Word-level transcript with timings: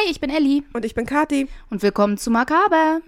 Hi, 0.00 0.10
ich 0.10 0.20
bin 0.20 0.30
Elli 0.30 0.62
Und 0.72 0.84
ich 0.84 0.94
bin 0.94 1.04
Kati. 1.04 1.48
und 1.68 1.82
willkommen 1.82 2.16
zu 2.16 2.30
Makaber. 2.30 3.00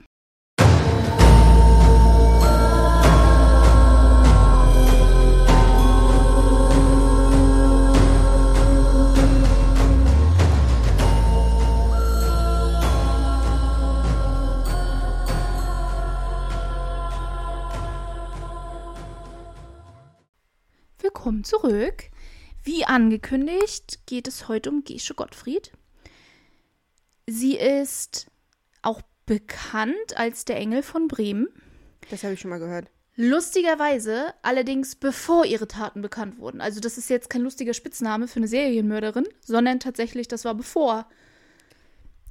Willkommen 20.99 21.45
zurück. 21.45 22.11
Wie 22.65 22.85
angekündigt 22.85 24.05
geht 24.07 24.29
es 24.29 24.49
heute 24.49 24.71
um 24.71 24.85
Gesche 24.85 25.15
Gottfried. 25.15 25.73
Sie 27.33 27.57
ist 27.57 28.27
auch 28.83 29.01
bekannt 29.25 30.17
als 30.17 30.45
der 30.45 30.57
Engel 30.59 30.83
von 30.83 31.09
Bremen. 31.09 31.49
Das 32.11 32.25
habe 32.25 32.35
ich 32.35 32.41
schon 32.41 32.51
mal 32.51 32.59
gehört. 32.59 32.91
Lustigerweise 33.17 34.35
allerdings 34.43 34.97
bevor 34.97 35.47
ihre 35.47 35.67
Taten 35.67 36.03
bekannt 36.03 36.39
wurden. 36.39 36.61
Also 36.61 36.79
das 36.81 36.99
ist 36.99 37.09
jetzt 37.09 37.31
kein 37.31 37.41
lustiger 37.41 37.73
Spitzname 37.73 38.29
für 38.29 38.37
eine 38.37 38.49
Serienmörderin, 38.49 39.27
sondern 39.41 39.81
tatsächlich, 39.81 40.29
das 40.29 40.45
war 40.45 40.55
bevor 40.55 41.09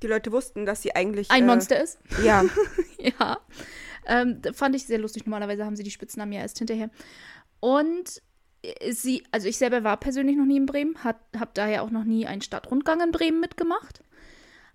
Die 0.03 0.07
Leute 0.07 0.31
wussten, 0.31 0.67
dass 0.67 0.83
sie 0.83 0.95
eigentlich. 0.95 1.31
ein 1.31 1.43
äh, 1.43 1.47
Monster 1.47 1.81
ist. 1.81 1.97
Ja. 2.23 2.43
ja. 2.99 3.39
Ähm, 4.05 4.41
fand 4.53 4.75
ich 4.75 4.85
sehr 4.85 4.99
lustig. 4.99 5.25
Normalerweise 5.25 5.65
haben 5.65 5.75
sie 5.75 5.83
die 5.83 5.91
Spitznamen 5.91 6.31
ja 6.33 6.41
erst 6.41 6.59
hinterher. 6.59 6.91
Und 7.59 8.21
äh, 8.61 8.91
sie, 8.91 9.23
also 9.31 9.47
ich 9.47 9.57
selber 9.57 9.83
war 9.83 9.97
persönlich 9.97 10.37
noch 10.37 10.45
nie 10.45 10.57
in 10.57 10.67
Bremen, 10.67 11.03
habe 11.03 11.20
daher 11.55 11.81
auch 11.81 11.91
noch 11.91 12.03
nie 12.03 12.27
einen 12.27 12.41
Stadtrundgang 12.41 13.01
in 13.01 13.11
Bremen 13.11 13.39
mitgemacht. 13.39 14.03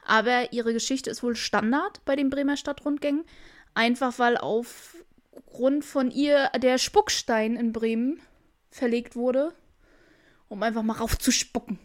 Aber 0.06 0.52
ihre 0.52 0.72
Geschichte 0.72 1.10
ist 1.10 1.22
wohl 1.22 1.36
Standard 1.36 2.04
bei 2.04 2.16
den 2.16 2.30
Bremer 2.30 2.56
Stadtrundgängen. 2.56 3.24
Einfach 3.74 4.18
weil 4.18 4.36
aufgrund 4.38 5.84
von 5.84 6.10
ihr 6.10 6.50
der 6.56 6.78
Spuckstein 6.78 7.56
in 7.56 7.72
Bremen 7.72 8.20
verlegt 8.70 9.16
wurde, 9.16 9.52
um 10.48 10.62
einfach 10.62 10.82
mal 10.82 10.94
raufzuspucken. 10.94 11.78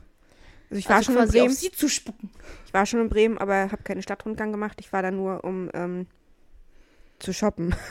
Also 0.69 0.79
ich 0.79 0.87
war 0.87 0.97
also 0.97 1.11
schon 1.11 1.15
in 1.15 1.21
quasi 1.23 1.39
auf 1.39 1.45
Bremen. 1.47 1.55
sie 1.55 1.71
zu 1.71 1.89
spucken. 1.89 2.29
Ich 2.65 2.73
war 2.73 2.85
schon 2.85 3.01
in 3.01 3.09
Bremen, 3.09 3.37
aber 3.37 3.71
habe 3.71 3.83
keinen 3.83 4.03
Stadtrundgang 4.03 4.51
gemacht. 4.51 4.77
Ich 4.79 4.93
war 4.93 5.01
da 5.01 5.11
nur, 5.11 5.43
um 5.43 5.69
ähm, 5.73 6.07
zu 7.19 7.33
shoppen. 7.33 7.75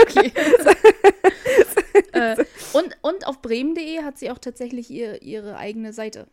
Okay. 0.00 0.32
äh, 2.12 2.44
und, 2.72 2.96
und 3.02 3.26
auf 3.26 3.42
bremen.de 3.42 4.02
hat 4.02 4.18
sie 4.18 4.30
auch 4.30 4.38
tatsächlich 4.38 4.90
ihr, 4.90 5.22
ihre 5.22 5.56
eigene 5.56 5.92
Seite, 5.92 6.26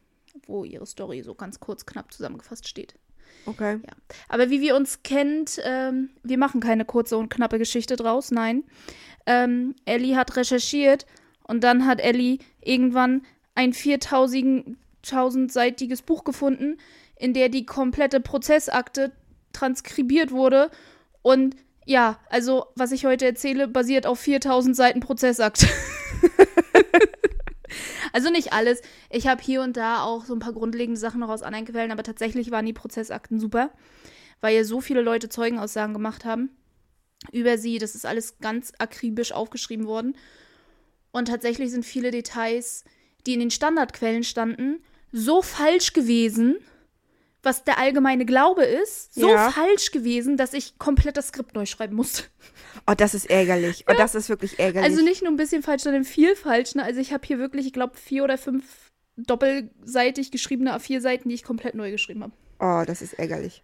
wo 0.47 0.63
ihre 0.63 0.85
Story 0.85 1.21
so 1.21 1.35
ganz 1.35 1.59
kurz, 1.59 1.85
knapp 1.85 2.11
zusammengefasst 2.11 2.67
steht. 2.67 2.95
Okay. 3.45 3.79
Ja. 3.85 3.93
Aber 4.29 4.49
wie 4.49 4.61
wir 4.61 4.75
uns 4.75 5.03
kennt, 5.03 5.59
ähm, 5.63 6.09
wir 6.23 6.37
machen 6.37 6.61
keine 6.61 6.85
kurze 6.85 7.17
und 7.17 7.29
knappe 7.29 7.57
Geschichte 7.57 7.95
draus, 7.95 8.31
nein. 8.31 8.63
Ähm, 9.25 9.75
Ellie 9.85 10.15
hat 10.15 10.35
recherchiert 10.35 11.05
und 11.43 11.63
dann 11.63 11.85
hat 11.85 12.01
Ellie 12.01 12.39
irgendwann 12.61 13.23
ein 13.55 13.73
4000-seitiges 13.73 16.01
Buch 16.01 16.23
gefunden, 16.23 16.77
in 17.15 17.33
der 17.33 17.49
die 17.49 17.65
komplette 17.65 18.19
Prozessakte 18.19 19.11
transkribiert 19.53 20.31
wurde. 20.31 20.69
Und 21.21 21.55
ja, 21.85 22.19
also 22.29 22.65
was 22.75 22.91
ich 22.91 23.05
heute 23.05 23.25
erzähle, 23.25 23.67
basiert 23.67 24.05
auf 24.05 24.19
4000 24.19 24.75
Seiten 24.75 24.99
Prozessakt. 24.99 25.65
also 28.17 28.31
nicht 28.31 28.51
alles. 28.51 28.81
Ich 29.11 29.27
habe 29.27 29.43
hier 29.43 29.61
und 29.61 29.77
da 29.77 30.01
auch 30.01 30.25
so 30.25 30.33
ein 30.33 30.39
paar 30.39 30.53
grundlegende 30.53 30.99
Sachen 30.99 31.19
noch 31.19 31.29
aus 31.29 31.43
anderen 31.43 31.67
Quellen, 31.67 31.91
aber 31.91 32.01
tatsächlich 32.01 32.49
waren 32.49 32.65
die 32.65 32.73
Prozessakten 32.73 33.39
super, 33.39 33.69
weil 34.41 34.55
ja 34.55 34.63
so 34.63 34.81
viele 34.81 35.03
Leute 35.03 35.29
Zeugenaussagen 35.29 35.93
gemacht 35.93 36.25
haben 36.25 36.49
über 37.31 37.59
sie. 37.59 37.77
Das 37.77 37.93
ist 37.93 38.07
alles 38.07 38.39
ganz 38.39 38.73
akribisch 38.79 39.33
aufgeschrieben 39.33 39.85
worden. 39.85 40.17
Und 41.11 41.27
tatsächlich 41.27 41.69
sind 41.69 41.85
viele 41.85 42.09
Details, 42.09 42.85
die 43.27 43.35
in 43.35 43.39
den 43.39 43.51
Standardquellen 43.51 44.23
standen, 44.23 44.81
so 45.11 45.43
falsch 45.43 45.93
gewesen, 45.93 46.55
was 47.43 47.63
der 47.63 47.77
allgemeine 47.77 48.25
Glaube 48.25 48.63
ist, 48.63 49.13
so 49.13 49.29
Ja. 49.29 49.51
falsch 49.51 49.91
gewesen, 49.91 50.37
dass 50.37 50.53
ich 50.53 50.77
komplett 50.79 51.17
das 51.17 51.27
Skript 51.29 51.53
neu 51.55 51.65
schreiben 51.65 51.95
musste. 51.95 52.23
Oh, 52.87 52.93
das 52.95 53.13
ist 53.13 53.29
ärgerlich. 53.29 53.85
Oh, 53.89 53.93
das 53.97 54.15
ist 54.15 54.29
wirklich 54.29 54.59
ärgerlich. 54.59 54.89
Also 54.91 55.03
nicht 55.03 55.21
nur 55.21 55.31
ein 55.31 55.37
bisschen 55.37 55.63
falsch, 55.63 55.83
sondern 55.83 56.03
viel 56.03 56.35
falsch. 56.35 56.75
Ne? 56.75 56.83
Also 56.83 56.99
ich 56.99 57.13
habe 57.13 57.25
hier 57.25 57.39
wirklich, 57.39 57.65
ich 57.65 57.73
glaube, 57.73 57.97
vier 57.97 58.23
oder 58.23 58.37
fünf 58.37 58.91
doppelseitig 59.17 60.31
geschriebene 60.31 60.75
A4-Seiten, 60.75 61.29
die 61.29 61.35
ich 61.35 61.43
komplett 61.43 61.75
neu 61.75 61.91
geschrieben 61.91 62.23
habe. 62.23 62.33
oh, 62.59 62.83
das 62.85 63.01
ist 63.01 63.13
ärgerlich. 63.13 63.63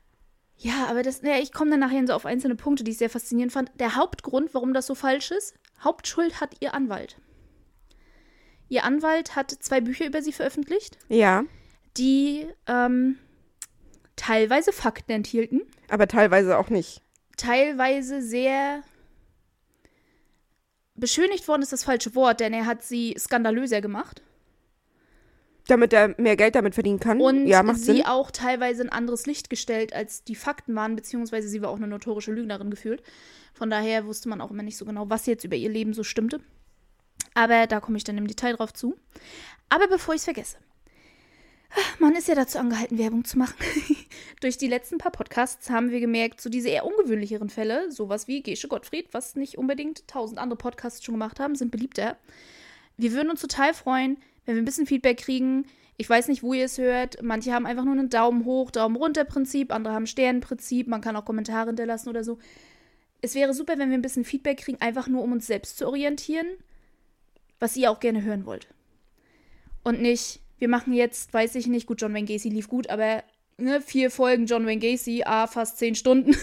Ja, 0.58 0.86
aber 0.90 1.02
das, 1.04 1.22
ja, 1.24 1.38
ich 1.40 1.52
komme 1.52 1.72
dann 1.72 1.80
nachher 1.80 2.06
so 2.08 2.14
auf 2.14 2.26
einzelne 2.26 2.56
Punkte, 2.56 2.84
die 2.84 2.92
ich 2.92 2.98
sehr 2.98 3.10
faszinierend 3.10 3.52
fand. 3.52 3.72
Der 3.80 3.96
Hauptgrund, 3.96 4.54
warum 4.54 4.74
das 4.74 4.86
so 4.88 4.96
falsch 4.96 5.32
ist, 5.32 5.56
Hauptschuld 5.84 6.40
hat 6.42 6.56
ihr 6.60 6.74
Anwalt. 6.74 7.18
Ihr 8.70 8.84
Anwalt 8.84 9.36
hat 9.36 9.52
zwei 9.52 9.82
Bücher 9.82 10.06
über 10.06 10.22
sie 10.22 10.32
veröffentlicht, 10.32 10.98
Ja, 11.10 11.44
die 11.98 12.48
ähm, 12.68 13.18
teilweise 14.16 14.72
Fakten 14.72 15.12
enthielten, 15.12 15.62
aber 15.90 16.08
teilweise 16.08 16.58
auch 16.58 16.70
nicht. 16.70 17.02
teilweise 17.38 18.22
sehr 18.22 18.84
beschönigt 20.96 21.48
worden 21.48 21.64
ist 21.64 21.74
das 21.74 21.84
falsche 21.84 22.16
Wort, 22.16 22.40
denn 22.40 22.54
er 22.54 22.66
hat 22.66 22.84
sie 22.84 23.16
skandalöser 23.18 23.82
gemacht. 23.82 24.22
Damit 25.68 25.94
er 25.94 26.14
mehr 26.18 26.36
Geld 26.36 26.56
damit 26.56 26.74
verdienen 26.74 27.00
kann. 27.00 27.22
Und 27.22 27.48
ja, 27.48 27.64
macht 27.64 27.80
sie 27.80 27.98
Sinn. 27.98 28.06
auch 28.06 28.32
teilweise 28.32 28.84
in 28.84 28.90
anderes 28.90 29.26
Licht 29.26 29.50
gestellt, 29.50 29.94
als 29.94 30.24
die 30.24 30.36
Fakten 30.36 30.76
waren, 30.76 30.96
beziehungsweise 30.96 31.48
sie 31.48 31.62
war 31.62 31.70
auch 31.70 31.78
eine 31.78 31.88
notorische 31.88 32.34
Lügnerin 32.34 32.70
gefühlt. 32.70 33.02
Von 33.54 33.70
daher 33.70 34.06
wusste 34.06 34.28
man 34.30 34.42
auch 34.42 34.52
immer 34.52 34.64
nicht 34.64 34.78
so 34.78 34.86
genau, 34.86 35.10
was 35.10 35.26
jetzt 35.26 35.46
über 35.46 35.56
ihr 35.56 35.70
Leben 35.70 35.94
so 35.94 36.04
stimmte. 36.04 36.42
Aber 37.34 37.66
da 37.66 37.80
komme 37.80 37.98
ich 37.98 38.04
dann 38.04 38.18
im 38.18 38.28
Detail 38.28 38.54
drauf 38.54 38.74
zu. 38.74 38.96
Aber 39.70 39.88
bevor 39.88 40.14
ich 40.14 40.20
es 40.20 40.26
vergesse. 40.26 40.58
Man 42.00 42.16
ist 42.16 42.28
ja 42.28 42.36
dazu 42.36 42.60
angehalten, 42.60 42.98
Werbung 42.98 43.26
zu 43.26 43.38
machen. 43.38 43.56
Durch 44.42 44.58
die 44.58 44.68
letzten 44.68 44.98
paar 44.98 45.12
Podcasts 45.12 45.70
haben 45.70 45.92
wir 45.92 46.00
gemerkt, 46.00 46.42
so 46.42 46.50
diese 46.50 46.70
eher 46.70 46.86
ungewöhnlicheren 46.86 47.50
Fälle, 47.50 47.92
sowas 47.92 48.28
wie 48.28 48.44
Gesche 48.44 48.68
Gottfried, 48.68 49.08
was 49.14 49.36
nicht 49.36 49.58
unbedingt 49.58 50.08
tausend 50.08 50.40
andere 50.40 50.58
Podcasts 50.58 51.04
schon 51.04 51.16
gemacht 51.16 51.40
haben, 51.40 51.56
sind 51.56 51.72
beliebter. 51.72 52.18
Wir 52.98 53.14
würden 53.14 53.30
uns 53.30 53.42
total 53.42 53.74
freuen, 53.74 54.18
wenn 54.46 54.56
wir 54.56 54.62
ein 54.62 54.66
bisschen 54.66 54.86
Feedback 54.86 55.18
kriegen. 55.18 55.66
Ich 55.98 56.10
weiß 56.10 56.28
nicht, 56.28 56.44
wo 56.44 56.54
ihr 56.54 56.66
es 56.66 56.78
hört. 56.78 57.22
Manche 57.22 57.54
haben 57.54 57.66
einfach 57.66 57.86
nur 57.86 57.94
einen 57.94 58.10
Daumen 58.10 58.46
hoch, 58.46 58.72
Daumen 58.72 58.96
runter 58.96 59.24
Prinzip, 59.24 59.72
andere 59.72 59.94
haben 59.94 60.08
Sternenprinzip. 60.08 60.88
Man 60.88 61.02
kann 61.02 61.16
auch 61.16 61.26
Kommentare 61.26 61.68
hinterlassen 61.68 62.10
oder 62.10 62.24
so. 62.24 62.40
Es 63.22 63.36
wäre 63.36 63.54
super, 63.54 63.78
wenn 63.78 63.90
wir 63.90 63.98
ein 63.98 64.02
bisschen 64.02 64.26
Feedback 64.26 64.60
kriegen, 64.60 64.82
einfach 64.82 65.08
nur 65.08 65.24
um 65.24 65.32
uns 65.32 65.48
selbst 65.48 65.78
zu 65.78 65.88
orientieren, 65.88 66.48
was 67.60 67.78
ihr 67.78 67.90
auch 67.90 68.00
gerne 68.00 68.24
hören 68.24 68.46
wollt. 68.46 68.68
Und 69.84 70.02
nicht, 70.02 70.42
wir 70.64 70.70
machen 70.70 70.94
jetzt, 70.94 71.34
weiß 71.34 71.56
ich 71.56 71.68
nicht, 71.68 71.88
gut, 71.88 72.02
John 72.02 72.14
Wayne 72.14 72.26
Gacy 72.26 72.48
lief 72.48 72.70
gut, 72.70 72.90
aber 72.90 73.22
ne, 73.58 73.82
vier 73.82 74.10
Folgen 74.10 74.46
John 74.46 74.66
Wayne 74.66 74.80
Gacy, 74.80 75.24
a 75.26 75.46
fast 75.46 75.78
zehn 75.78 75.94
Stunden. 75.94 76.38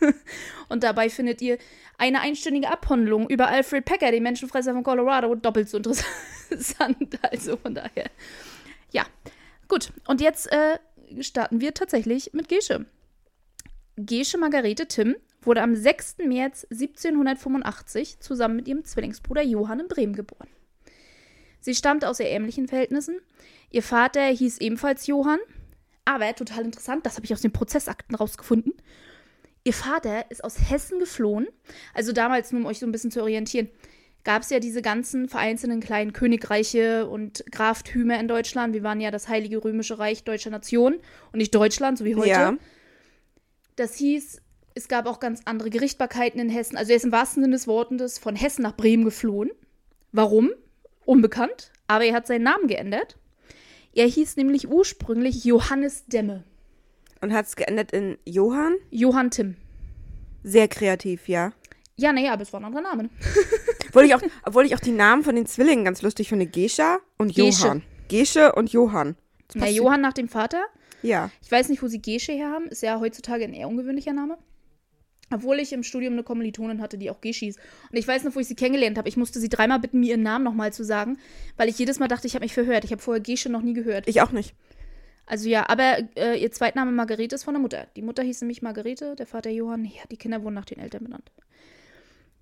Und 0.68 0.84
dabei 0.84 1.10
findet 1.10 1.42
ihr 1.42 1.58
eine 1.98 2.20
einstündige 2.20 2.70
Abhandlung 2.70 3.28
über 3.28 3.48
Alfred 3.48 3.84
Packer, 3.84 4.12
den 4.12 4.22
Menschenfresser 4.22 4.72
von 4.72 4.84
Colorado, 4.84 5.34
doppelt 5.34 5.68
so 5.68 5.78
interessant. 5.78 6.14
Also 7.22 7.56
von 7.56 7.74
daher. 7.74 8.08
Ja, 8.92 9.04
gut. 9.66 9.90
Und 10.06 10.20
jetzt 10.20 10.46
äh, 10.52 10.78
starten 11.18 11.60
wir 11.60 11.74
tatsächlich 11.74 12.34
mit 12.34 12.48
Gesche. 12.48 12.86
Gesche 13.96 14.38
Margarete 14.38 14.86
Tim 14.86 15.16
wurde 15.42 15.62
am 15.62 15.74
6. 15.74 16.18
März 16.24 16.68
1785 16.70 18.20
zusammen 18.20 18.54
mit 18.54 18.68
ihrem 18.68 18.84
Zwillingsbruder 18.84 19.42
Johann 19.42 19.80
in 19.80 19.88
Bremen 19.88 20.14
geboren. 20.14 20.46
Sie 21.66 21.74
stammt 21.74 22.04
aus 22.04 22.18
sehr 22.18 22.30
ärmlichen 22.30 22.68
Verhältnissen. 22.68 23.18
Ihr 23.72 23.82
Vater 23.82 24.24
hieß 24.24 24.58
ebenfalls 24.58 25.08
Johann, 25.08 25.40
aber 26.04 26.32
total 26.36 26.64
interessant, 26.64 27.04
das 27.04 27.16
habe 27.16 27.24
ich 27.26 27.32
aus 27.32 27.40
den 27.40 27.50
Prozessakten 27.50 28.14
rausgefunden. 28.14 28.72
Ihr 29.64 29.72
Vater 29.72 30.30
ist 30.30 30.44
aus 30.44 30.70
Hessen 30.70 31.00
geflohen. 31.00 31.48
Also 31.92 32.12
damals, 32.12 32.52
nur 32.52 32.60
um 32.60 32.68
euch 32.68 32.78
so 32.78 32.86
ein 32.86 32.92
bisschen 32.92 33.10
zu 33.10 33.20
orientieren, 33.20 33.68
gab 34.22 34.42
es 34.42 34.50
ja 34.50 34.60
diese 34.60 34.80
ganzen 34.80 35.28
vereinzelten 35.28 35.80
kleinen 35.80 36.12
Königreiche 36.12 37.08
und 37.08 37.44
Graftümer 37.50 38.20
in 38.20 38.28
Deutschland. 38.28 38.72
Wir 38.72 38.84
waren 38.84 39.00
ja 39.00 39.10
das 39.10 39.26
Heilige 39.26 39.64
Römische 39.64 39.98
Reich 39.98 40.22
deutscher 40.22 40.50
Nation 40.50 40.94
und 41.32 41.38
nicht 41.38 41.52
Deutschland, 41.52 41.98
so 41.98 42.04
wie 42.04 42.14
heute. 42.14 42.28
Ja. 42.28 42.56
Das 43.74 43.96
hieß, 43.96 44.40
es 44.76 44.86
gab 44.86 45.06
auch 45.06 45.18
ganz 45.18 45.40
andere 45.46 45.70
Gerichtbarkeiten 45.70 46.38
in 46.38 46.48
Hessen. 46.48 46.76
Also 46.76 46.92
er 46.92 46.96
ist 46.98 47.04
im 47.04 47.10
wahrsten 47.10 47.42
Sinne 47.42 47.56
des 47.56 47.66
Wortes 47.66 48.20
von 48.20 48.36
Hessen 48.36 48.62
nach 48.62 48.76
Bremen 48.76 49.04
geflohen. 49.04 49.50
Warum? 50.12 50.52
Unbekannt. 51.06 51.72
Aber 51.86 52.04
er 52.04 52.14
hat 52.14 52.26
seinen 52.26 52.42
Namen 52.42 52.66
geändert. 52.66 53.16
Er 53.94 54.06
hieß 54.06 54.36
nämlich 54.36 54.68
ursprünglich 54.68 55.44
Johannes 55.44 56.04
Demme. 56.06 56.44
Und 57.22 57.32
hat 57.32 57.46
es 57.46 57.56
geändert 57.56 57.92
in 57.92 58.18
Johann. 58.26 58.74
Johann 58.90 59.30
Tim. 59.30 59.56
Sehr 60.42 60.68
kreativ, 60.68 61.28
ja. 61.28 61.52
Ja, 61.96 62.12
naja, 62.12 62.34
aber 62.34 62.42
es 62.42 62.52
war 62.52 62.60
ein 62.60 62.66
anderer 62.66 62.82
Name. 62.82 63.08
Obwohl 63.88 64.04
ich, 64.04 64.14
auch, 64.14 64.20
obwohl 64.44 64.66
ich 64.66 64.74
auch 64.74 64.80
die 64.80 64.92
Namen 64.92 65.22
von 65.22 65.34
den 65.34 65.46
Zwillingen 65.46 65.86
ganz 65.86 66.02
lustig 66.02 66.28
finde. 66.28 66.44
Gescha 66.46 66.98
und 67.16 67.34
Gesche. 67.34 67.62
Johann. 67.62 67.82
Gesche 68.08 68.52
und 68.52 68.70
Johann. 68.70 69.16
Na, 69.54 69.68
Johann 69.68 70.02
nach 70.02 70.12
dem 70.12 70.28
Vater 70.28 70.62
Ja. 71.00 71.30
Ich 71.42 71.50
weiß 71.50 71.70
nicht, 71.70 71.82
wo 71.82 71.86
sie 71.86 72.02
Gesche 72.02 72.32
her 72.32 72.50
haben. 72.50 72.66
Ist 72.66 72.82
ja 72.82 73.00
heutzutage 73.00 73.44
ein 73.44 73.54
eher 73.54 73.68
ungewöhnlicher 73.68 74.12
Name. 74.12 74.36
Obwohl 75.32 75.58
ich 75.58 75.72
im 75.72 75.82
Studium 75.82 76.12
eine 76.12 76.22
Kommilitonin 76.22 76.80
hatte, 76.80 76.98
die 76.98 77.10
auch 77.10 77.20
Gesche 77.20 77.46
hieß. 77.46 77.56
Und 77.90 77.98
ich 77.98 78.06
weiß 78.06 78.24
noch, 78.24 78.34
wo 78.36 78.40
ich 78.40 78.46
sie 78.46 78.54
kennengelernt 78.54 78.96
habe. 78.96 79.08
Ich 79.08 79.16
musste 79.16 79.40
sie 79.40 79.48
dreimal 79.48 79.80
bitten, 79.80 80.00
mir 80.00 80.10
ihren 80.10 80.22
Namen 80.22 80.44
nochmal 80.44 80.72
zu 80.72 80.84
sagen, 80.84 81.18
weil 81.56 81.68
ich 81.68 81.78
jedes 81.78 81.98
Mal 81.98 82.08
dachte, 82.08 82.26
ich 82.26 82.34
habe 82.34 82.44
mich 82.44 82.54
verhört. 82.54 82.84
Ich 82.84 82.92
habe 82.92 83.02
vorher 83.02 83.22
Gesche 83.22 83.48
noch 83.48 83.62
nie 83.62 83.72
gehört. 83.72 84.06
Ich 84.08 84.22
auch 84.22 84.30
nicht. 84.30 84.54
Also 85.26 85.48
ja, 85.48 85.68
aber 85.68 85.98
äh, 86.16 86.40
ihr 86.40 86.52
Zweitname 86.52 86.92
Margarete 86.92 87.34
ist 87.34 87.44
von 87.44 87.54
der 87.54 87.60
Mutter. 87.60 87.88
Die 87.96 88.02
Mutter 88.02 88.22
hieß 88.22 88.42
nämlich 88.42 88.62
Margarete, 88.62 89.16
der 89.16 89.26
Vater 89.26 89.50
Johann. 89.50 89.84
Ja, 89.84 90.02
die 90.10 90.16
Kinder 90.16 90.42
wurden 90.44 90.54
nach 90.54 90.64
den 90.64 90.78
Eltern 90.78 91.02
benannt. 91.02 91.32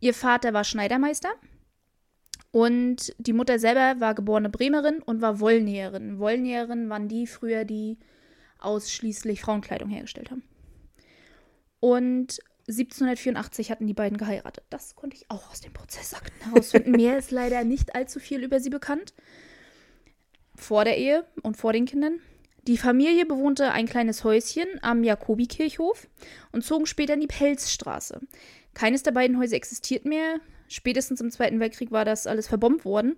Ihr 0.01 0.13
Vater 0.13 0.53
war 0.53 0.65
Schneidermeister 0.65 1.33
und 2.51 3.15
die 3.19 3.33
Mutter 3.33 3.59
selber 3.59 4.01
war 4.01 4.15
geborene 4.15 4.51
Bremerin 4.51 5.01
und 5.01 5.23
war 5.23 5.41
Wollnäherin. 5.41 6.19
Wollnäherin 6.19 6.91
waren 6.91 7.09
die 7.09 7.27
früher, 7.27 7.65
die 7.65 7.97
ausschließlich 8.59 9.41
Frauenkleidung 9.41 9.89
hergestellt 9.89 10.31
haben. 10.31 10.43
Und 11.81 12.39
1784 12.69 13.71
hatten 13.71 13.87
die 13.87 13.95
beiden 13.95 14.17
geheiratet. 14.17 14.65
Das 14.71 14.97
konnte 14.97 15.17
ich 15.17 15.31
auch 15.31 15.51
aus 15.51 15.61
dem 15.61 15.73
Prozessakten 15.73 16.51
herausfinden. 16.51 16.91
Mehr 16.97 17.19
ist 17.19 17.31
leider 17.31 17.63
nicht 17.65 17.95
allzu 17.95 18.21
viel 18.21 18.43
über 18.43 18.61
sie 18.61 18.71
bekannt. 18.71 19.13
Vor 20.57 20.85
der 20.85 20.97
Ehe 20.97 21.27
und 21.43 21.57
vor 21.57 21.73
den 21.73 21.85
Kindern. 21.85 22.21
Die 22.67 22.79
Familie 22.79 23.27
bewohnte 23.27 23.73
ein 23.73 23.87
kleines 23.87 24.25
Häuschen 24.25 24.67
am 24.81 25.05
Jakobikirchhof 25.05 26.09
und 26.53 26.65
zogen 26.65 26.87
später 26.87 27.15
in 27.15 27.21
die 27.21 27.27
Pelzstraße. 27.27 28.21
Keines 28.73 29.03
der 29.03 29.13
beiden 29.13 29.39
Häuser 29.39 29.57
existiert 29.57 30.07
mehr. 30.07 30.41
Spätestens 30.69 31.21
im 31.21 31.31
Zweiten 31.31 31.61
Weltkrieg 31.61 31.91
war 31.91 32.07
das 32.07 32.27
alles 32.27 32.49
verbombt 32.49 32.87
worden. 32.87 33.17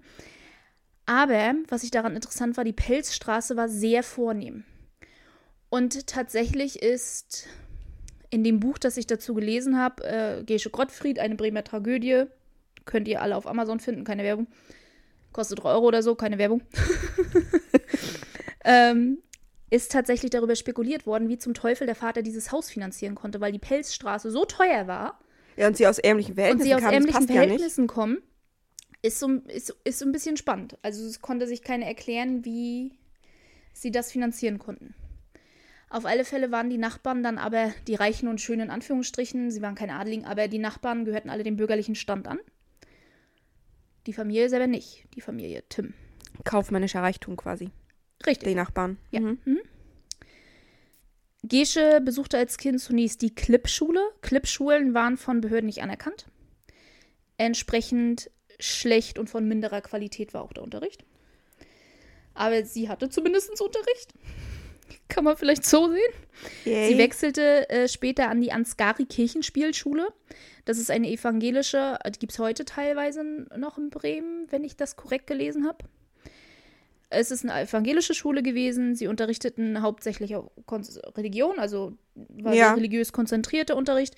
Aber 1.07 1.55
was 1.69 1.85
ich 1.85 1.93
daran 1.93 2.17
interessant 2.17 2.57
war, 2.57 2.65
die 2.65 2.73
Pelzstraße 2.73 3.57
war 3.57 3.69
sehr 3.69 4.03
vornehm. 4.03 4.65
Und 5.69 6.09
tatsächlich 6.09 6.83
ist 6.83 7.47
in 8.37 8.45
dem 8.45 8.61
Buch, 8.61 8.77
das 8.77 8.99
ich 8.99 9.07
dazu 9.07 9.33
gelesen 9.33 9.79
habe, 9.79 10.05
äh, 10.05 10.45
Gesche 10.45 10.69
Gottfried, 10.69 11.19
eine 11.19 11.37
Bremer 11.37 11.65
Tragödie, 11.65 12.25
könnt 12.85 13.09
ihr 13.09 13.23
alle 13.23 13.35
auf 13.35 13.47
Amazon 13.47 13.81
finden, 13.81 14.05
keine 14.05 14.25
Werbung. 14.25 14.47
Kostet 15.33 15.63
3 15.63 15.71
Euro 15.71 15.87
oder 15.87 16.03
so, 16.03 16.15
keine 16.15 16.37
Werbung. 16.37 16.61
ähm, 18.67 19.17
ist 19.71 19.91
tatsächlich 19.91 20.31
darüber 20.31 20.55
spekuliert 20.55 21.07
worden, 21.07 21.31
wie 21.31 21.39
zum 21.39 21.55
Teufel 21.55 21.87
der 21.87 21.97
Vater 21.97 22.21
dieses 22.21 22.53
Haus 22.53 22.69
finanzieren 22.69 23.15
konnte, 23.15 23.41
weil 23.41 23.53
die 23.53 23.59
Pelzstraße 23.59 24.31
so 24.31 24.45
teuer 24.45 24.87
war 24.87 25.19
Ja, 25.57 25.67
und 25.67 25.79
sie 25.79 25.87
aus 25.87 25.99
ärmlichen 25.99 26.33
und 26.33 26.37
Verhältnissen 26.37 26.69
sie 26.69 26.75
aus 26.75 26.83
ärmlichen. 26.83 27.27
Verhältnissen 27.27 27.87
kommen, 27.87 28.19
ist 29.01 29.19
so, 29.19 29.31
ist, 29.49 29.75
ist 29.85 29.99
so 29.99 30.05
ein 30.05 30.13
bisschen 30.13 30.37
spannend. 30.37 30.77
Also 30.83 31.07
es 31.07 31.23
konnte 31.23 31.47
sich 31.47 31.63
keiner 31.63 31.87
erklären, 31.87 32.45
wie 32.45 32.99
sie 33.73 33.91
das 33.91 34.13
finanzieren 34.13 34.59
konnten. 34.59 34.95
Auf 35.89 36.05
alle 36.05 36.25
Fälle 36.25 36.51
waren 36.51 36.69
die 36.69 36.79
Nachbarn 36.79 37.23
dann 37.23 37.39
aber 37.39 37.73
die 37.87 37.95
Reichen 37.95 38.29
und 38.29 38.41
Schönen 38.41 38.63
in 38.63 38.71
Anführungsstrichen. 38.71 39.51
Sie 39.51 39.63
waren 39.63 39.77
keine 39.77 39.95
Adligen, 39.95 40.25
aber 40.25 40.49
die 40.49 40.59
Nachbarn 40.59 41.05
gehörten 41.05 41.31
alle 41.31 41.45
dem 41.45 41.57
bürgerlichen 41.57 41.95
Stand 41.95 42.27
an. 42.27 42.39
Die 44.07 44.13
Familie 44.13 44.49
selber 44.49 44.67
nicht. 44.67 45.05
Die 45.15 45.21
Familie 45.21 45.65
Tim. 45.69 45.95
Kaufmännischer 46.45 47.03
Reichtum 47.03 47.37
quasi. 47.37 47.71
Richtig. 48.27 48.49
Die 48.49 48.55
Nachbarn. 48.55 48.99
Ja. 49.11 49.21
Mhm. 49.21 49.39
Mhm. 49.45 49.61
Gesche 51.43 52.01
besuchte 52.01 52.39
als 52.39 52.59
Kind 52.59 52.81
zunächst 52.81 53.23
die 53.23 53.35
Klippschule. 53.35 54.01
Klippschulen 54.21 54.95
waren 54.95 55.17
von 55.17 55.41
Behörden 55.41 55.67
nicht 55.67 55.83
anerkannt. 55.83 56.27
Entsprechend 57.37 58.31
schlecht 58.59 59.19
und 59.19 59.31
von 59.31 59.47
minderer 59.47 59.81
Qualität 59.81 60.35
war 60.35 60.43
auch 60.43 60.53
der 60.53 60.65
Unterricht. 60.65 61.05
Aber 62.35 62.65
sie 62.65 62.89
hatte 62.89 63.09
zumindest 63.09 63.61
Unterricht. 63.61 64.13
Kann 65.09 65.25
man 65.25 65.37
vielleicht 65.37 65.65
so 65.65 65.91
sehen. 65.91 66.13
Yay. 66.65 66.89
Sie 66.93 66.99
wechselte 66.99 67.69
äh, 67.71 67.89
später 67.89 68.29
an 68.29 68.41
die 68.41 68.53
Ansgari 68.53 69.05
Kirchenspielschule. 69.07 70.09
Das 70.65 70.79
ist 70.79 70.91
eine 70.91 71.09
evangelische, 71.09 71.99
die 72.07 72.19
gibt 72.19 72.33
es 72.33 72.39
heute 72.39 72.65
teilweise 72.65 73.23
noch 73.57 73.79
in 73.79 73.91
Bremen, 73.91 74.47
wenn 74.51 74.65
ich 74.65 74.77
das 74.77 74.97
korrekt 74.97 75.27
gelesen 75.27 75.67
habe. 75.67 75.79
Es 77.09 77.31
ist 77.31 77.45
eine 77.45 77.61
evangelische 77.63 78.15
Schule 78.15 78.43
gewesen. 78.43 78.97
Sie 78.97 79.07
unterrichteten 79.07 79.81
hauptsächlich 79.81 80.35
auch 80.35 80.51
Kon 80.67 80.85
Religion, 81.17 81.59
also 81.59 81.93
war 82.15 82.53
Ja. 82.53 82.75
religiös 82.75 83.13
konzentrierter 83.13 83.77
Unterricht. 83.77 84.17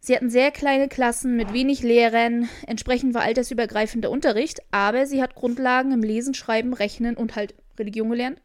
Sie 0.00 0.14
hatten 0.14 0.28
sehr 0.28 0.50
kleine 0.50 0.88
Klassen 0.88 1.34
mit 1.34 1.54
wenig 1.54 1.82
Lehrern. 1.82 2.46
Entsprechend 2.66 3.14
war 3.14 3.22
altersübergreifender 3.22 4.10
Unterricht, 4.10 4.60
aber 4.70 5.06
sie 5.06 5.22
hat 5.22 5.34
Grundlagen 5.34 5.92
im 5.92 6.02
Lesen, 6.02 6.34
Schreiben, 6.34 6.74
Rechnen 6.74 7.16
und 7.16 7.36
halt 7.36 7.54
Religion 7.78 8.10
gelernt. 8.10 8.38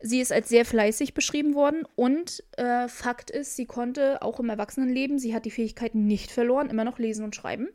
Sie 0.00 0.20
ist 0.20 0.32
als 0.32 0.48
sehr 0.48 0.64
fleißig 0.64 1.12
beschrieben 1.12 1.54
worden 1.54 1.82
und 1.96 2.44
äh, 2.56 2.86
Fakt 2.86 3.30
ist, 3.30 3.56
sie 3.56 3.66
konnte 3.66 4.22
auch 4.22 4.38
im 4.38 4.48
Erwachsenenleben, 4.48 5.18
sie 5.18 5.34
hat 5.34 5.44
die 5.44 5.50
Fähigkeiten 5.50 6.06
nicht 6.06 6.30
verloren, 6.30 6.70
immer 6.70 6.84
noch 6.84 7.00
lesen 7.00 7.24
und 7.24 7.34
schreiben, 7.34 7.68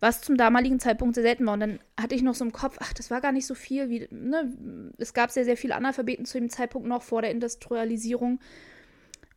was 0.00 0.20
zum 0.20 0.36
damaligen 0.36 0.80
Zeitpunkt 0.80 1.14
sehr 1.14 1.22
selten 1.22 1.46
war. 1.46 1.54
Und 1.54 1.60
dann 1.60 1.78
hatte 1.98 2.16
ich 2.16 2.22
noch 2.22 2.34
so 2.34 2.44
im 2.44 2.50
Kopf, 2.50 2.78
ach, 2.80 2.92
das 2.92 3.10
war 3.10 3.20
gar 3.20 3.30
nicht 3.30 3.46
so 3.46 3.54
viel, 3.54 3.88
wie, 3.88 4.08
ne, 4.10 4.52
es 4.98 5.14
gab 5.14 5.30
sehr, 5.30 5.44
sehr 5.44 5.56
viele 5.56 5.76
Analphabeten 5.76 6.26
zu 6.26 6.40
dem 6.40 6.50
Zeitpunkt 6.50 6.88
noch 6.88 7.02
vor 7.02 7.22
der 7.22 7.30
Industrialisierung. 7.30 8.40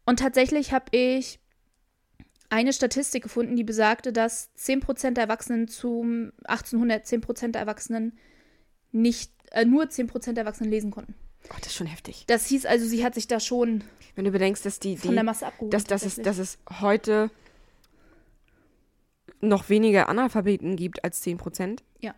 Und 0.05 0.19
tatsächlich 0.19 0.71
habe 0.71 0.85
ich 0.97 1.39
eine 2.49 2.73
Statistik 2.73 3.23
gefunden, 3.23 3.55
die 3.55 3.63
besagte, 3.63 4.11
dass 4.11 4.49
10% 4.57 5.11
der 5.11 5.25
Erwachsenen 5.25 5.67
zum 5.67 6.31
1800 6.45 7.05
10% 7.05 7.51
der 7.51 7.61
Erwachsenen 7.61 8.17
nicht, 8.91 9.31
äh, 9.51 9.65
nur 9.65 9.89
10% 9.89 10.33
der 10.33 10.45
Erwachsenen 10.45 10.71
lesen 10.71 10.89
konnten. 10.89 11.13
Oh, 11.49 11.55
das 11.59 11.67
ist 11.67 11.75
schon 11.75 11.87
heftig. 11.87 12.25
Das 12.27 12.45
hieß 12.47 12.65
also, 12.65 12.85
sie 12.85 13.03
hat 13.05 13.15
sich 13.15 13.27
da 13.27 13.39
schon 13.39 13.83
Wenn 14.15 14.25
du 14.25 14.31
bedenkst, 14.31 14.65
dass 14.65 14.79
die, 14.79 14.97
von 14.97 15.09
die 15.11 15.15
der 15.15 15.23
Masse 15.23 15.45
abgeholt. 15.47 15.73
dass, 15.73 15.83
dass, 15.85 16.03
es, 16.03 16.15
dass 16.15 16.37
es 16.37 16.57
heute 16.81 17.29
noch 19.39 19.69
weniger 19.69 20.09
Analphabeten 20.09 20.75
gibt 20.75 21.03
als 21.03 21.21
10 21.21 21.37
Prozent. 21.37 21.83
Ja. 21.99 22.15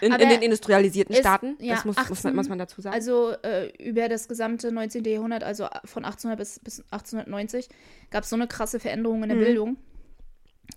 In, 0.00 0.12
in 0.12 0.28
den 0.28 0.42
industrialisierten 0.42 1.14
es- 1.14 1.20
Staaten. 1.20 1.56
ja, 1.60 1.74
das 1.74 1.84
muss, 1.84 1.96
muss, 1.96 2.10
18 2.10 2.30
man, 2.30 2.36
muss 2.36 2.48
man 2.48 2.58
dazu 2.58 2.80
sagen. 2.80 2.94
Also 2.94 3.32
äh, 3.42 3.68
über 3.82 4.08
das 4.08 4.26
gesamte 4.26 4.72
19. 4.72 5.04
Jahrhundert, 5.04 5.44
also 5.44 5.68
von 5.84 6.04
1800 6.04 6.38
bis, 6.38 6.58
bis 6.60 6.80
1890, 6.90 7.68
gab 8.10 8.24
es 8.24 8.30
so 8.30 8.36
eine 8.36 8.46
krasse 8.48 8.80
Veränderung 8.80 9.22
in 9.22 9.28
der 9.28 9.38
Mhm. 9.38 9.42
Bildung, 9.44 9.76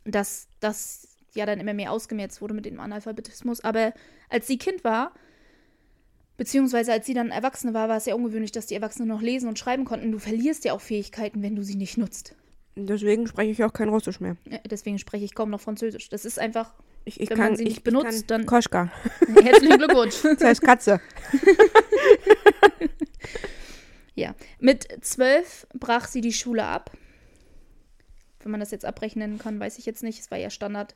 dass 0.03 0.48
das 0.59 1.07
ja 1.33 1.45
dann 1.45 1.59
immer 1.59 1.74
mehr 1.74 1.91
ausgemerzt 1.91 2.41
wurde 2.41 2.53
mit 2.53 2.65
dem 2.65 2.80
Analphabetismus. 2.80 3.62
Aber 3.62 3.94
als 4.30 4.48
sie 4.48 4.57
Kind 4.57 4.83
war, 4.83 5.13
beziehungsweise 6.37 6.91
als 6.91 7.05
sie 7.05 7.13
dann 7.13 7.31
Erwachsene 7.31 7.73
war, 7.73 7.89
war 7.89 7.97
es 7.97 8.05
ja 8.05 8.15
ungewöhnlich, 8.15 8.51
dass 8.51 8.65
die 8.67 8.75
Erwachsenen 8.75 9.07
noch 9.07 9.21
lesen 9.21 9.47
und 9.49 9.59
schreiben 9.59 9.85
konnten. 9.85 10.11
Du 10.11 10.19
verlierst 10.19 10.65
ja 10.65 10.73
auch 10.73 10.81
Fähigkeiten, 10.81 11.41
wenn 11.41 11.55
du 11.55 11.63
sie 11.63 11.75
nicht 11.75 11.97
nutzt. 11.97 12.35
Deswegen 12.75 13.25
spreche 13.27 13.51
ich 13.51 13.63
auch 13.63 13.71
kein 13.74 13.89
Russisch 13.89 14.19
mehr. 14.19 14.36
Äh, 14.50 14.60
Deswegen 14.69 15.00
spreche 15.00 15.24
ich 15.24 15.33
kaum 15.33 15.50
noch 15.50 15.62
Französisch. 15.62 16.10
Das 16.10 16.25
ist 16.25 16.38
einfach 16.39 16.74
Ich, 17.05 17.21
ich 17.21 17.29
Wenn 17.29 17.38
kann, 17.38 17.48
man 17.50 17.55
sie 17.55 17.63
ich, 17.63 17.69
nicht 17.69 17.77
ich 17.79 17.83
benutzt, 17.83 18.29
dann- 18.29 18.45
Koschka. 18.45 18.91
herzlichen 19.41 19.77
Glückwunsch. 19.77 20.15
Das 20.24 20.43
heißt 20.43 20.62
Katze. 20.62 21.00
Ja, 24.17 24.33
mit 24.60 24.88
zwölf 25.01 25.67
brach 25.74 26.07
sie 26.07 26.21
die 26.21 26.31
Schule 26.31 26.63
ab. 26.63 26.91
Wenn 28.39 28.51
man 28.51 28.62
das 28.62 28.71
jetzt 28.71 28.86
abrechnen 28.86 29.39
kann, 29.39 29.60
weiß 29.60 29.77
ich 29.77 29.86
jetzt 29.86 30.03
nicht. 30.03 30.19
Es 30.19 30.31
war 30.31 30.38
ja 30.38 30.50
Standard, 30.50 30.95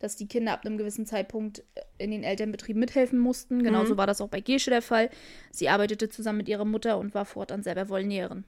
dass 0.00 0.16
die 0.16 0.26
Kinder 0.26 0.52
ab 0.52 0.66
einem 0.66 0.78
gewissen 0.78 1.06
Zeitpunkt 1.06 1.62
in 1.98 2.10
den 2.10 2.24
Elternbetrieben 2.24 2.80
mithelfen 2.80 3.18
mussten. 3.18 3.62
Genauso 3.62 3.96
war 3.96 4.06
das 4.06 4.20
auch 4.20 4.28
bei 4.28 4.40
Gesche 4.40 4.70
der 4.70 4.82
Fall. 4.82 5.10
Sie 5.52 5.68
arbeitete 5.68 6.08
zusammen 6.08 6.38
mit 6.38 6.48
ihrer 6.48 6.64
Mutter 6.64 6.98
und 6.98 7.14
war 7.14 7.24
fortan 7.24 7.62
selber 7.62 7.88
Wollnäherin. 7.88 8.44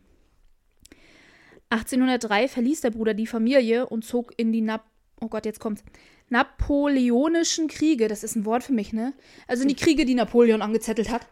1803 1.70 2.48
verließ 2.48 2.80
der 2.80 2.90
Bruder 2.90 3.14
die 3.14 3.26
Familie 3.26 3.86
und 3.86 4.04
zog 4.04 4.32
in 4.36 4.52
die 4.52 4.60
Nap 4.60 4.82
oh 5.22 5.28
Gott, 5.28 5.46
jetzt 5.46 5.60
kommt's. 5.60 5.82
Napoleonischen 6.28 7.68
Kriege. 7.68 8.08
Das 8.08 8.24
ist 8.24 8.36
ein 8.36 8.44
Wort 8.44 8.64
für 8.64 8.72
mich, 8.72 8.92
ne? 8.92 9.12
Also 9.46 9.62
in 9.62 9.68
die 9.68 9.76
Kriege, 9.76 10.04
die 10.04 10.14
Napoleon 10.14 10.62
angezettelt 10.62 11.10
hat. 11.10 11.26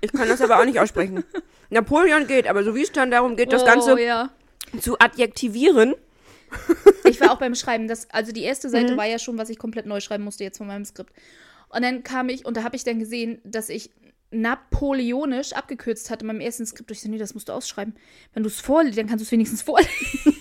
Ich 0.00 0.12
kann 0.12 0.28
das 0.28 0.40
aber 0.40 0.58
auch 0.58 0.64
nicht 0.64 0.78
aussprechen. 0.78 1.24
Napoleon 1.70 2.26
geht, 2.26 2.46
aber 2.46 2.64
so 2.64 2.74
wie 2.74 2.82
es 2.82 2.92
dann 2.92 3.10
darum 3.10 3.36
geht, 3.36 3.52
das 3.52 3.62
oh, 3.62 3.66
Ganze 3.66 4.00
ja. 4.00 4.30
zu 4.80 4.98
adjektivieren. 4.98 5.94
Ich 7.04 7.20
war 7.20 7.32
auch 7.32 7.38
beim 7.38 7.54
Schreiben. 7.54 7.88
Das, 7.88 8.08
also 8.10 8.32
die 8.32 8.42
erste 8.42 8.68
Mhm. 8.68 8.72
Seite 8.72 8.96
war 8.96 9.06
ja 9.06 9.18
schon, 9.18 9.38
was 9.38 9.48
ich 9.50 9.58
komplett 9.58 9.86
neu 9.86 10.00
schreiben 10.00 10.24
musste 10.24 10.44
jetzt 10.44 10.58
von 10.58 10.66
meinem 10.66 10.84
Skript. 10.84 11.12
Und 11.68 11.82
dann 11.82 12.02
kam 12.02 12.28
ich, 12.28 12.44
und 12.44 12.56
da 12.56 12.62
habe 12.64 12.76
ich 12.76 12.84
dann 12.84 12.98
gesehen, 12.98 13.40
dass 13.44 13.68
ich 13.68 13.90
napoleonisch 14.30 15.52
abgekürzt 15.52 16.10
hatte 16.10 16.22
in 16.22 16.28
meinem 16.28 16.40
ersten 16.40 16.64
Skript. 16.66 16.90
Ich 16.90 17.00
so, 17.02 17.08
nee, 17.08 17.18
das 17.18 17.34
musst 17.34 17.48
du 17.48 17.52
ausschreiben. 17.52 17.94
Wenn 18.32 18.42
du 18.42 18.48
es 18.48 18.60
vorliest, 18.60 18.98
dann 18.98 19.06
kannst 19.06 19.22
du 19.22 19.26
es 19.26 19.32
wenigstens 19.32 19.62
vorlesen. 19.62 19.90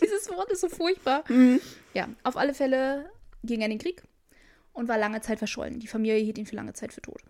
Dieses 0.00 0.28
Wort 0.30 0.50
ist 0.52 0.60
so 0.60 0.68
furchtbar. 0.68 1.24
Mhm. 1.28 1.60
Ja, 1.94 2.08
auf 2.22 2.36
alle 2.36 2.54
Fälle 2.54 3.10
ging 3.42 3.60
er 3.60 3.66
in 3.66 3.72
den 3.72 3.78
Krieg 3.78 4.02
und 4.72 4.88
war 4.88 4.98
lange 4.98 5.20
Zeit 5.20 5.38
verschollen. 5.38 5.80
Die 5.80 5.86
Familie 5.88 6.16
hielt 6.18 6.38
ihn 6.38 6.46
für 6.46 6.56
lange 6.56 6.72
Zeit 6.72 6.92
für 6.92 7.02
tot. 7.02 7.20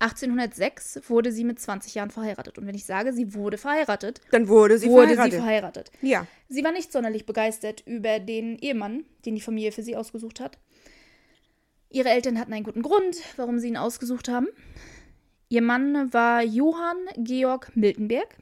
1806 0.00 1.02
wurde 1.08 1.32
sie 1.32 1.44
mit 1.44 1.58
20 1.60 1.94
Jahren 1.94 2.10
verheiratet. 2.10 2.58
Und 2.58 2.66
wenn 2.66 2.74
ich 2.74 2.84
sage, 2.84 3.12
sie 3.12 3.34
wurde 3.34 3.58
verheiratet, 3.58 4.20
Dann 4.30 4.48
wurde 4.48 4.78
sie 4.78 4.88
wurde 4.88 5.08
verheiratet. 5.14 5.32
sie 5.32 5.38
verheiratet. 5.38 5.90
ja. 6.02 6.26
Sie 6.48 6.62
war 6.64 6.72
nicht 6.72 6.92
sonderlich 6.92 7.26
begeistert 7.26 7.82
über 7.86 8.18
den 8.20 8.58
Ehemann, 8.58 9.04
den 9.24 9.34
die 9.34 9.40
Familie 9.40 9.72
für 9.72 9.82
sie 9.82 9.96
ausgesucht 9.96 10.40
hat. 10.40 10.58
Ihre 11.90 12.08
Eltern 12.10 12.38
hatten 12.38 12.52
einen 12.52 12.64
guten 12.64 12.82
Grund, 12.82 13.16
warum 13.36 13.58
sie 13.58 13.68
ihn 13.68 13.76
ausgesucht 13.76 14.28
haben. 14.28 14.48
Ihr 15.48 15.62
Mann 15.62 16.12
war 16.12 16.42
Johann 16.42 16.96
Georg 17.16 17.70
Miltenberg. 17.76 18.36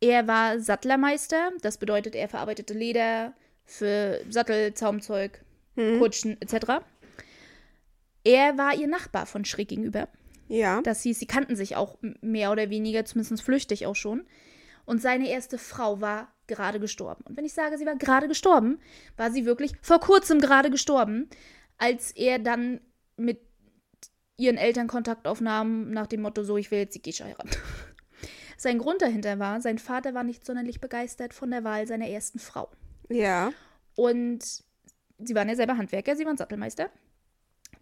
Er 0.00 0.26
war 0.28 0.60
Sattlermeister, 0.60 1.50
das 1.62 1.78
bedeutet, 1.78 2.14
er 2.14 2.28
verarbeitete 2.28 2.74
Leder 2.74 3.32
für 3.64 4.20
Sattel, 4.30 4.72
Zaumzeug, 4.74 5.40
Mhm. 5.74 5.98
Kutschen 5.98 6.40
etc. 6.40 6.80
Er 8.26 8.58
war 8.58 8.74
ihr 8.74 8.88
Nachbar 8.88 9.24
von 9.24 9.44
schräg 9.44 9.68
gegenüber. 9.68 10.08
Ja. 10.48 10.82
Das 10.82 11.02
hieß, 11.02 11.16
sie 11.16 11.26
kannten 11.26 11.54
sich 11.54 11.76
auch 11.76 11.96
mehr 12.20 12.50
oder 12.50 12.70
weniger, 12.70 13.04
zumindest 13.04 13.40
flüchtig 13.40 13.86
auch 13.86 13.94
schon. 13.94 14.26
Und 14.84 15.00
seine 15.00 15.28
erste 15.28 15.58
Frau 15.58 16.00
war 16.00 16.34
gerade 16.48 16.80
gestorben. 16.80 17.22
Und 17.24 17.36
wenn 17.36 17.44
ich 17.44 17.52
sage, 17.52 17.78
sie 17.78 17.86
war 17.86 17.94
gerade 17.94 18.26
gestorben, 18.26 18.80
war 19.16 19.30
sie 19.30 19.46
wirklich 19.46 19.74
vor 19.80 20.00
kurzem 20.00 20.40
gerade 20.40 20.70
gestorben, 20.70 21.30
als 21.78 22.10
er 22.10 22.40
dann 22.40 22.80
mit 23.16 23.38
ihren 24.36 24.56
Eltern 24.56 24.88
Kontakt 24.88 25.28
aufnahm, 25.28 25.92
nach 25.92 26.08
dem 26.08 26.22
Motto, 26.22 26.42
so, 26.42 26.56
ich 26.56 26.72
will 26.72 26.80
jetzt 26.80 26.96
die 26.96 27.02
Gesche 27.02 27.24
heiraten. 27.24 27.50
Sein 28.56 28.78
Grund 28.78 29.02
dahinter 29.02 29.38
war, 29.38 29.60
sein 29.60 29.78
Vater 29.78 30.14
war 30.14 30.24
nicht 30.24 30.44
sonderlich 30.44 30.80
begeistert 30.80 31.32
von 31.32 31.52
der 31.52 31.62
Wahl 31.62 31.86
seiner 31.86 32.08
ersten 32.08 32.40
Frau. 32.40 32.70
Ja. 33.08 33.52
Und 33.94 34.42
sie 35.18 35.34
waren 35.34 35.48
ja 35.48 35.54
selber 35.54 35.76
Handwerker, 35.76 36.16
sie 36.16 36.26
waren 36.26 36.38
Sattelmeister. 36.38 36.90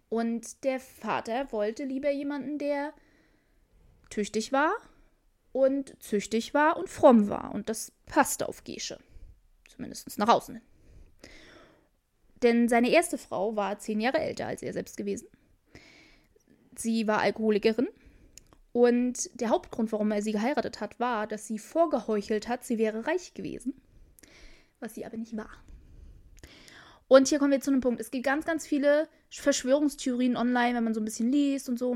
Und 0.09 0.63
der 0.63 0.79
Vater 0.79 1.51
wollte 1.51 1.83
lieber 1.83 2.11
jemanden, 2.11 2.57
der 2.57 2.93
tüchtig 4.09 4.51
war 4.51 4.73
und 5.51 6.01
züchtig 6.01 6.53
war 6.53 6.77
und 6.77 6.89
fromm 6.89 7.29
war. 7.29 7.53
Und 7.53 7.69
das 7.69 7.91
passte 8.05 8.47
auf 8.47 8.63
Gesche. 8.63 8.99
Zumindest 9.67 10.17
nach 10.17 10.29
außen. 10.29 10.61
Denn 12.43 12.69
seine 12.69 12.89
erste 12.89 13.17
Frau 13.17 13.55
war 13.55 13.79
zehn 13.79 13.99
Jahre 13.99 14.19
älter 14.19 14.47
als 14.47 14.61
er 14.61 14.73
selbst 14.73 14.97
gewesen. 14.97 15.27
Sie 16.77 17.07
war 17.07 17.19
Alkoholikerin. 17.19 17.87
Und 18.71 19.29
der 19.39 19.49
Hauptgrund, 19.49 19.93
warum 19.93 20.11
er 20.11 20.21
sie 20.21 20.33
geheiratet 20.33 20.81
hat, 20.81 20.99
war, 20.99 21.27
dass 21.27 21.47
sie 21.47 21.57
vorgeheuchelt 21.57 22.49
hat, 22.49 22.65
sie 22.65 22.77
wäre 22.77 23.07
reich 23.07 23.33
gewesen. 23.33 23.73
Was 24.81 24.95
sie 24.95 25.05
aber 25.05 25.15
nicht 25.15 25.37
war. 25.37 25.49
Und 27.07 27.27
hier 27.27 27.39
kommen 27.39 27.51
wir 27.51 27.61
zu 27.61 27.71
einem 27.71 27.81
Punkt. 27.81 27.99
Es 27.99 28.11
gibt 28.11 28.25
ganz, 28.25 28.45
ganz 28.45 28.65
viele 28.65 29.07
Verschwörungstheorien 29.29 30.35
online, 30.37 30.75
wenn 30.75 30.83
man 30.83 30.93
so 30.93 31.01
ein 31.01 31.05
bisschen 31.05 31.31
liest 31.31 31.69
und 31.69 31.77
so, 31.77 31.95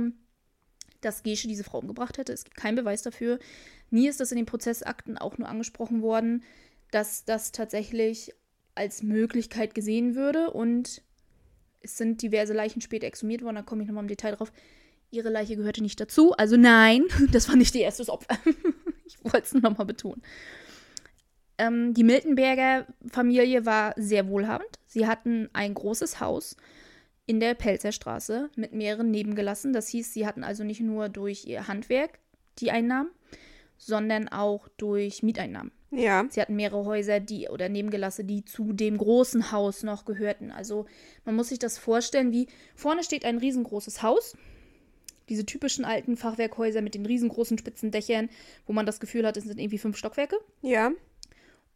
dass 1.02 1.24
Gesche 1.24 1.48
diese 1.48 1.64
Frau 1.64 1.80
umgebracht 1.80 2.18
hätte. 2.18 2.34
Es 2.34 2.44
gibt 2.44 2.58
keinen 2.58 2.76
Beweis 2.76 3.02
dafür. 3.02 3.40
Nie 3.90 4.08
ist 4.08 4.20
das 4.20 4.32
in 4.32 4.38
den 4.38 4.46
Prozessakten 4.46 5.18
auch 5.18 5.38
nur 5.38 5.48
angesprochen 5.48 6.02
worden, 6.02 6.44
dass 6.92 7.26
das 7.26 7.52
tatsächlich 7.52 8.34
als 8.76 9.02
Möglichkeit 9.02 9.74
gesehen 9.74 10.16
würde. 10.16 10.52
Und 10.52 11.02
es 11.82 11.98
sind 11.98 12.22
diverse 12.22 12.54
Leichen 12.54 12.82
später 12.82 13.08
exhumiert 13.08 13.42
worden. 13.42 13.56
Da 13.56 13.62
komme 13.64 13.82
ich 13.82 13.88
nochmal 13.88 14.04
im 14.04 14.10
Detail 14.10 14.36
drauf. 14.36 14.52
Ihre 15.12 15.30
Leiche 15.30 15.56
gehörte 15.56 15.82
nicht 15.82 16.00
dazu. 16.00 16.34
Also 16.34 16.56
nein, 16.56 17.06
das 17.32 17.50
war 17.50 17.56
nicht 17.56 17.74
ihr 17.74 17.82
erstes 17.82 18.10
Opfer. 18.10 18.38
ich 19.06 19.18
wollte 19.24 19.46
es 19.46 19.54
nur 19.54 19.64
nochmal 19.64 19.88
betonen. 19.88 20.22
Ähm, 21.60 21.94
die 21.94 22.06
Miltenberger 22.06 22.88
Familie 23.12 23.66
war 23.66 23.94
sehr 23.98 24.28
wohlhabend. 24.30 24.80
Sie 24.88 25.06
hatten 25.06 25.50
ein 25.54 25.74
großes 25.74 26.20
Haus 26.20 26.56
in 27.26 27.40
der 27.40 27.54
Pelzerstraße 27.54 28.50
mit 28.56 28.74
mehreren 28.74 29.12
Nebengelassen. 29.12 29.74
Das 29.74 29.90
hieß, 29.90 30.14
sie 30.14 30.26
hatten 30.26 30.44
also 30.44 30.64
nicht 30.64 30.82
nur 30.82 31.10
durch 31.10 31.46
ihr 31.46 31.68
Handwerk 31.68 32.18
die 32.60 32.72
Einnahmen, 32.72 33.12
sondern 33.78 34.30
auch 34.30 34.68
durch 34.78 35.22
Mieteinnahmen. 35.22 35.72
Ja. 35.92 36.26
Sie 36.30 36.42
hatten 36.42 36.56
mehrere 36.56 36.86
Häuser, 36.86 37.20
die 37.20 37.50
oder 37.50 37.68
Nebengelasse, 37.68 38.24
die 38.24 38.46
zu 38.46 38.74
dem 38.74 38.98
großen 38.98 39.52
Haus 39.52 39.84
noch 39.84 40.06
gehörten. 40.06 40.52
Also 40.52 40.86
man 41.26 41.36
muss 41.36 41.50
sich 41.50 41.60
das 41.60 41.78
vorstellen, 41.78 42.32
wie 42.32 42.48
vorne 42.74 43.04
steht 43.04 43.26
ein 43.26 43.38
riesengroßes 43.38 44.02
Haus. 44.02 44.38
Diese 45.28 45.46
typischen 45.46 45.86
alten 45.86 46.16
Fachwerkhäuser 46.16 46.82
mit 46.82 46.96
den 46.96 47.06
riesengroßen 47.06 47.58
spitzen 47.58 47.92
Dächern, 47.92 48.30
wo 48.66 48.74
man 48.74 48.86
das 48.86 49.00
Gefühl 49.00 49.28
hat, 49.28 49.38
es 49.38 49.44
sind 49.44 49.60
irgendwie 49.60 49.78
fünf 49.78 49.98
Stockwerke. 49.98 50.38
Ja. 50.62 50.92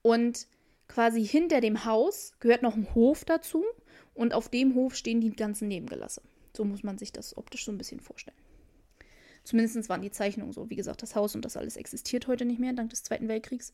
Und 0.04 0.48
quasi 0.88 1.26
hinter 1.26 1.60
dem 1.60 1.86
Haus 1.86 2.34
gehört 2.40 2.62
noch 2.62 2.76
ein 2.76 2.94
Hof 2.94 3.26
dazu. 3.26 3.64
Und 4.14 4.36
auf 4.36 4.50
dem 4.50 4.76
Hof 4.76 4.96
stehen 4.96 5.22
die 5.22 5.32
ganzen 5.32 5.68
Nebengelasse. 5.68 6.22
So 6.56 6.64
muss 6.66 6.84
man 6.84 7.00
sich 7.00 7.12
das 7.12 7.36
optisch 7.36 7.66
so 7.66 7.72
ein 7.72 7.80
bisschen 7.80 8.00
vorstellen. 8.00 8.38
Zumindest 9.44 9.90
waren 9.90 10.02
die 10.02 10.12
Zeichnungen 10.12 10.54
so. 10.54 10.70
Wie 10.70 10.76
gesagt, 10.76 11.02
das 11.02 11.16
Haus 11.16 11.34
und 11.36 11.44
das 11.44 11.58
alles 11.58 11.76
existiert 11.76 12.28
heute 12.28 12.46
nicht 12.46 12.60
mehr, 12.60 12.74
dank 12.74 12.92
des 12.92 13.04
Zweiten 13.04 13.28
Weltkriegs. 13.28 13.74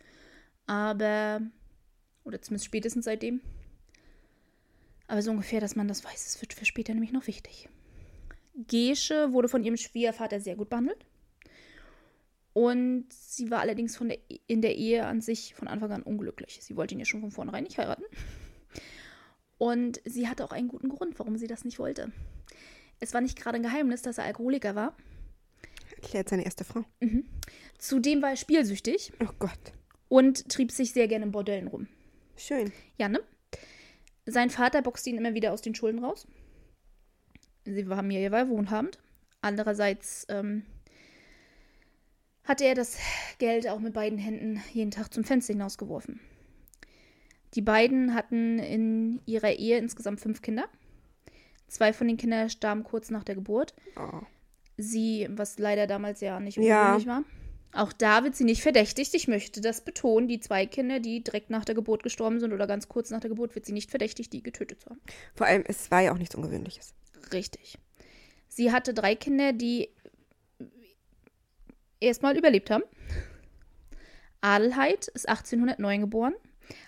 Aber, 0.65 1.41
oder 2.23 2.41
zumindest 2.41 2.65
spätestens 2.65 3.05
seitdem. 3.05 3.41
Aber 5.07 5.21
so 5.21 5.31
ungefähr, 5.31 5.59
dass 5.59 5.75
man 5.75 5.87
das 5.87 6.03
weiß, 6.03 6.27
es 6.27 6.41
wird 6.41 6.53
für 6.53 6.65
später 6.65 6.93
nämlich 6.93 7.11
noch 7.11 7.27
wichtig. 7.27 7.67
Gesche 8.67 9.33
wurde 9.33 9.49
von 9.49 9.63
ihrem 9.63 9.77
Schwiegervater 9.77 10.39
sehr 10.39 10.55
gut 10.55 10.69
behandelt. 10.69 11.05
Und 12.59 13.05
sie 13.13 13.51
war 13.51 13.61
allerdings 13.61 13.95
von 13.95 14.09
der, 14.09 14.19
in 14.47 14.61
der 14.61 14.75
Ehe 14.75 15.05
an 15.05 15.21
sich 15.21 15.55
von 15.55 15.69
Anfang 15.69 15.93
an 15.93 16.03
unglücklich. 16.03 16.59
Sie 16.61 16.75
wollte 16.75 16.93
ihn 16.93 16.99
ja 16.99 17.05
schon 17.05 17.21
von 17.21 17.31
vornherein 17.31 17.63
nicht 17.63 17.77
heiraten. 17.77 18.03
Und 19.57 20.01
sie 20.03 20.27
hatte 20.27 20.43
auch 20.43 20.51
einen 20.51 20.67
guten 20.67 20.89
Grund, 20.89 21.17
warum 21.19 21.37
sie 21.37 21.47
das 21.47 21.63
nicht 21.63 21.79
wollte. 21.79 22.11
Es 22.99 23.13
war 23.13 23.21
nicht 23.21 23.39
gerade 23.39 23.55
ein 23.55 23.63
Geheimnis, 23.63 24.01
dass 24.01 24.17
er 24.17 24.25
Alkoholiker 24.25 24.75
war. 24.75 24.93
Erklärt 25.95 26.27
seine 26.27 26.43
erste 26.43 26.65
Frau. 26.65 26.83
Zudem 27.77 28.21
war 28.21 28.31
er 28.31 28.35
spielsüchtig 28.35 29.13
Oh 29.21 29.31
Gott. 29.39 29.71
und 30.09 30.49
trieb 30.49 30.73
sich 30.73 30.91
sehr 30.91 31.07
gerne 31.07 31.23
in 31.27 31.31
Bordellen 31.31 31.69
rum. 31.69 31.87
Schön. 32.35 32.73
Ja, 32.97 33.07
ne? 33.07 33.21
Sein 34.25 34.49
Vater 34.49 34.81
boxte 34.81 35.09
ihn 35.11 35.17
immer 35.17 35.33
wieder 35.33 35.53
aus 35.53 35.61
den 35.61 35.75
Schulden 35.75 36.03
raus. 36.03 36.27
Sie 37.63 37.87
war 37.87 37.95
Familie 37.95 38.31
war 38.31 38.49
wohnhabend. 38.49 38.99
Andererseits 39.39 40.25
ähm, 40.27 40.65
hatte 42.49 42.65
er 42.65 42.73
das 42.75 42.97
Geld 43.37 43.67
auch 43.69 43.79
mit 43.79 43.93
beiden 43.93 44.17
Händen 44.17 44.61
jeden 44.73 44.91
Tag 44.91 45.13
zum 45.13 45.23
Fenster 45.23 45.53
hinausgeworfen. 45.53 46.19
Die 47.53 47.61
beiden 47.61 48.13
hatten 48.15 48.59
in 48.59 49.21
ihrer 49.25 49.53
Ehe 49.53 49.77
insgesamt 49.77 50.19
fünf 50.19 50.41
Kinder. 50.41 50.65
Zwei 51.67 51.93
von 51.93 52.07
den 52.07 52.17
Kindern 52.17 52.49
starben 52.49 52.83
kurz 52.83 53.11
nach 53.11 53.23
der 53.23 53.35
Geburt. 53.35 53.75
Oh. 53.95 54.21
Sie, 54.77 55.27
was 55.29 55.59
leider 55.59 55.85
damals 55.87 56.21
ja 56.21 56.39
nicht 56.39 56.57
Ja. 56.57 56.93
ungewöhnlich 56.93 57.07
war. 57.07 57.23
Auch 57.71 57.93
da 57.93 58.23
wird 58.23 58.35
sie 58.35 58.45
nicht 58.45 58.63
verdächtigt. 58.63 59.13
Ich 59.13 59.27
möchte 59.27 59.61
das 59.61 59.81
betonen. 59.85 60.27
Die 60.27 60.39
zwei 60.39 60.65
Kinder, 60.65 60.99
die 60.99 61.23
direkt 61.23 61.51
nach 61.51 61.65
der 61.65 61.75
Geburt 61.75 62.01
gestorben 62.01 62.39
sind 62.39 62.51
oder 62.51 62.65
ganz 62.65 62.87
kurz 62.89 63.11
nach 63.11 63.19
der 63.19 63.29
Geburt, 63.29 63.53
wird 63.53 63.67
sie 63.67 63.73
nicht 63.73 63.91
verdächtigt, 63.91 64.33
die 64.33 64.41
getötet 64.41 64.81
zu 64.81 64.89
haben. 64.89 65.01
Vor 65.35 65.45
allem, 65.45 65.63
es 65.67 65.91
war 65.91 66.01
ja 66.01 66.11
auch 66.11 66.17
nichts 66.17 66.33
Ungewöhnliches. 66.33 66.95
Richtig. 67.31 67.77
Sie 68.47 68.71
hatte 68.71 68.95
drei 68.95 69.13
Kinder, 69.13 69.53
die 69.53 69.89
erstmal 71.99 72.37
überlebt 72.37 72.69
haben. 72.69 72.83
Adelheid 74.41 75.07
ist 75.09 75.27
1809 75.27 76.01
geboren, 76.01 76.33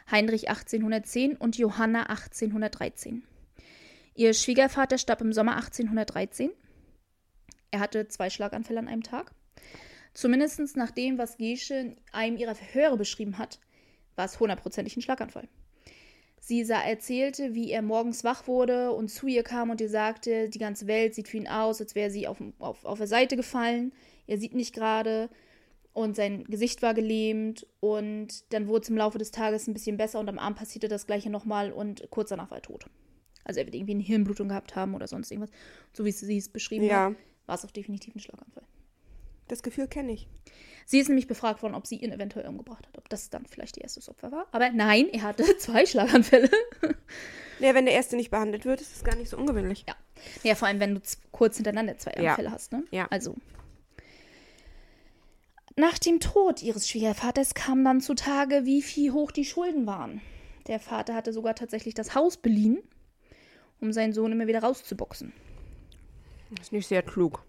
Heinrich 0.09 0.49
1810 0.49 1.35
und 1.35 1.57
Johanna 1.57 2.03
1813. 2.03 3.23
Ihr 4.15 4.33
Schwiegervater 4.33 4.97
starb 4.97 5.21
im 5.21 5.33
Sommer 5.33 5.55
1813. 5.55 6.51
Er 7.71 7.79
hatte 7.79 8.07
zwei 8.07 8.29
Schlaganfälle 8.29 8.79
an 8.79 8.87
einem 8.87 9.03
Tag. 9.03 9.33
Zumindest 10.13 10.75
nach 10.75 10.91
dem, 10.91 11.17
was 11.17 11.37
Gesche 11.37 11.75
in 11.75 11.95
einem 12.11 12.37
ihrer 12.37 12.55
Verhöre 12.55 12.97
beschrieben 12.97 13.37
hat, 13.37 13.59
war 14.15 14.25
es 14.25 14.39
hundertprozentig 14.39 14.97
ein 14.97 15.01
Schlaganfall. 15.01 15.47
Sie 16.43 16.63
sah, 16.63 16.81
erzählte, 16.81 17.53
wie 17.53 17.71
er 17.71 17.81
morgens 17.81 18.23
wach 18.23 18.47
wurde 18.47 18.91
und 18.91 19.09
zu 19.09 19.27
ihr 19.27 19.43
kam 19.43 19.69
und 19.69 19.79
ihr 19.79 19.89
sagte, 19.89 20.49
die 20.49 20.59
ganze 20.59 20.87
Welt 20.87 21.13
sieht 21.13 21.27
für 21.27 21.37
ihn 21.37 21.47
aus, 21.47 21.79
als 21.79 21.95
wäre 21.95 22.09
sie 22.09 22.27
auf, 22.27 22.41
auf, 22.59 22.83
auf 22.83 22.97
der 22.97 23.07
Seite 23.07 23.35
gefallen. 23.35 23.93
Er 24.31 24.37
sieht 24.37 24.55
nicht 24.55 24.73
gerade 24.73 25.29
und 25.91 26.15
sein 26.15 26.45
Gesicht 26.45 26.81
war 26.81 26.93
gelähmt 26.93 27.67
und 27.81 28.45
dann 28.53 28.69
wurde 28.69 28.83
es 28.83 28.89
im 28.89 28.95
Laufe 28.95 29.17
des 29.17 29.31
Tages 29.31 29.67
ein 29.67 29.73
bisschen 29.73 29.97
besser 29.97 30.21
und 30.21 30.29
am 30.29 30.39
Abend 30.39 30.57
passierte 30.57 30.87
das 30.87 31.05
gleiche 31.05 31.29
nochmal 31.29 31.73
und 31.73 32.09
kurz 32.11 32.29
danach 32.29 32.49
war 32.49 32.59
er 32.59 32.61
tot. 32.61 32.85
Also 33.43 33.59
er 33.59 33.65
wird 33.65 33.75
irgendwie 33.75 33.91
eine 33.95 34.03
Hirnblutung 34.03 34.47
gehabt 34.47 34.73
haben 34.77 34.95
oder 34.95 35.05
sonst 35.07 35.31
irgendwas. 35.31 35.51
So 35.91 36.05
wie 36.05 36.11
sie 36.13 36.37
es 36.37 36.47
beschrieben 36.47 36.85
Ja. 36.85 37.07
hat, 37.09 37.15
war 37.45 37.55
es 37.55 37.65
auch 37.65 37.71
definitiv 37.71 38.15
ein 38.15 38.19
Schlaganfall. 38.19 38.63
Das 39.49 39.63
Gefühl 39.63 39.89
kenne 39.89 40.13
ich. 40.13 40.29
Sie 40.85 40.99
ist 40.99 41.09
nämlich 41.09 41.27
befragt 41.27 41.61
worden, 41.61 41.75
ob 41.75 41.85
sie 41.85 41.97
ihn 41.97 42.13
eventuell 42.13 42.47
umgebracht 42.47 42.87
hat, 42.87 42.97
ob 42.97 43.09
das 43.09 43.29
dann 43.29 43.45
vielleicht 43.45 43.75
ihr 43.75 43.83
erstes 43.83 44.07
Opfer 44.07 44.31
war. 44.31 44.47
Aber 44.53 44.71
nein, 44.71 45.09
er 45.11 45.23
hatte 45.23 45.43
zwei 45.57 45.85
Schlaganfälle. 45.85 46.49
Ja, 47.59 47.75
wenn 47.75 47.83
der 47.85 47.93
erste 47.95 48.15
nicht 48.15 48.31
behandelt 48.31 48.63
wird, 48.63 48.79
ist 48.79 48.95
es 48.95 49.03
gar 49.03 49.15
nicht 49.17 49.27
so 49.29 49.35
ungewöhnlich. 49.37 49.83
Ja. 49.89 49.95
Ja, 50.43 50.55
vor 50.55 50.69
allem, 50.69 50.79
wenn 50.79 50.95
du 50.95 51.01
kurz 51.33 51.57
hintereinander 51.57 51.97
zwei 51.97 52.13
Ja. 52.21 52.29
Anfälle 52.31 52.51
hast, 52.51 52.71
ne? 52.71 52.83
Ja. 52.91 53.07
Also. 53.09 53.35
Nach 55.77 55.97
dem 55.97 56.19
Tod 56.19 56.61
ihres 56.61 56.89
Schwiegervaters 56.89 57.53
kam 57.53 57.83
dann 57.83 58.01
zutage, 58.01 58.65
wie 58.65 58.81
viel 58.81 59.11
hoch 59.13 59.31
die 59.31 59.45
Schulden 59.45 59.85
waren. 59.87 60.21
Der 60.67 60.79
Vater 60.79 61.15
hatte 61.15 61.33
sogar 61.33 61.55
tatsächlich 61.55 61.93
das 61.93 62.13
Haus 62.13 62.37
beliehen, 62.37 62.79
um 63.79 63.93
seinen 63.93 64.13
Sohn 64.13 64.31
immer 64.31 64.47
wieder 64.47 64.61
rauszuboxen. 64.61 65.33
Das 66.51 66.67
ist 66.67 66.71
nicht 66.73 66.87
sehr 66.87 67.01
klug. 67.01 67.43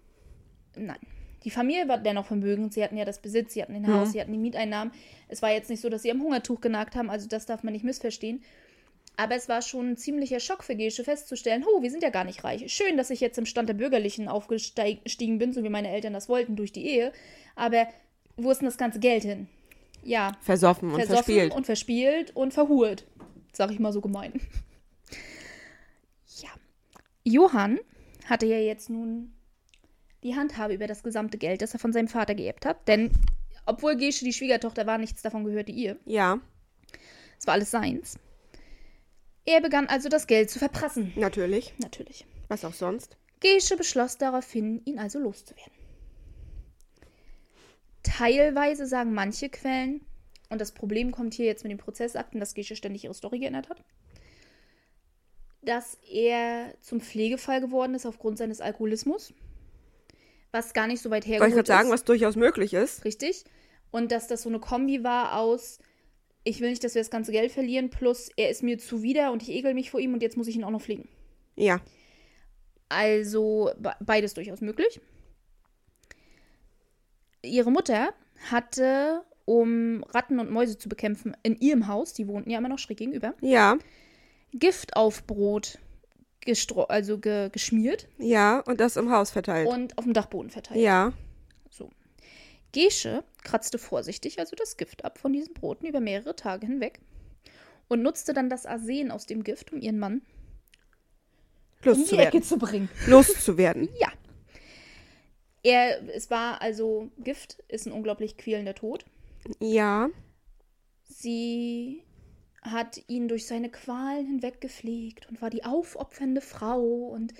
Nein. 0.75 0.99
Die 1.43 1.51
Familie 1.51 1.89
war 1.89 1.97
dennoch 1.97 2.25
vermögend. 2.25 2.73
Sie 2.73 2.81
hatten 2.83 2.95
ja 2.95 3.03
das 3.03 3.21
Besitz, 3.21 3.53
sie 3.53 3.61
hatten 3.61 3.73
den 3.73 3.83
Mhm. 3.83 3.93
Haus, 3.93 4.13
sie 4.13 4.21
hatten 4.21 4.31
die 4.31 4.37
Mieteinnahmen. 4.37 4.93
Es 5.27 5.41
war 5.41 5.51
jetzt 5.51 5.69
nicht 5.69 5.81
so, 5.81 5.89
dass 5.89 6.01
sie 6.01 6.11
am 6.11 6.21
Hungertuch 6.21 6.61
genagt 6.61 6.95
haben, 6.95 7.09
also 7.09 7.27
das 7.27 7.45
darf 7.45 7.63
man 7.63 7.73
nicht 7.73 7.83
missverstehen. 7.83 8.41
Aber 9.17 9.35
es 9.35 9.49
war 9.49 9.61
schon 9.61 9.91
ein 9.91 9.97
ziemlicher 9.97 10.39
Schock 10.39 10.63
für 10.63 10.75
Gesche 10.75 11.03
festzustellen, 11.03 11.65
oh, 11.67 11.83
wir 11.83 11.91
sind 11.91 12.01
ja 12.01 12.09
gar 12.09 12.23
nicht 12.23 12.43
reich. 12.45 12.73
Schön, 12.73 12.97
dass 12.97 13.09
ich 13.09 13.19
jetzt 13.19 13.37
im 13.37 13.45
Stand 13.45 13.69
der 13.69 13.75
Bürgerlichen 13.75 14.27
aufgestiegen 14.27 15.37
bin, 15.37 15.53
so 15.53 15.63
wie 15.63 15.69
meine 15.69 15.89
Eltern 15.91 16.13
das 16.13 16.29
wollten, 16.29 16.55
durch 16.55 16.71
die 16.71 16.87
Ehe. 16.87 17.11
Aber 17.55 17.87
wo 18.37 18.51
ist 18.51 18.59
denn 18.61 18.67
das 18.67 18.77
ganze 18.77 18.99
Geld 18.99 19.23
hin? 19.23 19.47
Ja, 20.03 20.33
Versoffen 20.41 20.89
und 20.89 20.95
versoffen 20.97 21.23
verspielt. 21.23 21.53
und 21.53 21.65
verspielt 21.65 22.35
und 22.35 22.53
verhurt. 22.53 23.05
Sag 23.53 23.71
ich 23.71 23.79
mal 23.79 23.93
so 23.93 24.01
gemein. 24.01 24.33
Ja. 26.41 26.49
Johann 27.23 27.79
hatte 28.25 28.45
ja 28.45 28.57
jetzt 28.57 28.89
nun 28.89 29.33
die 30.23 30.35
Handhabe 30.35 30.73
über 30.73 30.87
das 30.87 31.03
gesamte 31.03 31.37
Geld, 31.37 31.61
das 31.61 31.73
er 31.73 31.79
von 31.79 31.93
seinem 31.93 32.07
Vater 32.07 32.35
geerbt 32.35 32.65
hat. 32.65 32.87
Denn, 32.87 33.11
obwohl 33.65 33.95
Gesche 33.95 34.25
die 34.25 34.33
Schwiegertochter 34.33 34.85
war, 34.87 34.97
nichts 34.97 35.21
davon 35.21 35.43
gehörte 35.45 35.71
ihr. 35.71 35.97
ja, 36.05 36.39
Es 37.39 37.47
war 37.47 37.53
alles 37.53 37.71
seins. 37.71 38.17
Er 39.45 39.59
begann 39.61 39.87
also 39.87 40.07
das 40.09 40.27
Geld 40.27 40.49
zu 40.49 40.59
verprassen. 40.59 41.11
natürlich. 41.15 41.73
Natürlich. 41.77 42.25
Was 42.47 42.63
auch 42.65 42.73
sonst. 42.73 43.17
Gesche 43.41 43.75
beschloss 43.75 44.17
daraufhin, 44.17 44.81
ihn 44.85 44.99
also 44.99 45.19
loszuwerden. 45.19 45.73
Teilweise 48.03 48.85
sagen 48.85 49.13
manche 49.13 49.49
Quellen, 49.49 50.01
und 50.49 50.59
das 50.61 50.71
Problem 50.71 51.11
kommt 51.11 51.33
hier 51.33 51.45
jetzt 51.45 51.63
mit 51.63 51.71
den 51.71 51.77
Prozessakten, 51.79 52.39
dass 52.39 52.53
Gesche 52.53 52.75
ständig 52.75 53.05
ihre 53.05 53.13
Story 53.13 53.39
geändert 53.39 53.69
hat, 53.69 53.83
dass 55.61 55.97
er 56.11 56.73
zum 56.81 56.99
Pflegefall 57.01 57.61
geworden 57.61 57.95
ist 57.95 58.05
aufgrund 58.05 58.37
seines 58.37 58.61
Alkoholismus, 58.61 59.33
was 60.51 60.73
gar 60.73 60.87
nicht 60.87 61.01
so 61.01 61.09
weit 61.09 61.23
Wollte 61.23 61.27
ich 61.27 61.31
hergeholt 61.41 61.53
gerade 61.55 61.67
sagen, 61.67 61.87
ist. 61.87 61.93
was 61.93 62.03
durchaus 62.03 62.35
möglich 62.35 62.73
ist. 62.73 63.05
Richtig. 63.05 63.45
Und 63.89 64.11
dass 64.11 64.27
das 64.27 64.41
so 64.43 64.49
eine 64.49 64.59
Kombi 64.59 65.03
war 65.03 65.39
aus, 65.39 65.79
ich 66.43 66.59
will 66.59 66.69
nicht, 66.69 66.83
dass 66.83 66.93
wir 66.95 67.01
das 67.01 67.09
ganze 67.09 67.31
Geld 67.31 67.51
verlieren, 67.51 67.89
plus 67.89 68.29
er 68.35 68.49
ist 68.49 68.61
mir 68.63 68.77
zuwider 68.77 69.31
und 69.31 69.41
ich 69.41 69.49
ekel 69.49 69.73
mich 69.73 69.89
vor 69.89 69.99
ihm 70.01 70.13
und 70.13 70.21
jetzt 70.21 70.35
muss 70.35 70.47
ich 70.47 70.55
ihn 70.57 70.63
auch 70.65 70.71
noch 70.71 70.81
pflegen. 70.81 71.07
Ja. 71.55 71.79
Also 72.89 73.71
be- 73.79 73.95
beides 74.01 74.33
durchaus 74.33 74.61
möglich. 74.61 74.99
Ihre 77.43 77.71
Mutter 77.71 78.13
hatte, 78.49 79.23
um 79.45 80.03
Ratten 80.05 80.39
und 80.39 80.49
Mäuse 80.49 80.77
zu 80.77 80.89
bekämpfen, 80.89 81.35
in 81.43 81.55
ihrem 81.59 81.87
Haus, 81.87 82.13
die 82.13 82.27
wohnten 82.27 82.49
ja 82.49 82.57
immer 82.57 82.69
noch 82.69 82.79
schräg 82.79 82.97
gegenüber, 82.97 83.33
Ja. 83.41 83.77
Gift 84.53 84.95
auf 84.95 85.25
Brot 85.25 85.79
also 86.89 87.19
ge 87.19 87.49
geschmiert 87.51 88.09
Ja. 88.17 88.59
Und 88.59 88.79
das 88.81 88.97
im 88.97 89.09
Haus 89.11 89.31
verteilt. 89.31 89.67
und 89.67 89.97
auf 89.97 90.03
dem 90.03 90.13
Dachboden 90.13 90.49
verteilt. 90.49 90.81
ja. 90.81 91.13
So. 91.69 91.89
Gesche 92.73 93.23
kratzte 93.43 93.77
vorsichtig 93.77 94.39
also 94.39 94.55
das 94.55 94.77
Gift 94.77 95.05
ab 95.05 95.17
von 95.19 95.31
diesen 95.31 95.53
Broten 95.53 95.85
über 95.87 95.99
mehrere 96.01 96.35
Tage 96.35 96.65
hinweg 96.67 96.99
und 97.87 98.01
nutzte 98.01 98.33
dann 98.33 98.49
das 98.49 98.65
Arsen 98.65 99.11
aus 99.11 99.25
dem 99.25 99.43
Gift, 99.43 99.71
um 99.71 99.79
ihren 99.79 99.99
Mann 99.99 100.21
um 101.85 101.93
die 101.93 101.99
Loszuwerden. 101.99 102.27
Ecke 102.27 102.41
zu 102.41 102.57
bringen. 102.57 102.89
Loszuwerden. 103.07 103.89
Ja. 103.99 104.09
Er, 105.63 106.01
es 106.13 106.29
war 106.29 106.61
also 106.61 107.09
Gift, 107.19 107.59
ist 107.69 107.85
ein 107.85 107.93
unglaublich 107.93 108.37
quälender 108.37 108.75
Tod. 108.75 109.05
Ja. 109.59 110.09
Sie 111.05 112.03
hat 112.61 113.01
ihn 113.07 113.27
durch 113.27 113.47
seine 113.47 113.69
Qualen 113.69 114.25
hinweg 114.25 114.61
gepflegt 114.61 115.27
und 115.29 115.41
war 115.41 115.49
die 115.49 115.63
aufopfernde 115.65 116.41
Frau 116.41 116.81
und 116.81 117.33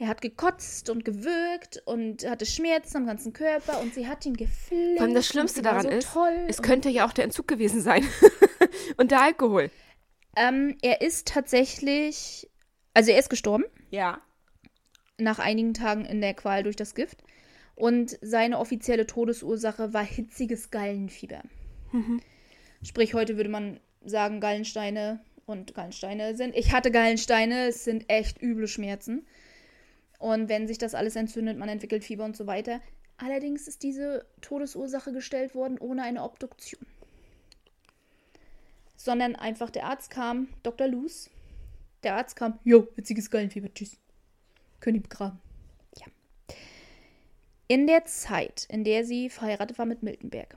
er 0.00 0.06
hat 0.08 0.20
gekotzt 0.20 0.90
und 0.90 1.04
gewürgt 1.04 1.82
und 1.86 2.28
hatte 2.28 2.46
Schmerzen 2.46 2.98
am 2.98 3.06
ganzen 3.06 3.32
Körper 3.32 3.80
und 3.80 3.94
sie 3.94 4.06
hat 4.06 4.24
ihn 4.26 4.36
gepflegt. 4.36 4.98
Vor 4.98 5.06
allem 5.06 5.14
das 5.14 5.26
und 5.26 5.32
Schlimmste 5.32 5.62
daran 5.62 5.82
so 5.82 5.88
ist, 5.88 6.08
es 6.48 6.58
und- 6.58 6.64
könnte 6.64 6.88
ja 6.88 7.06
auch 7.06 7.12
der 7.12 7.24
Entzug 7.24 7.48
gewesen 7.48 7.80
sein. 7.80 8.04
Und 8.96 9.10
der 9.12 9.22
Alkohol. 9.22 9.70
Ähm, 10.36 10.76
er 10.82 11.00
ist 11.00 11.28
tatsächlich, 11.28 12.48
also 12.94 13.10
er 13.12 13.18
ist 13.18 13.30
gestorben 13.30 13.64
Ja. 13.90 14.20
nach 15.18 15.38
einigen 15.38 15.74
Tagen 15.74 16.04
in 16.04 16.20
der 16.20 16.34
Qual 16.34 16.62
durch 16.64 16.76
das 16.76 16.94
Gift. 16.94 17.18
Und 17.78 18.18
seine 18.22 18.58
offizielle 18.58 19.06
Todesursache 19.06 19.92
war 19.92 20.02
hitziges 20.04 20.72
Gallenfieber. 20.72 21.42
Sprich, 22.82 23.14
heute 23.14 23.36
würde 23.36 23.50
man 23.50 23.78
sagen, 24.04 24.40
Gallensteine 24.40 25.20
und 25.46 25.74
Gallensteine 25.74 26.34
sind. 26.34 26.56
Ich 26.56 26.72
hatte 26.72 26.90
Gallensteine, 26.90 27.68
es 27.68 27.84
sind 27.84 28.10
echt 28.10 28.42
üble 28.42 28.66
Schmerzen. 28.66 29.24
Und 30.18 30.48
wenn 30.48 30.66
sich 30.66 30.78
das 30.78 30.96
alles 30.96 31.14
entzündet, 31.14 31.56
man 31.56 31.68
entwickelt 31.68 32.02
Fieber 32.02 32.24
und 32.24 32.36
so 32.36 32.48
weiter. 32.48 32.80
Allerdings 33.16 33.68
ist 33.68 33.84
diese 33.84 34.26
Todesursache 34.40 35.12
gestellt 35.12 35.54
worden 35.54 35.78
ohne 35.78 36.02
eine 36.02 36.24
Obduktion. 36.24 36.84
Sondern 38.96 39.36
einfach 39.36 39.70
der 39.70 39.84
Arzt 39.84 40.10
kam, 40.10 40.48
Dr. 40.64 40.88
Luz. 40.88 41.30
Der 42.02 42.16
Arzt 42.16 42.34
kam, 42.34 42.58
jo, 42.64 42.88
hitziges 42.96 43.30
Gallenfieber, 43.30 43.72
tschüss. 43.72 43.96
Können 44.80 44.94
die 44.94 45.08
begraben. 45.08 45.38
In 47.68 47.86
der 47.86 48.06
Zeit, 48.06 48.66
in 48.70 48.82
der 48.82 49.04
sie 49.04 49.28
verheiratet 49.28 49.78
war 49.78 49.84
mit 49.84 50.02
Miltenberg, 50.02 50.56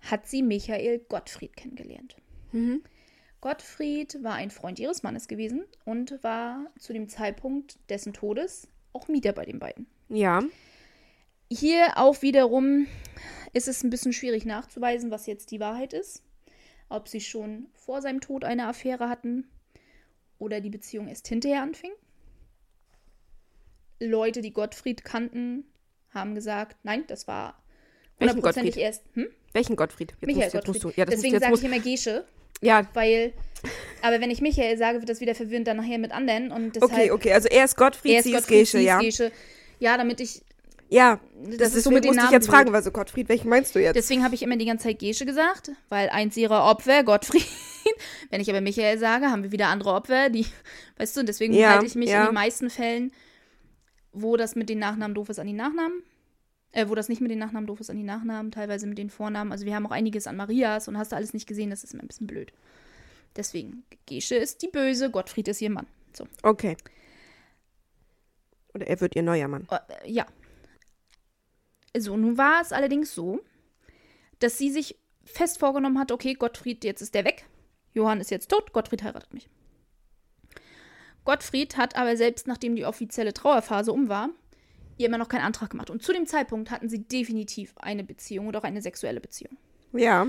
hat 0.00 0.28
sie 0.28 0.42
Michael 0.42 1.00
Gottfried 1.00 1.56
kennengelernt. 1.56 2.16
Mhm. 2.52 2.82
Gottfried 3.40 4.22
war 4.22 4.34
ein 4.34 4.50
Freund 4.50 4.78
ihres 4.78 5.02
Mannes 5.02 5.26
gewesen 5.26 5.64
und 5.84 6.22
war 6.22 6.70
zu 6.78 6.92
dem 6.92 7.08
Zeitpunkt 7.08 7.78
dessen 7.88 8.12
Todes 8.12 8.68
auch 8.92 9.08
Mieter 9.08 9.32
bei 9.32 9.44
den 9.44 9.58
beiden. 9.58 9.86
Ja. 10.08 10.42
Hier 11.50 11.96
auch 11.96 12.22
wiederum 12.22 12.86
ist 13.52 13.66
es 13.66 13.82
ein 13.82 13.90
bisschen 13.90 14.12
schwierig 14.12 14.44
nachzuweisen, 14.44 15.10
was 15.10 15.26
jetzt 15.26 15.50
die 15.50 15.60
Wahrheit 15.60 15.92
ist. 15.92 16.22
Ob 16.88 17.08
sie 17.08 17.20
schon 17.20 17.66
vor 17.74 18.02
seinem 18.02 18.20
Tod 18.20 18.44
eine 18.44 18.66
Affäre 18.66 19.08
hatten 19.08 19.48
oder 20.38 20.60
die 20.60 20.70
Beziehung 20.70 21.08
erst 21.08 21.26
hinterher 21.26 21.62
anfing. 21.62 21.92
Leute, 23.98 24.42
die 24.42 24.52
Gottfried 24.52 25.04
kannten, 25.04 25.64
haben 26.14 26.34
gesagt, 26.34 26.76
nein, 26.82 27.04
das 27.08 27.26
war 27.28 27.54
Welchen 28.18 28.36
hundertprozentig 28.36 28.74
Gottfried? 28.74 28.84
erst. 28.84 29.02
Hm? 29.14 29.26
Welchen 29.52 29.76
Gottfried? 29.76 30.12
Jetzt 30.20 30.26
Michael 30.26 30.42
musst, 30.44 30.52
Gottfried. 30.54 30.84
musst 30.84 30.96
du. 30.96 31.00
Ja, 31.00 31.04
Deswegen 31.06 31.40
sage 31.40 31.54
ich 31.54 31.64
immer 31.64 31.78
Gesche, 31.80 32.24
ja. 32.60 32.86
weil, 32.94 33.32
aber 34.02 34.20
wenn 34.20 34.30
ich 34.30 34.40
Michael 34.40 34.76
sage, 34.78 34.98
wird 35.00 35.08
das 35.08 35.20
wieder 35.20 35.34
verwirrend 35.34 35.66
dann 35.66 35.76
nachher 35.78 35.98
mit 35.98 36.12
anderen 36.12 36.52
und 36.52 36.76
deshalb. 36.76 36.92
Okay, 36.92 37.10
okay. 37.10 37.32
Also 37.32 37.48
er 37.48 37.64
ist 37.64 37.76
Gottfried, 37.76 38.12
Er 38.12 38.18
ist 38.18 38.24
sie 38.24 38.30
ist 38.30 38.36
Gottfried, 38.36 38.58
Gesche, 38.60 38.78
sie 38.78 38.84
ist 38.84 38.86
ja. 38.86 38.98
Gesche. 39.00 39.32
Ja, 39.78 39.96
damit 39.96 40.20
ich. 40.20 40.42
Ja. 40.88 41.20
Das, 41.44 41.56
Das 41.58 41.68
ist 41.70 41.76
ist 41.78 41.84
so 41.84 41.90
mit 41.90 42.04
musste 42.04 42.16
Namen 42.18 42.28
ich 42.28 42.32
jetzt 42.32 42.48
fragen, 42.48 42.74
also 42.74 42.90
Gottfried, 42.90 43.28
welchen 43.28 43.48
meinst 43.48 43.74
du 43.74 43.78
jetzt? 43.80 43.94
Deswegen 43.96 44.24
habe 44.24 44.34
ich 44.34 44.42
immer 44.42 44.56
die 44.56 44.66
ganze 44.66 44.88
Zeit 44.88 44.98
Gesche 44.98 45.24
gesagt, 45.24 45.70
weil 45.88 46.08
eins 46.10 46.36
ihrer 46.36 46.64
Opfer, 46.64 47.04
Gottfried. 47.04 47.46
Wenn 48.30 48.40
ich 48.40 48.50
aber 48.50 48.60
Michael 48.60 48.98
sage, 48.98 49.26
haben 49.26 49.42
wir 49.42 49.52
wieder 49.52 49.68
andere 49.68 49.92
Opfer, 49.92 50.28
die, 50.30 50.46
weißt 50.98 51.16
du, 51.16 51.20
und 51.20 51.28
deswegen 51.28 51.54
Ja, 51.54 51.70
halte 51.70 51.86
ich 51.86 51.94
mich 51.94 52.10
ja. 52.10 52.20
in 52.22 52.26
den 52.26 52.34
meisten 52.34 52.70
Fällen, 52.70 53.12
wo 54.12 54.36
das 54.36 54.56
mit 54.56 54.68
den 54.68 54.78
Nachnamen 54.78 55.14
doof 55.14 55.28
ist, 55.28 55.38
an 55.38 55.46
die 55.46 55.52
Nachnamen. 55.52 56.02
Äh, 56.72 56.88
wo 56.88 56.94
das 56.94 57.08
nicht 57.08 57.20
mit 57.20 57.32
den 57.32 57.40
Nachnamen 57.40 57.66
doof 57.66 57.80
ist, 57.80 57.90
an 57.90 57.96
die 57.96 58.04
Nachnamen, 58.04 58.52
teilweise 58.52 58.86
mit 58.86 58.96
den 58.96 59.10
Vornamen. 59.10 59.50
Also 59.50 59.66
wir 59.66 59.74
haben 59.74 59.86
auch 59.86 59.90
einiges 59.90 60.28
an 60.28 60.36
Marias 60.36 60.86
und 60.86 60.96
hast 60.96 61.10
du 61.10 61.16
alles 61.16 61.34
nicht 61.34 61.48
gesehen, 61.48 61.70
das 61.70 61.82
ist 61.82 61.94
immer 61.94 62.04
ein 62.04 62.06
bisschen 62.08 62.28
blöd. 62.28 62.52
Deswegen, 63.34 63.82
Gesche 64.06 64.36
ist 64.36 64.62
die 64.62 64.68
Böse, 64.68 65.10
Gottfried 65.10 65.48
ist 65.48 65.60
ihr 65.60 65.70
Mann. 65.70 65.88
So, 66.12 66.28
Okay. 66.44 66.76
Oder 68.72 68.86
er 68.86 69.00
wird 69.00 69.16
ihr 69.16 69.22
neuer 69.22 69.48
Mann. 69.48 69.66
äh, 69.70 70.10
ja. 70.10 70.26
So, 71.96 72.16
nun 72.16 72.38
war 72.38 72.60
es 72.60 72.72
allerdings 72.72 73.14
so, 73.14 73.40
dass 74.38 74.56
sie 74.56 74.70
sich 74.70 74.96
fest 75.24 75.58
vorgenommen 75.58 75.98
hat, 75.98 76.12
okay, 76.12 76.34
Gottfried, 76.34 76.84
jetzt 76.84 77.02
ist 77.02 77.14
der 77.14 77.24
weg. 77.24 77.46
Johann 77.94 78.20
ist 78.20 78.30
jetzt 78.30 78.48
tot, 78.48 78.72
Gottfried 78.72 79.02
heiratet 79.02 79.34
mich. 79.34 79.48
Gottfried 81.24 81.76
hat 81.76 81.96
aber 81.96 82.16
selbst 82.16 82.46
nachdem 82.46 82.76
die 82.76 82.84
offizielle 82.84 83.32
Trauerphase 83.32 83.92
um 83.92 84.08
war, 84.08 84.30
ihr 84.96 85.06
immer 85.06 85.18
noch 85.18 85.28
keinen 85.28 85.44
Antrag 85.44 85.70
gemacht. 85.70 85.90
Und 85.90 86.02
zu 86.02 86.12
dem 86.12 86.26
Zeitpunkt 86.26 86.70
hatten 86.70 86.88
sie 86.88 87.02
definitiv 87.02 87.74
eine 87.78 88.04
Beziehung 88.04 88.48
oder 88.48 88.60
auch 88.60 88.64
eine 88.64 88.82
sexuelle 88.82 89.20
Beziehung. 89.20 89.56
Ja. 89.92 90.28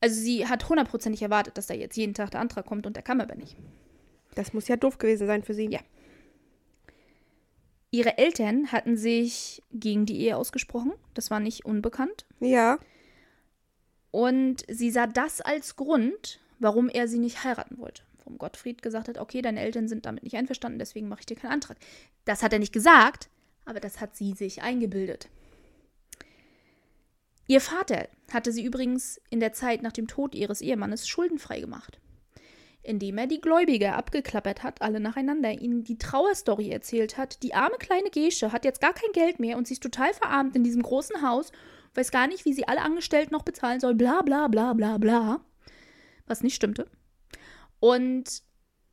Also 0.00 0.20
sie 0.20 0.46
hat 0.46 0.68
hundertprozentig 0.68 1.22
erwartet, 1.22 1.58
dass 1.58 1.66
da 1.66 1.74
jetzt 1.74 1.96
jeden 1.96 2.14
Tag 2.14 2.30
der 2.30 2.40
Antrag 2.40 2.66
kommt 2.66 2.86
und 2.86 2.96
der 2.96 3.02
kam 3.02 3.20
aber 3.20 3.34
nicht. 3.34 3.56
Das 4.34 4.52
muss 4.52 4.68
ja 4.68 4.76
doof 4.76 4.98
gewesen 4.98 5.26
sein 5.26 5.42
für 5.42 5.54
sie. 5.54 5.68
Ja. 5.70 5.80
Ihre 7.90 8.18
Eltern 8.18 8.70
hatten 8.70 8.96
sich 8.96 9.62
gegen 9.72 10.06
die 10.06 10.20
Ehe 10.20 10.36
ausgesprochen. 10.36 10.92
Das 11.14 11.30
war 11.30 11.40
nicht 11.40 11.64
unbekannt. 11.64 12.24
Ja. 12.38 12.78
Und 14.12 14.64
sie 14.68 14.90
sah 14.90 15.06
das 15.06 15.40
als 15.40 15.76
Grund, 15.76 16.40
warum 16.58 16.88
er 16.88 17.08
sie 17.08 17.18
nicht 17.18 17.44
heiraten 17.44 17.78
wollte. 17.78 18.02
Warum 18.20 18.38
Gottfried 18.38 18.82
gesagt 18.82 19.08
hat, 19.08 19.18
okay, 19.18 19.42
deine 19.42 19.60
Eltern 19.60 19.88
sind 19.88 20.06
damit 20.06 20.22
nicht 20.22 20.36
einverstanden, 20.36 20.78
deswegen 20.78 21.08
mache 21.08 21.20
ich 21.20 21.26
dir 21.26 21.36
keinen 21.36 21.52
Antrag. 21.52 21.78
Das 22.24 22.42
hat 22.42 22.52
er 22.52 22.58
nicht 22.58 22.72
gesagt, 22.72 23.28
aber 23.64 23.80
das 23.80 24.00
hat 24.00 24.14
sie 24.14 24.34
sich 24.34 24.62
eingebildet. 24.62 25.28
Ihr 27.46 27.60
Vater 27.60 28.08
hatte 28.32 28.52
sie 28.52 28.64
übrigens 28.64 29.20
in 29.30 29.40
der 29.40 29.52
Zeit 29.52 29.82
nach 29.82 29.92
dem 29.92 30.06
Tod 30.06 30.34
ihres 30.34 30.60
Ehemannes 30.60 31.08
schuldenfrei 31.08 31.60
gemacht, 31.60 31.98
indem 32.82 33.18
er 33.18 33.26
die 33.26 33.40
Gläubiger 33.40 33.96
abgeklappert 33.96 34.62
hat, 34.62 34.82
alle 34.82 35.00
nacheinander, 35.00 35.50
ihnen 35.50 35.82
die 35.82 35.98
Trauerstory 35.98 36.70
erzählt 36.70 37.18
hat. 37.18 37.42
Die 37.42 37.54
arme 37.54 37.76
kleine 37.78 38.10
Gesche 38.10 38.52
hat 38.52 38.64
jetzt 38.64 38.80
gar 38.80 38.92
kein 38.92 39.10
Geld 39.12 39.40
mehr 39.40 39.56
und 39.56 39.66
sie 39.66 39.74
ist 39.74 39.82
total 39.82 40.14
verarmt 40.14 40.54
in 40.54 40.62
diesem 40.62 40.82
großen 40.82 41.22
Haus, 41.22 41.50
weiß 41.94 42.12
gar 42.12 42.28
nicht, 42.28 42.44
wie 42.44 42.52
sie 42.52 42.68
alle 42.68 42.82
Angestellten 42.82 43.32
noch 43.32 43.42
bezahlen 43.42 43.80
soll, 43.80 43.94
bla 43.94 44.22
bla 44.22 44.46
bla 44.46 44.72
bla 44.74 44.98
bla. 44.98 45.40
Was 46.26 46.44
nicht 46.44 46.54
stimmte. 46.54 46.86
Und 47.80 48.42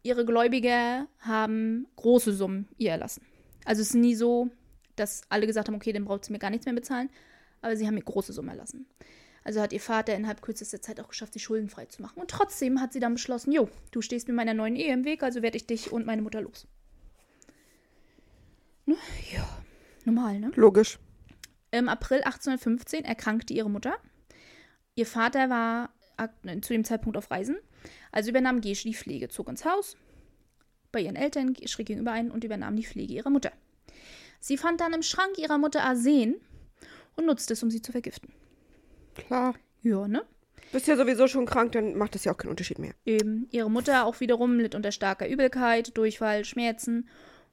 ihre 0.03 0.25
Gläubiger 0.25 1.07
haben 1.19 1.87
große 1.97 2.33
Summen 2.33 2.67
ihr 2.77 2.91
erlassen. 2.91 3.25
Also 3.65 3.81
es 3.81 3.89
ist 3.89 3.95
nie 3.95 4.15
so, 4.15 4.49
dass 4.95 5.21
alle 5.29 5.45
gesagt 5.45 5.67
haben, 5.67 5.75
okay, 5.75 5.93
dann 5.93 6.05
braucht 6.05 6.25
sie 6.25 6.31
mir 6.31 6.39
gar 6.39 6.49
nichts 6.49 6.65
mehr 6.65 6.75
bezahlen, 6.75 7.09
aber 7.61 7.75
sie 7.75 7.85
haben 7.85 7.95
mir 7.95 8.01
große 8.01 8.33
Summen 8.33 8.49
erlassen. 8.49 8.87
Also 9.43 9.61
hat 9.61 9.71
ihr 9.71 9.79
Vater 9.79 10.15
innerhalb 10.15 10.41
kürzester 10.41 10.81
Zeit 10.81 10.99
auch 10.99 11.07
geschafft, 11.07 11.33
sie 11.33 11.39
schuldenfrei 11.39 11.85
zu 11.85 12.01
machen. 12.01 12.19
Und 12.19 12.29
trotzdem 12.29 12.81
hat 12.81 12.91
sie 12.91 12.99
dann 12.99 13.13
beschlossen, 13.13 13.51
jo, 13.51 13.69
du 13.91 14.01
stehst 14.01 14.27
mit 14.27 14.35
meiner 14.35 14.53
neuen 14.53 14.75
Ehe 14.75 14.93
im 14.93 15.05
Weg, 15.05 15.23
also 15.23 15.41
werde 15.41 15.57
ich 15.57 15.67
dich 15.67 15.91
und 15.91 16.05
meine 16.05 16.21
Mutter 16.21 16.41
los. 16.41 16.67
Ne? 18.85 18.95
Ja, 19.33 19.47
normal, 20.05 20.39
ne? 20.39 20.51
Logisch. 20.55 20.99
Im 21.71 21.89
April 21.89 22.19
1815 22.23 23.03
erkrankte 23.05 23.53
ihre 23.53 23.69
Mutter. 23.69 23.95
Ihr 24.95 25.05
Vater 25.05 25.49
war 25.49 25.91
zu 26.61 26.73
dem 26.73 26.83
Zeitpunkt 26.83 27.17
auf 27.17 27.29
Reisen, 27.29 27.57
also 28.11 28.29
übernahm 28.29 28.61
Gesche 28.61 28.87
die 28.87 28.95
Pflege, 28.95 29.29
zog 29.29 29.49
ins 29.49 29.65
Haus 29.65 29.97
bei 30.91 31.01
ihren 31.01 31.15
Eltern, 31.15 31.55
schräg 31.65 31.87
gegenüber 31.87 32.11
ein 32.11 32.31
und 32.31 32.43
übernahm 32.43 32.75
die 32.75 32.85
Pflege 32.85 33.13
ihrer 33.13 33.29
Mutter. 33.29 33.51
Sie 34.39 34.57
fand 34.57 34.81
dann 34.81 34.93
im 34.93 35.03
Schrank 35.03 35.37
ihrer 35.37 35.57
Mutter 35.57 35.83
Arsen 35.83 36.35
und 37.15 37.25
nutzte 37.25 37.53
es, 37.53 37.63
um 37.63 37.71
sie 37.71 37.81
zu 37.81 37.91
vergiften. 37.91 38.31
Klar. 39.15 39.55
Ja, 39.81 40.07
ne? 40.07 40.25
Bist 40.71 40.87
ja 40.87 40.97
sowieso 40.97 41.27
schon 41.27 41.45
krank, 41.45 41.71
dann 41.71 41.95
macht 41.95 42.15
das 42.15 42.25
ja 42.25 42.33
auch 42.33 42.37
keinen 42.37 42.49
Unterschied 42.49 42.79
mehr. 42.79 42.93
Eben. 43.05 43.47
Ihre 43.51 43.71
Mutter 43.71 44.05
auch 44.05 44.19
wiederum 44.19 44.59
litt 44.59 44.75
unter 44.75 44.91
starker 44.91 45.27
Übelkeit, 45.27 45.97
Durchfall, 45.97 46.45
Schmerzen 46.45 47.07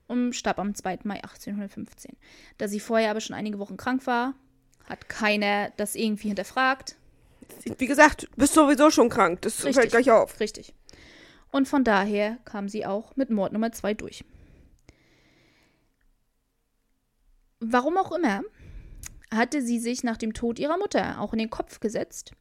und 0.06 0.34
starb 0.34 0.58
am 0.58 0.74
2. 0.74 1.00
Mai 1.04 1.16
1815. 1.16 2.16
Da 2.58 2.68
sie 2.68 2.80
vorher 2.80 3.10
aber 3.10 3.20
schon 3.20 3.36
einige 3.36 3.58
Wochen 3.58 3.76
krank 3.76 4.06
war, 4.06 4.34
hat 4.84 5.08
keiner 5.08 5.70
das 5.76 5.94
irgendwie 5.94 6.28
hinterfragt. 6.28 6.96
Wie 7.78 7.86
gesagt, 7.86 8.24
du 8.24 8.36
bist 8.36 8.54
sowieso 8.54 8.90
schon 8.90 9.08
krank. 9.08 9.42
Das 9.42 9.58
Richtig. 9.58 9.74
fällt 9.74 9.90
gleich 9.90 10.10
auf. 10.10 10.40
Richtig. 10.40 10.74
Und 11.50 11.68
von 11.68 11.84
daher 11.84 12.38
kam 12.44 12.68
sie 12.68 12.84
auch 12.84 13.16
mit 13.16 13.30
Mord 13.30 13.52
Nummer 13.52 13.72
2 13.72 13.94
durch. 13.94 14.24
Warum 17.60 17.96
auch 17.96 18.12
immer, 18.12 18.42
hatte 19.32 19.62
sie 19.62 19.78
sich 19.78 20.04
nach 20.04 20.16
dem 20.16 20.34
Tod 20.34 20.58
ihrer 20.58 20.76
Mutter 20.76 21.20
auch 21.20 21.32
in 21.32 21.38
den 21.38 21.50
Kopf 21.50 21.80
gesetzt, 21.80 22.32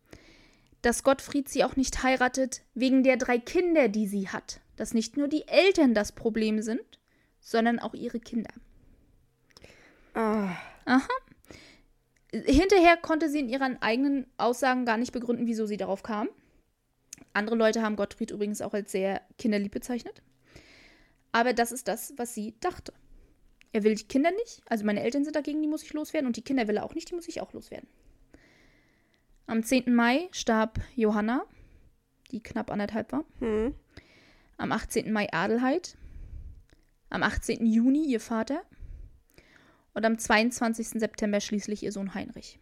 dass 0.82 1.04
Gottfried 1.04 1.48
sie 1.48 1.64
auch 1.64 1.76
nicht 1.76 2.04
heiratet 2.04 2.62
wegen 2.74 3.04
der 3.04 3.18
drei 3.18 3.38
Kinder, 3.38 3.88
die 3.88 4.08
sie 4.08 4.30
hat. 4.30 4.60
Dass 4.76 4.94
nicht 4.94 5.18
nur 5.18 5.28
die 5.28 5.48
Eltern 5.48 5.94
das 5.94 6.12
Problem 6.12 6.62
sind, 6.62 7.00
sondern 7.40 7.80
auch 7.80 7.94
ihre 7.94 8.20
Kinder. 8.20 8.50
Ah, 10.16 10.56
Hinterher 12.34 12.98
konnte 12.98 13.30
sie 13.30 13.40
in 13.40 13.50
ihren 13.50 13.82
eigenen 13.82 14.26
Aussagen 14.38 14.86
gar 14.86 14.98
nicht 14.98 15.14
begründen, 15.14 15.46
wieso 15.46 15.66
sie 15.68 15.78
darauf 15.78 16.02
kam. 16.02 16.30
Andere 17.34 17.56
Leute 17.56 17.82
haben 17.82 17.96
Gottfried 17.96 18.32
übrigens 18.32 18.62
auch 18.62 18.74
als 18.74 18.92
sehr 18.92 19.22
kinderlieb 19.38 19.72
bezeichnet. 19.72 20.22
Aber 21.32 21.54
das 21.54 21.72
ist 21.72 21.88
das, 21.88 22.14
was 22.18 22.34
sie 22.34 22.56
dachte. 22.60 22.94
Er 23.72 23.84
will 23.84 23.96
die 23.96 24.08
Kinder 24.08 24.32
nicht, 24.32 24.62
also 24.68 24.86
meine 24.86 25.02
Eltern 25.02 25.24
sind 25.24 25.36
dagegen, 25.36 25.62
die 25.62 25.68
muss 25.68 25.84
ich 25.84 25.94
loswerden, 25.94 26.28
und 26.28 26.38
die 26.38 26.44
Kinder 26.44 26.68
will 26.68 26.78
er 26.78 26.84
auch 26.84 26.94
nicht, 26.94 27.10
die 27.10 27.16
muss 27.16 27.28
ich 27.28 27.42
auch 27.42 27.54
loswerden. 27.54 27.90
Am 29.48 29.64
10. 29.64 29.94
Mai 29.94 30.30
starb 30.32 30.80
Johanna, 30.96 31.44
die 32.32 32.42
knapp 32.42 32.72
anderthalb 32.72 33.12
war. 33.12 33.26
hm. 33.40 33.74
Am 34.58 34.72
18. 34.72 35.12
Mai 35.12 35.28
Adelheid. 35.34 35.98
Am 37.10 37.24
18. 37.24 37.66
Juni 37.66 38.06
ihr 38.06 38.20
Vater. 38.20 38.64
Und 39.94 40.06
am 40.06 40.18
22. 40.18 40.90
September 40.90 41.40
schließlich 41.40 41.84
ihr 41.84 41.92
Sohn 41.92 42.14
Heinrich. 42.14 42.60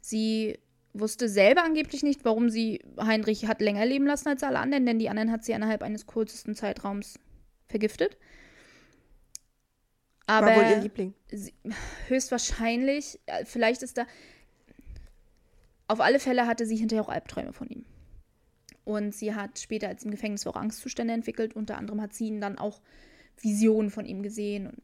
Sie 0.00 0.58
wusste 0.92 1.28
selber 1.28 1.62
angeblich 1.64 2.02
nicht, 2.02 2.24
warum 2.24 2.50
sie 2.50 2.82
Heinrich 2.98 3.46
hat 3.46 3.60
länger 3.60 3.86
leben 3.86 4.06
lassen 4.06 4.28
als 4.28 4.42
alle 4.42 4.58
anderen, 4.58 4.86
denn 4.86 4.98
die 4.98 5.08
anderen 5.08 5.30
hat 5.30 5.44
sie 5.44 5.52
innerhalb 5.52 5.82
eines 5.82 6.06
kürzesten 6.06 6.54
Zeitraums 6.54 7.18
vergiftet. 7.68 8.16
Aber 10.26 10.48
War 10.48 10.56
wohl 10.56 10.70
ihr 10.70 10.76
Liebling. 10.78 11.14
sie, 11.30 11.54
höchstwahrscheinlich, 12.08 13.18
äh, 13.26 13.44
vielleicht 13.44 13.82
ist 13.82 13.98
da. 13.98 14.06
Auf 15.88 16.00
alle 16.00 16.20
Fälle 16.20 16.46
hatte 16.46 16.66
sie 16.66 16.76
hinterher 16.76 17.02
auch 17.02 17.08
Albträume 17.08 17.52
von 17.52 17.68
ihm. 17.68 17.84
Und 18.84 19.14
sie 19.14 19.34
hat 19.34 19.58
später, 19.58 19.88
als 19.88 20.04
im 20.04 20.10
Gefängnis 20.10 20.46
auch 20.46 20.56
Angstzustände 20.56 21.14
entwickelt. 21.14 21.54
Unter 21.54 21.76
anderem 21.78 22.00
hat 22.00 22.12
sie 22.14 22.26
ihn 22.26 22.40
dann 22.40 22.58
auch 22.58 22.80
Visionen 23.40 23.90
von 23.90 24.06
ihm 24.06 24.22
gesehen. 24.22 24.68
Und 24.68 24.82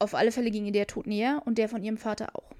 auf 0.00 0.14
alle 0.14 0.32
Fälle 0.32 0.50
ging 0.50 0.66
ihr 0.66 0.72
der 0.72 0.86
Tod 0.86 1.06
näher 1.06 1.42
und 1.44 1.58
der 1.58 1.68
von 1.68 1.82
ihrem 1.82 1.98
Vater 1.98 2.34
auch. 2.34 2.50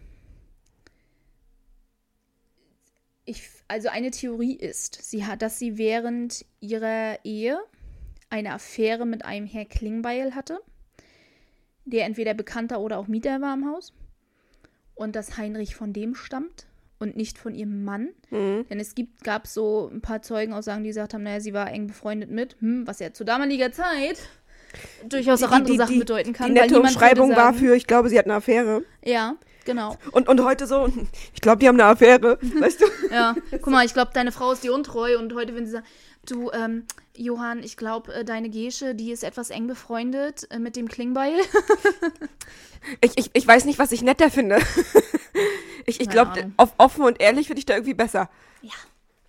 Ich, 3.25 3.43
also 3.69 3.89
eine 3.89 4.11
Theorie 4.11 4.57
ist, 4.57 5.03
sie 5.03 5.27
hat, 5.27 5.43
dass 5.43 5.59
sie 5.59 5.79
während 5.79 6.45
ihrer 6.61 7.19
Ehe 7.25 7.59
eine 8.29 8.53
Affäre 8.55 9.07
mit 9.07 9.25
einem 9.25 9.47
Herr 9.47 9.65
Klingbeil 9.65 10.35
hatte 10.35 10.61
der 11.91 12.07
entweder 12.07 12.35
Bekannter 12.35 12.81
oder 12.81 12.99
auch 12.99 13.09
Mieter 13.09 13.41
war 13.41 13.55
im 13.55 13.69
Haus. 13.69 13.93
Und 14.95 15.17
dass 15.17 15.37
Heinrich 15.37 15.75
von 15.75 15.93
dem 15.93 16.15
stammt 16.15 16.67
und 16.99 17.17
nicht 17.17 17.39
von 17.39 17.55
ihrem 17.55 17.85
Mann. 17.85 18.11
Mhm. 18.31 18.67
Denn 18.69 18.81
es 18.81 18.95
gibt, 18.95 19.25
gab 19.25 19.47
so 19.47 19.89
ein 19.91 20.03
paar 20.03 20.23
Zeugenaussagen, 20.23 20.85
die 20.85 20.91
gesagt 20.91 21.15
haben, 21.15 21.23
naja, 21.23 21.41
sie 21.41 21.55
war 21.55 21.71
eng 21.71 21.87
befreundet 21.87 22.31
mit, 22.31 22.57
hm, 22.61 22.87
was 22.87 22.99
ja 22.99 23.13
zu 23.13 23.25
damaliger 23.25 23.73
Zeit 23.73 24.21
durchaus 25.09 25.43
auch 25.43 25.51
andere 25.51 25.77
Sachen 25.77 25.99
bedeuten 25.99 26.33
kann. 26.33 26.49
Die 26.49 26.53
nette 26.53 26.81
Umschreibung 26.81 27.35
war 27.35 27.55
für, 27.55 27.75
ich 27.75 27.87
glaube, 27.87 28.09
sie 28.09 28.19
hat 28.19 28.27
eine 28.27 28.35
Affäre. 28.35 28.85
Ja, 29.05 29.37
genau. 29.65 29.97
Und, 30.13 30.29
und 30.29 30.45
heute 30.45 30.67
so, 30.67 30.89
ich 31.35 31.41
glaube, 31.41 31.59
die 31.59 31.69
haben 31.69 31.81
eine 31.81 31.91
Affäre. 31.91 32.39
Weißt 32.61 32.81
du? 32.81 32.87
Ja, 33.11 33.35
guck 33.51 33.69
mal, 33.69 33.85
ich 33.85 33.95
glaube, 33.95 34.11
deine 34.15 34.33
Frau 34.33 34.53
ist 34.53 34.65
dir 34.65 34.75
untreu 34.75 35.19
und 35.19 35.35
heute, 35.35 35.55
wenn 35.55 35.67
sie 35.67 35.73
sagt, 35.73 35.87
du, 36.27 36.51
ähm, 36.53 36.85
Johann, 37.17 37.63
ich 37.63 37.77
glaube, 37.77 38.15
äh, 38.15 38.25
deine 38.25 38.51
Gesche, 38.51 38.95
die 38.95 39.11
ist 39.11 39.25
etwas 39.25 39.51
eng 39.51 39.67
befreundet 39.67 40.51
äh, 40.51 40.59
mit 40.59 40.77
dem 40.77 40.89
Klingbeil. 40.89 41.35
Ich, 43.03 43.13
ich, 43.19 43.31
ich 43.35 43.47
weiß 43.47 43.67
nicht, 43.67 43.79
was 43.79 43.93
ich 43.93 44.01
netter 44.01 44.31
finde. 44.31 44.59
ich 45.85 46.01
ich 46.01 46.09
glaube, 46.09 46.51
offen 46.79 47.05
und 47.05 47.21
ehrlich 47.21 47.47
finde 47.47 47.59
ich 47.59 47.67
da 47.67 47.75
irgendwie 47.75 47.93
besser, 47.93 48.31
ja. 48.63 48.73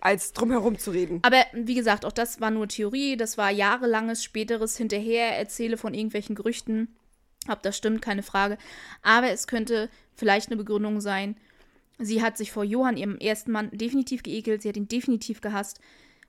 Als 0.02 0.32
drumherum 0.32 0.78
zu 0.78 0.90
reden. 0.90 1.20
Aber 1.22 1.44
wie 1.52 1.74
gesagt, 1.74 2.04
auch 2.04 2.12
das 2.12 2.40
war 2.40 2.50
nur 2.50 2.66
Theorie, 2.66 3.16
das 3.16 3.38
war 3.38 3.50
jahrelanges 3.50 4.24
späteres 4.24 4.76
Hinterher, 4.76 5.38
erzähle 5.38 5.76
von 5.76 5.94
irgendwelchen 5.94 6.34
Gerüchten. 6.34 6.88
Ob 7.48 7.62
das 7.62 7.76
stimmt, 7.76 8.02
keine 8.02 8.22
Frage. 8.22 8.58
Aber 9.02 9.30
es 9.30 9.46
könnte 9.46 9.88
vielleicht 10.14 10.48
eine 10.48 10.56
Begründung 10.56 11.00
sein. 11.00 11.36
Sie 11.98 12.22
hat 12.22 12.36
sich 12.36 12.50
vor 12.50 12.64
Johann, 12.64 12.96
ihrem 12.96 13.16
ersten 13.18 13.52
Mann, 13.52 13.70
definitiv 13.72 14.22
geekelt, 14.22 14.62
sie 14.62 14.68
hat 14.68 14.76
ihn 14.76 14.88
definitiv 14.88 15.40
gehasst. 15.40 15.80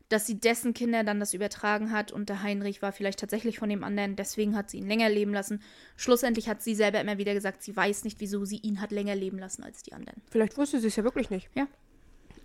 Dass 0.09 0.27
sie 0.27 0.39
dessen 0.39 0.75
Kinder 0.75 1.03
dann 1.03 1.19
das 1.19 1.33
übertragen 1.33 1.91
hat 1.91 2.11
und 2.11 2.29
der 2.29 2.43
Heinrich 2.43 2.83
war 2.83 2.91
vielleicht 2.91 3.19
tatsächlich 3.19 3.57
von 3.57 3.69
dem 3.69 3.83
anderen, 3.83 4.15
deswegen 4.15 4.55
hat 4.55 4.69
sie 4.69 4.77
ihn 4.77 4.87
länger 4.87 5.09
leben 5.09 5.33
lassen. 5.33 5.63
Schlussendlich 5.95 6.47
hat 6.47 6.61
sie 6.61 6.75
selber 6.75 7.01
immer 7.01 7.17
wieder 7.17 7.33
gesagt, 7.33 7.63
sie 7.63 7.75
weiß 7.75 8.03
nicht, 8.03 8.19
wieso 8.19 8.45
sie 8.45 8.57
ihn 8.57 8.81
hat 8.81 8.91
länger 8.91 9.15
leben 9.15 9.39
lassen 9.39 9.63
als 9.63 9.81
die 9.81 9.93
anderen. 9.93 10.21
Vielleicht 10.29 10.57
wusste 10.57 10.79
sie 10.79 10.87
es 10.87 10.95
ja 10.95 11.03
wirklich 11.03 11.31
nicht. 11.31 11.49
Ja. 11.55 11.67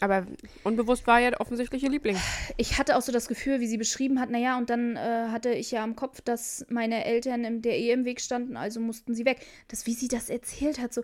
Aber 0.00 0.26
unbewusst 0.64 1.06
war 1.06 1.18
ja 1.18 1.38
offensichtlich 1.40 1.82
ihr 1.82 1.90
Liebling. 1.90 2.16
ich 2.56 2.78
hatte 2.78 2.96
auch 2.96 3.02
so 3.02 3.10
das 3.10 3.28
Gefühl, 3.28 3.60
wie 3.60 3.66
sie 3.66 3.78
beschrieben 3.78 4.20
hat, 4.20 4.30
naja, 4.30 4.56
und 4.56 4.70
dann 4.70 4.96
äh, 4.96 5.28
hatte 5.30 5.50
ich 5.50 5.70
ja 5.70 5.82
im 5.82 5.96
Kopf, 5.96 6.20
dass 6.20 6.64
meine 6.68 7.04
Eltern 7.04 7.44
in 7.44 7.62
der 7.62 7.76
Ehe 7.76 7.94
im 7.94 8.04
Weg 8.04 8.20
standen, 8.20 8.56
also 8.56 8.80
mussten 8.80 9.14
sie 9.14 9.24
weg. 9.24 9.44
Das, 9.68 9.86
wie 9.86 9.94
sie 9.94 10.08
das 10.08 10.30
erzählt 10.30 10.80
hat, 10.80 10.94
so 10.94 11.02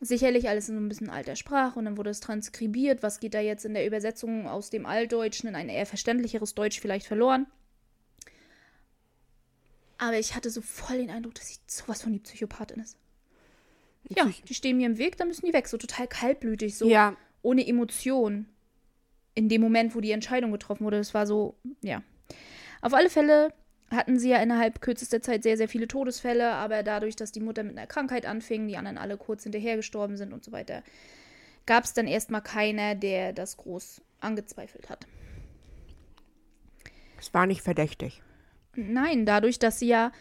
sicherlich 0.00 0.48
alles 0.48 0.68
in 0.68 0.74
so 0.74 0.80
ein 0.80 0.88
bisschen 0.88 1.10
alter 1.10 1.36
Sprache 1.36 1.78
und 1.78 1.84
dann 1.84 1.96
wurde 1.96 2.10
es 2.10 2.20
transkribiert. 2.20 3.02
Was 3.02 3.20
geht 3.20 3.34
da 3.34 3.40
jetzt 3.40 3.64
in 3.64 3.74
der 3.74 3.86
Übersetzung 3.86 4.48
aus 4.48 4.70
dem 4.70 4.86
Altdeutschen 4.86 5.48
in 5.48 5.54
ein 5.54 5.68
eher 5.68 5.86
verständlicheres 5.86 6.54
Deutsch 6.54 6.80
vielleicht 6.80 7.06
verloren? 7.06 7.46
Aber 9.98 10.18
ich 10.18 10.34
hatte 10.34 10.50
so 10.50 10.60
voll 10.60 10.98
den 10.98 11.10
Eindruck, 11.10 11.34
dass 11.34 11.48
sie 11.48 11.58
sowas 11.66 12.02
von 12.02 12.12
die 12.12 12.18
Psychopathin 12.18 12.82
ist. 12.82 12.98
Ja, 14.08 14.30
die 14.48 14.54
stehen 14.54 14.76
mir 14.76 14.86
im 14.86 14.98
Weg, 14.98 15.16
dann 15.16 15.28
müssen 15.28 15.46
die 15.46 15.52
weg. 15.52 15.66
So 15.66 15.78
total 15.78 16.06
kaltblütig, 16.06 16.76
so 16.76 16.86
Ja, 16.86 17.16
ohne 17.44 17.66
Emotion 17.66 18.46
in 19.34 19.48
dem 19.48 19.60
Moment, 19.60 19.94
wo 19.94 20.00
die 20.00 20.12
Entscheidung 20.12 20.52
getroffen 20.52 20.84
wurde. 20.84 20.98
Das 20.98 21.14
war 21.14 21.26
so, 21.26 21.54
ja. 21.82 22.02
Auf 22.80 22.94
alle 22.94 23.10
Fälle 23.10 23.52
hatten 23.90 24.18
sie 24.18 24.30
ja 24.30 24.38
innerhalb 24.38 24.80
kürzester 24.80 25.20
Zeit 25.20 25.42
sehr, 25.42 25.56
sehr 25.56 25.68
viele 25.68 25.86
Todesfälle, 25.86 26.52
aber 26.52 26.82
dadurch, 26.82 27.16
dass 27.16 27.32
die 27.32 27.40
Mutter 27.40 27.62
mit 27.62 27.76
einer 27.76 27.86
Krankheit 27.86 28.26
anfing, 28.26 28.66
die 28.66 28.76
anderen 28.76 28.98
alle 28.98 29.16
kurz 29.16 29.42
hinterher 29.42 29.76
gestorben 29.76 30.16
sind 30.16 30.32
und 30.32 30.44
so 30.44 30.52
weiter, 30.52 30.82
gab 31.66 31.84
es 31.84 31.92
dann 31.92 32.06
erstmal 32.06 32.42
keiner, 32.42 32.94
der 32.94 33.32
das 33.32 33.56
groß 33.56 34.02
angezweifelt 34.20 34.88
hat. 34.88 35.06
es 37.18 37.32
war 37.32 37.46
nicht 37.46 37.62
verdächtig. 37.62 38.22
Nein, 38.74 39.26
dadurch, 39.26 39.58
dass 39.58 39.78
sie 39.78 39.88
ja 39.88 40.12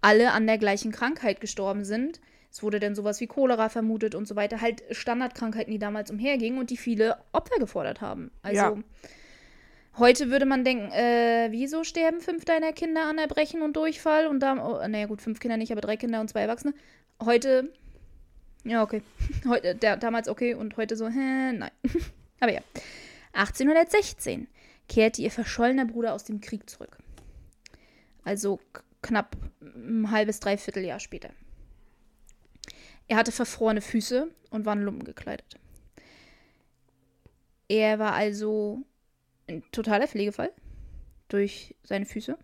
alle 0.00 0.32
an 0.32 0.46
der 0.46 0.58
gleichen 0.58 0.92
Krankheit 0.92 1.40
gestorben 1.40 1.84
sind. 1.84 2.20
Es 2.50 2.62
wurde 2.62 2.80
dann 2.80 2.94
sowas 2.94 3.20
wie 3.20 3.26
Cholera 3.26 3.68
vermutet 3.68 4.14
und 4.14 4.26
so 4.26 4.34
weiter. 4.36 4.60
Halt 4.60 4.82
Standardkrankheiten, 4.90 5.70
die 5.72 5.78
damals 5.78 6.10
umhergingen 6.10 6.58
und 6.58 6.70
die 6.70 6.76
viele 6.76 7.18
Opfer 7.32 7.58
gefordert 7.58 8.00
haben. 8.00 8.30
Also 8.42 8.56
Ja. 8.60 8.76
heute 9.98 10.30
würde 10.30 10.46
man 10.46 10.64
denken, 10.64 10.90
äh, 10.90 11.48
wieso 11.50 11.84
sterben 11.84 12.20
fünf 12.20 12.44
deiner 12.44 12.72
Kinder 12.72 13.02
an 13.08 13.18
Erbrechen 13.18 13.62
und 13.62 13.76
Durchfall? 13.76 14.26
Und 14.26 14.40
da, 14.40 14.54
oh, 14.54 14.86
naja 14.88 15.06
gut, 15.06 15.22
fünf 15.22 15.38
Kinder 15.38 15.56
nicht, 15.56 15.70
aber 15.70 15.80
drei 15.80 15.96
Kinder 15.96 16.20
und 16.20 16.28
zwei 16.28 16.40
Erwachsene. 16.40 16.74
Heute, 17.24 17.72
ja 18.64 18.82
okay. 18.82 19.02
Heute, 19.46 19.76
der, 19.76 19.96
damals 19.96 20.28
okay 20.28 20.54
und 20.54 20.76
heute 20.76 20.96
so, 20.96 21.08
hä, 21.08 21.52
nein. 21.52 21.70
aber 22.40 22.52
ja. 22.52 22.60
1816 23.32 24.48
kehrte 24.88 25.22
ihr 25.22 25.30
verschollener 25.30 25.84
Bruder 25.84 26.14
aus 26.14 26.24
dem 26.24 26.40
Krieg 26.40 26.68
zurück. 26.68 26.98
Also 28.24 28.58
knapp 29.02 29.36
ein 29.60 30.10
halbes, 30.10 30.40
dreiviertel 30.40 30.84
Jahr 30.84 30.98
später. 30.98 31.30
Er 33.10 33.16
hatte 33.16 33.32
verfrorene 33.32 33.80
Füße 33.80 34.30
und 34.50 34.64
war 34.64 34.74
in 34.74 34.82
Lumpen 34.82 35.02
gekleidet. 35.02 35.56
Er 37.66 37.98
war 37.98 38.12
also 38.12 38.84
ein 39.48 39.64
totaler 39.72 40.06
Pflegefall 40.06 40.52
durch 41.26 41.74
seine 41.82 42.06
Füße. 42.06 42.38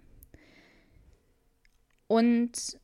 Und 2.09 2.81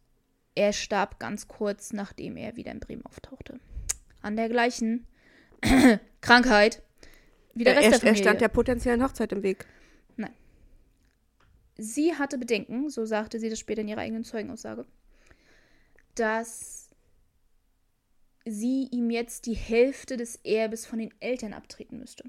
er 0.54 0.72
starb 0.72 1.18
ganz 1.18 1.48
kurz, 1.48 1.92
nachdem 1.92 2.36
er 2.36 2.54
wieder 2.54 2.70
in 2.70 2.78
Bremen 2.78 3.04
auftauchte. 3.04 3.58
An 4.20 4.36
der 4.36 4.48
gleichen 4.48 5.08
Krankheit 6.20 6.82
wie 7.54 7.64
der 7.64 7.74
er, 7.74 7.80
Rest 7.80 7.84
der 7.84 7.90
er, 7.90 7.94
er 7.94 7.98
Familie. 7.98 8.22
stand 8.22 8.40
der 8.40 8.48
potenziellen 8.48 9.02
Hochzeit 9.02 9.32
im 9.32 9.42
Weg. 9.42 9.66
Sie 11.76 12.14
hatte 12.14 12.38
Bedenken, 12.38 12.90
so 12.90 13.04
sagte 13.06 13.40
sie 13.40 13.50
das 13.50 13.58
später 13.58 13.80
in 13.80 13.88
ihrer 13.88 14.02
eigenen 14.02 14.22
Zeugenaussage, 14.22 14.84
dass 16.14 16.81
sie 18.44 18.88
ihm 18.90 19.10
jetzt 19.10 19.46
die 19.46 19.54
Hälfte 19.54 20.16
des 20.16 20.36
Erbes 20.44 20.86
von 20.86 20.98
den 20.98 21.12
Eltern 21.20 21.52
abtreten 21.52 21.98
müsste. 21.98 22.24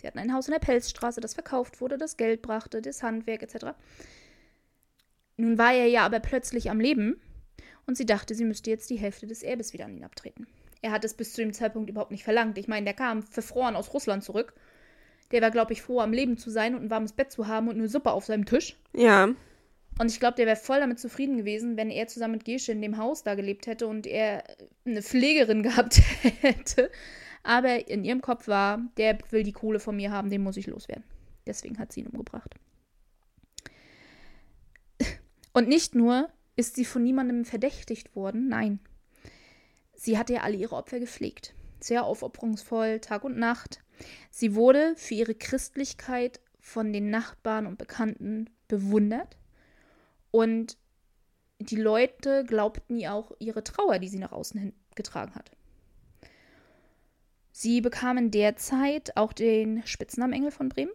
Sie 0.00 0.06
hatten 0.06 0.18
ein 0.18 0.34
Haus 0.34 0.48
in 0.48 0.52
der 0.52 0.60
Pelzstraße, 0.60 1.20
das 1.20 1.34
verkauft 1.34 1.80
wurde, 1.80 1.98
das 1.98 2.16
Geld 2.16 2.42
brachte, 2.42 2.82
das 2.82 3.02
Handwerk 3.02 3.42
etc. 3.42 3.76
Nun 5.36 5.58
war 5.58 5.72
er 5.72 5.86
ja 5.86 6.04
aber 6.04 6.20
plötzlich 6.20 6.70
am 6.70 6.80
Leben 6.80 7.20
und 7.86 7.96
sie 7.96 8.06
dachte, 8.06 8.34
sie 8.34 8.44
müsste 8.44 8.70
jetzt 8.70 8.90
die 8.90 8.98
Hälfte 8.98 9.26
des 9.26 9.42
Erbes 9.42 9.72
wieder 9.72 9.86
an 9.86 9.96
ihn 9.96 10.04
abtreten. 10.04 10.46
Er 10.82 10.90
hat 10.90 11.04
es 11.04 11.14
bis 11.14 11.32
zu 11.32 11.40
dem 11.40 11.52
Zeitpunkt 11.54 11.88
überhaupt 11.88 12.10
nicht 12.10 12.24
verlangt. 12.24 12.58
Ich 12.58 12.68
meine, 12.68 12.84
der 12.84 12.94
kam 12.94 13.22
verfroren 13.22 13.76
aus 13.76 13.94
Russland 13.94 14.22
zurück. 14.22 14.52
Der 15.30 15.40
war, 15.40 15.50
glaube 15.50 15.72
ich, 15.72 15.80
froh, 15.80 16.00
am 16.00 16.12
Leben 16.12 16.36
zu 16.36 16.50
sein 16.50 16.74
und 16.74 16.82
ein 16.82 16.90
warmes 16.90 17.12
Bett 17.12 17.32
zu 17.32 17.48
haben 17.48 17.68
und 17.68 17.76
eine 17.76 17.88
Suppe 17.88 18.12
auf 18.12 18.26
seinem 18.26 18.44
Tisch. 18.44 18.76
Ja. 18.94 19.30
Und 19.98 20.10
ich 20.10 20.18
glaube, 20.18 20.34
der 20.34 20.46
wäre 20.46 20.56
voll 20.56 20.80
damit 20.80 20.98
zufrieden 20.98 21.36
gewesen, 21.36 21.76
wenn 21.76 21.90
er 21.90 22.08
zusammen 22.08 22.34
mit 22.34 22.44
Gesche 22.44 22.72
in 22.72 22.82
dem 22.82 22.98
Haus 22.98 23.22
da 23.22 23.34
gelebt 23.34 23.66
hätte 23.66 23.86
und 23.86 24.06
er 24.06 24.44
eine 24.84 25.02
Pflegerin 25.02 25.62
gehabt 25.62 26.00
hätte. 26.40 26.90
Aber 27.42 27.88
in 27.88 28.04
ihrem 28.04 28.20
Kopf 28.22 28.48
war, 28.48 28.80
der 28.96 29.18
will 29.30 29.44
die 29.44 29.52
Kohle 29.52 29.78
von 29.78 29.96
mir 29.96 30.10
haben, 30.10 30.30
den 30.30 30.42
muss 30.42 30.56
ich 30.56 30.66
loswerden. 30.66 31.04
Deswegen 31.46 31.78
hat 31.78 31.92
sie 31.92 32.00
ihn 32.00 32.06
umgebracht. 32.06 32.54
Und 35.52 35.68
nicht 35.68 35.94
nur 35.94 36.30
ist 36.56 36.74
sie 36.74 36.84
von 36.84 37.02
niemandem 37.02 37.44
verdächtigt 37.44 38.16
worden, 38.16 38.48
nein. 38.48 38.80
Sie 39.94 40.18
hatte 40.18 40.34
ja 40.34 40.40
alle 40.40 40.56
ihre 40.56 40.74
Opfer 40.74 40.98
gepflegt. 40.98 41.54
Sehr 41.80 42.04
aufopferungsvoll, 42.04 43.00
Tag 43.00 43.24
und 43.24 43.36
Nacht. 43.36 43.80
Sie 44.30 44.54
wurde 44.54 44.94
für 44.96 45.14
ihre 45.14 45.34
Christlichkeit 45.34 46.40
von 46.58 46.92
den 46.92 47.10
Nachbarn 47.10 47.66
und 47.66 47.78
Bekannten 47.78 48.50
bewundert. 48.68 49.36
Und 50.34 50.78
die 51.60 51.76
Leute 51.76 52.42
glaubten 52.44 52.96
ihr 52.96 53.12
auch 53.14 53.30
ihre 53.38 53.62
Trauer, 53.62 54.00
die 54.00 54.08
sie 54.08 54.18
nach 54.18 54.32
außen 54.32 54.58
hin 54.58 54.72
getragen 54.96 55.32
hat. 55.36 55.52
Sie 57.52 57.80
bekam 57.80 58.18
in 58.18 58.32
der 58.32 58.56
Zeit 58.56 59.16
auch 59.16 59.32
den 59.32 59.86
Spitznamen 59.86 60.32
Engel 60.32 60.50
von 60.50 60.70
Bremen, 60.70 60.90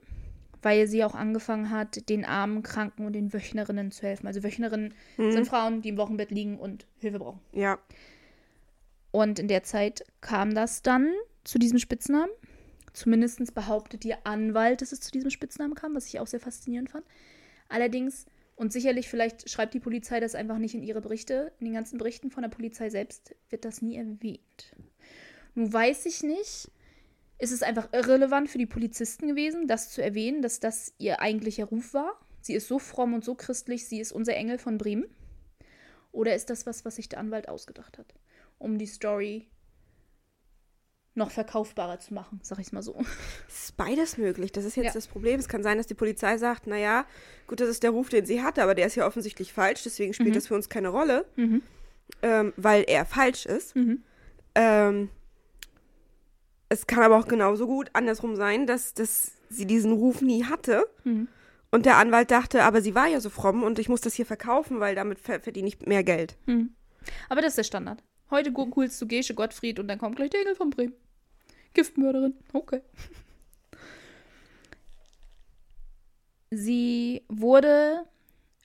weil 0.61 0.87
sie 0.87 1.05
auch 1.05 1.15
angefangen 1.15 1.69
hat, 1.69 2.09
den 2.09 2.25
armen, 2.25 2.63
Kranken 2.63 3.05
und 3.05 3.13
den 3.13 3.31
Wöchnerinnen 3.31 3.91
zu 3.91 4.01
helfen. 4.01 4.27
Also 4.27 4.43
Wöchnerinnen 4.43 4.93
sind 5.15 5.47
Frauen, 5.47 5.81
die 5.81 5.87
im 5.87 5.97
Wochenbett 5.97 6.31
liegen 6.31 6.59
und 6.59 6.85
Hilfe 6.97 7.19
brauchen. 7.19 7.39
Ja. 7.53 7.79
Und 9.11 9.39
in 9.39 9.47
der 9.47 9.63
Zeit 9.63 10.03
kam 10.19 10.53
das 10.53 10.81
dann 10.81 11.13
zu 11.45 11.59
diesem 11.59 11.79
Spitznamen. 11.79 12.29
Zumindest 12.91 13.55
behauptet 13.55 14.03
ihr 14.03 14.17
Anwalt, 14.25 14.81
dass 14.81 14.91
es 14.91 14.99
zu 14.99 15.11
diesem 15.11 15.29
Spitznamen 15.29 15.75
kam, 15.75 15.95
was 15.95 16.07
ich 16.07 16.19
auch 16.19 16.27
sehr 16.27 16.41
faszinierend 16.41 16.89
fand. 16.89 17.05
Allerdings, 17.69 18.25
und 18.59 18.73
sicherlich, 18.73 19.07
vielleicht 19.07 19.49
schreibt 19.49 19.73
die 19.73 19.79
Polizei 19.79 20.19
das 20.19 20.35
einfach 20.35 20.57
nicht 20.57 20.75
in 20.75 20.83
ihre 20.83 20.99
Berichte, 20.99 21.53
in 21.61 21.65
den 21.67 21.75
ganzen 21.75 21.97
Berichten 21.97 22.29
von 22.29 22.43
der 22.43 22.49
Polizei 22.49 22.89
selbst 22.89 23.33
wird 23.49 23.63
das 23.63 23.81
nie 23.81 23.95
erwähnt. 23.95 24.75
Nun 25.55 25.71
weiß 25.71 26.05
ich 26.05 26.23
nicht, 26.23 26.69
ist 27.37 27.53
es 27.53 27.63
einfach 27.63 27.87
irrelevant 27.93 28.49
für 28.49 28.57
die 28.57 28.65
Polizisten 28.65 29.29
gewesen, 29.29 29.69
das 29.69 29.91
zu 29.91 30.03
erwähnen, 30.03 30.41
dass 30.41 30.59
das 30.59 30.93
ihr 30.97 31.21
eigentlicher 31.21 31.63
Ruf 31.63 31.93
war? 31.93 32.19
Sie 32.41 32.53
ist 32.53 32.67
so 32.67 32.79
fromm 32.79 33.13
und 33.13 33.23
so 33.23 33.33
christlich, 33.33 33.87
sie 33.87 34.01
ist 34.01 34.11
unser 34.11 34.35
Engel 34.35 34.57
von 34.57 34.77
Bremen? 34.77 35.05
Oder 36.11 36.35
ist 36.35 36.49
das 36.49 36.65
was, 36.65 36.83
was 36.83 36.97
sich 36.97 37.07
der 37.07 37.19
Anwalt 37.19 37.47
ausgedacht 37.47 37.97
hat, 37.97 38.13
um 38.57 38.77
die 38.77 38.87
Story 38.87 39.47
noch 41.19 41.29
verkaufbarer 41.31 41.99
zu 41.99 42.13
machen, 42.15 42.39
sag 42.41 42.57
ich 42.59 42.71
mal 42.71 42.81
so. 42.81 42.95
Es 43.47 43.65
ist 43.65 43.77
beides 43.77 44.17
möglich. 44.17 44.51
Das 44.51 44.65
ist 44.65 44.75
jetzt 44.75 44.85
Ja. 44.87 44.93
das 44.93 45.05
Problem. 45.07 45.39
Es 45.39 45.47
kann 45.47 45.61
sein, 45.61 45.77
dass 45.77 45.85
die 45.85 45.93
Polizei 45.93 46.37
sagt, 46.37 46.65
naja, 46.65 47.05
gut, 47.47 47.59
das 47.59 47.69
ist 47.69 47.83
der 47.83 47.91
Ruf, 47.91 48.09
den 48.09 48.25
sie 48.25 48.41
hatte, 48.41 48.63
aber 48.63 48.73
der 48.73 48.87
ist 48.87 48.95
ja 48.95 49.05
offensichtlich 49.05 49.53
falsch, 49.53 49.83
deswegen 49.83 50.13
spielt 50.13 50.35
das 50.35 50.47
für 50.47 50.55
uns 50.55 50.67
keine 50.69 50.89
Rolle, 50.89 51.25
Mhm. 51.35 51.61
ähm, 52.23 52.53
weil 52.57 52.83
er 52.87 53.05
falsch 53.05 53.45
ist. 53.45 53.75
Mhm. 53.75 54.01
Ähm, 54.55 55.09
es 56.69 56.87
kann 56.87 57.03
aber 57.03 57.17
auch 57.17 57.27
genauso 57.27 57.67
gut 57.67 57.89
andersrum 57.93 58.35
sein, 58.35 58.67
dass, 58.67 58.93
dass 58.93 59.31
sie 59.49 59.65
diesen 59.65 59.91
Ruf 59.93 60.21
nie 60.21 60.45
hatte 60.45 60.85
Mhm. 61.03 61.27
und 61.71 61.85
der 61.85 61.97
Anwalt 61.97 62.31
dachte, 62.31 62.63
aber 62.63 62.81
sie 62.81 62.95
war 62.95 63.07
ja 63.07 63.19
so 63.19 63.29
fromm 63.29 63.63
und 63.63 63.79
ich 63.79 63.89
muss 63.89 64.01
das 64.01 64.13
hier 64.13 64.25
verkaufen, 64.25 64.79
weil 64.79 64.95
damit 64.95 65.19
ver 65.19 65.39
verdiene 65.39 65.67
ich 65.67 65.79
mehr 65.85 66.03
Geld. 66.03 66.35
Mhm. 66.45 66.73
Aber 67.29 67.41
das 67.41 67.49
ist 67.51 67.57
der 67.57 67.63
Standard. 67.63 68.03
Heute 68.29 68.51
googelst 68.51 69.01
du 69.01 69.07
Gesche 69.07 69.33
Gottfried 69.33 69.79
und 69.79 69.87
dann 69.87 69.97
kommt 69.97 70.15
gleich 70.17 70.29
der 70.29 70.41
Engel 70.41 70.53
von 70.55 70.69
Bremen. 70.69 70.93
Giftmörderin. 71.79 72.33
Okay. 72.51 72.81
Sie 76.51 77.23
wurde. 77.29 78.05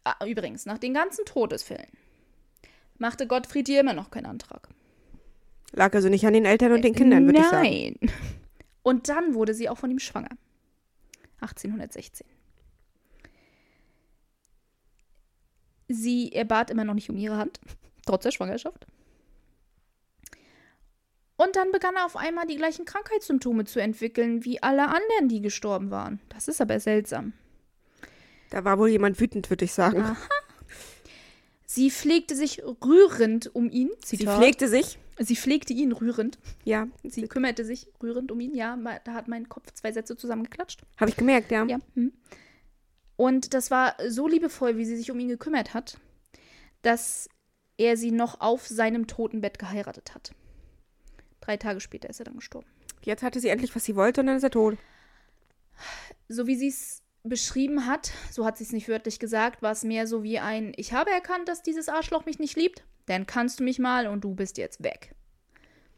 Ah, 0.02 0.26
übrigens, 0.26 0.66
nach 0.66 0.78
den 0.78 0.94
ganzen 0.94 1.24
Todesfällen 1.24 1.88
machte 2.98 3.26
Gottfried 3.26 3.68
ihr 3.68 3.80
immer 3.80 3.94
noch 3.94 4.10
keinen 4.10 4.26
Antrag. 4.26 4.68
Lag 5.72 5.94
also 5.94 6.08
nicht 6.08 6.26
an 6.26 6.32
den 6.32 6.44
Eltern 6.44 6.72
und 6.72 6.82
den 6.82 6.94
Kindern, 6.94 7.26
würde 7.26 7.38
ich 7.38 7.46
sagen. 7.46 7.62
Nein. 7.62 7.96
Und 8.82 9.08
dann 9.08 9.34
wurde 9.34 9.54
sie 9.54 9.68
auch 9.68 9.78
von 9.78 9.90
ihm 9.90 10.00
schwanger. 10.00 10.30
1816. 11.40 12.26
Sie, 15.88 16.32
er 16.32 16.44
bat 16.44 16.70
immer 16.70 16.84
noch 16.84 16.94
nicht 16.94 17.10
um 17.10 17.16
ihre 17.16 17.36
Hand, 17.36 17.60
trotz 18.06 18.24
der 18.24 18.32
Schwangerschaft. 18.32 18.86
Und 21.36 21.56
dann 21.56 21.72
begann 21.72 21.96
er 21.96 22.06
auf 22.06 22.16
einmal 22.16 22.46
die 22.46 22.56
gleichen 22.56 22.84
Krankheitssymptome 22.84 23.64
zu 23.64 23.80
entwickeln 23.80 24.44
wie 24.44 24.62
alle 24.62 24.86
anderen, 24.86 25.28
die 25.28 25.40
gestorben 25.40 25.90
waren. 25.90 26.20
Das 26.28 26.46
ist 26.48 26.60
aber 26.60 26.78
seltsam. 26.78 27.32
Da 28.50 28.64
war 28.64 28.78
wohl 28.78 28.88
jemand 28.88 29.18
wütend, 29.20 29.50
würde 29.50 29.64
ich 29.64 29.72
sagen. 29.72 30.00
Aha. 30.00 30.16
Sie 31.66 31.90
pflegte 31.90 32.36
sich 32.36 32.62
rührend 32.62 33.52
um 33.52 33.68
ihn. 33.68 33.90
Sie 34.04 34.16
Zitat. 34.18 34.38
pflegte 34.38 34.68
sich. 34.68 34.98
Sie 35.18 35.34
pflegte 35.34 35.72
ihn 35.72 35.90
rührend. 35.92 36.38
Ja, 36.64 36.86
Sie 37.02 37.26
kümmerte 37.26 37.64
sich 37.64 37.88
rührend 38.00 38.30
um 38.30 38.38
ihn. 38.40 38.54
Ja, 38.54 38.76
da 39.04 39.12
hat 39.12 39.26
mein 39.26 39.48
Kopf 39.48 39.72
zwei 39.72 39.90
Sätze 39.90 40.16
zusammengeklatscht. 40.16 40.82
habe 40.98 41.10
ich 41.10 41.16
gemerkt, 41.16 41.50
ja. 41.50 41.64
Ja. 41.64 41.78
hm. 41.94 42.12
Und 43.16 43.54
das 43.54 43.70
war 43.70 43.96
so 44.08 44.26
liebevoll, 44.28 44.76
wie 44.76 44.84
sie 44.84 44.96
sich 44.96 45.10
um 45.10 45.18
ihn 45.20 45.28
gekümmert 45.28 45.72
hat, 45.74 45.98
dass 46.82 47.28
er 47.76 47.96
sie 47.96 48.10
noch 48.10 48.40
auf 48.40 48.66
seinem 48.66 49.06
Totenbett 49.06 49.58
geheiratet 49.58 50.14
hat. 50.14 50.32
Drei 51.44 51.56
Tage 51.58 51.80
später 51.80 52.08
ist 52.08 52.20
er 52.20 52.24
dann 52.24 52.36
gestorben. 52.36 52.66
Jetzt 53.02 53.22
hatte 53.22 53.38
sie 53.38 53.48
endlich, 53.48 53.74
was 53.76 53.84
sie 53.84 53.96
wollte 53.96 54.22
und 54.22 54.28
dann 54.28 54.36
ist 54.36 54.44
er 54.44 54.50
tot. 54.50 54.78
So 56.28 56.46
wie 56.46 56.56
sie 56.56 56.68
es 56.68 57.02
beschrieben 57.22 57.86
hat, 57.86 58.12
so 58.30 58.46
hat 58.46 58.56
sie 58.56 58.64
es 58.64 58.72
nicht 58.72 58.88
wörtlich 58.88 59.18
gesagt, 59.18 59.60
war 59.60 59.72
es 59.72 59.84
mehr 59.84 60.06
so 60.06 60.22
wie 60.22 60.38
ein, 60.38 60.72
ich 60.76 60.92
habe 60.92 61.10
erkannt, 61.10 61.48
dass 61.48 61.62
dieses 61.62 61.88
Arschloch 61.88 62.24
mich 62.24 62.38
nicht 62.38 62.56
liebt, 62.56 62.84
dann 63.06 63.26
kannst 63.26 63.60
du 63.60 63.64
mich 63.64 63.78
mal 63.78 64.06
und 64.06 64.22
du 64.22 64.34
bist 64.34 64.56
jetzt 64.56 64.82
weg. 64.82 65.14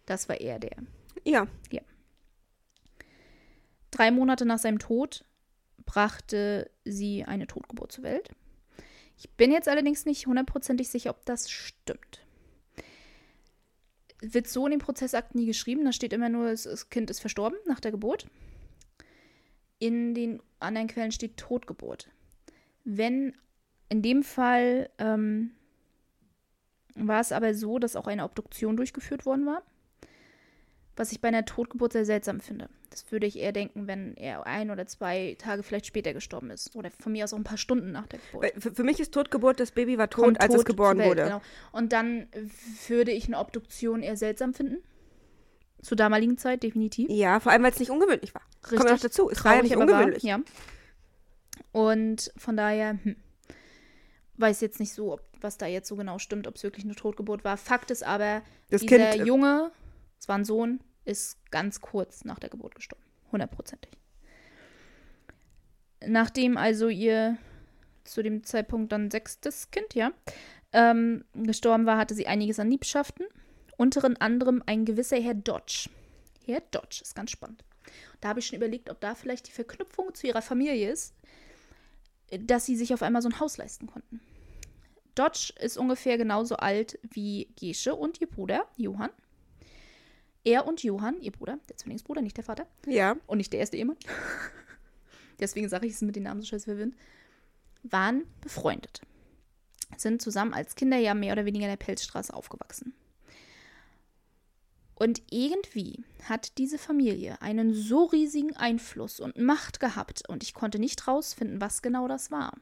Das 0.05 0.29
war 0.29 0.41
eher 0.41 0.59
der. 0.59 0.77
Ja. 1.25 1.47
Drei 3.93 4.11
Monate 4.11 4.45
nach 4.45 4.59
seinem 4.59 4.79
Tod 4.79 5.25
brachte 5.85 6.71
sie 6.85 7.25
eine 7.25 7.47
Totgeburt 7.47 7.93
zur 7.93 8.05
Welt. 8.05 8.31
Ich 9.17 9.31
bin 9.31 9.53
jetzt 9.53 9.69
allerdings 9.69 10.07
nicht 10.07 10.27
hundertprozentig 10.27 10.89
sicher, 10.89 11.11
ob 11.11 11.25
das 11.25 11.51
stimmt. 11.51 12.26
Wird 14.35 14.49
so 14.49 14.67
in 14.67 14.73
den 14.73 14.81
Prozessakten 14.81 15.41
nie 15.41 15.47
geschrieben. 15.47 15.85
Da 15.85 15.93
steht 15.93 16.13
immer 16.13 16.29
nur, 16.29 16.51
das 16.51 16.91
Kind 16.91 17.11
ist 17.11 17.21
verstorben 17.21 17.59
nach 17.67 17.81
der 17.81 17.91
Geburt. 17.91 18.27
In 19.79 20.15
den 20.15 20.43
anderen 20.59 20.89
Quellen 20.89 21.13
steht 21.13 21.37
Totgeburt. 21.37 22.09
Wenn 22.85 23.37
in 23.89 24.03
dem 24.03 24.23
Fall 24.23 24.91
ähm, 24.99 25.53
war 26.97 27.21
es 27.21 27.33
aber 27.33 27.55
so, 27.55 27.79
dass 27.79 27.97
auch 27.97 28.07
eine 28.07 28.25
Obduktion 28.25 28.77
durchgeführt 28.77 29.27
worden 29.27 29.47
war. 29.47 29.63
Was 30.97 31.13
ich 31.13 31.21
bei 31.21 31.29
einer 31.29 31.45
Totgeburt 31.45 31.93
sehr 31.93 32.07
seltsam 32.07 32.41
finde. 32.41 32.71
Das 32.91 33.11
würde 33.11 33.27
ich 33.27 33.39
eher 33.39 33.53
denken, 33.53 33.87
wenn 33.87 34.17
er 34.17 34.47
ein 34.47 34.71
oder 34.71 34.87
zwei 34.87 35.37
Tage 35.39 35.63
vielleicht 35.63 35.87
später 35.87 36.13
gestorben 36.13 36.51
ist. 36.51 36.75
Oder 36.77 36.91
von 36.91 37.13
mir 37.13 37.25
aus 37.25 37.33
auch 37.33 37.39
ein 37.39 37.45
paar 37.45 37.59
Stunden 37.59 37.93
nach 37.93 38.07
der 38.07 38.21
Geburt. 38.21 38.53
Für, 38.59 38.75
für 38.75 38.85
mich 38.85 39.01
ist 39.01 39.13
Totgeburt, 39.13 39.61
das 39.61 39.73
Baby 39.73 39.99
war 39.99 40.09
tot, 40.09 40.25
Kommt 40.25 40.41
als 40.41 40.51
tot 40.51 40.61
es 40.61 40.65
geboren 40.65 40.99
Welt, 40.99 41.09
wurde. 41.09 41.25
Genau. 41.25 41.43
Und 41.73 41.93
dann 41.93 42.29
würde 42.89 43.13
ich 43.13 43.27
eine 43.27 43.39
Obduktion 43.39 44.03
eher 44.03 44.17
seltsam 44.17 44.55
finden. 44.55 44.83
Zur 45.83 45.97
damaligen 45.97 46.39
Zeit, 46.39 46.63
definitiv. 46.63 47.09
Ja, 47.11 47.39
vor 47.41 47.53
allem, 47.53 47.63
weil 47.63 47.73
es 47.73 47.79
nicht 47.79 47.91
ungewöhnlich 47.91 48.35
war. 48.35 48.43
Kommt 48.63 48.85
noch 48.85 48.99
dazu. 48.99 49.31
Es 49.31 49.45
war 49.45 49.53
ja 49.55 49.59
Traurig, 49.61 49.71
nicht 49.71 49.77
ungewöhnlich. 49.77 50.23
Ja. 50.23 50.41
Und 51.73 52.33
von 52.37 52.57
daher, 52.57 52.99
hm, 53.03 53.17
weiß 54.39 54.61
jetzt 54.61 54.81
nicht 54.81 54.93
so, 54.93 55.13
ob, 55.13 55.23
was 55.41 55.59
da 55.59 55.67
jetzt 55.67 55.89
so 55.89 55.97
genau 55.97 56.19
stimmt, 56.19 56.47
ob 56.47 56.57
es 56.57 56.63
wirklich 56.63 56.85
eine 56.85 56.95
Totgeburt 56.95 57.45
war. 57.45 57.57
Fakt 57.57 57.91
ist 57.91 58.03
aber, 58.03 58.43
Das 58.71 58.81
dieser 58.81 59.11
Kind, 59.11 59.21
äh, 59.21 59.25
Junge, 59.25 59.71
es 60.19 60.29
war 60.29 60.39
ein 60.39 60.45
Sohn, 60.45 60.81
ist 61.07 61.39
ganz 61.51 61.81
kurz 61.81 62.25
nach 62.25 62.39
der 62.39 62.51
Geburt 62.51 62.75
gestorben. 62.75 63.05
Hundertprozentig. 63.33 63.93
Nachdem 66.05 66.57
also 66.57 66.89
ihr 66.89 67.39
zu 68.05 68.23
dem 68.23 68.45
Zeitpunkt 68.45 68.93
dann 68.93 69.11
sechstes 69.11 69.71
Kind, 69.71 69.95
ja, 69.95 70.13
ähm, 70.73 71.25
gestorben 71.35 71.87
war, 71.87 71.97
hatte 71.99 72.15
sie 72.15 72.27
einiges 72.27 72.59
an 72.59 72.71
Liebschaften. 72.71 73.27
Unter 73.77 74.09
anderem 74.21 74.63
ein 74.67 74.85
gewisser 74.85 75.21
Herr 75.21 75.35
Dodge. 75.35 75.89
Herr 76.45 76.63
Dodge 76.71 77.01
ist 77.03 77.15
ganz 77.15 77.31
spannend. 77.31 77.65
Da 78.21 78.29
habe 78.29 78.41
ich 78.41 78.47
schon 78.47 78.57
überlegt, 78.57 78.91
ob 78.91 79.01
da 79.01 79.15
vielleicht 79.15 79.49
die 79.49 79.53
Verknüpfung 79.53 80.15
zu 80.15 80.27
ihrer 80.27 80.43
Familie 80.43 80.91
ist, 80.91 81.15
dass 82.41 82.67
sie 82.67 82.77
sich 82.77 82.93
auf 82.95 83.03
einmal 83.03 83.23
so 83.23 83.29
ein 83.29 83.41
Haus 83.41 83.57
leisten 83.57 83.87
konnten. 83.87 84.21
Dodge 85.15 85.53
ist 85.61 85.79
ungefähr 85.79 86.19
genauso 86.19 86.57
alt 86.57 86.99
wie 87.03 87.49
Gesche 87.59 87.95
und 87.95 88.21
ihr 88.21 88.29
Bruder 88.29 88.67
Johann. 88.77 89.11
Er 90.47 90.65
und 90.65 90.85
Johann, 90.85 91.21
ihr 91.21 91.33
Bruder, 91.33 91.59
der 91.69 91.77
Zwillingsbruder, 91.77 92.23
nicht 92.23 92.37
der 92.37 92.45
Vater, 92.45 92.69
ja. 92.87 93.17
und 93.27 93.39
nicht 93.39 93.53
der 93.53 93.59
erste 93.59 93.77
Ehemann, 93.77 93.97
deswegen 95.41 95.69
sage 95.69 95.89
ich 95.89 95.95
es 95.95 96.03
mit 96.03 96.15
den 96.15 96.23
Namen 96.23 96.41
so 96.41 96.47
scheiße 96.47 96.67
verwirrend, 96.67 96.95
waren 97.83 98.23
befreundet. 98.41 99.01
Sind 99.97 100.23
zusammen 100.23 100.55
als 100.55 100.77
Kinder 100.77 100.99
ja 100.99 101.15
mehr 101.15 101.33
oder 101.33 101.47
weniger 101.47 101.65
in 101.65 101.73
der 101.73 101.85
Pelzstraße 101.85 102.33
aufgewachsen. 102.33 102.95
Und 104.95 105.21
irgendwie 105.31 106.05
hat 106.23 106.59
diese 106.59 106.79
Familie 106.79 107.43
einen 107.43 107.75
so 107.75 108.05
riesigen 108.05 108.57
Einfluss 108.57 109.19
und 109.19 109.37
Macht 109.37 109.81
gehabt, 109.81 110.29
und 110.29 110.45
ich 110.45 110.55
konnte 110.55 110.79
nicht 110.79 111.09
rausfinden, 111.09 111.61
was 111.61 111.83
genau 111.83 112.07
das 112.07 112.31
war, 112.31 112.53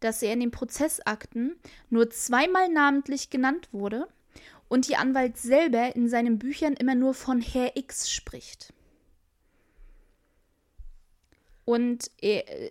dass 0.00 0.22
er 0.22 0.34
in 0.34 0.40
den 0.40 0.50
Prozessakten 0.50 1.56
nur 1.88 2.10
zweimal 2.10 2.68
namentlich 2.68 3.30
genannt 3.30 3.70
wurde 3.72 4.08
und 4.68 4.88
ihr 4.88 4.98
Anwalt 4.98 5.38
selber 5.38 5.94
in 5.96 6.08
seinen 6.08 6.38
Büchern 6.38 6.74
immer 6.74 6.94
nur 6.94 7.14
von 7.14 7.40
Herr 7.40 7.76
X 7.76 8.10
spricht. 8.10 8.72
Und 11.64 12.10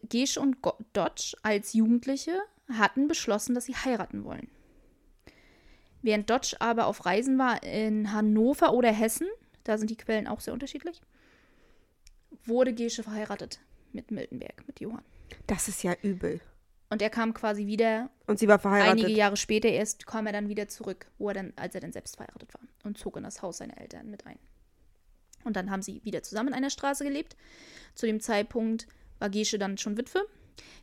Gesche 0.10 0.40
und 0.40 0.58
Dodge 0.94 1.36
als 1.44 1.74
Jugendliche 1.74 2.40
hatten 2.72 3.08
beschlossen, 3.08 3.54
dass 3.54 3.66
sie 3.66 3.76
heiraten 3.76 4.24
wollen. 4.24 4.50
Während 6.02 6.30
Dodge 6.30 6.56
aber 6.60 6.88
auf 6.88 7.06
Reisen 7.06 7.38
war 7.38 7.62
in 7.64 8.12
Hannover 8.12 8.74
oder 8.74 8.92
Hessen, 8.92 9.28
da 9.64 9.78
sind 9.78 9.90
die 9.90 9.98
Quellen 9.98 10.28
auch 10.28 10.40
sehr 10.40 10.54
unterschiedlich, 10.54 11.02
wurde 12.46 12.74
Gesche 12.74 13.04
verheiratet 13.04 13.60
mit 13.92 14.12
Miltenberg, 14.12 14.66
mit 14.68 14.80
Johann. 14.80 15.04
Das 15.48 15.68
ist 15.68 15.84
ja 15.84 15.94
übel. 16.02 16.42
Und 16.90 17.02
er 17.02 17.10
kam 17.10 17.34
quasi 17.34 17.68
wieder, 17.68 18.10
Und 18.28 18.40
sie 18.40 18.48
war 18.48 18.60
verheiratet. 18.60 19.04
einige 19.04 19.12
Jahre 19.18 19.36
später 19.36 19.68
erst 19.68 20.08
kam 20.08 20.26
er 20.26 20.34
dann 20.34 20.48
wieder 20.48 20.68
zurück, 20.70 21.08
wo 21.18 21.28
er 21.28 21.34
dann, 21.34 21.54
als 21.58 21.76
er 21.76 21.82
dann 21.82 21.92
selbst 21.92 22.16
verheiratet 22.16 22.54
war 22.54 22.62
und 22.84 22.98
zog 22.98 23.18
in 23.18 23.24
das 23.24 23.42
Haus 23.42 23.58
seiner 23.58 23.78
Eltern 23.78 24.10
mit 24.10 24.26
ein. 24.26 24.40
Und 25.44 25.56
dann 25.56 25.70
haben 25.70 25.82
sie 25.82 26.02
wieder 26.04 26.24
zusammen 26.24 26.50
in 26.50 26.54
einer 26.56 26.70
Straße 26.70 27.04
gelebt. 27.04 27.36
Zu 27.94 28.06
dem 28.06 28.20
Zeitpunkt 28.22 28.88
war 29.20 29.30
Gesche 29.30 29.60
dann 29.60 29.78
schon 29.78 29.98
Witwe. 29.98 30.26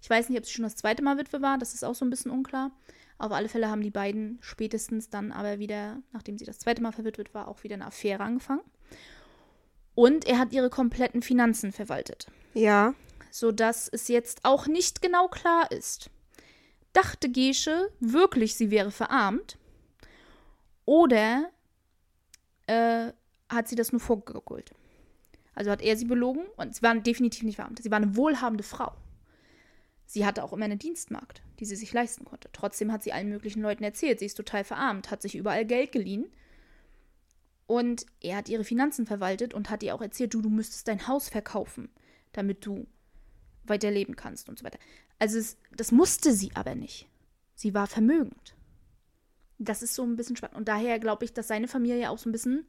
Ich 0.03 0.11
weiß 0.11 0.29
nicht, 0.29 0.39
ob 0.39 0.45
sie 0.47 0.53
schon 0.53 0.63
das 0.65 0.77
zweite 0.77 1.03
Mal 1.03 1.19
Witwe 1.19 1.41
war, 1.43 1.59
das 1.59 1.75
ist 1.75 1.85
auch 1.85 1.95
so 1.95 2.05
ein 2.05 2.11
bisschen 2.11 2.31
unklar. 2.31 2.71
Auf 3.17 3.33
alle 3.33 3.49
Fälle 3.49 3.71
haben 3.71 3.83
die 3.83 3.91
beiden 3.91 4.39
spätestens 4.41 5.09
dann 5.09 5.33
aber 5.33 5.59
wieder, 5.59 5.99
nachdem 6.13 6.37
sie 6.37 6.45
das 6.45 6.59
zweite 6.59 6.83
Mal 6.83 6.93
verwitwet 6.93 7.33
war, 7.33 7.49
auch 7.49 7.63
wieder 7.63 7.75
eine 7.75 7.87
Affäre 7.87 8.23
angefangen. 8.23 8.63
Und 9.95 10.27
er 10.27 10.39
hat 10.39 10.53
ihre 10.53 10.71
kompletten 10.71 11.23
Finanzen 11.23 11.71
verwaltet 11.73 12.27
Ja. 12.55 12.95
Sodass 13.35 13.89
es 13.89 14.07
jetzt 14.07 14.45
auch 14.45 14.69
nicht 14.69 15.03
genau 15.03 15.27
klar 15.27 15.69
ist. 15.73 16.09
Dachte 16.93 17.29
Gesche 17.29 17.91
wirklich, 17.99 18.55
sie 18.55 18.71
wäre 18.71 18.93
verarmt? 18.93 19.59
Oder 20.85 21.51
äh, 22.69 23.11
hat 23.49 23.67
sie 23.67 23.75
das 23.75 23.91
nur 23.91 24.01
vorgegaukelt? 24.01 24.71
Also 25.57 25.73
hat 25.73 25.83
er 25.83 25.97
sie 25.97 26.05
belogen 26.05 26.45
und 26.57 26.77
sie 26.77 26.83
war 26.83 26.95
definitiv 26.95 27.43
nicht 27.43 27.57
verarmt. 27.57 27.83
Sie 27.83 27.91
war 27.91 27.97
eine 27.97 28.15
wohlhabende 28.15 28.63
Frau. 28.63 28.93
Sie 30.07 30.25
hatte 30.25 30.45
auch 30.45 30.53
immer 30.53 30.67
eine 30.67 30.77
Dienstmagd, 30.77 31.43
die 31.59 31.65
sie 31.65 31.75
sich 31.75 31.93
leisten 31.93 32.25
konnte. 32.25 32.51
Trotzdem 32.53 32.93
hat 32.93 33.03
sie 33.03 33.13
allen 33.13 33.31
möglichen 33.31 33.63
Leuten 33.63 33.83
erzählt, 33.83 34.21
sie 34.21 34.27
ist 34.27 34.37
total 34.37 34.63
verarmt, 34.63 35.11
hat 35.11 35.23
sich 35.23 35.35
überall 35.35 35.65
Geld 35.65 35.91
geliehen. 35.91 36.31
Und 37.67 38.07
er 38.21 38.37
hat 38.37 38.49
ihre 38.49 38.63
Finanzen 38.63 39.07
verwaltet 39.07 39.55
und 39.55 39.71
hat 39.71 39.83
ihr 39.83 39.97
auch 39.97 40.03
erzählt, 40.03 40.35
du, 40.35 40.41
du 40.41 40.51
müsstest 40.51 40.87
dein 40.87 41.09
Haus 41.09 41.29
verkaufen, 41.29 41.89
damit 42.31 42.65
du 42.65 42.87
weiterleben 43.67 44.17
kannst 44.17 44.49
und 44.49 44.59
so 44.59 44.65
weiter. 44.65 44.79
Also 45.19 45.39
es, 45.39 45.57
das 45.77 45.93
musste 45.93 46.33
sie 46.33 46.51
aber 46.55 46.75
nicht. 46.75 47.09
Sie 47.55 47.75
war 47.75 47.87
vermögend. 47.87 48.55
Das 49.59 49.83
ist 49.83 49.95
so 49.95 50.03
ein 50.03 50.17
bisschen 50.17 50.37
spannend. 50.37 50.57
Und 50.57 50.69
daher 50.69 50.99
glaube 50.99 51.25
ich, 51.25 51.33
dass 51.33 51.49
seine 51.49 51.69
Familie 51.69 52.11
auch 52.11 52.19
so 52.19 52.29
ein 52.29 52.33
bisschen, 52.33 52.67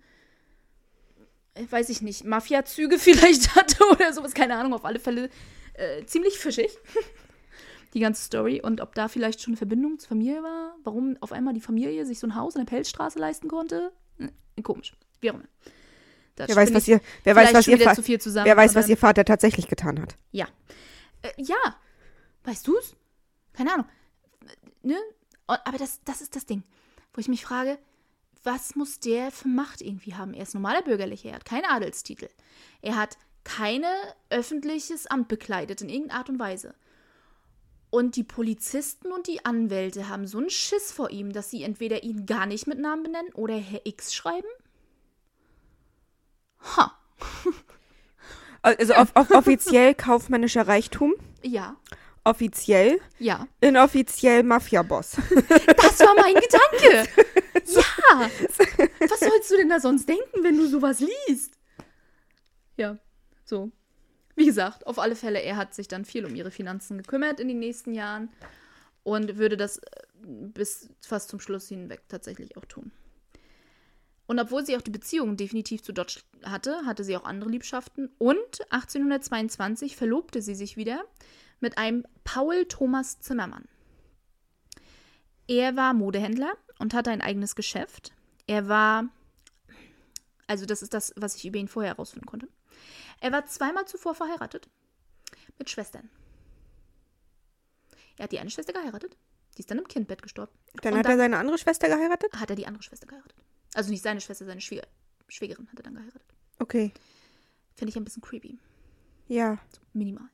äh, 1.55 1.65
weiß 1.69 1.89
ich 1.89 2.01
nicht, 2.01 2.23
Mafia-Züge 2.23 2.99
vielleicht 2.99 3.55
hatte 3.55 3.83
oder 3.91 4.13
sowas, 4.13 4.33
keine 4.33 4.55
Ahnung, 4.55 4.73
auf 4.73 4.85
alle 4.85 4.99
Fälle 4.99 5.29
äh, 5.73 6.05
ziemlich 6.05 6.37
fischig. 6.37 6.71
Die 7.93 8.01
ganze 8.01 8.23
Story. 8.23 8.61
Und 8.61 8.81
ob 8.81 8.93
da 8.93 9.07
vielleicht 9.07 9.41
schon 9.41 9.51
eine 9.51 9.57
Verbindung 9.57 9.99
zur 9.99 10.09
Familie 10.09 10.43
war, 10.43 10.75
warum 10.83 11.17
auf 11.21 11.31
einmal 11.31 11.53
die 11.53 11.61
Familie 11.61 12.05
sich 12.05 12.19
so 12.19 12.27
ein 12.27 12.35
Haus 12.35 12.55
in 12.55 12.59
der 12.59 12.69
Pelzstraße 12.69 13.17
leisten 13.17 13.47
konnte, 13.47 13.93
hm, 14.17 14.31
komisch. 14.63 14.93
Wie 15.21 15.31
auch 15.31 15.35
immer. 15.35 15.47
Da 16.35 16.47
Wer 16.47 16.55
weiß, 16.55 16.73
was 16.73 16.87
ihr, 16.87 16.99
wer 17.23 17.35
weiß, 17.35 17.53
was 17.53 17.67
ihr, 17.67 17.79
Fa 17.79 17.95
zusammen. 17.95 18.45
wer 18.45 18.57
weiß, 18.57 18.75
was 18.75 18.89
ihr 18.89 18.97
Vater 18.97 19.23
tatsächlich 19.23 19.67
getan 19.67 20.01
hat. 20.01 20.17
ja. 20.31 20.47
Äh, 21.21 21.29
ja. 21.37 21.55
Weißt 22.43 22.67
du's? 22.67 22.95
Keine 23.53 23.73
Ahnung. 23.73 23.87
Ne? 24.83 24.97
Aber 25.47 25.77
das, 25.77 25.99
das 26.05 26.21
ist 26.21 26.35
das 26.35 26.45
Ding, 26.45 26.63
wo 27.13 27.19
ich 27.19 27.27
mich 27.27 27.43
frage, 27.43 27.79
was 28.43 28.75
muss 28.75 28.99
der 28.99 29.31
für 29.31 29.47
Macht 29.47 29.81
irgendwie 29.81 30.13
haben? 30.13 30.33
Er 30.33 30.43
ist 30.43 30.53
normaler 30.53 30.83
Bürgerlicher, 30.83 31.29
er 31.29 31.35
hat 31.35 31.45
keinen 31.45 31.65
Adelstitel. 31.65 32.29
Er 32.81 32.95
hat 32.95 33.17
keine 33.43 33.87
öffentliches 34.29 35.07
Amt 35.07 35.27
bekleidet 35.27 35.81
in 35.81 35.89
irgendeiner 35.89 36.19
Art 36.19 36.29
und 36.29 36.39
Weise. 36.39 36.75
Und 37.89 38.15
die 38.17 38.23
Polizisten 38.23 39.11
und 39.11 39.27
die 39.27 39.45
Anwälte 39.45 40.09
haben 40.09 40.27
so 40.27 40.37
einen 40.39 40.49
Schiss 40.49 40.91
vor 40.91 41.11
ihm, 41.11 41.31
dass 41.31 41.49
sie 41.49 41.63
entweder 41.63 42.03
ihn 42.03 42.25
gar 42.25 42.45
nicht 42.45 42.67
mit 42.67 42.79
Namen 42.79 43.03
benennen 43.03 43.33
oder 43.33 43.55
Herr 43.55 43.85
X 43.85 44.13
schreiben. 44.13 44.47
Ha. 46.77 46.97
Also 48.61 48.95
off 48.95 49.11
off 49.15 49.31
offiziell 49.31 49.93
kaufmännischer 49.93 50.67
Reichtum, 50.67 51.13
Ja. 51.43 51.75
offiziell, 52.23 52.99
Ja. 53.19 53.47
inoffiziell 53.61 54.41
Mafia-Boss. 54.43 55.17
Das 55.77 55.99
war 55.99 56.15
mein 56.15 56.33
Gedanke. 56.35 57.09
Ja. 57.67 58.29
Was 59.09 59.19
sollst 59.19 59.49
du 59.51 59.57
denn 59.57 59.69
da 59.69 59.79
sonst 59.79 60.07
denken, 60.07 60.43
wenn 60.43 60.57
du 60.57 60.67
sowas 60.67 60.99
liest? 61.27 61.53
Ja, 62.77 62.97
so. 63.43 63.71
Wie 64.35 64.45
gesagt, 64.45 64.85
auf 64.85 64.99
alle 64.99 65.15
Fälle, 65.15 65.41
er 65.41 65.55
hat 65.57 65.73
sich 65.73 65.87
dann 65.87 66.05
viel 66.05 66.25
um 66.25 66.35
ihre 66.35 66.51
Finanzen 66.51 66.97
gekümmert 66.97 67.39
in 67.39 67.47
den 67.47 67.57
nächsten 67.59 67.93
Jahren 67.93 68.29
und 69.03 69.37
würde 69.37 69.57
das 69.57 69.77
äh, 69.77 69.81
bis 70.21 70.89
fast 71.01 71.29
zum 71.29 71.39
Schluss 71.39 71.67
hinweg 71.69 72.01
tatsächlich 72.09 72.55
auch 72.57 72.65
tun. 72.65 72.91
Und 74.27 74.39
obwohl 74.39 74.65
sie 74.65 74.75
auch 74.75 74.81
die 74.81 74.91
Beziehung 74.91 75.37
definitiv 75.37 75.83
zu 75.83 75.91
Dodge 75.91 76.21
hatte, 76.43 76.85
hatte 76.85 77.03
sie 77.03 77.15
auch 77.15 77.25
andere 77.25 77.49
Liebschaften 77.49 78.09
und 78.17 78.61
1822 78.71 79.95
verlobte 79.95 80.41
sie 80.41 80.55
sich 80.55 80.77
wieder 80.77 81.03
mit 81.59 81.77
einem 81.77 82.05
Paul 82.23 82.65
Thomas 82.65 83.19
Zimmermann. 83.19 83.67
Er 85.47 85.75
war 85.75 85.93
Modehändler 85.93 86.53
und 86.79 86.93
hatte 86.93 87.11
ein 87.11 87.21
eigenes 87.21 87.55
Geschäft. 87.55 88.13
Er 88.47 88.67
war, 88.67 89.09
also 90.47 90.65
das 90.65 90.81
ist 90.81 90.93
das, 90.93 91.13
was 91.15 91.35
ich 91.35 91.45
über 91.45 91.59
ihn 91.59 91.67
vorher 91.67 91.93
herausfinden 91.93 92.25
konnte. 92.25 92.47
Er 93.21 93.31
war 93.31 93.45
zweimal 93.45 93.85
zuvor 93.85 94.15
verheiratet 94.15 94.67
mit 95.59 95.69
Schwestern. 95.69 96.09
Er 98.17 98.23
hat 98.23 98.31
die 98.31 98.39
eine 98.39 98.49
Schwester 98.49 98.73
geheiratet, 98.73 99.15
die 99.55 99.59
ist 99.59 99.69
dann 99.69 99.77
im 99.77 99.87
Kindbett 99.87 100.23
gestorben. 100.23 100.51
Dann 100.81 100.93
Und 100.93 100.99
hat 100.99 101.05
er 101.07 101.17
seine 101.17 101.37
andere 101.37 101.57
Schwester 101.57 101.87
geheiratet? 101.87 102.33
hat 102.33 102.49
er 102.49 102.55
die 102.55 102.65
andere 102.65 102.83
Schwester 102.83 103.07
geheiratet. 103.07 103.35
Also 103.75 103.91
nicht 103.91 104.03
seine 104.03 104.21
Schwester, 104.21 104.45
seine 104.45 104.61
Schwieger 104.61 104.87
Schwägerin 105.27 105.67
hat 105.67 105.79
er 105.79 105.83
dann 105.83 105.95
geheiratet. 105.95 106.33
Okay. 106.59 106.91
Finde 107.73 107.89
ich 107.89 107.97
ein 107.97 108.03
bisschen 108.05 108.21
creepy. 108.21 108.57
Ja. 109.27 109.57
Minimal. 109.93 110.29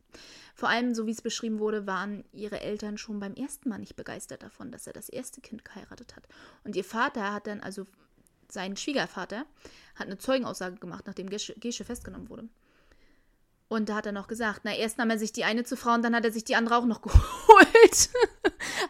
Vor 0.54 0.70
allem, 0.70 0.94
so 0.94 1.08
wie 1.08 1.12
es 1.12 1.22
beschrieben 1.22 1.60
wurde, 1.60 1.88
waren 1.88 2.26
ihre 2.34 2.60
Eltern 2.60 2.98
schon 2.98 3.20
beim 3.20 3.34
ersten 3.34 3.70
Mal 3.70 3.80
nicht 3.80 3.96
begeistert 3.96 4.44
davon, 4.44 4.72
dass 4.72 4.86
er 4.86 4.94
das 4.94 5.10
erste 5.10 5.42
Kind 5.42 5.64
geheiratet 5.66 6.16
hat. 6.16 6.28
Und 6.64 6.76
ihr 6.76 6.84
Vater 6.84 7.34
hat 7.34 7.48
dann, 7.48 7.62
also 7.62 7.88
sein 8.50 8.76
Schwiegervater, 8.76 9.46
hat 9.96 10.08
eine 10.08 10.18
Zeugenaussage 10.18 10.76
gemacht, 10.76 11.06
nachdem 11.08 11.30
Gesche, 11.30 11.54
Gesche 11.54 11.86
festgenommen 11.86 12.30
wurde. 12.30 12.50
Und 13.72 13.88
da 13.88 13.96
hat 13.96 14.06
er 14.06 14.12
noch 14.12 14.28
gesagt, 14.28 14.64
na, 14.66 14.76
erst 14.76 14.98
nahm 14.98 15.12
er 15.12 15.18
sich 15.18 15.32
die 15.32 15.46
eine 15.46 15.64
zur 15.64 15.78
Frau 15.78 15.94
und 15.94 16.02
dann 16.02 16.14
hat 16.14 16.26
er 16.26 16.34
sich 16.34 16.44
die 16.44 16.58
andere 16.58 16.76
auch 16.76 16.86
noch 16.86 17.02
geholt. 17.02 18.10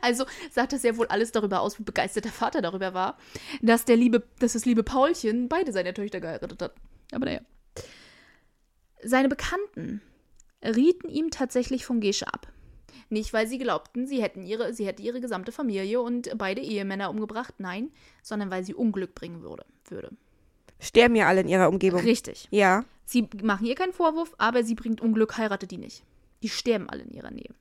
also 0.02 0.26
sagt 0.50 0.74
das 0.74 0.82
ja 0.82 0.98
wohl 0.98 1.06
alles 1.06 1.32
darüber 1.32 1.60
aus, 1.60 1.78
wie 1.78 1.84
begeistert 1.84 2.26
der 2.26 2.32
Vater 2.32 2.64
darüber 2.64 2.96
war, 2.96 3.20
dass 3.62 3.86
der 3.86 3.96
liebe, 3.96 4.24
dass 4.40 4.54
das 4.54 4.66
liebe 4.66 4.82
Paulchen 4.82 5.50
beide 5.50 5.72
seine 5.72 5.94
Töchter 5.94 6.20
geheiratet 6.20 6.60
hat. 6.60 6.74
Aber 7.12 7.26
naja. 7.26 7.42
Seine 9.04 9.30
Bekannten 9.30 10.02
rieten 10.64 11.10
ihm 11.10 11.30
tatsächlich 11.30 11.86
von 11.86 12.00
Gesche 12.00 12.26
ab. 12.34 12.52
Nicht, 13.10 13.34
weil 13.34 13.46
sie 13.46 13.60
glaubten, 13.60 14.08
sie 14.08 14.24
hätten 14.24 14.42
ihre, 14.42 14.74
sie 14.74 14.88
hätte 14.88 15.04
ihre 15.04 15.22
gesamte 15.22 15.52
Familie 15.52 16.02
und 16.02 16.36
beide 16.40 16.62
Ehemänner 16.62 17.12
umgebracht, 17.12 17.54
nein, 17.60 17.92
sondern 18.24 18.50
weil 18.50 18.64
sie 18.64 18.74
Unglück 18.74 19.14
bringen 19.14 19.44
würde. 19.44 19.64
würde. 19.90 20.10
Sterben 20.82 21.16
ja 21.16 21.28
alle 21.28 21.42
in 21.42 21.48
ihrer 21.48 21.70
Umgebung. 21.70 22.02
Richtig. 22.02 22.48
Ja. 22.50 22.84
Sie 23.06 23.30
machen 23.44 23.68
ihr 23.68 23.76
keinen 23.76 23.94
Vorwurf, 23.94 24.34
aber 24.40 24.64
sie 24.64 24.74
bringt 24.74 25.00
Unglück, 25.00 25.38
heiratet 25.38 25.70
die 25.70 25.78
nicht. 25.78 26.04
Die 26.42 26.50
sterben 26.50 26.90
alle 26.90 27.04
in 27.04 27.12
ihrer 27.12 27.30
Nähe. 27.30 27.54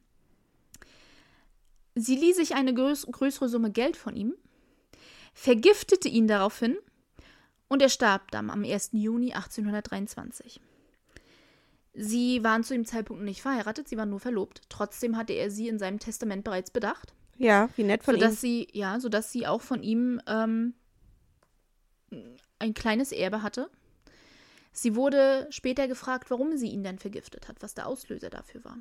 Sie 1.94 2.16
lieh 2.16 2.32
sich 2.32 2.54
eine 2.54 2.72
größ 2.72 3.06
größere 3.12 3.48
Summe 3.48 3.70
Geld 3.70 3.96
von 3.96 4.16
ihm, 4.16 4.34
vergiftete 5.34 6.08
ihn 6.08 6.28
daraufhin 6.28 6.78
und 7.68 7.82
er 7.82 7.90
starb 7.90 8.30
dann 8.30 8.48
am 8.48 8.64
1. 8.64 8.90
Juni 8.92 9.34
1823. 9.34 10.60
Sie 11.92 12.42
waren 12.42 12.64
zu 12.64 12.72
dem 12.72 12.86
Zeitpunkt 12.86 13.22
nicht 13.22 13.42
verheiratet, 13.42 13.88
sie 13.88 13.98
waren 13.98 14.08
nur 14.08 14.20
verlobt. 14.20 14.62
Trotzdem 14.70 15.16
hatte 15.16 15.34
er 15.34 15.50
sie 15.50 15.68
in 15.68 15.78
seinem 15.78 15.98
Testament 15.98 16.44
bereits 16.44 16.70
bedacht. 16.70 17.12
Ja, 17.36 17.68
wie 17.76 17.82
nett 17.82 18.04
von 18.04 18.14
sodass 18.14 18.34
ihm. 18.34 18.38
sie, 18.38 18.68
ja, 18.72 18.98
sodass 19.00 19.32
sie 19.32 19.46
auch 19.46 19.60
von 19.60 19.82
ihm 19.82 20.22
ähm, 20.26 20.74
ein 22.61 22.74
kleines 22.74 23.11
Erbe 23.11 23.42
hatte. 23.42 23.68
Sie 24.72 24.94
wurde 24.94 25.48
später 25.50 25.88
gefragt, 25.88 26.30
warum 26.30 26.56
sie 26.56 26.68
ihn 26.68 26.84
denn 26.84 26.98
vergiftet 26.98 27.48
hat, 27.48 27.56
was 27.61 27.74
der 27.74 27.88
Auslöser 27.88 28.30
dafür 28.30 28.64
war. 28.64 28.78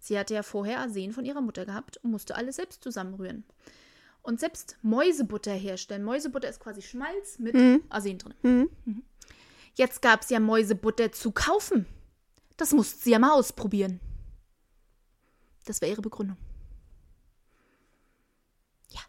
Sie 0.00 0.18
hatte 0.18 0.34
ja 0.34 0.42
vorher 0.42 0.80
Arsen 0.80 1.12
von 1.12 1.24
ihrer 1.24 1.40
Mutter 1.40 1.64
gehabt 1.64 1.96
und 1.98 2.10
musste 2.10 2.36
alles 2.36 2.56
selbst 2.56 2.82
zusammenrühren. 2.82 3.44
Und 4.22 4.40
selbst 4.40 4.76
Mäusebutter 4.82 5.52
herstellen. 5.52 6.04
Mäusebutter 6.04 6.48
ist 6.48 6.60
quasi 6.60 6.82
Schmalz 6.82 7.38
mit 7.38 7.54
Mhm. 7.54 7.82
Arsen 7.88 8.18
drin. 8.18 8.34
Mhm. 8.42 9.02
Jetzt 9.74 10.02
gab 10.02 10.22
es 10.22 10.30
ja 10.30 10.40
Mäusebutter 10.40 11.12
zu 11.12 11.30
kaufen. 11.32 11.86
Das 12.56 12.72
musste 12.72 12.98
sie 12.98 13.12
ja 13.12 13.18
mal 13.18 13.32
ausprobieren. 13.32 14.00
Das 15.64 15.80
war 15.80 15.88
ihre 15.88 16.02
Begründung. 16.02 16.36
Ja. 18.90 19.00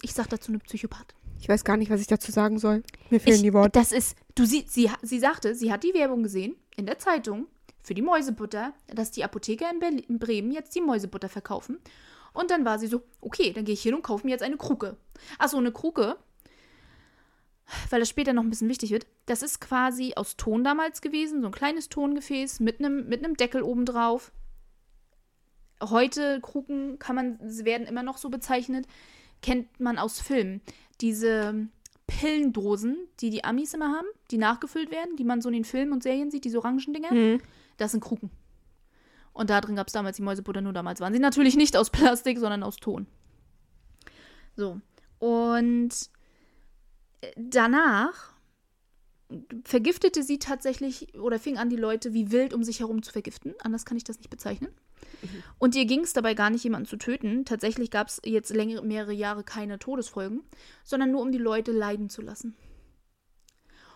Ich 0.00 0.14
sag 0.14 0.28
dazu 0.28 0.50
eine 0.50 0.58
Psychopath. 0.58 1.14
Ich 1.42 1.48
weiß 1.48 1.64
gar 1.64 1.76
nicht, 1.76 1.90
was 1.90 2.00
ich 2.00 2.06
dazu 2.06 2.30
sagen 2.30 2.60
soll. 2.60 2.84
Mir 3.10 3.18
fehlen 3.18 3.38
Ich, 3.38 3.42
die 3.42 3.52
Worte. 3.52 3.72
Das 3.72 3.90
ist, 3.90 4.16
du 4.36 4.44
sie, 4.44 4.64
sie, 4.68 4.88
sie 5.02 5.18
sagte, 5.18 5.56
sie 5.56 5.72
hat 5.72 5.82
die 5.82 5.92
Werbung 5.92 6.22
gesehen 6.22 6.54
in 6.76 6.86
der 6.86 7.00
Zeitung 7.00 7.48
für 7.82 7.94
die 7.94 8.02
Mäusebutter, 8.02 8.72
dass 8.86 9.10
die 9.10 9.24
Apotheker 9.24 9.68
in, 9.68 9.80
Berlin, 9.80 10.04
in 10.08 10.20
Bremen 10.20 10.52
jetzt 10.52 10.72
die 10.76 10.80
Mäusebutter 10.80 11.28
verkaufen. 11.28 11.80
Und 12.32 12.52
dann 12.52 12.64
war 12.64 12.78
sie 12.78 12.86
so, 12.86 13.02
okay, 13.20 13.52
dann 13.52 13.64
gehe 13.64 13.74
ich 13.74 13.82
hin 13.82 13.92
und 13.92 14.02
kaufe 14.02 14.24
mir 14.24 14.30
jetzt 14.30 14.44
eine 14.44 14.56
Kruke. 14.56 14.96
Achso, 15.40 15.58
eine 15.58 15.72
Kruke, 15.72 16.16
weil 17.90 17.98
das 17.98 18.08
später 18.08 18.32
noch 18.34 18.44
ein 18.44 18.50
bisschen 18.50 18.68
wichtig 18.68 18.92
wird, 18.92 19.08
das 19.26 19.42
ist 19.42 19.60
quasi 19.60 20.12
aus 20.14 20.36
Ton 20.36 20.62
damals 20.62 21.00
gewesen, 21.00 21.40
so 21.40 21.48
ein 21.48 21.52
kleines 21.52 21.88
Tongefäß 21.88 22.60
mit 22.60 22.78
einem 22.78 23.08
mit 23.08 23.24
einem 23.24 23.36
Deckel 23.36 23.62
oben 23.62 23.84
drauf. 23.84 24.30
Heute 25.82 26.40
Kruken 26.40 27.00
kann 27.00 27.16
man, 27.16 27.40
sie 27.44 27.64
werden 27.64 27.88
immer 27.88 28.04
noch 28.04 28.16
so 28.16 28.30
bezeichnet, 28.30 28.86
kennt 29.42 29.80
man 29.80 29.98
aus 29.98 30.20
Filmen. 30.20 30.60
Diese 31.02 31.68
Pillendosen, 32.06 32.96
die 33.20 33.30
die 33.30 33.44
Amis 33.44 33.74
immer 33.74 33.92
haben, 33.92 34.06
die 34.30 34.38
nachgefüllt 34.38 34.90
werden, 34.90 35.16
die 35.16 35.24
man 35.24 35.40
so 35.42 35.48
in 35.48 35.54
den 35.54 35.64
Filmen 35.64 35.92
und 35.92 36.02
Serien 36.02 36.30
sieht, 36.30 36.44
diese 36.44 36.58
Orangendinger, 36.58 37.12
Mhm. 37.12 37.40
das 37.76 37.90
sind 37.92 38.02
Kruken. 38.02 38.30
Und 39.32 39.50
da 39.50 39.60
drin 39.60 39.76
gab 39.76 39.86
es 39.86 39.92
damals 39.92 40.16
die 40.16 40.22
Mäusebutter, 40.22 40.60
nur 40.60 40.72
damals 40.72 41.00
waren 41.00 41.12
sie 41.12 41.18
natürlich 41.18 41.56
nicht 41.56 41.76
aus 41.76 41.90
Plastik, 41.90 42.38
sondern 42.38 42.62
aus 42.62 42.76
Ton. 42.76 43.06
So. 44.56 44.80
Und 45.18 45.90
danach 47.36 48.31
vergiftete 49.64 50.22
sie 50.22 50.38
tatsächlich 50.38 51.14
oder 51.18 51.38
fing 51.38 51.58
an, 51.58 51.70
die 51.70 51.76
Leute 51.76 52.12
wie 52.12 52.30
wild 52.30 52.54
um 52.54 52.64
sich 52.64 52.80
herum 52.80 53.02
zu 53.02 53.12
vergiften. 53.12 53.54
Anders 53.62 53.84
kann 53.84 53.96
ich 53.96 54.04
das 54.04 54.18
nicht 54.18 54.30
bezeichnen. 54.30 54.72
Und 55.58 55.74
ihr 55.74 55.84
ging 55.84 56.00
es 56.00 56.12
dabei 56.12 56.34
gar 56.34 56.50
nicht, 56.50 56.64
jemanden 56.64 56.88
zu 56.88 56.96
töten. 56.96 57.44
Tatsächlich 57.44 57.90
gab 57.90 58.08
es 58.08 58.20
jetzt 58.24 58.54
längere, 58.54 58.84
mehrere 58.84 59.12
Jahre 59.12 59.44
keine 59.44 59.78
Todesfolgen, 59.78 60.42
sondern 60.84 61.12
nur 61.12 61.22
um 61.22 61.32
die 61.32 61.38
Leute 61.38 61.72
leiden 61.72 62.08
zu 62.08 62.22
lassen. 62.22 62.56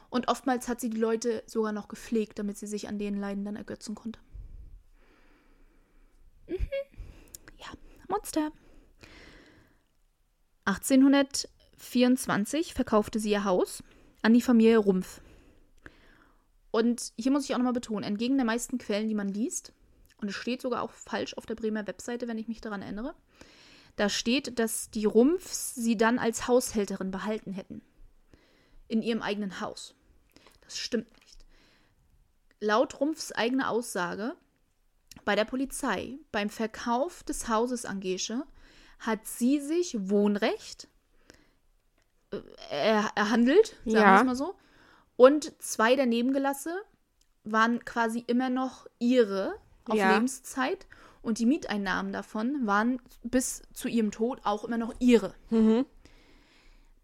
Und 0.08 0.28
oftmals 0.28 0.68
hat 0.68 0.80
sie 0.80 0.90
die 0.90 0.98
Leute 0.98 1.42
sogar 1.46 1.72
noch 1.72 1.88
gepflegt, 1.88 2.38
damit 2.38 2.58
sie 2.58 2.66
sich 2.66 2.88
an 2.88 2.98
den 2.98 3.18
Leiden 3.18 3.44
dann 3.44 3.56
ergötzen 3.56 3.94
konnte. 3.94 4.20
Mhm. 6.46 6.58
Ja, 7.58 7.66
Monster. 8.08 8.52
1824 10.64 12.74
verkaufte 12.74 13.18
sie 13.18 13.30
ihr 13.30 13.44
Haus 13.44 13.82
an 14.22 14.34
die 14.34 14.42
Familie 14.42 14.78
Rumpf. 14.78 15.20
Und 16.76 17.14
hier 17.16 17.32
muss 17.32 17.44
ich 17.44 17.54
auch 17.54 17.58
nochmal 17.58 17.72
betonen, 17.72 18.04
entgegen 18.04 18.36
der 18.36 18.44
meisten 18.44 18.76
Quellen, 18.76 19.08
die 19.08 19.14
man 19.14 19.28
liest, 19.28 19.72
und 20.18 20.28
es 20.28 20.34
steht 20.34 20.60
sogar 20.60 20.82
auch 20.82 20.90
falsch 20.90 21.32
auf 21.32 21.46
der 21.46 21.54
Bremer 21.54 21.86
Webseite, 21.86 22.28
wenn 22.28 22.36
ich 22.36 22.48
mich 22.48 22.60
daran 22.60 22.82
erinnere, 22.82 23.14
da 23.96 24.10
steht, 24.10 24.58
dass 24.58 24.90
die 24.90 25.06
Rumpfs 25.06 25.74
sie 25.74 25.96
dann 25.96 26.18
als 26.18 26.48
Haushälterin 26.48 27.10
behalten 27.10 27.54
hätten. 27.54 27.80
In 28.88 29.00
ihrem 29.00 29.22
eigenen 29.22 29.62
Haus. 29.62 29.94
Das 30.60 30.76
stimmt 30.76 31.08
nicht. 31.18 31.38
Laut 32.60 33.00
Rumpfs 33.00 33.32
eigener 33.32 33.70
Aussage 33.70 34.36
bei 35.24 35.34
der 35.34 35.46
Polizei 35.46 36.18
beim 36.30 36.50
Verkauf 36.50 37.22
des 37.22 37.48
Hauses 37.48 37.86
an 37.86 38.00
Gesche 38.00 38.44
hat 38.98 39.26
sie 39.26 39.60
sich 39.60 39.96
Wohnrecht 40.10 40.88
äh, 42.32 42.42
er, 42.68 43.12
erhandelt, 43.14 43.76
sagen 43.86 43.94
wir 43.94 44.00
Ja. 44.00 44.20
es 44.20 44.26
mal 44.26 44.36
so. 44.36 44.54
Und 45.16 45.52
zwei 45.62 45.96
der 45.96 46.06
Nebengelasse 46.06 46.74
waren 47.44 47.84
quasi 47.84 48.22
immer 48.26 48.50
noch 48.50 48.86
ihre 48.98 49.54
auf 49.88 49.94
Ja. 49.96 50.14
Lebenszeit. 50.14 50.86
Und 51.22 51.38
die 51.38 51.46
Mieteinnahmen 51.46 52.12
davon 52.12 52.66
waren 52.66 53.00
bis 53.24 53.62
zu 53.72 53.88
ihrem 53.88 54.10
Tod 54.12 54.40
auch 54.44 54.64
immer 54.64 54.78
noch 54.78 54.94
ihre. 55.00 55.34
Mhm. 55.50 55.84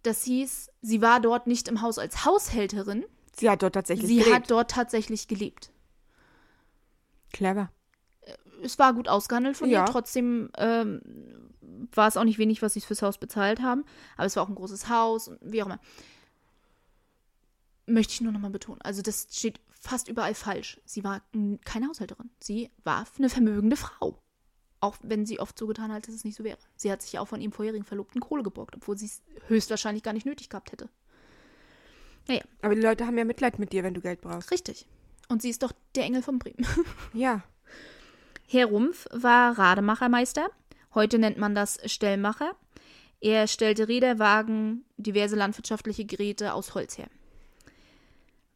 Das 0.04 0.22
hieß, 0.24 0.70
sie 0.80 1.00
war 1.02 1.20
dort 1.20 1.46
nicht 1.46 1.68
im 1.68 1.80
Haus 1.80 1.98
als 1.98 2.24
Haushälterin, 2.24 3.04
Sie 3.34 3.48
hat 3.48 3.62
dort 3.62 3.74
tatsächlich 3.74 4.06
sie 4.08 4.18
gelebt. 4.18 4.34
hat 4.34 4.50
dort 4.50 4.70
tatsächlich 4.70 5.26
gelebt. 5.26 5.70
Clever. 7.32 7.70
es 8.62 8.78
war 8.78 8.92
gut 8.94 9.08
ausgehandelt 9.08 9.56
von 9.56 9.68
Ja. 9.70 9.80
ihr. 9.80 9.86
Trotzdem 9.86 10.50
ähm, 10.58 11.00
war 11.94 12.06
es 12.08 12.16
auch 12.16 12.24
nicht 12.24 12.38
wenig, 12.38 12.62
was 12.62 12.74
sie 12.74 12.80
fürs 12.82 13.02
Haus 13.02 13.18
bezahlt 13.18 13.60
haben. 13.62 13.84
Aber 14.16 14.26
es 14.26 14.36
war 14.36 14.42
auch 14.44 14.48
ein 14.48 14.54
großes 14.54 14.88
Haus 14.88 15.28
und 15.28 15.38
wie 15.40 15.62
auch 15.62 15.66
immer. 15.66 15.80
Möchte 17.86 18.12
ich 18.12 18.20
nur 18.20 18.32
nochmal 18.32 18.50
betonen. 18.50 18.80
Also 18.82 19.02
das 19.02 19.26
steht 19.30 19.60
fast 19.70 20.08
überall 20.08 20.34
falsch. 20.34 20.80
Sie 20.84 21.02
war 21.02 21.22
keine 21.64 21.88
Haushälterin. 21.88 22.30
Sie 22.40 22.70
war 22.84 23.04
eine 23.18 23.28
vermögende 23.28 23.76
Frau. 23.76 24.18
Auch 24.80 24.96
wenn 25.02 25.26
sie 25.26 25.40
oft 25.40 25.58
so 25.58 25.66
getan 25.66 25.92
hat, 25.92 26.06
dass 26.06 26.14
es 26.14 26.24
nicht 26.24 26.36
so 26.36 26.44
wäre. 26.44 26.58
Sie 26.76 26.90
hat 26.90 27.02
sich 27.02 27.12
ja 27.12 27.20
auch 27.20 27.28
von 27.28 27.40
ihrem 27.40 27.52
vorherigen 27.52 27.84
Verlobten 27.84 28.20
Kohle 28.20 28.42
geborgt, 28.42 28.76
obwohl 28.76 28.96
sie 28.96 29.06
es 29.06 29.22
höchstwahrscheinlich 29.48 30.02
gar 30.02 30.12
nicht 30.12 30.26
nötig 30.26 30.48
gehabt 30.48 30.72
hätte. 30.72 30.88
Aber 32.62 32.74
die 32.74 32.80
Leute 32.80 33.06
haben 33.06 33.18
ja 33.18 33.24
Mitleid 33.24 33.58
mit 33.58 33.72
dir, 33.72 33.82
wenn 33.82 33.94
du 33.94 34.00
Geld 34.00 34.20
brauchst. 34.20 34.50
Richtig. 34.50 34.86
Und 35.28 35.42
sie 35.42 35.50
ist 35.50 35.62
doch 35.62 35.72
der 35.94 36.04
Engel 36.04 36.22
von 36.22 36.38
Bremen. 36.38 36.66
Ja. 37.12 37.42
Herr 38.46 38.66
Rumpf 38.66 39.06
war 39.10 39.58
Rademachermeister. 39.58 40.50
Heute 40.94 41.18
nennt 41.18 41.38
man 41.38 41.54
das 41.54 41.78
Stellmacher. 41.90 42.54
Er 43.20 43.46
stellte 43.46 43.88
Räder, 43.88 44.18
Wagen, 44.18 44.84
diverse 44.96 45.36
landwirtschaftliche 45.36 46.04
Geräte 46.04 46.52
aus 46.52 46.74
Holz 46.74 46.98
her. 46.98 47.08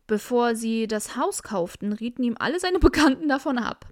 Bevor 0.07 0.55
sie 0.55 0.87
das 0.87 1.17
Haus 1.17 1.43
kauften, 1.43 1.93
rieten 1.93 2.23
ihm 2.23 2.37
alle 2.39 2.61
seine 2.61 2.79
Bekannten 2.81 3.29
davon 3.29 3.59
ab. 3.59 3.87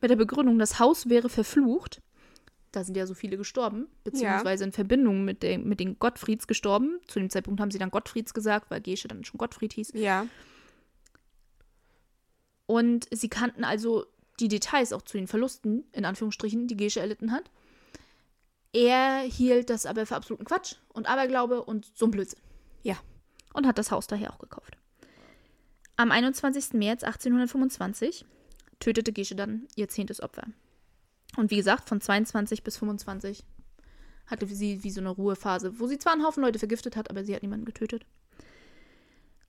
Mit 0.00 0.10
der 0.10 0.16
Begründung, 0.16 0.58
das 0.58 0.78
Haus 0.78 1.08
wäre 1.08 1.28
verflucht. 1.28 2.00
Da 2.70 2.82
sind 2.84 2.96
ja 2.96 3.06
so 3.06 3.14
viele 3.14 3.36
gestorben, 3.36 3.86
beziehungsweise 4.02 4.64
in 4.64 4.72
Verbindung 4.72 5.24
mit, 5.24 5.42
den- 5.42 5.66
mit 5.68 5.78
den 5.80 5.98
Gottfrieds 5.98 6.46
gestorben. 6.46 6.98
Zu 7.06 7.20
dem 7.20 7.30
Zeitpunkt 7.30 7.60
haben 7.60 7.70
sie 7.70 7.78
dann 7.78 7.90
Gottfrieds 7.90 8.34
gesagt, 8.34 8.70
weil 8.70 8.80
Gesche 8.80 9.06
dann 9.08 9.24
schon 9.24 9.38
Gottfried 9.38 9.72
hieß. 9.72 9.92
Ja. 9.94 10.26
Und 12.66 13.06
sie 13.12 13.28
kannten 13.28 13.64
also 13.64 14.06
die 14.40 14.48
Details 14.48 14.92
auch 14.92 15.02
zu 15.02 15.16
den 15.16 15.26
Verlusten, 15.28 15.84
in 15.92 16.04
Anführungsstrichen, 16.04 16.66
die 16.66 16.76
Gesche 16.76 17.00
erlitten 17.00 17.30
hat. 17.32 17.50
Er 18.72 19.20
hielt 19.20 19.70
das 19.70 19.86
aber 19.86 20.06
für 20.06 20.16
absoluten 20.16 20.44
Quatsch 20.44 20.76
und 20.88 21.08
Aberglaube 21.08 21.62
und 21.62 21.86
so 21.94 22.06
ein 22.06 22.10
Blödsinn. 22.10 22.40
Ja. 22.82 22.96
Und 23.52 23.66
hat 23.66 23.78
das 23.78 23.92
Haus 23.92 24.06
daher 24.08 24.32
auch 24.32 24.38
gekauft. 24.38 24.76
Am 25.96 26.10
21. 26.10 26.72
März 26.72 27.04
1825 27.04 28.24
tötete 28.80 29.12
Gesche 29.12 29.36
dann 29.36 29.68
ihr 29.76 29.88
zehntes 29.88 30.20
Opfer. 30.20 30.44
Und 31.36 31.50
wie 31.52 31.56
gesagt, 31.56 31.88
von 31.88 32.00
22 32.00 32.64
bis 32.64 32.78
25 32.78 33.44
hatte 34.26 34.46
sie 34.46 34.82
wie 34.82 34.90
so 34.90 35.00
eine 35.00 35.10
Ruhephase, 35.10 35.78
wo 35.78 35.86
sie 35.86 35.98
zwar 35.98 36.14
einen 36.14 36.24
Haufen 36.24 36.42
Leute 36.42 36.58
vergiftet 36.58 36.96
hat, 36.96 37.10
aber 37.10 37.24
sie 37.24 37.34
hat 37.34 37.42
niemanden 37.42 37.64
getötet. 37.64 38.06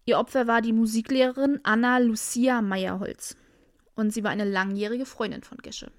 Ihr 0.05 0.19
Opfer 0.19 0.45
war 0.45 0.61
die 0.61 0.73
Musiklehrerin 0.73 1.59
Anna 1.63 1.97
Lucia 1.97 2.61
Meyerholz. 2.61 3.35
Und 3.95 4.13
sie 4.13 4.23
war 4.23 4.29
eine 4.29 4.45
langjährige 4.45 5.05
Freundin 5.05 5.41
von 5.41 5.57
Gesche. 5.59 5.89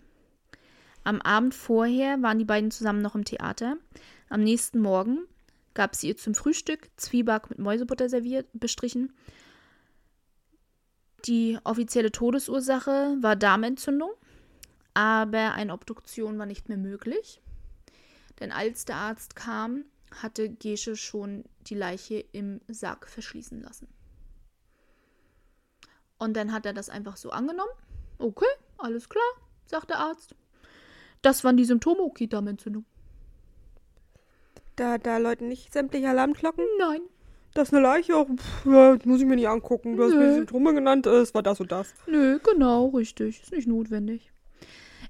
Am 1.03 1.21
Abend 1.23 1.55
vorher 1.55 2.23
waren 2.23 2.39
die 2.39 2.45
beiden 2.45 2.71
zusammen 2.71 3.03
noch 3.03 3.15
im 3.17 3.25
Theater. 3.25 3.79
Am 4.29 4.45
nächsten 4.45 4.81
Morgen 4.81 5.21
gab 5.75 5.97
sie 5.97 6.09
ihr 6.09 6.17
zum 6.17 6.35
Frühstück 6.35 6.89
Zwieback 6.97 7.51
mit 7.51 7.59
Mäusebutter 7.59 8.09
serviert, 8.09 8.47
bestrichen. 8.53 9.13
Die 11.25 11.59
offizielle 11.65 12.13
Todesursache 12.13 13.17
war 13.21 13.37
Darmentzündung. 13.37 14.11
Aber 14.95 15.53
eine 15.53 15.73
Obduktion 15.73 16.39
war 16.39 16.47
nicht 16.47 16.69
mehr 16.69 16.79
möglich. 16.79 17.43
Denn 18.41 18.53
als 18.53 18.85
der 18.85 18.97
Arzt 18.97 19.37
kam, 19.37 19.85
hatte 20.23 20.49
Gesche 20.49 20.97
schon 20.97 21.45
die 21.67 21.75
Leiche 21.75 22.25
im 22.33 22.61
Sarg 22.69 23.09
verschließen 23.09 23.61
lassen. 23.63 23.89
Und 26.19 26.35
dann 26.35 26.53
hat 26.53 26.65
er 26.65 26.73
das 26.73 26.89
einfach 26.89 27.17
so 27.17 27.31
angenommen. 27.31 27.73
Okay, 28.19 28.47
alles 28.79 29.09
klar, 29.09 29.25
sagt 29.67 29.91
der 29.91 29.99
Arzt. 29.99 30.35
Das 31.23 31.45
waren 31.45 31.57
die 31.57 31.65
Symptome, 31.65 32.01
okay, 32.01 32.27
Darmentzündung. 32.27 32.85
Da, 34.77 34.99
da 34.99 35.19
läuten 35.19 35.49
nicht 35.49 35.73
sämtliche 35.73 36.09
Alarmglocken. 36.09 36.65
Nein. 36.79 37.01
Das 37.57 37.69
ist 37.69 37.75
eine 37.75 37.83
Leiche, 37.83 38.15
auch, 38.17 38.27
pff, 38.29 38.67
ja, 38.67 38.99
muss 39.05 39.21
ich 39.21 39.27
mir 39.27 39.35
nicht 39.37 39.49
angucken. 39.49 39.97
Du 39.97 40.05
hast 40.05 40.13
mir 40.15 40.29
die 40.29 40.35
Symptome 40.35 40.75
genannt, 40.75 41.07
es 41.07 41.35
war 41.35 41.43
das 41.43 41.59
und 41.59 41.73
das. 41.73 41.95
Nö, 42.07 42.39
genau, 42.39 42.89
richtig. 42.89 43.43
Ist 43.43 43.53
nicht 43.53 43.67
notwendig. 43.67 44.31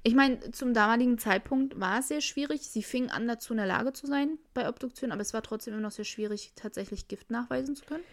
Ich 0.04 0.14
meine, 0.14 0.52
zum 0.52 0.72
damaligen 0.72 1.18
Zeitpunkt 1.18 1.80
war 1.80 1.98
es 1.98 2.08
sehr 2.08 2.20
schwierig. 2.20 2.62
Sie 2.62 2.84
fing 2.84 3.10
an, 3.10 3.26
dazu 3.26 3.52
in 3.52 3.56
der 3.56 3.66
Lage 3.66 3.92
zu 3.92 4.06
sein 4.06 4.38
bei 4.54 4.68
Obduktion, 4.68 5.10
aber 5.10 5.20
es 5.22 5.34
war 5.34 5.42
trotzdem 5.42 5.74
immer 5.74 5.82
noch 5.82 5.90
sehr 5.90 6.04
schwierig, 6.04 6.52
tatsächlich 6.54 7.08
Gift 7.08 7.30
nachweisen 7.32 7.74
zu 7.74 7.84
können. 7.84 8.04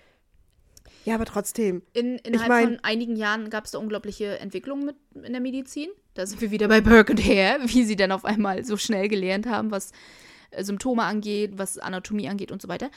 Ja, 1.05 1.15
aber 1.15 1.25
trotzdem. 1.25 1.83
In, 1.93 2.17
innerhalb 2.17 2.49
mein- 2.49 2.65
von 2.65 2.79
einigen 2.83 3.15
Jahren 3.15 3.51
gab 3.51 3.65
es 3.65 3.71
da 3.71 3.77
unglaubliche 3.77 4.39
Entwicklungen 4.39 4.85
mit 4.85 4.95
in 5.23 5.33
der 5.33 5.41
Medizin. 5.41 5.89
Da 6.15 6.25
sind 6.25 6.41
wir 6.41 6.49
wieder 6.49 6.67
bei 6.67 6.81
Burke 6.81 7.13
und 7.13 7.23
Hare, 7.23 7.59
wie 7.65 7.83
sie 7.83 7.95
dann 7.95 8.11
auf 8.11 8.25
einmal 8.25 8.63
so 8.65 8.77
schnell 8.77 9.07
gelernt 9.09 9.45
haben, 9.45 9.69
was 9.69 9.91
äh, 10.51 10.63
Symptome 10.63 11.03
angeht, 11.03 11.51
was 11.57 11.77
Anatomie 11.77 12.27
angeht 12.29 12.51
und 12.51 12.61
so 12.61 12.67
weiter. 12.67 12.89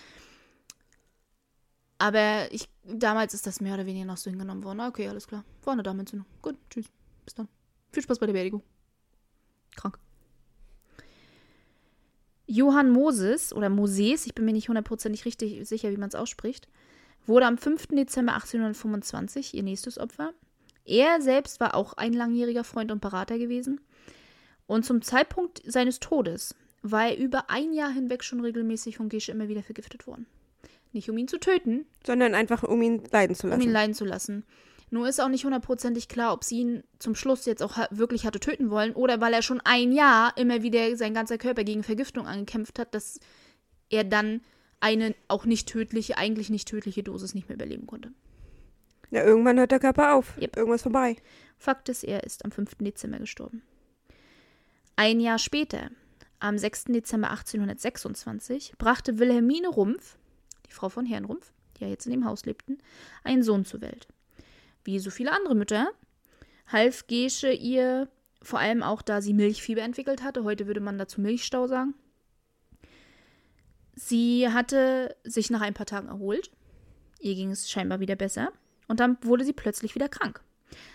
Aber 1.99 2.53
ich, 2.53 2.69
damals 2.85 3.33
ist 3.35 3.47
das 3.47 3.61
mehr 3.61 3.75
oder 3.75 3.87
weniger 3.87 4.05
noch 4.05 4.17
so 4.17 4.31
hingenommen 4.31 4.65
worden. 4.65 4.81
Ah, 4.81 4.89
Okay, 4.89 5.09
alles 5.09 5.27
klar. 5.27 5.45
War 5.65 5.73
eine 5.73 5.83
Darmentzündung. 5.83 6.27
Gut, 6.43 6.57
tschüss. 6.71 6.87
Bis 7.25 7.35
dann. 7.35 7.49
Viel 7.93 8.03
Spaß 8.03 8.19
bei 8.19 8.27
der 8.27 8.35
Beerdigung. 8.35 8.63
Krank. 9.77 9.99
Johann 12.47 12.91
Moses 12.91 13.53
oder 13.53 13.69
Moses, 13.69 14.27
ich 14.27 14.35
bin 14.35 14.45
mir 14.45 14.53
nicht 14.53 14.69
hundertprozentig 14.69 15.25
richtig 15.25 15.67
sicher, 15.69 15.91
wie 15.91 15.97
man 15.97 16.09
es 16.09 16.15
ausspricht, 16.15 16.69
wurde 17.27 17.47
am 17.47 17.59
5. 17.59 17.89
Dezember 17.89 18.35
1825 18.35 19.55
ihr 19.55 19.63
nächstes 19.65 19.99
Opfer. 19.99 20.33
Er 20.85 21.21
selbst 21.21 21.59
war 21.59 21.75
auch 21.75 21.95
ein 21.95 22.13
langjähriger 22.13 22.63
Freund 22.63 22.93
und 22.93 23.01
Berater 23.01 23.39
gewesen. 23.39 23.81
Und 24.69 24.85
zum 24.85 25.03
Zeitpunkt 25.03 25.61
seines 25.67 25.99
Todes 25.99 26.55
war 26.83 27.09
er 27.09 27.19
über 27.19 27.51
ein 27.51 27.73
Jahr 27.73 27.91
hinweg 27.91 28.23
schon 28.23 28.41
regelmäßig 28.41 28.97
von 28.97 29.09
Gesche 29.09 29.33
immer 29.33 29.49
wieder 29.49 29.65
vergiftet 29.65 30.07
worden. 30.07 30.27
Nicht 30.97 31.09
um 31.11 31.17
ihn 31.19 31.29
zu 31.29 31.39
töten, 31.39 31.87
Sondern 32.07 32.35
einfach, 32.35 32.63
um 32.65 32.81
ihn 32.83 33.03
leiden 33.13 33.37
zu 33.37 33.47
um 33.47 33.51
lassen. 33.51 33.63
ihn 33.63 33.71
leiden 33.71 33.95
zu 33.95 34.05
lassen. 34.05 34.45
Nur 34.91 35.09
ist 35.09 35.21
auch 35.21 35.29
nicht 35.29 35.45
hundertprozentig 35.45 36.09
klar, 36.09 36.33
ob 36.33 36.43
sie 36.45 36.61
ihn 36.61 36.83
zum 36.99 37.15
Schluss 37.15 37.45
jetzt 37.45 37.63
auch 37.63 37.77
ha- 37.77 37.89
wirklich 37.91 38.25
hatte 38.25 38.41
töten 38.41 38.71
wollen 38.71 38.93
oder 38.95 39.21
weil 39.21 39.33
er 39.35 39.43
schon 39.43 39.61
ein 39.65 39.93
Jahr 39.93 40.33
immer 40.37 40.63
wieder 40.63 40.97
sein 40.97 41.13
ganzer 41.13 41.39
Körper 41.39 41.65
gegen 41.65 41.83
Vergiftung 41.83 42.27
angekämpft 42.27 42.79
hat, 42.79 42.95
dass 42.95 43.19
er 43.91 44.05
dann 44.05 44.41
eine 44.81 45.15
auch 45.29 45.45
nicht 45.45 45.69
tödliche, 45.69 46.17
eigentlich 46.19 46.51
nicht 46.51 46.69
tödliche 46.69 47.03
Dosis 47.03 47.35
nicht 47.35 47.49
mehr 47.49 47.57
überleben 47.57 47.87
konnte. 47.87 48.13
ja, 49.11 49.25
irgendwann 49.25 49.59
hört 49.59 49.73
der 49.73 49.81
Körper 49.81 50.15
auf. 50.15 50.37
Yep. 50.41 50.57
Irgendwas 50.57 50.83
vorbei. 50.83 51.17
Fakt 51.59 51.89
ist, 51.89 52.05
er 52.05 52.25
ist 52.25 52.45
am 52.45 52.51
5. 52.53 52.77
Dezember 52.81 53.19
gestorben. 53.19 53.63
Ein 54.95 55.21
Jahr 55.21 55.39
später, 55.39 55.91
am 56.39 56.59
6. 56.59 56.85
Dezember 56.85 57.31
1826, 57.31 58.75
brachte 58.79 59.19
Wilhelmine 59.19 59.69
Rumpf, 59.69 60.17
die 60.67 60.73
Frau 60.73 60.89
von 60.89 61.07
Herrn 61.07 61.25
Rumpf, 61.25 61.53
die 61.77 61.85
ja 61.85 61.91
jetzt 61.91 62.07
in 62.07 62.13
dem 62.13 62.25
Haus 62.25 62.45
lebten, 62.45 62.79
einen 63.25 63.43
Sohn 63.43 63.65
zur 63.65 63.81
Welt. 63.81 64.09
Wie 64.85 64.99
so 64.99 65.11
viele 65.11 65.33
andere 65.33 65.55
Mütter 65.55 65.91
half 66.69 67.07
Gesche 67.07 67.53
ihr, 67.53 68.09
vor 68.43 68.59
allem 68.59 68.83
auch 68.83 69.03
da 69.03 69.21
sie 69.21 69.35
Milchfieber 69.35 69.83
entwickelt 69.83 70.23
hatte, 70.23 70.45
heute 70.45 70.67
würde 70.67 70.81
man 70.81 70.99
dazu 70.99 71.21
Milchstau 71.21 71.67
sagen. 71.67 71.95
Sie 73.95 74.49
hatte 74.49 75.17
sich 75.25 75.51
nach 75.51 75.63
ein 75.63 75.75
paar 75.75 75.87
Tagen 75.87 76.09
erholt, 76.09 76.51
ihr 77.19 77.35
ging 77.35 77.51
es 77.51 77.71
scheinbar 77.71 78.01
wieder 78.01 78.17
besser 78.17 78.53
und 78.89 79.01
dann 79.01 79.17
wurde 79.23 79.45
sie 79.45 79.55
plötzlich 79.55 79.95
wieder 79.95 80.09
krank. 80.09 80.43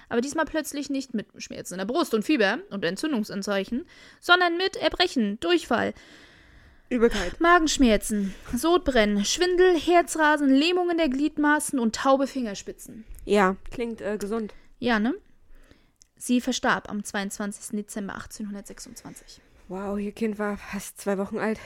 Aber 0.09 0.21
diesmal 0.21 0.45
plötzlich 0.45 0.89
nicht 0.89 1.13
mit 1.13 1.27
Schmerzen 1.37 1.75
in 1.75 1.77
der 1.79 1.85
Brust 1.85 2.13
und 2.13 2.23
Fieber 2.23 2.59
und 2.69 2.83
Entzündungsanzeichen, 2.83 3.85
sondern 4.19 4.57
mit 4.57 4.75
Erbrechen, 4.75 5.39
Durchfall, 5.39 5.93
Übelkeit. 6.91 7.39
Magenschmerzen, 7.39 8.35
Sodbrennen, 8.53 9.23
Schwindel, 9.25 9.79
Herzrasen, 9.79 10.49
Lähmungen 10.49 10.97
der 10.97 11.09
Gliedmaßen 11.09 11.79
und 11.79 11.95
taube 11.95 12.27
Fingerspitzen. 12.27 13.05
Ja, 13.25 13.55
klingt 13.71 14.01
äh, 14.01 14.17
gesund. 14.17 14.53
Ja, 14.79 14.99
ne? 14.99 15.15
Sie 16.17 16.41
verstarb 16.41 16.89
am 16.89 17.03
22. 17.03 17.77
Dezember 17.77 18.15
1826. 18.15 19.41
Wow, 19.69 19.97
ihr 19.97 20.11
Kind 20.11 20.37
war 20.37 20.57
fast 20.57 20.99
zwei 20.99 21.17
Wochen 21.17 21.37
alt. 21.37 21.59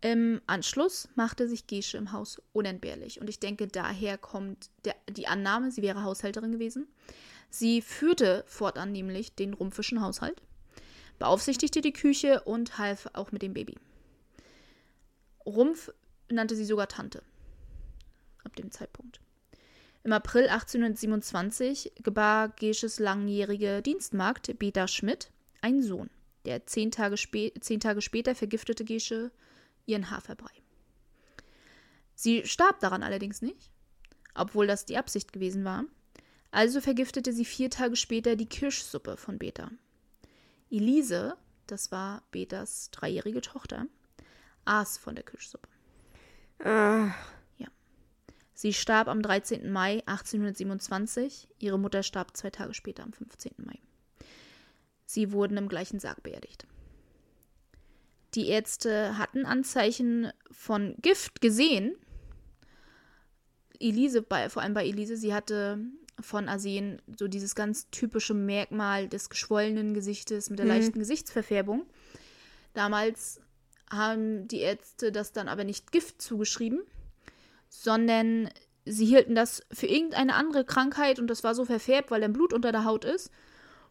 Im 0.00 0.40
Anschluss 0.46 1.08
machte 1.14 1.48
sich 1.48 1.66
Gesche 1.66 1.96
im 1.96 2.12
Haus 2.12 2.40
unentbehrlich. 2.52 3.20
Und 3.20 3.28
ich 3.28 3.40
denke, 3.40 3.66
daher 3.68 4.18
kommt 4.18 4.70
der, 4.84 4.94
die 5.08 5.26
Annahme, 5.26 5.70
sie 5.70 5.82
wäre 5.82 6.02
Haushälterin 6.02 6.52
gewesen. 6.52 6.88
Sie 7.50 7.82
führte 7.82 8.44
fortan 8.46 8.92
nämlich 8.92 9.34
den 9.34 9.52
rumpfischen 9.52 10.00
Haushalt, 10.00 10.42
beaufsichtigte 11.22 11.82
die 11.82 11.92
Küche 11.92 12.40
und 12.40 12.78
half 12.78 13.08
auch 13.12 13.30
mit 13.30 13.42
dem 13.42 13.54
Baby. 13.54 13.76
Rumpf 15.46 15.92
nannte 16.28 16.56
sie 16.56 16.64
sogar 16.64 16.88
Tante. 16.88 17.22
Ab 18.42 18.56
dem 18.56 18.72
Zeitpunkt. 18.72 19.20
Im 20.02 20.12
April 20.12 20.48
1827 20.48 21.92
gebar 22.02 22.48
Gesches 22.48 22.98
langjährige 22.98 23.82
Dienstmagd 23.82 24.58
Beta 24.58 24.88
Schmidt 24.88 25.30
einen 25.60 25.80
Sohn. 25.84 26.10
Der 26.44 26.66
zehn 26.66 26.90
Tage, 26.90 27.14
zehn 27.60 27.78
Tage 27.78 28.02
später 28.02 28.34
vergiftete 28.34 28.84
Gesche 28.84 29.30
ihren 29.86 30.10
Haferbrei. 30.10 30.50
Sie 32.16 32.44
starb 32.44 32.80
daran 32.80 33.04
allerdings 33.04 33.42
nicht, 33.42 33.70
obwohl 34.34 34.66
das 34.66 34.86
die 34.86 34.96
Absicht 34.96 35.32
gewesen 35.32 35.64
war. 35.64 35.84
Also 36.50 36.80
vergiftete 36.80 37.32
sie 37.32 37.44
vier 37.44 37.70
Tage 37.70 37.94
später 37.94 38.34
die 38.34 38.48
Kirschsuppe 38.48 39.16
von 39.16 39.38
Beta. 39.38 39.70
Elise, 40.72 41.36
das 41.66 41.92
war 41.92 42.22
Betas 42.32 42.90
dreijährige 42.90 43.42
Tochter, 43.42 43.86
aß 44.64 44.98
von 44.98 45.14
der 45.14 45.24
Kirschsuppe. 45.24 45.68
Äh, 46.58 47.10
Sie 48.62 48.72
starb 48.72 49.08
am 49.08 49.22
13. 49.22 49.72
Mai 49.72 50.04
1827. 50.06 51.48
Ihre 51.58 51.80
Mutter 51.80 52.04
starb 52.04 52.36
zwei 52.36 52.50
Tage 52.50 52.74
später, 52.74 53.02
am 53.02 53.12
15. 53.12 53.54
Mai. 53.56 53.80
Sie 55.04 55.32
wurden 55.32 55.56
im 55.56 55.68
gleichen 55.68 55.98
Sarg 55.98 56.22
beerdigt. 56.22 56.68
Die 58.36 58.46
Ärzte 58.46 59.18
hatten 59.18 59.46
Anzeichen 59.46 60.30
von 60.52 60.94
Gift 61.02 61.40
gesehen. 61.40 61.96
Elise, 63.80 64.22
bei, 64.22 64.48
vor 64.48 64.62
allem 64.62 64.74
bei 64.74 64.86
Elise, 64.86 65.16
sie 65.16 65.34
hatte 65.34 65.80
von 66.20 66.48
Arsen 66.48 67.00
so 67.18 67.26
dieses 67.28 67.54
ganz 67.54 67.88
typische 67.90 68.34
Merkmal 68.34 69.08
des 69.08 69.30
geschwollenen 69.30 69.94
Gesichtes 69.94 70.50
mit 70.50 70.58
der 70.58 70.66
Mhm. 70.66 70.72
leichten 70.72 70.98
Gesichtsverfärbung. 70.98 71.86
Damals 72.74 73.40
haben 73.90 74.48
die 74.48 74.60
Ärzte 74.60 75.12
das 75.12 75.32
dann 75.32 75.48
aber 75.48 75.64
nicht 75.64 75.92
Gift 75.92 76.22
zugeschrieben, 76.22 76.80
sondern 77.68 78.48
sie 78.84 79.06
hielten 79.06 79.34
das 79.34 79.62
für 79.72 79.86
irgendeine 79.86 80.34
andere 80.34 80.64
Krankheit 80.64 81.18
und 81.18 81.28
das 81.28 81.44
war 81.44 81.54
so 81.54 81.64
verfärbt, 81.64 82.10
weil 82.10 82.20
dann 82.20 82.32
Blut 82.32 82.52
unter 82.52 82.72
der 82.72 82.84
Haut 82.84 83.04
ist. 83.04 83.30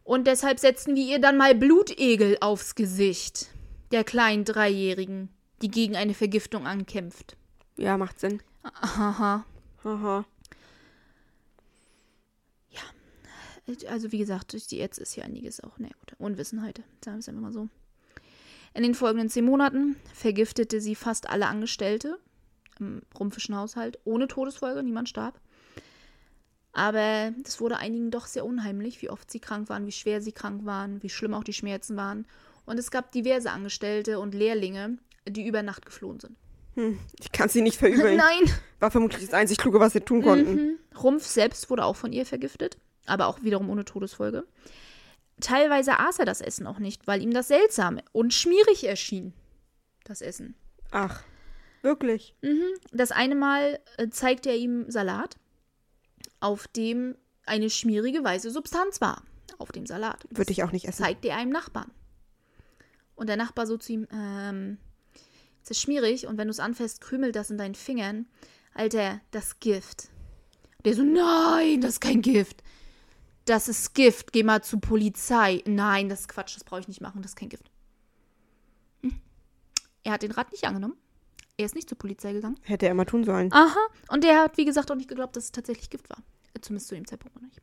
Und 0.04 0.26
deshalb 0.26 0.58
setzten 0.58 0.96
wir 0.96 1.04
ihr 1.04 1.20
dann 1.20 1.36
mal 1.36 1.54
Blutegel 1.54 2.36
aufs 2.40 2.74
Gesicht, 2.74 3.48
der 3.92 4.02
kleinen 4.04 4.44
Dreijährigen, 4.44 5.28
die 5.62 5.68
gegen 5.70 5.96
eine 5.96 6.14
Vergiftung 6.14 6.66
ankämpft. 6.66 7.36
ja, 7.76 7.96
macht 7.96 8.18
Sinn. 8.20 8.42
Aha. 8.62 9.44
Haha. 9.84 10.24
Also 13.88 14.12
wie 14.12 14.18
gesagt, 14.18 14.52
durch 14.52 14.66
die 14.66 14.78
Ärzte 14.78 15.02
ist 15.02 15.12
hier 15.12 15.24
einiges 15.24 15.62
auch, 15.62 15.78
ne, 15.78 15.90
gut, 16.00 16.14
Unwissenheit, 16.18 16.82
sagen 17.04 17.16
wir 17.16 17.20
es 17.20 17.28
einfach 17.28 17.42
mal 17.42 17.52
so. 17.52 17.68
In 18.74 18.82
den 18.82 18.94
folgenden 18.94 19.28
zehn 19.28 19.44
Monaten 19.44 19.96
vergiftete 20.14 20.80
sie 20.80 20.94
fast 20.94 21.28
alle 21.28 21.46
Angestellte 21.46 22.18
im 22.80 23.02
rumpfischen 23.18 23.56
Haushalt, 23.56 23.98
ohne 24.04 24.28
Todesfolge, 24.28 24.82
niemand 24.82 25.08
starb. 25.08 25.40
Aber 26.72 27.32
das 27.42 27.60
wurde 27.60 27.76
einigen 27.76 28.10
doch 28.10 28.26
sehr 28.26 28.46
unheimlich, 28.46 29.02
wie 29.02 29.10
oft 29.10 29.30
sie 29.30 29.40
krank 29.40 29.68
waren, 29.68 29.86
wie 29.86 29.92
schwer 29.92 30.22
sie 30.22 30.32
krank 30.32 30.64
waren, 30.64 31.02
wie 31.02 31.10
schlimm 31.10 31.34
auch 31.34 31.44
die 31.44 31.52
Schmerzen 31.52 31.96
waren. 31.96 32.26
Und 32.64 32.78
es 32.78 32.90
gab 32.90 33.12
diverse 33.12 33.50
Angestellte 33.50 34.18
und 34.18 34.34
Lehrlinge, 34.34 34.96
die 35.28 35.46
über 35.46 35.62
Nacht 35.62 35.84
geflohen 35.84 36.20
sind. 36.20 36.36
Hm, 36.74 36.98
ich 37.20 37.30
kann 37.30 37.50
sie 37.50 37.60
nicht 37.60 37.76
verübeln. 37.76 38.16
Nein! 38.16 38.50
War 38.80 38.90
vermutlich 38.90 39.22
das 39.22 39.34
einzig 39.34 39.58
Kluge, 39.58 39.80
was 39.80 39.92
sie 39.92 40.00
tun 40.00 40.22
konnten. 40.22 40.54
Mhm. 40.54 40.78
Rumpf 40.96 41.26
selbst 41.26 41.68
wurde 41.68 41.84
auch 41.84 41.96
von 41.96 42.12
ihr 42.12 42.24
vergiftet, 42.24 42.78
aber 43.06 43.26
auch 43.26 43.42
wiederum 43.42 43.70
ohne 43.70 43.84
Todesfolge. 43.84 44.46
Teilweise 45.40 45.98
aß 45.98 46.18
er 46.20 46.24
das 46.26 46.40
Essen 46.40 46.66
auch 46.66 46.78
nicht, 46.78 47.06
weil 47.06 47.22
ihm 47.22 47.32
das 47.32 47.48
seltsam 47.48 48.00
und 48.12 48.32
schmierig 48.34 48.84
erschien. 48.86 49.32
Das 50.04 50.20
Essen. 50.20 50.54
Ach, 50.90 51.22
wirklich? 51.82 52.34
Mhm. 52.42 52.64
Das 52.92 53.10
eine 53.12 53.34
Mal 53.34 53.80
äh, 53.96 54.08
zeigte 54.10 54.50
er 54.50 54.56
ihm 54.56 54.90
Salat, 54.90 55.36
auf 56.40 56.68
dem 56.68 57.16
eine 57.46 57.70
schmierige 57.70 58.22
weiße 58.22 58.50
Substanz 58.50 59.00
war. 59.00 59.22
auf 59.58 59.72
dem 59.72 59.86
Salat. 59.86 60.24
Das 60.30 60.38
Würde 60.38 60.52
ich 60.52 60.62
auch 60.64 60.72
nicht 60.72 60.86
essen. 60.86 61.02
zeigt 61.04 61.24
er 61.24 61.36
einem 61.36 61.50
Nachbarn. 61.52 61.90
Und 63.14 63.28
der 63.28 63.36
Nachbar 63.36 63.66
so 63.66 63.76
zu 63.76 63.92
ihm, 63.92 64.06
ähm, 64.12 64.78
es 65.62 65.70
ist 65.70 65.80
schmierig 65.80 66.26
und 66.26 66.38
wenn 66.38 66.48
du 66.48 66.52
es 66.52 66.60
anfasst, 66.60 67.00
krümelt 67.00 67.36
das 67.36 67.50
in 67.50 67.58
deinen 67.58 67.74
Fingern. 67.74 68.26
Alter, 68.74 69.20
das 69.30 69.60
Gift. 69.60 70.08
Der 70.84 70.94
so, 70.94 71.02
nein, 71.02 71.80
das 71.80 71.92
ist 71.94 72.00
kein 72.00 72.22
Gift. 72.22 72.62
Das 73.44 73.68
ist 73.68 73.94
Gift, 73.94 74.32
geh 74.32 74.42
mal 74.42 74.62
zur 74.62 74.80
Polizei. 74.80 75.62
Nein, 75.66 76.08
das 76.08 76.20
ist 76.20 76.28
Quatsch, 76.28 76.54
das 76.54 76.64
brauche 76.64 76.80
ich 76.80 76.88
nicht 76.88 77.00
machen, 77.00 77.22
das 77.22 77.32
ist 77.32 77.36
kein 77.36 77.48
Gift. 77.48 77.70
Hm. 79.02 79.20
Er 80.04 80.12
hat 80.12 80.22
den 80.22 80.30
Rat 80.30 80.52
nicht 80.52 80.64
angenommen. 80.64 80.96
Er 81.56 81.66
ist 81.66 81.74
nicht 81.74 81.88
zur 81.88 81.98
Polizei 81.98 82.32
gegangen. 82.32 82.58
Hätte 82.62 82.86
er 82.86 82.94
mal 82.94 83.04
tun 83.04 83.24
sollen. 83.24 83.52
Aha. 83.52 83.86
Und 84.08 84.24
der 84.24 84.38
hat, 84.38 84.56
wie 84.56 84.64
gesagt, 84.64 84.90
auch 84.90 84.96
nicht 84.96 85.08
geglaubt, 85.08 85.36
dass 85.36 85.44
es 85.44 85.52
tatsächlich 85.52 85.90
Gift 85.90 86.08
war. 86.08 86.18
Zumindest 86.60 86.88
zu 86.88 86.94
dem 86.94 87.06
Zeitpunkt 87.06 87.34
noch 87.36 87.42
nicht. 87.42 87.60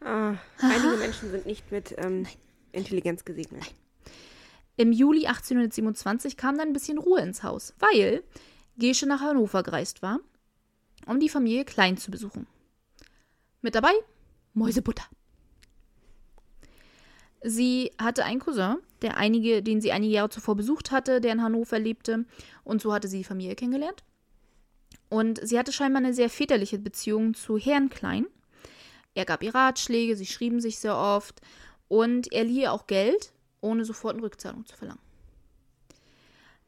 Ah, 0.00 0.36
einige 0.60 0.96
Menschen 0.96 1.30
sind 1.30 1.44
nicht 1.46 1.70
mit 1.70 1.94
ähm, 1.98 2.26
Intelligenz 2.72 3.24
gesegnet. 3.24 3.74
Im 4.76 4.92
Juli 4.92 5.26
1827 5.26 6.38
kam 6.38 6.56
dann 6.56 6.68
ein 6.68 6.72
bisschen 6.72 6.96
Ruhe 6.96 7.20
ins 7.20 7.42
Haus, 7.42 7.74
weil 7.78 8.24
Gesche 8.78 9.06
nach 9.06 9.20
Hannover 9.20 9.62
gereist 9.62 10.00
war, 10.00 10.20
um 11.06 11.20
die 11.20 11.28
Familie 11.28 11.66
Klein 11.66 11.98
zu 11.98 12.10
besuchen. 12.10 12.46
Mit 13.62 13.74
dabei 13.74 13.92
Mäusebutter. 14.54 15.04
Sie 17.42 17.92
hatte 17.98 18.24
einen 18.24 18.40
Cousin, 18.40 18.76
der 19.02 19.16
einige, 19.16 19.62
den 19.62 19.80
sie 19.80 19.92
einige 19.92 20.12
Jahre 20.12 20.28
zuvor 20.28 20.56
besucht 20.56 20.90
hatte, 20.90 21.20
der 21.20 21.32
in 21.32 21.42
Hannover 21.42 21.78
lebte, 21.78 22.26
und 22.64 22.82
so 22.82 22.92
hatte 22.92 23.08
sie 23.08 23.18
die 23.18 23.24
Familie 23.24 23.54
kennengelernt. 23.54 24.02
Und 25.08 25.40
sie 25.42 25.58
hatte 25.58 25.72
scheinbar 25.72 26.02
eine 26.02 26.14
sehr 26.14 26.28
väterliche 26.28 26.78
Beziehung 26.78 27.34
zu 27.34 27.56
Herrn 27.58 27.88
Klein. 27.88 28.26
Er 29.14 29.24
gab 29.24 29.42
ihr 29.42 29.54
Ratschläge, 29.54 30.16
sie 30.16 30.26
schrieben 30.26 30.60
sich 30.60 30.78
sehr 30.78 30.96
oft 30.96 31.40
und 31.88 32.32
er 32.32 32.44
lieh 32.44 32.62
ihr 32.62 32.72
auch 32.72 32.86
Geld, 32.86 33.32
ohne 33.60 33.84
sofort 33.84 34.14
eine 34.14 34.22
Rückzahlung 34.22 34.66
zu 34.66 34.76
verlangen. 34.76 35.00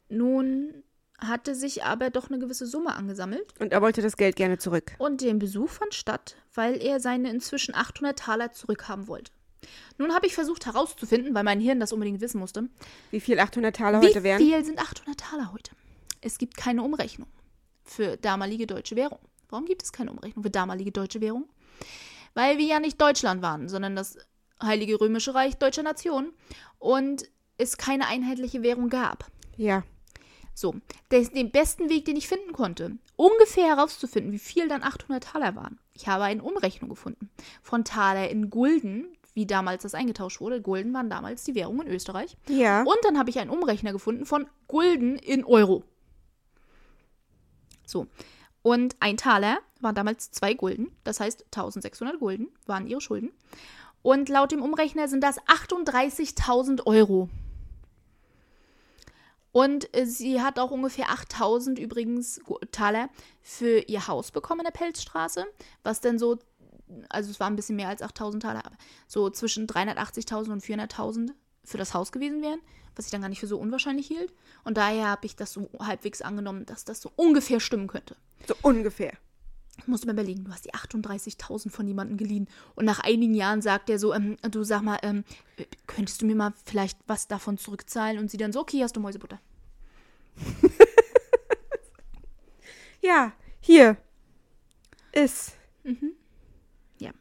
Nun 0.09 0.83
hatte 1.19 1.55
sich 1.55 1.83
aber 1.83 2.09
doch 2.09 2.29
eine 2.29 2.39
gewisse 2.39 2.65
Summe 2.65 2.95
angesammelt 2.95 3.53
Und 3.59 3.71
er 3.71 3.81
wollte 3.81 4.01
das 4.01 4.17
Geld 4.17 4.35
gerne 4.35 4.57
zurück. 4.57 4.93
und 4.97 5.21
der 5.21 5.33
Besuch 5.35 5.69
fand 5.69 5.93
statt, 5.93 6.35
weil 6.53 6.81
er 6.81 6.99
seine 6.99 7.29
inzwischen 7.29 7.75
800 7.75 8.17
Taler 8.17 8.51
zurückhaben 8.51 9.07
wollte. 9.07 9.31
Nun 9.97 10.13
habe 10.13 10.27
ich 10.27 10.35
versucht 10.35 10.65
herauszufinden, 10.65 11.33
weil 11.33 11.43
mein 11.43 11.59
Hirn 11.59 11.79
das 11.79 11.93
unbedingt 11.93 12.19
wissen 12.21 12.39
musste, 12.39 12.67
Wie 13.11 13.21
viel 13.21 13.39
800 13.39 13.75
Taler 13.75 14.01
wie 14.01 14.07
heute 14.07 14.23
wären? 14.23 14.39
viel 14.39 14.63
sind 14.65 14.79
800 14.79 15.19
Taler 15.19 15.53
heute? 15.53 15.71
Es 16.21 16.37
gibt 16.37 16.57
keine 16.57 16.83
Umrechnung 16.83 17.27
für 17.83 18.17
damalige 18.17 18.67
deutsche 18.67 18.95
Währung. 18.95 19.19
Warum 19.49 19.65
gibt 19.65 19.83
es 19.83 19.91
keine 19.91 20.11
Umrechnung 20.11 20.43
für 20.43 20.49
damalige 20.49 20.91
deutsche 20.91 21.21
Währung? 21.21 21.47
Weil 22.33 22.57
wir 22.57 22.65
ja 22.65 22.79
nicht 22.79 22.99
Deutschland 22.99 23.41
waren, 23.41 23.69
sondern 23.69 23.95
das 23.95 24.17
Heilige 24.61 24.99
Römische 24.99 25.35
Reich 25.35 25.55
deutscher 25.57 25.83
Nation 25.83 26.33
und 26.79 27.23
es 27.57 27.77
keine 27.77 28.07
einheitliche 28.07 28.63
Währung 28.63 28.89
gab. 28.89 29.29
Ja. 29.57 29.83
So, 30.53 30.75
des, 31.11 31.31
den 31.31 31.51
besten 31.51 31.89
Weg, 31.89 32.05
den 32.05 32.15
ich 32.15 32.27
finden 32.27 32.53
konnte, 32.53 32.97
ungefähr 33.15 33.67
herauszufinden, 33.75 34.31
wie 34.31 34.39
viel 34.39 34.67
dann 34.67 34.83
800 34.83 35.23
Taler 35.23 35.55
waren. 35.55 35.79
Ich 35.93 36.07
habe 36.07 36.23
eine 36.25 36.43
Umrechnung 36.43 36.89
gefunden 36.89 37.29
von 37.61 37.83
Taler 37.83 38.29
in 38.29 38.49
Gulden, 38.49 39.07
wie 39.33 39.47
damals 39.47 39.83
das 39.83 39.95
eingetauscht 39.95 40.41
wurde. 40.41 40.61
Gulden 40.61 40.93
waren 40.93 41.09
damals 41.09 41.43
die 41.43 41.55
Währung 41.55 41.81
in 41.81 41.87
Österreich. 41.87 42.37
Ja. 42.47 42.81
Und 42.83 42.97
dann 43.03 43.17
habe 43.17 43.31
ich 43.31 43.39
einen 43.39 43.49
Umrechner 43.49 43.91
gefunden 43.91 44.25
von 44.25 44.47
Gulden 44.67 45.17
in 45.17 45.43
Euro. 45.43 45.83
So. 47.85 48.07
Und 48.61 48.95
ein 48.99 49.17
Taler 49.17 49.59
waren 49.81 49.95
damals 49.95 50.31
zwei 50.31 50.53
Gulden. 50.53 50.95
Das 51.03 51.19
heißt, 51.19 51.45
1600 51.45 52.19
Gulden 52.19 52.49
waren 52.65 52.87
ihre 52.87 53.01
Schulden. 53.01 53.31
Und 54.01 54.29
laut 54.29 54.51
dem 54.51 54.61
Umrechner 54.61 55.07
sind 55.07 55.23
das 55.23 55.39
38.000 55.41 56.85
Euro. 56.85 57.29
Und 59.53 59.95
äh, 59.95 60.05
sie 60.05 60.41
hat 60.41 60.59
auch 60.59 60.71
ungefähr 60.71 61.09
8000 61.11 61.79
übrigens 61.79 62.41
Taler 62.71 63.09
für 63.41 63.79
ihr 63.87 64.07
Haus 64.07 64.31
bekommen 64.31 64.61
in 64.61 64.65
der 64.65 64.71
Pelzstraße, 64.71 65.45
was 65.83 66.01
dann 66.01 66.19
so, 66.19 66.39
also 67.07 67.29
es 67.29 67.39
war 67.39 67.47
ein 67.47 67.55
bisschen 67.55 67.77
mehr 67.77 67.87
als 67.87 68.01
8000 68.01 68.43
Taler, 68.43 68.65
aber 68.65 68.75
so 69.07 69.29
zwischen 69.29 69.67
380.000 69.67 70.51
und 70.51 70.63
400.000 70.63 71.29
für 71.63 71.77
das 71.77 71.93
Haus 71.93 72.11
gewesen 72.11 72.41
wären, 72.41 72.59
was 72.95 73.05
ich 73.05 73.11
dann 73.11 73.21
gar 73.21 73.29
nicht 73.29 73.39
für 73.39 73.47
so 73.47 73.59
unwahrscheinlich 73.59 74.07
hielt. 74.07 74.33
Und 74.63 74.77
daher 74.77 75.07
habe 75.07 75.27
ich 75.27 75.35
das 75.35 75.53
so 75.53 75.69
halbwegs 75.79 76.23
angenommen, 76.23 76.65
dass 76.65 76.83
das 76.83 76.99
so 76.99 77.11
ungefähr 77.15 77.59
stimmen 77.59 77.87
könnte. 77.87 78.17
So 78.47 78.55
ungefähr. 78.63 79.13
Ich 79.77 79.87
muss 79.87 80.05
mir 80.05 80.11
überlegen, 80.11 80.43
du 80.45 80.51
hast 80.51 80.65
die 80.65 80.73
38.000 80.73 81.69
von 81.69 81.87
jemandem 81.87 82.17
geliehen 82.17 82.47
und 82.75 82.85
nach 82.85 82.99
einigen 82.99 83.33
Jahren 83.33 83.61
sagt 83.61 83.89
er 83.89 83.99
so, 83.99 84.13
ähm, 84.13 84.37
du 84.49 84.63
sag 84.63 84.81
mal, 84.83 84.99
ähm, 85.01 85.23
könntest 85.87 86.21
du 86.21 86.25
mir 86.25 86.35
mal 86.35 86.53
vielleicht 86.65 86.99
was 87.07 87.27
davon 87.27 87.57
zurückzahlen? 87.57 88.19
Und 88.19 88.29
sie 88.29 88.37
dann 88.37 88.53
so, 88.53 88.61
okay, 88.61 88.83
hast 88.83 88.95
du 88.95 88.99
Mäusebutter. 88.99 89.39
Ja, 93.03 93.33
hier. 93.59 93.97
Iss. 95.11 95.51
Ja. 96.99 97.11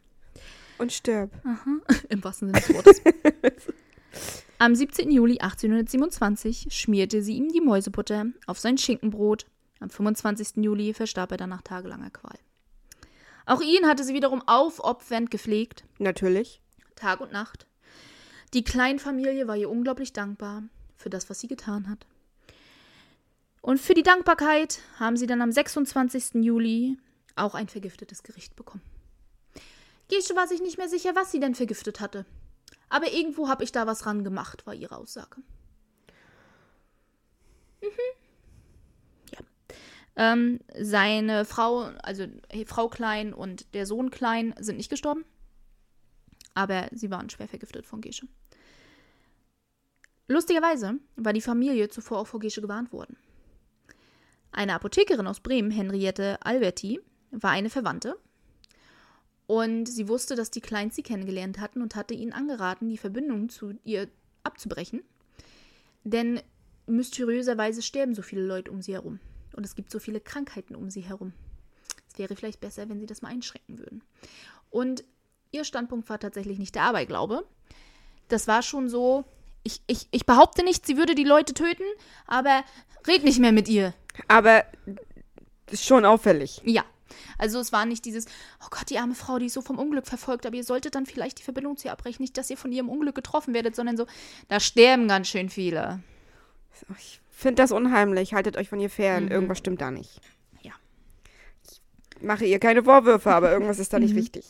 Und 0.79 0.93
stirb. 0.93 1.33
Im 2.09 2.23
wahrsten 2.23 2.49
Sinne 2.49 2.61
des 2.61 2.75
Wortes. 2.75 3.03
Am 4.59 4.77
17. 4.77 5.11
Juli 5.11 5.41
1827 5.41 6.69
schmierte 6.71 7.21
sie 7.21 7.35
ihm 7.35 7.49
die 7.49 7.61
Mäusebutter 7.61 8.27
auf 8.47 8.61
sein 8.61 8.79
Schinkenbrot. 8.79 9.47
Am 9.83 9.91
25. 9.91 10.65
Juli 10.65 10.95
verstarb 10.95 11.33
er 11.33 11.39
dann 11.39 11.51
nach 11.51 11.63
tagelanger 11.63 12.11
Qual. 12.11 12.39
Auch 13.47 13.61
ihn 13.61 13.87
hatte 13.89 14.05
sie 14.05 14.15
wiederum 14.15 14.41
aufopfernd 14.47 15.31
gepflegt, 15.31 15.85
Natürlich. 15.99 16.61
Tag 16.95 17.21
und 17.21 17.33
Nacht. 17.33 17.67
Die 18.55 18.63
Kleinfamilie 18.63 19.49
war 19.49 19.57
ihr 19.57 19.69
unglaublich 19.69 20.13
dankbar 20.13 20.63
für 20.97 21.11
das, 21.11 21.29
was 21.29 21.41
sie 21.41 21.49
getan 21.49 21.89
hat. 21.89 22.07
Und 23.61 23.81
für 23.81 23.95
die 23.95 24.05
Dankbarkeit 24.05 24.81
haben 25.01 25.17
sie 25.17 25.27
dann 25.27 25.43
am 25.43 25.51
26. 25.51 26.35
Juli 26.45 26.97
auch 27.35 27.55
ein 27.55 27.69
vergiftetes 27.69 28.23
Gericht 28.23 28.55
bekommen. 28.55 28.85
Gesche 30.09 30.37
war 30.37 30.47
sich 30.47 30.61
nicht 30.61 30.79
mehr 30.79 30.89
sicher, 30.89 31.17
was 31.17 31.33
sie 31.33 31.41
denn 31.41 31.57
vergiftet 31.57 31.99
hatte. 31.99 32.25
Aber 32.89 33.11
irgendwo 33.13 33.49
habe 33.49 33.65
ich 33.65 33.73
da 33.73 33.87
was 33.87 34.07
ran 34.07 34.23
gemacht, 34.23 34.65
war 34.65 34.75
ihre 34.75 34.97
Aussage. 34.97 35.41
Mhm. 37.81 38.22
Ähm, 40.15 40.61
seine 40.79 41.45
Frau, 41.45 41.91
also 42.03 42.25
äh, 42.49 42.65
Frau 42.67 42.89
Klein 42.89 43.33
und 43.33 43.75
der 43.75 43.87
Sohn 43.87 44.11
Klein 44.11 44.55
sind 44.59 44.77
nicht 44.77 44.91
gestorben. 44.91 45.25
Aber 46.55 46.89
sie 46.93 47.11
waren 47.11 47.31
schwer 47.31 47.49
vergiftet 47.49 47.87
von 47.87 48.01
Gesche. 48.03 48.27
Lustigerweise 50.29 50.99
war 51.17 51.33
die 51.33 51.41
Familie 51.41 51.89
zuvor 51.89 52.19
auch 52.19 52.27
vor 52.27 52.41
Gesche 52.41 52.61
gewarnt 52.61 52.93
worden. 52.93 53.17
Eine 54.51 54.75
Apothekerin 54.75 55.27
aus 55.27 55.41
Bremen, 55.41 55.71
Henriette 55.71 56.39
Alberti, 56.45 57.01
war 57.31 57.51
eine 57.51 57.71
Verwandte. 57.71 58.17
Und 59.47 59.87
sie 59.87 60.09
wusste, 60.09 60.37
dass 60.37 60.51
die 60.51 60.61
Kleins 60.61 60.95
sie 60.95 61.03
kennengelernt 61.03 61.59
hatten 61.59 61.83
und 61.83 61.97
hatte 61.97 62.15
ihnen 62.15 62.33
angeraten, 62.33 62.89
die 62.89 62.99
Verbindung 62.99 63.49
zu 63.49 63.75
ihr 63.85 64.09
abzubrechen. 64.45 65.03
Denn 66.05 66.41
mysteriöserweise 66.87 67.83
sterben 67.83 68.15
so 68.15 68.23
viele 68.23 68.43
Leute 68.43 68.71
um 68.71 68.83
sie 68.83 68.93
herum. 68.95 69.21
Und 69.55 69.65
es 69.65 69.75
gibt 69.75 69.91
so 69.91 69.99
viele 69.99 70.21
Krankheiten 70.21 70.75
um 70.75 70.91
sie 70.91 71.03
herum. 71.03 71.33
Es 72.11 72.19
wäre 72.19 72.37
vielleicht 72.37 72.61
besser, 72.61 72.89
wenn 72.89 73.01
sie 73.01 73.07
das 73.07 73.23
mal 73.23 73.29
einschränken 73.29 73.79
würden. 73.79 74.03
Und 74.71 75.05
ihr 75.51 75.65
Standpunkt 75.65 76.09
war 76.09 76.19
tatsächlich 76.19 76.59
nicht 76.59 76.75
der 76.75 76.83
Aberglaube. 76.85 77.47
Das 78.29 78.49
war 78.49 78.63
schon 78.63 78.89
so, 78.89 79.25
ich, 79.63 79.83
ich, 79.87 80.09
ich 80.11 80.27
behaupte 80.27 80.65
nicht, 80.65 80.87
sie 80.87 80.97
würde 80.97 81.15
die 81.15 81.25
Leute 81.25 81.55
töten, 81.55 81.85
aber 82.27 82.65
red 83.07 83.25
nicht 83.25 83.39
mehr 83.39 83.53
mit 83.53 83.69
ihr. 83.69 83.95
Aber 84.29 84.65
ist 85.71 85.85
schon 85.85 86.05
auffällig. 86.05 86.61
Ja. 86.65 86.85
Also 87.39 87.61
es 87.61 87.73
war 87.73 87.85
nicht 87.85 88.05
dieses, 88.05 88.27
oh 88.63 88.69
Gott, 88.71 88.89
die 88.89 88.99
arme 88.99 89.15
Frau, 89.15 89.39
die 89.39 89.47
ist 89.47 89.55
so 89.55 89.63
vom 89.63 89.79
Unglück 89.79 90.07
verfolgt, 90.07 90.47
aber 90.47 90.57
ihr 90.57 90.65
solltet 90.65 90.95
dann 90.95 91.07
vielleicht 91.07 91.39
die 91.39 91.43
Verbindung 91.43 91.77
zu 91.77 91.89
ihr 91.89 91.93
abbrechen, 91.93 92.23
nicht, 92.23 92.39
dass 92.39 92.51
ihr 92.51 92.57
von 92.57 92.73
ihrem 92.73 92.89
Unglück 92.89 93.15
getroffen 93.15 93.53
werdet, 93.53 93.77
sondern 93.77 93.97
so, 93.97 94.07
da 94.49 94.61
sterben 94.61 95.09
ganz 95.09 95.29
schön 95.29 95.51
viele. 95.51 96.03
Ich 96.99 97.22
finde 97.33 97.63
das 97.63 97.73
unheimlich. 97.73 98.35
Haltet 98.35 98.57
euch 98.57 98.69
von 98.69 98.79
ihr 98.79 98.91
fern. 98.91 99.25
Mhm. 99.25 99.31
Irgendwas 99.33 99.59
stimmt 99.59 99.81
da 99.81 99.91
nicht. 99.91 100.21
Ja. 100.63 100.73
Ich 101.71 102.23
mache 102.23 102.45
ihr 102.45 102.59
keine 102.61 102.85
Vorwürfe, 102.85 103.33
aber 103.33 103.51
irgendwas 103.53 103.79
ist 103.81 103.93
da 103.93 103.99
nicht 103.99 104.13
Mhm. 104.15 104.19
wichtig. 104.19 104.47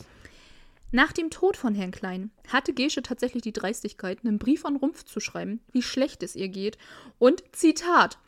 Nach 0.91 1.11
dem 1.11 1.31
Tod 1.31 1.57
von 1.57 1.73
Herrn 1.73 1.89
Klein 1.89 2.29
hatte 2.49 2.71
Gesche 2.71 3.01
tatsächlich 3.01 3.41
die 3.41 3.51
Dreistigkeit, 3.53 4.19
einen 4.23 4.37
Brief 4.37 4.63
an 4.63 4.75
Rumpf 4.75 5.03
zu 5.05 5.19
schreiben, 5.19 5.59
wie 5.71 5.81
schlecht 5.81 6.21
es 6.21 6.35
ihr 6.35 6.49
geht. 6.49 6.77
Und 7.17 7.43
Zitat: 7.51 8.19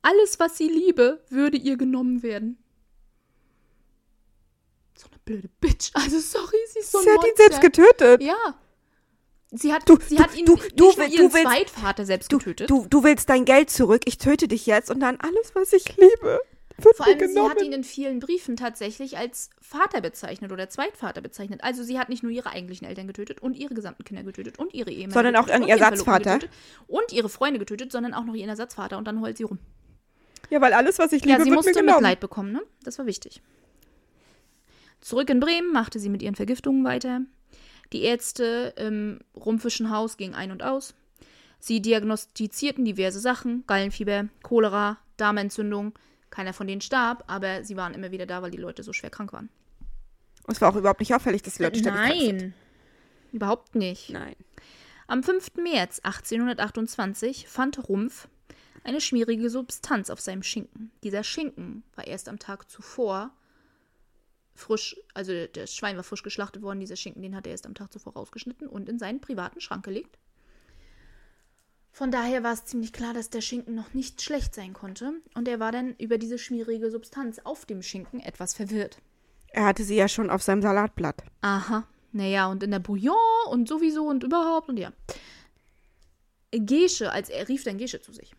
Alles, 0.00 0.40
was 0.40 0.56
sie 0.56 0.68
liebe, 0.68 1.22
würde 1.28 1.58
ihr 1.58 1.76
genommen 1.76 2.22
werden. 2.22 2.56
So 4.96 5.06
eine 5.08 5.18
blöde 5.24 5.48
Bitch. 5.60 5.90
Also, 5.92 6.18
sorry, 6.18 6.56
sie 6.72 6.78
ist 6.78 6.92
so 6.92 6.98
ein 6.98 7.04
Sie 7.04 7.10
hat 7.10 7.16
ihn 7.16 7.20
Monster. 7.28 7.42
selbst 7.42 7.60
getötet. 7.60 8.22
Ja. 8.22 8.58
Sie 9.52 9.72
hat, 9.72 9.88
Du- 9.88 9.98
sie 10.00 10.16
du- 10.16 10.22
hat 10.22 10.36
ihn 10.36 10.46
du- 10.46 10.54
nicht 10.54 10.78
du 10.78 10.84
nur 10.84 10.96
will- 10.96 11.12
ihren 11.12 11.28
du 11.28 11.34
willst- 11.34 11.46
Zweitvater 11.46 12.04
selbst 12.06 12.32
Du, 12.32 12.38
getötet. 12.38 12.70
du, 12.70 12.86
du 12.88 13.04
willst 13.04 13.28
dein 13.28 13.44
Geld 13.44 13.70
zurück. 13.70 14.02
Ich 14.06 14.18
töte 14.18 14.48
dich 14.48 14.66
jetzt 14.66 14.90
und 14.90 15.00
dann 15.00 15.16
alles, 15.20 15.54
was 15.54 15.72
ich 15.72 15.96
liebe. 15.96 16.40
Wird 16.76 16.96
Vor 16.96 17.06
mir 17.06 17.12
allem, 17.12 17.18
sie 17.32 17.38
hat 17.38 17.50
genommen. 17.52 17.64
ihn 17.66 17.72
in 17.72 17.84
vielen 17.84 18.18
Briefen 18.18 18.56
tatsächlich 18.56 19.16
als 19.16 19.50
Vater 19.60 20.00
bezeichnet 20.00 20.50
oder 20.50 20.68
Zweitvater 20.68 21.20
bezeichnet. 21.20 21.62
Also 21.62 21.84
sie 21.84 22.00
hat 22.00 22.08
nicht 22.08 22.24
nur 22.24 22.32
ihre 22.32 22.50
eigentlichen 22.50 22.84
Eltern 22.88 23.06
getötet 23.06 23.40
und 23.40 23.54
ihre 23.56 23.74
gesamten 23.74 24.02
Kinder 24.02 24.24
getötet 24.24 24.58
und 24.58 24.74
ihre 24.74 24.90
Ehemänner 24.90 25.12
Sondern 25.14 25.36
auch 25.36 25.46
ihren 25.46 25.68
Ersatzvater. 25.68 26.40
Und 26.88 27.12
ihre 27.12 27.28
Freunde 27.28 27.60
getötet, 27.60 27.92
sondern 27.92 28.12
auch 28.12 28.24
noch 28.24 28.34
ihren 28.34 28.48
Ersatzvater 28.48 28.98
und 28.98 29.06
dann 29.06 29.20
heult 29.20 29.36
sie 29.36 29.44
rum. 29.44 29.60
Ja, 30.50 30.60
weil 30.60 30.72
alles, 30.72 30.98
was 30.98 31.12
ich 31.12 31.24
liebe, 31.24 31.38
Ja, 31.38 31.44
sie 31.44 31.44
wird 31.44 31.50
mir 31.50 31.56
musste 31.56 31.72
genommen. 31.74 31.98
Mitleid 31.98 32.18
bekommen, 32.18 32.50
ne? 32.52 32.62
Das 32.82 32.98
war 32.98 33.06
wichtig. 33.06 33.40
Zurück 35.00 35.30
in 35.30 35.38
Bremen 35.38 35.72
machte 35.72 36.00
sie 36.00 36.08
mit 36.08 36.22
ihren 36.22 36.34
Vergiftungen 36.34 36.84
weiter. 36.84 37.20
Die 37.92 38.02
Ärzte 38.02 38.74
im 38.76 39.20
Rumpfischen 39.36 39.90
Haus 39.90 40.16
gingen 40.16 40.34
ein 40.34 40.50
und 40.50 40.62
aus. 40.62 40.94
Sie 41.58 41.80
diagnostizierten 41.80 42.84
diverse 42.84 43.20
Sachen: 43.20 43.64
Gallenfieber, 43.66 44.28
Cholera, 44.42 44.98
Darmentzündung. 45.16 45.94
Keiner 46.30 46.52
von 46.52 46.66
denen 46.66 46.80
starb, 46.80 47.24
aber 47.28 47.62
sie 47.64 47.76
waren 47.76 47.94
immer 47.94 48.10
wieder 48.10 48.26
da, 48.26 48.42
weil 48.42 48.50
die 48.50 48.58
Leute 48.58 48.82
so 48.82 48.92
schwer 48.92 49.10
krank 49.10 49.32
waren. 49.32 49.48
Es 50.48 50.60
war 50.60 50.72
auch 50.72 50.76
überhaupt 50.76 51.00
nicht 51.00 51.14
auffällig, 51.14 51.42
dass 51.42 51.54
die 51.54 51.62
Leute 51.62 51.78
sind. 51.78 51.94
Nein, 51.94 52.54
überhaupt 53.32 53.74
nicht. 53.76 54.10
Nein. 54.10 54.34
Am 55.06 55.22
5. 55.22 55.56
März 55.56 56.00
1828 56.02 57.46
fand 57.48 57.88
Rumpf 57.88 58.28
eine 58.84 59.00
schmierige 59.00 59.48
Substanz 59.48 60.10
auf 60.10 60.20
seinem 60.20 60.42
Schinken. 60.42 60.90
Dieser 61.02 61.24
Schinken 61.24 61.82
war 61.94 62.06
erst 62.06 62.28
am 62.28 62.38
Tag 62.38 62.70
zuvor 62.70 63.30
frisch, 64.54 64.96
also 65.14 65.46
das 65.52 65.74
Schwein 65.74 65.96
war 65.96 66.04
frisch 66.04 66.22
geschlachtet 66.22 66.62
worden, 66.62 66.80
dieser 66.80 66.96
Schinken, 66.96 67.22
den 67.22 67.34
hat 67.34 67.46
er 67.46 67.52
erst 67.52 67.66
am 67.66 67.74
Tag 67.74 67.92
zuvor 67.92 68.14
rausgeschnitten 68.14 68.68
und 68.68 68.88
in 68.88 68.98
seinen 68.98 69.20
privaten 69.20 69.60
Schrank 69.60 69.84
gelegt. 69.84 70.18
Von 71.90 72.10
daher 72.10 72.42
war 72.42 72.52
es 72.52 72.64
ziemlich 72.64 72.92
klar, 72.92 73.14
dass 73.14 73.30
der 73.30 73.40
Schinken 73.40 73.74
noch 73.74 73.94
nicht 73.94 74.20
schlecht 74.20 74.54
sein 74.54 74.72
konnte 74.72 75.12
und 75.34 75.46
er 75.46 75.60
war 75.60 75.70
dann 75.70 75.94
über 75.96 76.18
diese 76.18 76.38
schmierige 76.38 76.90
Substanz 76.90 77.40
auf 77.44 77.66
dem 77.66 77.82
Schinken 77.82 78.20
etwas 78.20 78.54
verwirrt. 78.54 78.98
Er 79.48 79.66
hatte 79.66 79.84
sie 79.84 79.94
ja 79.94 80.08
schon 80.08 80.30
auf 80.30 80.42
seinem 80.42 80.62
Salatblatt. 80.62 81.22
Aha. 81.40 81.86
Naja, 82.10 82.48
und 82.48 82.62
in 82.62 82.72
der 82.72 82.80
Bouillon 82.80 83.14
und 83.48 83.68
sowieso 83.68 84.08
und 84.08 84.24
überhaupt 84.24 84.68
und 84.68 84.76
ja. 84.78 84.92
Gesche, 86.50 87.12
als 87.12 87.28
er 87.28 87.48
rief 87.48 87.62
dann 87.62 87.78
Gesche 87.78 88.00
zu 88.00 88.12
sich. 88.12 88.34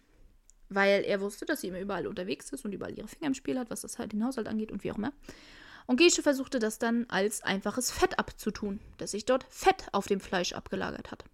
Weil 0.68 1.03
er 1.03 1.22
wusste, 1.22 1.45
dass 1.45 1.61
sie 1.61 1.68
immer 1.68 1.80
überall 1.80 2.07
unterwegs 2.07 2.49
ist 2.51 2.66
und 2.66 2.74
überall 2.74 2.97
ihre 2.97 3.07
Finger 3.07 3.28
im 3.28 3.34
Spiel 3.34 3.57
hat, 3.57 3.70
was 3.70 3.82
das 3.82 3.99
halt 3.99 4.11
den 4.11 4.26
Haushalt 4.26 4.47
angeht 4.47 4.72
und 4.72 4.84
wie 4.84 4.91
auch 4.91 4.97
immer. 4.97 5.13
Und 5.88 5.97
Gesche 5.97 6.23
versuchte 6.23 6.59
das 6.59 6.79
dann 6.79 7.05
als 7.09 7.43
einfaches 7.43 7.91
Fett 7.91 8.17
abzutun, 8.17 8.79
dass 8.97 9.11
sich 9.11 9.25
dort 9.25 9.45
Fett 9.49 9.88
auf 9.91 10.07
dem 10.07 10.19
Fleisch 10.19 10.53
abgelagert 10.53 11.11
hat. 11.11 11.25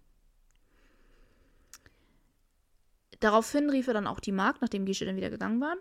Daraufhin 3.20 3.70
rief 3.70 3.86
er 3.86 3.94
dann 3.94 4.06
auch 4.06 4.20
die 4.20 4.32
Magd, 4.32 4.60
nachdem 4.60 4.84
Gesche 4.84 5.04
dann 5.04 5.16
wieder 5.16 5.30
gegangen 5.30 5.60
war. 5.60 5.76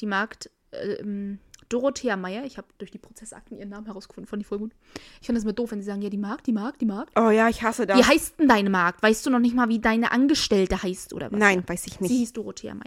Die 0.00 0.06
Magd 0.06 0.50
ähm, 0.72 1.38
Dorothea 1.68 2.16
Meyer, 2.16 2.44
ich 2.44 2.56
habe 2.56 2.68
durch 2.78 2.90
die 2.90 2.98
Prozessakten 2.98 3.58
ihren 3.58 3.68
Namen 3.68 3.86
herausgefunden, 3.86 4.26
fand 4.28 4.42
ich 4.42 4.46
voll 4.46 4.58
gut. 4.58 4.72
Ich 5.20 5.26
finde 5.26 5.38
es 5.38 5.44
immer 5.44 5.52
doof, 5.52 5.70
wenn 5.70 5.80
sie 5.80 5.86
sagen, 5.86 6.00
ja, 6.02 6.08
die 6.08 6.16
Magd, 6.16 6.46
die 6.46 6.52
Magd, 6.52 6.80
die 6.80 6.86
Magd. 6.86 7.18
Oh 7.18 7.30
ja, 7.30 7.48
ich 7.48 7.62
hasse 7.62 7.86
das. 7.86 7.98
Wie 7.98 8.04
heißt 8.04 8.38
denn 8.38 8.48
deine 8.48 8.70
Magd? 8.70 9.02
Weißt 9.02 9.24
du 9.26 9.30
noch 9.30 9.38
nicht 9.38 9.54
mal, 9.54 9.68
wie 9.68 9.80
deine 9.80 10.12
Angestellte 10.12 10.82
heißt 10.82 11.12
oder 11.12 11.30
was? 11.30 11.38
Nein, 11.38 11.62
weiß 11.66 11.86
ich 11.86 11.94
Sie 11.94 12.02
nicht. 12.02 12.12
hieß 12.12 12.32
Dorothea 12.32 12.74
Meyer. 12.74 12.86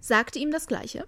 Sagte 0.00 0.38
ihm 0.38 0.50
das 0.50 0.66
Gleiche. 0.66 1.06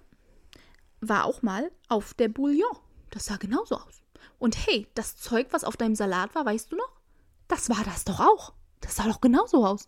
War 0.99 1.25
auch 1.25 1.41
mal 1.41 1.71
auf 1.89 2.13
der 2.13 2.29
Bouillon. 2.29 2.77
Das 3.11 3.25
sah 3.25 3.37
genauso 3.37 3.75
aus. 3.75 4.01
Und 4.39 4.67
hey, 4.67 4.87
das 4.93 5.17
Zeug, 5.17 5.47
was 5.51 5.63
auf 5.63 5.77
deinem 5.77 5.95
Salat 5.95 6.35
war, 6.35 6.45
weißt 6.45 6.71
du 6.71 6.75
noch? 6.75 6.91
Das 7.47 7.69
war 7.69 7.83
das 7.83 8.05
doch 8.05 8.19
auch. 8.19 8.53
Das 8.81 8.95
sah 8.95 9.03
doch 9.03 9.21
genauso 9.21 9.65
aus. 9.65 9.87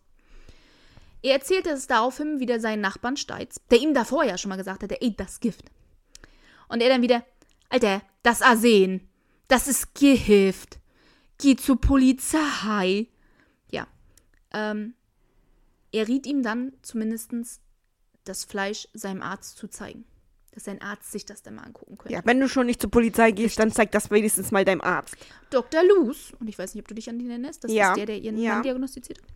Er 1.22 1.34
erzählte 1.34 1.70
es 1.72 1.88
daraufhin 1.88 2.40
wieder 2.40 2.60
seinen 2.60 2.82
Nachbarn 2.82 3.18
Steitz, 3.18 3.60
der 3.70 3.80
ihm 3.80 3.94
davor 3.94 4.24
ja 4.24 4.38
schon 4.38 4.50
mal 4.50 4.56
gesagt 4.56 4.84
hatte, 4.84 5.02
ey, 5.02 5.16
das 5.16 5.40
Gift. 5.40 5.66
Und 6.70 6.82
er 6.82 6.90
dann 6.90 7.02
wieder, 7.02 7.26
Alter, 7.70 8.02
das 8.24 8.42
Arsen, 8.42 9.10
das 9.48 9.68
ist 9.68 9.94
Gift. 9.96 10.80
Geh 11.38 11.56
zur 11.56 11.80
Polizei. 11.80 13.08
Ja. 13.72 13.88
Ähm, 14.52 14.94
er 15.92 16.08
riet 16.08 16.26
ihm 16.26 16.44
dann 16.44 16.74
zumindest 16.82 17.32
das 18.24 18.46
Fleisch 18.46 18.88
seinem 18.94 19.22
Arzt 19.22 19.58
zu 19.58 19.68
zeigen. 19.68 20.06
Dass 20.52 20.64
sein 20.64 20.82
Arzt 20.82 21.12
sich 21.12 21.26
das 21.26 21.44
dann 21.44 21.56
mal 21.56 21.64
angucken 21.64 21.98
könnte. 21.98 22.14
Ja, 22.14 22.22
wenn 22.26 22.40
du 22.40 22.50
schon 22.50 22.66
nicht 22.66 22.82
zur 22.82 22.90
Polizei 22.90 23.32
gehst, 23.32 23.60
dann 23.60 23.72
zeig 23.72 23.92
das 23.92 24.10
wenigstens 24.10 24.50
mal 24.52 24.66
deinem 24.66 24.82
Arzt. 24.82 25.16
Dr. 25.52 25.84
Luz, 25.84 26.34
und 26.40 26.48
ich 26.48 26.58
weiß 26.58 26.74
nicht, 26.74 26.84
ob 26.84 26.88
du 26.88 26.96
dich 26.96 27.08
an 27.10 27.20
ihn 27.20 27.30
erinnerst, 27.30 27.64
das 27.64 27.72
Ja. 27.72 27.92
ist 27.92 27.98
der, 27.98 28.08
der 28.08 28.18
ihren 28.18 28.38
Ja. 28.38 28.56
Mann 28.56 28.64
diagnostiziert 28.64 29.22
hat, 29.22 29.28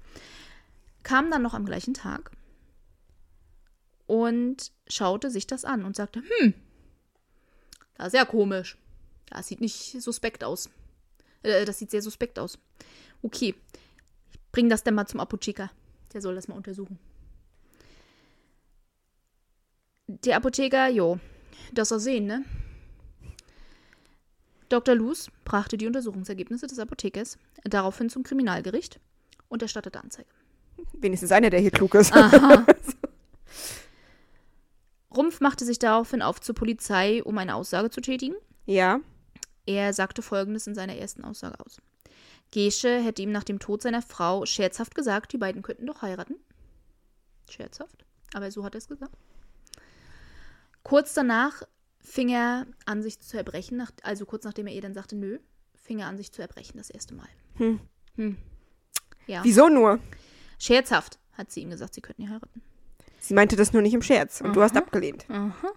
kam 1.04 1.30
dann 1.30 1.44
noch 1.44 1.54
am 1.54 1.66
gleichen 1.66 1.94
Tag 1.94 2.32
und 4.08 4.72
schaute 4.88 5.30
sich 5.30 5.48
das 5.48 5.66
an 5.66 5.86
und 5.86 5.96
sagte, 5.96 6.22
hm, 6.40 6.54
das 7.96 8.08
ist 8.08 8.14
ja 8.14 8.26
komisch. 8.26 8.78
Das 9.30 9.48
sieht 9.48 9.62
nicht 9.62 10.02
suspekt 10.02 10.44
aus. 10.44 10.70
Äh, 11.44 11.66
das 11.66 11.78
sieht 11.80 11.92
sehr 11.92 12.02
suspekt 12.02 12.40
aus. 12.40 12.58
Okay, 13.22 13.56
ich 14.32 14.40
bring 14.52 14.70
das 14.70 14.84
dann 14.84 14.96
mal 14.96 15.06
zum 15.08 15.20
Apotheker. 15.20 15.72
Der 16.14 16.22
soll 16.22 16.36
das 16.36 16.48
mal 16.48 16.56
untersuchen. 16.56 17.00
Der 20.08 20.36
Apotheker, 20.36 20.90
jo, 20.90 21.20
das 21.72 21.92
er 21.92 22.00
sehen, 22.00 22.26
ne? 22.26 22.44
Dr. 24.68 24.96
Luz 24.96 25.28
brachte 25.46 25.78
die 25.78 25.88
Untersuchungsergebnisse 25.88 26.68
des 26.68 26.80
Apothekers 26.80 27.38
daraufhin 27.64 28.10
zum 28.10 28.24
Kriminalgericht 28.24 29.00
und 29.48 29.62
erstattete 29.62 30.02
Anzeige. 30.02 30.30
Wenigstens 30.94 31.32
einer, 31.32 31.50
der 31.50 31.62
hier 31.62 31.72
klug 31.72 31.96
ist. 31.96 32.12
Aha. 32.14 32.66
Rumpf 35.16 35.40
machte 35.42 35.64
sich 35.64 35.80
daraufhin 35.80 36.22
auf 36.22 36.42
zur 36.42 36.56
Polizei, 36.56 37.24
um 37.24 37.38
eine 37.38 37.56
Aussage 37.56 37.90
zu 37.92 38.02
tätigen. 38.02 38.36
Ja. 38.66 39.00
Er 39.66 39.94
sagte 39.94 40.22
folgendes 40.22 40.68
in 40.68 40.76
seiner 40.76 40.96
ersten 40.96 41.24
Aussage 41.24 41.60
aus. 41.60 41.78
Gesche 42.52 43.00
hätte 43.00 43.22
ihm 43.22 43.32
nach 43.32 43.44
dem 43.44 43.60
Tod 43.60 43.82
seiner 43.82 44.02
Frau 44.02 44.46
scherzhaft 44.46 44.96
gesagt, 44.96 45.32
die 45.32 45.38
beiden 45.38 45.62
könnten 45.62 45.86
doch 45.86 46.02
heiraten. 46.02 46.36
Scherzhaft, 47.50 48.06
aber 48.34 48.52
so 48.52 48.64
hat 48.64 48.76
er 48.76 48.80
es 48.80 48.88
gesagt. 48.88 49.16
Kurz 50.84 51.14
danach 51.14 51.64
fing 52.00 52.30
er 52.30 52.68
an, 52.86 53.02
sich 53.02 53.20
zu 53.20 53.38
erbrechen, 53.38 53.78
nach, 53.78 53.92
also 54.04 54.26
kurz 54.26 54.44
nachdem 54.44 54.68
er 54.68 54.74
ihr 54.74 54.82
dann 54.82 54.94
sagte, 54.94 55.16
nö, 55.16 55.40
fing 55.76 56.00
er 56.00 56.08
an, 56.08 56.18
sich 56.18 56.32
zu 56.32 56.42
erbrechen 56.42 56.78
das 56.78 56.90
erste 56.90 57.14
Mal. 57.16 57.28
Hm. 57.56 57.80
Hm. 58.16 58.38
Ja. 59.28 59.44
Wieso 59.44 59.70
nur? 59.70 60.00
Scherzhaft 60.60 61.20
hat 61.34 61.52
sie 61.52 61.62
ihm 61.62 61.70
gesagt, 61.70 61.94
sie 61.94 62.02
könnten 62.02 62.24
ja 62.24 62.30
heiraten. 62.30 62.62
Sie 63.20 63.34
meinte 63.34 63.56
das 63.56 63.72
nur 63.72 63.82
nicht 63.82 63.94
im 63.94 64.02
Scherz 64.02 64.42
und 64.42 64.56
du 64.56 64.62
hast 64.62 64.76
abgelehnt. 64.76 65.26
Aha. 65.30 65.72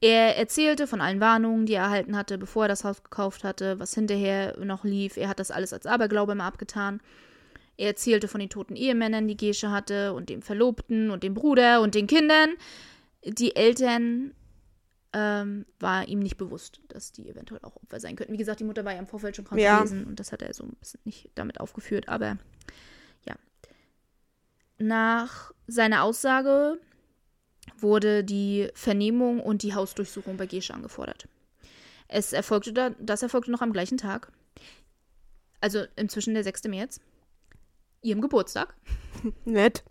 Er 0.00 0.36
erzählte 0.36 0.86
von 0.86 1.00
allen 1.00 1.20
Warnungen, 1.20 1.66
die 1.66 1.74
er 1.74 1.84
erhalten 1.84 2.16
hatte, 2.16 2.38
bevor 2.38 2.64
er 2.64 2.68
das 2.68 2.84
Haus 2.84 3.02
gekauft 3.02 3.42
hatte, 3.42 3.78
was 3.80 3.94
hinterher 3.94 4.56
noch 4.58 4.84
lief. 4.84 5.16
Er 5.16 5.28
hat 5.28 5.40
das 5.40 5.50
alles 5.50 5.72
als 5.72 5.86
Aberglaube 5.86 6.32
immer 6.32 6.44
abgetan. 6.44 7.00
Er 7.76 7.88
erzählte 7.88 8.28
von 8.28 8.40
den 8.40 8.48
toten 8.48 8.76
Ehemännern, 8.76 9.28
die 9.28 9.36
Gesche 9.36 9.70
hatte, 9.70 10.12
und 10.14 10.28
dem 10.28 10.40
Verlobten 10.40 11.10
und 11.10 11.24
dem 11.24 11.34
Bruder 11.34 11.80
und 11.80 11.94
den 11.94 12.06
Kindern. 12.06 12.50
Die 13.28 13.56
Eltern 13.56 14.34
ähm, 15.12 15.66
war 15.80 16.06
ihm 16.08 16.18
nicht 16.20 16.36
bewusst, 16.36 16.80
dass 16.88 17.12
die 17.12 17.28
eventuell 17.28 17.60
auch 17.62 17.76
Opfer 17.76 18.00
sein 18.00 18.16
könnten. 18.16 18.32
Wie 18.32 18.38
gesagt, 18.38 18.60
die 18.60 18.64
Mutter 18.64 18.84
war 18.84 18.92
ja 18.92 18.98
im 18.98 19.06
Vorfeld 19.06 19.36
schon 19.36 19.44
krank 19.44 19.60
Ja. 19.60 19.78
gewesen 19.78 20.06
und 20.06 20.20
das 20.20 20.32
hat 20.32 20.42
er 20.42 20.52
so 20.52 20.64
ein 20.64 20.76
bisschen 20.80 21.00
nicht 21.04 21.30
damit 21.34 21.60
aufgeführt, 21.60 22.08
aber 22.08 22.36
ja. 23.26 23.34
Nach 24.78 25.52
seiner 25.66 26.02
Aussage 26.04 26.78
wurde 27.78 28.24
die 28.24 28.68
Vernehmung 28.74 29.40
und 29.40 29.62
die 29.62 29.74
Hausdurchsuchung 29.74 30.36
bei 30.36 30.46
Gesche 30.46 30.74
angefordert. 30.74 31.28
Es 32.06 32.32
erfolgte 32.32 32.72
da, 32.72 32.90
das 32.98 33.22
erfolgte 33.22 33.50
noch 33.50 33.60
am 33.60 33.72
gleichen 33.72 33.98
Tag, 33.98 34.32
also 35.60 35.84
inzwischen 35.96 36.34
der 36.34 36.44
6. 36.44 36.64
März, 36.64 37.00
ihrem 38.02 38.20
Geburtstag. 38.20 38.74
Nett. 39.44 39.84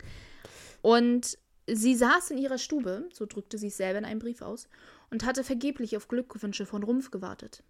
Und 0.80 1.38
sie 1.72 1.94
saß 1.94 2.30
in 2.30 2.38
ihrer 2.38 2.58
Stube, 2.58 3.08
so 3.12 3.26
drückte 3.26 3.58
sie 3.58 3.68
es 3.68 3.76
selber 3.76 3.98
in 3.98 4.04
einem 4.04 4.20
Brief 4.20 4.42
aus, 4.42 4.68
und 5.10 5.24
hatte 5.24 5.44
vergeblich 5.44 5.96
auf 5.96 6.08
Glückwünsche 6.08 6.66
von 6.66 6.82
Rumpf 6.82 7.10
gewartet. 7.10 7.62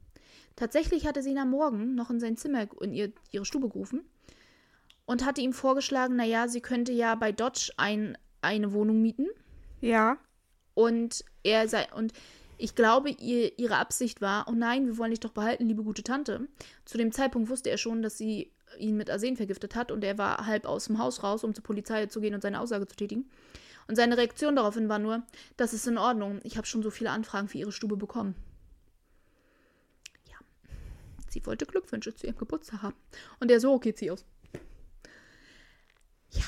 Tatsächlich 0.57 1.07
hatte 1.07 1.23
sie 1.23 1.31
ihn 1.31 1.39
am 1.39 1.51
Morgen 1.51 1.95
noch 1.95 2.11
in 2.11 2.21
sein 2.21 2.37
Zimmer, 2.37 2.67
in 2.81 2.93
ihr, 2.93 3.13
ihre 3.31 3.45
Stube 3.45 3.69
gerufen 3.69 4.05
und 5.07 5.25
hatte 5.25 5.41
ihm 5.41 5.53
vorgeschlagen, 5.53 6.17
naja, 6.17 6.49
sie 6.49 6.61
könnte 6.61 6.93
ja 6.93 7.15
bei 7.15 7.33
Dodge 7.33 7.71
ein, 7.77 8.19
eine 8.43 8.73
Wohnung 8.73 9.01
mieten. 9.01 9.27
Ja. 9.81 10.19
Und 10.75 11.25
er 11.45 11.69
sei, 11.69 11.87
und 11.95 12.13
ich 12.59 12.75
glaube, 12.75 13.11
ihr, 13.11 13.57
ihre 13.59 13.77
Absicht 13.77 14.21
war, 14.21 14.47
oh 14.49 14.53
nein, 14.53 14.87
wir 14.87 14.99
wollen 14.99 15.13
dich 15.13 15.21
doch 15.21 15.33
behalten, 15.33 15.67
liebe 15.69 15.85
gute 15.85 16.03
Tante. 16.03 16.49
Zu 16.85 16.99
dem 16.99 17.13
Zeitpunkt 17.13 17.49
wusste 17.49 17.71
er 17.71 17.79
schon, 17.79 18.03
dass 18.03 18.19
sie 18.19 18.51
ihn 18.79 18.97
mit 18.97 19.11
Arsen 19.11 19.37
vergiftet 19.37 19.77
hat 19.77 19.93
und 19.93 20.05
er 20.05 20.19
war 20.19 20.45
halb 20.47 20.67
aus 20.67 20.87
dem 20.87 20.99
Haus 20.99 21.23
raus, 21.23 21.45
um 21.45 21.55
zur 21.55 21.65
Polizei 21.65 22.07
zu 22.07 22.21
gehen 22.21 22.35
und 22.35 22.43
seine 22.43 22.61
Aussage 22.61 22.87
zu 22.87 22.97
tätigen. 22.97 23.31
Und 23.89 23.97
seine 23.97 24.19
Reaktion 24.19 24.55
daraufhin 24.55 24.89
war 24.89 24.99
nur, 24.99 25.23
das 25.57 25.73
ist 25.73 25.87
in 25.87 25.97
Ordnung, 25.99 26.41
ich 26.45 26.57
habe 26.59 26.67
schon 26.67 26.83
so 26.83 26.91
viele 26.91 27.11
Anfragen 27.11 27.49
für 27.49 27.57
ihre 27.59 27.73
Stube 27.73 27.97
bekommen. 27.97 28.35
Ja. 30.27 30.37
Sie 31.31 31.45
wollte 31.47 31.65
Glückwünsche 31.65 32.15
zu 32.15 32.27
ihrem 32.27 32.37
Geburtstag 32.37 32.83
haben. 32.83 32.97
Und 33.41 33.51
er 33.51 33.61
so, 33.61 33.73
okay, 33.73 33.95
zieh 33.95 34.11
aus. 34.11 34.25
Ja. 36.31 36.45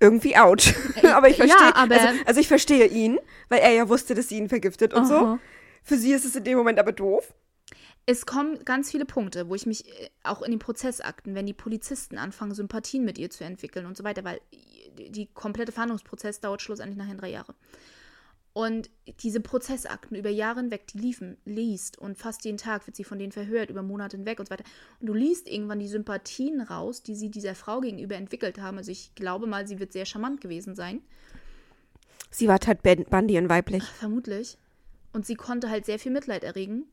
irgendwie 0.00 0.36
ouch. 0.36 0.74
aber 1.14 1.28
ich 1.28 1.38
ja, 1.38 1.46
verstehe, 1.46 1.76
aber- 1.76 1.94
also, 1.94 2.22
also 2.26 2.40
ich 2.40 2.48
verstehe 2.48 2.86
ihn, 2.86 3.20
weil 3.48 3.60
er 3.60 3.70
ja 3.70 3.88
wusste, 3.88 4.14
dass 4.16 4.28
sie 4.28 4.36
ihn 4.36 4.48
vergiftet 4.48 4.92
und 4.94 5.06
so. 5.06 5.14
Aha. 5.14 5.38
Für 5.84 5.96
sie 5.96 6.12
ist 6.12 6.24
es 6.24 6.34
in 6.34 6.42
dem 6.42 6.58
Moment 6.58 6.80
aber 6.80 6.90
doof. 6.90 7.32
Es 8.04 8.26
kommen 8.26 8.64
ganz 8.64 8.90
viele 8.90 9.04
Punkte, 9.04 9.48
wo 9.48 9.54
ich 9.54 9.66
mich 9.66 9.88
äh, 9.88 10.10
auch 10.24 10.42
in 10.42 10.50
den 10.50 10.58
Prozessakten, 10.58 11.34
wenn 11.34 11.46
die 11.46 11.52
Polizisten 11.52 12.18
anfangen, 12.18 12.54
Sympathien 12.54 13.04
mit 13.04 13.18
ihr 13.18 13.30
zu 13.30 13.44
entwickeln 13.44 13.86
und 13.86 13.96
so 13.96 14.04
weiter, 14.04 14.24
weil 14.24 14.40
die 14.50 15.10
die 15.10 15.26
komplette 15.26 15.72
Verhandlungsprozess 15.72 16.40
dauert 16.40 16.62
schlussendlich 16.62 16.98
nachher 16.98 17.14
drei 17.14 17.30
Jahre. 17.30 17.54
Und 18.54 18.90
diese 19.20 19.40
Prozessakten 19.40 20.14
über 20.14 20.28
Jahre 20.28 20.60
hinweg, 20.60 20.86
die 20.88 20.98
liefen, 20.98 21.38
liest 21.46 21.96
und 21.96 22.18
fast 22.18 22.44
jeden 22.44 22.58
Tag 22.58 22.86
wird 22.86 22.96
sie 22.96 23.04
von 23.04 23.18
denen 23.18 23.32
verhört, 23.32 23.70
über 23.70 23.82
Monate 23.82 24.18
hinweg 24.18 24.38
und 24.38 24.46
so 24.46 24.50
weiter. 24.50 24.64
Und 25.00 25.06
du 25.06 25.14
liest 25.14 25.48
irgendwann 25.48 25.78
die 25.78 25.88
Sympathien 25.88 26.60
raus, 26.60 27.02
die 27.02 27.14
sie 27.14 27.30
dieser 27.30 27.54
Frau 27.54 27.80
gegenüber 27.80 28.16
entwickelt 28.16 28.58
haben. 28.60 28.76
Also 28.76 28.90
ich 28.90 29.14
glaube 29.14 29.46
mal, 29.46 29.66
sie 29.66 29.78
wird 29.78 29.92
sehr 29.92 30.04
charmant 30.04 30.42
gewesen 30.42 30.74
sein. 30.74 31.00
Sie 32.30 32.46
war 32.46 32.58
Ben- 32.58 33.06
Bundy 33.06 33.36
in 33.36 33.48
weiblich. 33.48 33.84
Vermutlich. 33.84 34.58
Und 35.14 35.24
sie 35.24 35.34
konnte 35.34 35.70
halt 35.70 35.86
sehr 35.86 35.98
viel 35.98 36.12
Mitleid 36.12 36.44
erregen. 36.44 36.84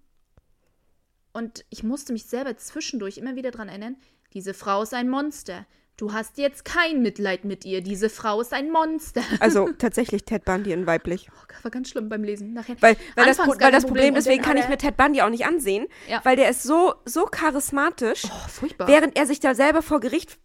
Und 1.34 1.66
ich 1.70 1.84
musste 1.84 2.14
mich 2.14 2.26
selber 2.26 2.58
zwischendurch 2.58 3.18
immer 3.18 3.36
wieder 3.36 3.52
dran 3.52 3.70
erinnern, 3.70 3.98
diese 4.34 4.54
Frau 4.54 4.82
ist 4.84 4.94
ein 4.94 5.10
Monster. 5.10 5.66
Du 5.98 6.14
hast 6.14 6.38
jetzt 6.38 6.64
kein 6.64 7.02
Mitleid 7.02 7.44
mit 7.44 7.66
ihr. 7.66 7.82
Diese 7.82 8.10
Frau 8.10 8.40
ist 8.40 8.54
ein 8.54 8.72
Monster. 8.72 9.22
Also 9.42 9.70
tatsächlich 9.78 10.24
Ted 10.24 10.46
Bundy 10.46 10.72
in 10.72 10.88
weiblich. 10.88 11.28
Oh, 11.30 11.64
war 11.64 11.72
ganz 11.72 11.90
schlimm 11.90 12.08
beim 12.08 12.24
Lesen. 12.24 12.54
Nachher. 12.54 12.78
Weil, 12.82 12.96
weil, 13.16 13.26
das, 13.26 13.38
weil 13.40 13.72
das 13.72 13.86
Problem, 13.86 14.10
und 14.10 14.16
deswegen 14.16 14.42
kann 14.42 14.56
ich 14.56 14.70
mir 14.70 14.78
Ted 14.78 14.96
Bundy 14.96 15.22
auch 15.22 15.30
nicht 15.30 15.46
ansehen, 15.46 15.88
Ja. 16.08 16.22
weil 16.24 16.38
der 16.38 16.50
ist 16.50 16.64
so, 16.64 16.94
so 17.06 17.26
charismatisch. 17.26 18.24
Oh, 18.26 18.48
furchtbar. 18.48 18.88
Während 18.88 19.18
er 19.18 19.26
sich 19.26 19.40
da 19.42 19.54
selber 19.56 19.82
vor 19.82 20.00
Gericht 20.00 20.40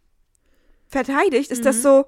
verteidigt, 0.89 1.51
ist 1.53 1.61
Mhm. 1.61 1.64
das 1.64 1.82
so, 1.82 2.07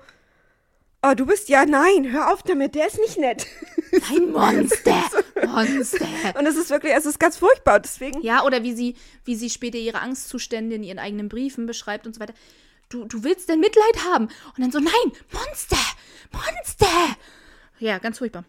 oh, 1.05 1.15
du 1.15 1.25
bist 1.27 1.49
ja, 1.49 1.67
nein, 1.67 2.11
hör 2.11 2.33
auf 2.33 2.43
damit, 2.43 2.75
der 2.75 2.89
ist 2.89 2.99
nicht 2.99 3.19
nett. 3.19 3.47
ein 4.11 4.31
Monster. 4.33 5.03
Monster. 5.47 6.07
Und 6.39 6.47
es 6.47 6.57
ist 6.57 6.71
wirklich, 6.71 6.93
es 6.95 7.07
ist 7.07 7.19
ganz 7.19 7.37
furchtbar, 7.37 7.81
deswegen. 7.81 8.21
Ja, 8.23 8.45
oder 8.45 8.63
wie 8.63 8.73
sie, 8.73 8.97
wie 9.25 9.37
sie 9.37 9.51
später 9.51 9.79
ihre 9.79 10.01
Angstzustände 10.01 10.77
in 10.77 10.83
ihren 10.83 10.99
eigenen 10.99 11.29
Briefen 11.29 11.67
beschreibt 11.67 12.07
und 12.07 12.15
so 12.15 12.21
weiter. 12.21 12.35
Du, 12.89 13.05
du 13.05 13.25
willst 13.25 13.49
denn 13.49 13.61
Mitleid 13.61 14.05
haben? 14.13 14.27
Und 14.27 14.61
dann 14.61 14.71
so, 14.71 14.79
nein, 14.79 15.13
Monster, 15.33 15.77
Monster. 16.33 17.17
Ja, 17.79 17.99
ganz 17.99 18.19
furchtbar. 18.19 18.45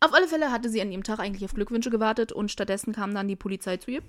Auf 0.00 0.12
alle 0.12 0.28
Fälle 0.28 0.50
hatte 0.50 0.68
sie 0.68 0.82
an 0.82 0.92
ihrem 0.92 1.04
Tag 1.04 1.18
eigentlich 1.18 1.44
auf 1.44 1.54
Glückwünsche 1.54 1.90
gewartet 1.90 2.32
und 2.32 2.50
stattdessen 2.50 2.92
kam 2.92 3.14
dann 3.14 3.28
die 3.28 3.36
Polizei 3.36 3.78
zu 3.78 3.90
ihr. 3.90 4.02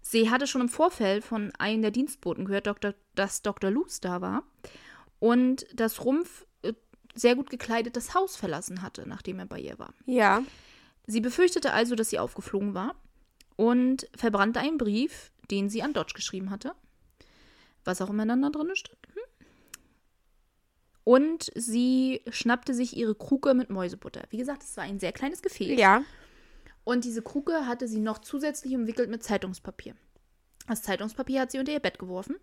Sie 0.00 0.30
hatte 0.30 0.46
schon 0.46 0.60
im 0.60 0.68
Vorfeld 0.68 1.24
von 1.24 1.52
einem 1.58 1.82
der 1.82 1.90
Dienstboten 1.90 2.44
gehört, 2.44 2.66
Dr., 2.66 2.94
dass 3.14 3.42
Dr. 3.42 3.70
Luz 3.70 4.00
da 4.00 4.20
war 4.20 4.44
und 5.18 5.66
dass 5.74 6.04
Rumpf 6.04 6.46
sehr 7.14 7.34
gut 7.34 7.50
gekleidet 7.50 7.96
das 7.96 8.14
Haus 8.14 8.36
verlassen 8.36 8.82
hatte, 8.82 9.08
nachdem 9.08 9.38
er 9.38 9.46
bei 9.46 9.60
ihr 9.60 9.78
war. 9.78 9.94
Ja. 10.06 10.42
Sie 11.06 11.20
befürchtete 11.20 11.72
also, 11.72 11.94
dass 11.94 12.10
sie 12.10 12.18
aufgeflogen 12.18 12.74
war 12.74 12.94
und 13.56 14.08
verbrannte 14.14 14.60
einen 14.60 14.78
Brief, 14.78 15.32
den 15.50 15.68
sie 15.70 15.82
an 15.82 15.94
Dodge 15.94 16.14
geschrieben 16.14 16.50
hatte. 16.50 16.72
Was 17.84 18.02
auch 18.02 18.10
immer 18.10 18.26
dann 18.26 18.42
da 18.42 18.50
drin 18.50 18.70
stand. 18.74 18.98
Hm. 19.14 19.22
Und 21.04 21.50
sie 21.54 22.22
schnappte 22.28 22.74
sich 22.74 22.96
ihre 22.96 23.14
Kruke 23.14 23.54
mit 23.54 23.70
Mäusebutter. 23.70 24.24
Wie 24.28 24.36
gesagt, 24.36 24.62
es 24.62 24.76
war 24.76 24.84
ein 24.84 25.00
sehr 25.00 25.12
kleines 25.12 25.40
Gefäß. 25.40 25.78
Ja. 25.78 26.02
Und 26.84 27.04
diese 27.04 27.22
Kruke 27.22 27.66
hatte 27.66 27.88
sie 27.88 28.00
noch 28.00 28.18
zusätzlich 28.18 28.74
umwickelt 28.74 29.08
mit 29.08 29.22
Zeitungspapier. 29.22 29.94
Das 30.66 30.82
Zeitungspapier 30.82 31.40
hat 31.40 31.50
sie 31.50 31.58
unter 31.58 31.72
ihr 31.72 31.80
Bett 31.80 31.98
geworfen. 31.98 32.36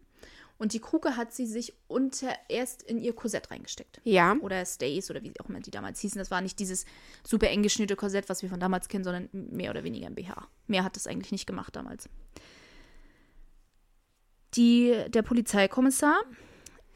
Und 0.58 0.72
die 0.74 0.80
Kruke 0.80 1.18
hat 1.18 1.34
sie 1.34 1.46
sich 1.46 1.74
unter 1.88 2.34
erst 2.48 2.82
in 2.84 2.98
ihr 2.98 3.14
Korsett 3.14 3.52
reingesteckt 3.52 4.00
Ja. 4.06 4.38
oder 4.42 4.66
Stays 4.66 5.10
oder 5.12 5.22
wie 5.22 5.34
auch 5.42 5.50
immer 5.50 5.60
die 5.60 5.72
damals 5.72 6.00
hießen. 6.00 6.18
Das 6.18 6.32
war 6.32 6.40
nicht 6.42 6.60
dieses 6.60 6.86
super 7.28 7.50
eng 7.50 7.62
geschnürte 7.62 7.96
Korsett, 7.98 8.30
was 8.30 8.42
wir 8.42 8.50
von 8.50 8.60
damals 8.60 8.88
kennen, 8.88 9.04
sondern 9.04 9.30
mehr 9.34 9.70
oder 9.72 9.84
weniger 9.84 10.08
ein 10.08 10.16
BH. 10.16 10.48
Mehr 10.68 10.84
hat 10.86 10.96
es 10.96 11.08
eigentlich 11.08 11.34
nicht 11.34 11.46
gemacht 11.46 11.76
damals. 11.76 12.08
Die, 14.56 14.96
der 15.10 15.22
Polizeikommissar, 15.22 16.22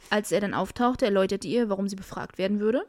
als 0.09 0.31
er 0.31 0.39
dann 0.39 0.53
auftauchte, 0.53 1.05
erläuterte 1.05 1.47
ihr, 1.47 1.69
warum 1.69 1.89
sie 1.89 1.97
befragt 1.97 2.37
werden 2.37 2.59
würde. 2.61 2.85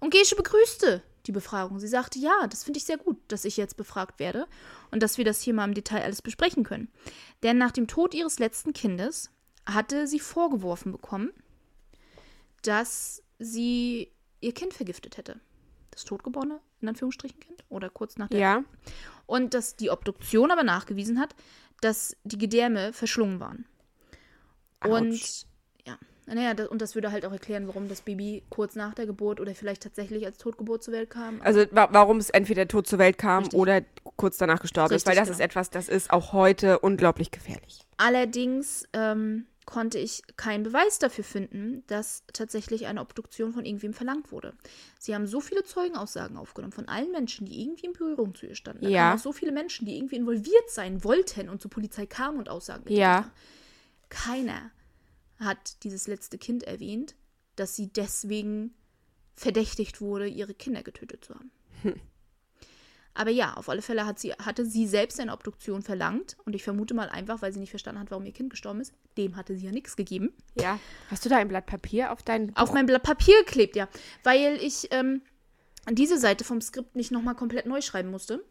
Und 0.00 0.12
Gesche 0.12 0.34
begrüßte 0.34 1.02
die 1.26 1.32
Befragung. 1.32 1.78
Sie 1.78 1.86
sagte, 1.86 2.18
ja, 2.18 2.48
das 2.48 2.64
finde 2.64 2.78
ich 2.78 2.84
sehr 2.84 2.98
gut, 2.98 3.16
dass 3.28 3.44
ich 3.44 3.56
jetzt 3.56 3.76
befragt 3.76 4.18
werde 4.18 4.48
und 4.90 5.00
dass 5.04 5.18
wir 5.18 5.24
das 5.24 5.40
hier 5.40 5.54
mal 5.54 5.64
im 5.66 5.74
Detail 5.74 6.02
alles 6.02 6.20
besprechen 6.20 6.64
können. 6.64 6.88
Denn 7.44 7.58
nach 7.58 7.70
dem 7.70 7.86
Tod 7.86 8.12
ihres 8.14 8.40
letzten 8.40 8.72
Kindes 8.72 9.30
hatte 9.66 10.06
sie 10.06 10.20
vorgeworfen 10.20 10.92
bekommen, 10.92 11.30
dass 12.62 13.22
sie 13.38 14.10
ihr 14.40 14.52
Kind 14.52 14.74
vergiftet 14.74 15.16
hätte. 15.16 15.40
Das 15.90 16.04
totgeborene, 16.04 16.60
in 16.80 16.88
Anführungsstrichen, 16.88 17.38
Kind. 17.40 17.64
Oder 17.68 17.90
kurz 17.90 18.16
nach 18.16 18.28
der. 18.28 18.38
Ja. 18.38 18.64
Und 19.26 19.54
dass 19.54 19.76
die 19.76 19.90
Obduktion 19.90 20.50
aber 20.50 20.62
nachgewiesen 20.62 21.18
hat, 21.20 21.34
dass 21.80 22.16
die 22.24 22.38
Gedärme 22.38 22.92
verschlungen 22.92 23.40
waren. 23.40 23.66
Und 24.84 25.12
Autsch. 25.12 25.44
ja, 25.86 25.98
naja, 26.26 26.54
das, 26.54 26.68
und 26.68 26.80
das 26.82 26.94
würde 26.94 27.12
halt 27.12 27.24
auch 27.24 27.32
erklären, 27.32 27.66
warum 27.68 27.88
das 27.88 28.00
Baby 28.02 28.42
kurz 28.48 28.74
nach 28.74 28.94
der 28.94 29.06
Geburt 29.06 29.40
oder 29.40 29.54
vielleicht 29.54 29.82
tatsächlich 29.82 30.24
als 30.24 30.38
Totgeburt 30.38 30.82
zur 30.82 30.94
Welt 30.94 31.10
kam. 31.10 31.40
Also 31.42 31.64
wa 31.70 31.88
warum 31.92 32.18
es 32.18 32.30
entweder 32.30 32.66
tot 32.66 32.86
zur 32.86 32.98
Welt 32.98 33.18
kam 33.18 33.44
Richtig. 33.44 33.58
oder 33.58 33.82
kurz 34.16 34.38
danach 34.38 34.60
gestorben 34.60 34.94
ist, 34.94 35.06
weil 35.06 35.12
Richtig, 35.12 35.28
das 35.28 35.30
ist 35.30 35.38
genau. 35.38 35.46
etwas, 35.46 35.70
das 35.70 35.88
ist 35.88 36.10
auch 36.10 36.32
heute 36.32 36.78
unglaublich 36.78 37.30
gefährlich. 37.30 37.86
Allerdings 37.96 38.88
ähm, 38.92 39.46
konnte 39.64 39.98
ich 39.98 40.22
keinen 40.36 40.64
Beweis 40.64 40.98
dafür 40.98 41.24
finden, 41.24 41.84
dass 41.86 42.24
tatsächlich 42.32 42.86
eine 42.86 43.00
Obduktion 43.00 43.52
von 43.52 43.64
irgendwem 43.64 43.94
verlangt 43.94 44.32
wurde. 44.32 44.54
Sie 44.98 45.14
haben 45.14 45.26
so 45.26 45.40
viele 45.40 45.62
Zeugenaussagen 45.64 46.36
aufgenommen 46.36 46.72
von 46.72 46.88
allen 46.88 47.10
Menschen, 47.12 47.46
die 47.46 47.60
irgendwie 47.62 47.86
in 47.86 47.92
Berührung 47.92 48.34
zu 48.34 48.46
ihr 48.46 48.54
standen. 48.54 48.82
Da 48.84 48.88
Ja. 48.90 49.14
auch 49.14 49.18
so 49.18 49.32
viele 49.32 49.52
Menschen, 49.52 49.86
die 49.86 49.96
irgendwie 49.96 50.16
involviert 50.16 50.68
sein 50.70 51.04
wollten 51.04 51.48
und 51.48 51.60
zur 51.62 51.70
Polizei 51.70 52.06
kamen 52.06 52.38
und 52.38 52.48
Aussagen 52.48 52.84
getätigt 52.84 53.00
Ja. 53.00 53.16
haben. 53.24 53.32
Keiner 54.08 54.70
hat 55.38 55.82
dieses 55.84 56.06
letzte 56.06 56.38
Kind 56.38 56.64
erwähnt, 56.64 57.14
dass 57.56 57.76
sie 57.76 57.88
deswegen 57.92 58.74
verdächtigt 59.34 60.00
wurde, 60.00 60.26
ihre 60.26 60.54
Kinder 60.54 60.82
getötet 60.82 61.24
zu 61.24 61.34
haben. 61.34 61.50
Aber 63.14 63.30
ja, 63.30 63.54
auf 63.54 63.68
alle 63.68 63.82
Fälle 63.82 64.06
hat 64.06 64.18
sie, 64.18 64.32
hatte 64.32 64.64
sie 64.64 64.86
selbst 64.86 65.20
eine 65.20 65.32
Obduktion 65.32 65.82
verlangt. 65.82 66.36
Und 66.44 66.54
ich 66.54 66.62
vermute 66.62 66.94
mal 66.94 67.08
einfach, 67.08 67.42
weil 67.42 67.52
sie 67.52 67.60
nicht 67.60 67.70
verstanden 67.70 68.00
hat, 68.00 68.10
warum 68.10 68.24
ihr 68.24 68.32
Kind 68.32 68.50
gestorben 68.50 68.80
ist. 68.80 68.94
Dem 69.18 69.36
hatte 69.36 69.54
sie 69.56 69.66
ja 69.66 69.72
nichts 69.72 69.96
gegeben. 69.96 70.32
Ja. 70.54 70.78
Hast 71.10 71.24
du 71.24 71.28
da 71.28 71.36
ein 71.36 71.48
Blatt 71.48 71.66
Papier 71.66 72.12
auf 72.12 72.22
dein 72.22 72.56
Auf 72.56 72.72
mein 72.72 72.86
Blatt 72.86 73.02
Papier 73.02 73.36
geklebt, 73.44 73.76
ja. 73.76 73.88
Weil 74.24 74.58
ich 74.62 74.88
ähm, 74.92 75.20
diese 75.90 76.18
Seite 76.18 76.44
vom 76.44 76.60
Skript 76.60 76.96
nicht 76.96 77.12
nochmal 77.12 77.34
komplett 77.34 77.66
neu 77.66 77.80
schreiben 77.80 78.10
musste. 78.10 78.42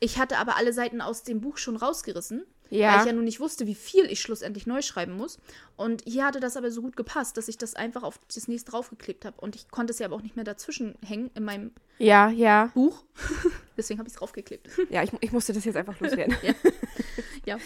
Ich 0.00 0.18
hatte 0.18 0.38
aber 0.38 0.56
alle 0.56 0.72
Seiten 0.72 1.00
aus 1.00 1.22
dem 1.22 1.40
Buch 1.40 1.56
schon 1.56 1.76
rausgerissen, 1.76 2.44
Ja. 2.70 2.92
weil 2.94 3.00
ich 3.00 3.06
ja 3.06 3.12
nun 3.12 3.24
nicht 3.24 3.40
wusste, 3.40 3.66
wie 3.66 3.74
viel 3.74 4.06
ich 4.06 4.20
schlussendlich 4.20 4.66
neu 4.66 4.82
schreiben 4.82 5.16
muss. 5.16 5.38
Und 5.76 6.02
hier 6.06 6.24
hatte 6.24 6.40
das 6.40 6.56
aber 6.56 6.70
so 6.70 6.82
gut 6.82 6.96
gepasst, 6.96 7.36
dass 7.36 7.48
ich 7.48 7.58
das 7.58 7.74
einfach 7.74 8.02
auf 8.02 8.18
das 8.34 8.48
nächste 8.48 8.70
draufgeklebt 8.72 9.24
habe. 9.24 9.40
Und 9.40 9.54
ich 9.54 9.68
konnte 9.70 9.92
es 9.92 9.98
ja 9.98 10.06
aber 10.06 10.16
auch 10.16 10.22
nicht 10.22 10.36
mehr 10.36 10.44
dazwischen 10.44 10.96
hängen 11.04 11.30
in 11.34 11.44
meinem 11.44 11.72
Ja, 11.98 12.30
ja. 12.30 12.70
Buch. 12.74 13.04
Deswegen 13.76 13.98
habe 13.98 14.08
ich 14.08 14.14
es 14.14 14.18
draufgeklebt. 14.18 14.68
Ja, 14.90 15.02
ich, 15.02 15.10
ich 15.20 15.32
musste 15.32 15.52
das 15.52 15.64
jetzt 15.64 15.76
einfach 15.76 15.98
loswerden. 16.00 16.36
Ja, 17.46 17.58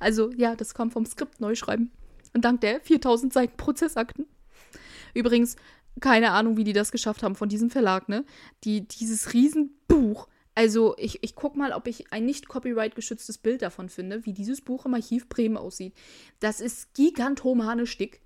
also 0.00 0.30
ja, 0.32 0.56
das 0.56 0.72
kam 0.72 0.90
vom 0.90 1.04
Skript 1.04 1.40
neu 1.42 1.54
schreiben. 1.54 1.90
Und 2.32 2.46
dank 2.46 2.62
der 2.62 2.80
4000 2.80 3.34
Seiten 3.34 3.56
Prozessakten. 3.58 4.24
Übrigens, 5.12 5.56
keine 6.00 6.30
Ahnung, 6.30 6.56
wie 6.56 6.64
die 6.64 6.72
das 6.72 6.90
geschafft 6.90 7.22
haben 7.22 7.36
von 7.36 7.48
diesem 7.50 7.68
Verlag, 7.70 8.08
ne? 8.08 8.24
Die, 8.64 8.88
dieses 8.88 9.34
Riesenbuch. 9.34 10.28
Also, 10.56 10.94
ich, 10.96 11.22
ich 11.22 11.34
guck 11.34 11.54
mal, 11.54 11.72
ob 11.72 11.86
ich 11.86 12.14
ein 12.14 12.24
nicht 12.24 12.48
copyright-geschütztes 12.48 13.36
Bild 13.36 13.60
davon 13.60 13.90
finde, 13.90 14.24
wie 14.24 14.32
dieses 14.32 14.62
Buch 14.62 14.86
im 14.86 14.94
Archiv 14.94 15.28
Bremen 15.28 15.58
aussieht. 15.58 15.94
Das 16.40 16.62
ist 16.62 16.94
gigantomanisch 16.94 17.98
dick, 17.98 18.22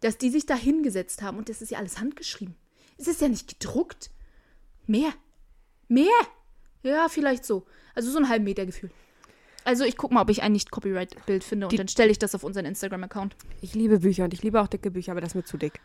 dass 0.00 0.18
die 0.18 0.28
sich 0.28 0.44
da 0.44 0.54
hingesetzt 0.54 1.22
haben 1.22 1.38
und 1.38 1.48
das 1.48 1.62
ist 1.62 1.70
ja 1.70 1.78
alles 1.78 1.98
handgeschrieben. 1.98 2.56
Es 2.98 3.08
ist 3.08 3.22
ja 3.22 3.28
nicht 3.28 3.58
gedruckt. 3.58 4.10
Mehr. 4.86 5.14
Mehr. 5.88 6.10
Ja, 6.82 7.08
vielleicht 7.08 7.46
so. 7.46 7.64
Also 7.94 8.10
so 8.10 8.18
einen 8.18 8.28
halben 8.28 8.44
Meter 8.44 8.66
Gefühl. 8.66 8.90
Also 9.64 9.84
ich 9.84 9.96
guck 9.96 10.10
mal, 10.12 10.22
ob 10.22 10.30
ich 10.30 10.42
ein 10.42 10.52
Nicht-Copyright-Bild 10.52 11.44
finde 11.44 11.68
und 11.68 11.78
dann 11.78 11.88
stelle 11.88 12.10
ich 12.10 12.18
das 12.18 12.34
auf 12.34 12.44
unseren 12.44 12.64
Instagram-Account. 12.64 13.36
Ich 13.60 13.74
liebe 13.74 14.00
Bücher 14.00 14.24
und 14.24 14.34
ich 14.34 14.42
liebe 14.42 14.60
auch 14.60 14.66
dicke 14.66 14.90
Bücher, 14.90 15.12
aber 15.12 15.20
das 15.20 15.30
ist 15.30 15.34
mir 15.34 15.44
zu 15.44 15.56
dick. 15.56 15.80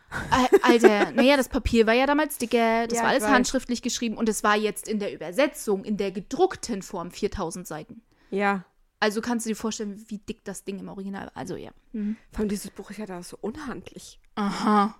Alter, 0.62 1.12
naja, 1.12 1.36
das 1.36 1.48
Papier 1.48 1.86
war 1.86 1.94
ja 1.94 2.06
damals 2.06 2.38
dicker, 2.38 2.86
das 2.86 2.98
Ja, 2.98 3.04
war 3.04 3.10
ich 3.10 3.16
alles 3.16 3.24
weiß. 3.24 3.30
handschriftlich 3.30 3.82
geschrieben 3.82 4.16
und 4.16 4.28
es 4.28 4.42
war 4.42 4.56
jetzt 4.56 4.88
in 4.88 4.98
der 4.98 5.12
Übersetzung, 5.14 5.84
in 5.84 5.96
der 5.96 6.10
gedruckten 6.10 6.82
Form 6.82 7.10
4000 7.10 7.66
Seiten. 7.66 8.02
Ja. 8.30 8.64
Also 9.00 9.20
kannst 9.20 9.46
du 9.46 9.50
dir 9.50 9.56
vorstellen, 9.56 10.04
wie 10.08 10.18
dick 10.18 10.44
das 10.44 10.64
Ding 10.64 10.80
im 10.80 10.88
Original 10.88 11.26
war. 11.26 11.36
Also 11.36 11.54
ja. 11.54 11.70
Vor 11.92 12.40
allem 12.40 12.48
dieses 12.48 12.70
Buch 12.70 12.90
ist 12.90 12.98
ja 12.98 13.06
da 13.06 13.22
so 13.22 13.38
unhandlich. 13.40 14.18
Aha. 14.34 14.96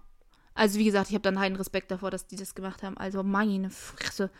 Also 0.54 0.78
wie 0.78 0.84
gesagt, 0.84 1.08
ich 1.08 1.14
habe 1.14 1.22
dann 1.22 1.36
einen 1.38 1.56
Respekt 1.56 1.90
davor, 1.90 2.10
dass 2.10 2.26
die 2.26 2.36
das 2.36 2.54
gemacht 2.54 2.82
haben. 2.82 2.96
Also 2.96 3.22
meine 3.22 3.70
Fresse. 3.70 4.30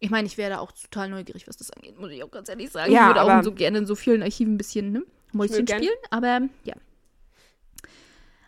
Ich 0.00 0.10
meine, 0.10 0.26
ich 0.26 0.36
wäre 0.36 0.50
da 0.50 0.58
auch 0.58 0.72
total 0.72 1.08
neugierig, 1.08 1.48
was 1.48 1.56
das 1.56 1.70
angeht, 1.70 1.98
muss 1.98 2.10
ich 2.10 2.22
auch 2.22 2.30
ganz 2.30 2.48
ehrlich 2.48 2.70
sagen. 2.70 2.92
Ja, 2.92 3.02
ich 3.02 3.16
würde 3.16 3.22
auch 3.22 3.42
so 3.42 3.52
gerne 3.52 3.78
in 3.78 3.86
so 3.86 3.94
vielen 3.94 4.22
Archiven 4.22 4.54
ein 4.54 4.58
bisschen 4.58 4.92
ne, 4.92 5.02
Mäuschen 5.32 5.66
spielen, 5.66 5.96
aber 6.10 6.42
ja. 6.64 6.74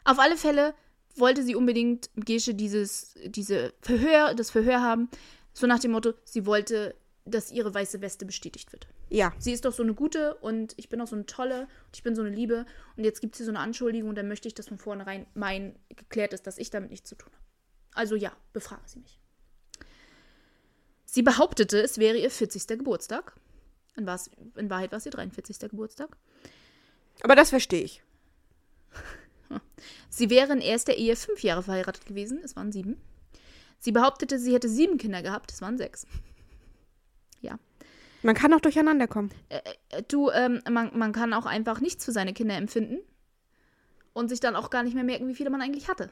Auf 0.04 0.18
alle 0.18 0.36
Fälle 0.36 0.74
wollte 1.16 1.42
sie 1.42 1.54
unbedingt 1.54 2.10
Gesche 2.16 2.54
dieses, 2.54 3.14
diese 3.24 3.72
Verhör, 3.80 4.34
das 4.34 4.50
Verhör 4.50 4.80
haben, 4.82 5.08
so 5.52 5.66
nach 5.66 5.78
dem 5.78 5.90
Motto, 5.92 6.14
sie 6.24 6.46
wollte, 6.46 6.94
dass 7.24 7.50
ihre 7.50 7.74
weiße 7.74 8.00
Weste 8.00 8.24
bestätigt 8.24 8.72
wird. 8.72 8.86
Ja. 9.10 9.32
Sie 9.38 9.52
ist 9.52 9.64
doch 9.64 9.72
so 9.72 9.82
eine 9.82 9.94
gute 9.94 10.34
und 10.36 10.74
ich 10.76 10.88
bin 10.88 11.00
auch 11.00 11.06
so 11.06 11.16
eine 11.16 11.26
tolle 11.26 11.62
und 11.62 11.96
ich 11.96 12.02
bin 12.02 12.14
so 12.14 12.22
eine 12.22 12.30
Liebe 12.30 12.66
und 12.96 13.04
jetzt 13.04 13.20
gibt 13.20 13.34
es 13.34 13.38
hier 13.38 13.46
so 13.46 13.52
eine 13.52 13.60
Anschuldigung 13.60 14.10
und 14.10 14.18
dann 14.18 14.28
möchte 14.28 14.48
ich, 14.48 14.54
dass 14.54 14.68
von 14.68 14.78
vornherein 14.78 15.26
mein 15.34 15.76
geklärt 15.88 16.32
ist, 16.32 16.46
dass 16.46 16.58
ich 16.58 16.70
damit 16.70 16.90
nichts 16.90 17.08
zu 17.08 17.16
tun 17.16 17.32
habe. 17.32 17.44
Also 17.94 18.16
ja, 18.16 18.32
befrage 18.52 18.82
sie 18.86 19.00
mich. 19.00 19.17
Sie 21.10 21.22
behauptete, 21.22 21.80
es 21.80 21.96
wäre 21.96 22.18
ihr 22.18 22.30
40. 22.30 22.66
Geburtstag. 22.78 23.32
In, 23.96 24.06
Wahrheit- 24.06 24.30
in 24.56 24.68
Wahrheit 24.68 24.92
war 24.92 24.98
es 24.98 25.06
ihr 25.06 25.12
43. 25.12 25.58
Geburtstag. 25.70 26.14
Aber 27.22 27.34
das 27.34 27.48
verstehe 27.48 27.82
ich. 27.82 28.02
Sie 30.10 30.28
wäre 30.28 30.52
in 30.52 30.60
erster 30.60 30.94
Ehe 30.94 31.16
fünf 31.16 31.42
Jahre 31.42 31.62
verheiratet 31.62 32.04
gewesen. 32.04 32.40
Es 32.44 32.56
waren 32.56 32.72
sieben. 32.72 33.00
Sie 33.78 33.92
behauptete, 33.92 34.38
sie 34.38 34.52
hätte 34.52 34.68
sieben 34.68 34.98
Kinder 34.98 35.22
gehabt. 35.22 35.50
Es 35.50 35.62
waren 35.62 35.78
sechs. 35.78 36.06
Ja. 37.40 37.58
Man 38.22 38.34
kann 38.34 38.52
auch 38.52 38.60
durcheinander 38.60 39.08
kommen. 39.08 39.30
Äh, 39.48 39.62
Du, 40.08 40.28
ähm, 40.30 40.60
man, 40.70 40.90
man 40.98 41.12
kann 41.12 41.32
auch 41.32 41.46
einfach 41.46 41.80
nichts 41.80 42.04
für 42.04 42.12
seine 42.12 42.34
Kinder 42.34 42.56
empfinden 42.56 42.98
und 44.12 44.28
sich 44.28 44.40
dann 44.40 44.56
auch 44.56 44.68
gar 44.68 44.82
nicht 44.82 44.94
mehr 44.94 45.04
merken, 45.04 45.26
wie 45.28 45.34
viele 45.34 45.48
man 45.50 45.62
eigentlich 45.62 45.88
hatte. 45.88 46.10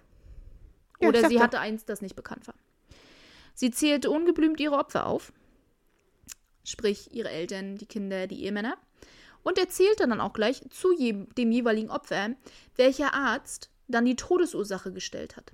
Ja, 1.01 1.09
Oder 1.09 1.28
sie 1.28 1.40
hatte 1.42 1.61
eins, 1.61 1.84
das 1.84 2.01
nicht 2.01 2.16
bekannt 2.16 2.47
war. 2.47 2.55
Sie 3.57 3.70
zählte 3.70 4.11
ungeblümt 4.11 4.61
ihre 4.61 4.76
Opfer 4.76 5.07
auf, 5.07 5.32
sprich 6.62 7.12
ihre 7.14 7.30
Eltern, 7.30 7.76
die 7.76 7.86
Kinder, 7.86 8.26
die 8.26 8.44
Ehemänner, 8.44 8.76
und 9.42 9.57
erzählte 9.57 10.07
dann 10.07 10.20
auch 10.20 10.34
gleich 10.34 10.62
zu 10.70 10.94
dem 10.94 11.50
jeweiligen 11.50 11.88
Opfer, 11.88 12.36
welcher 12.76 13.14
Arzt 13.14 13.70
dann 13.88 14.04
die 14.04 14.14
Todesursache 14.14 14.92
gestellt 14.92 15.36
hat. 15.36 15.52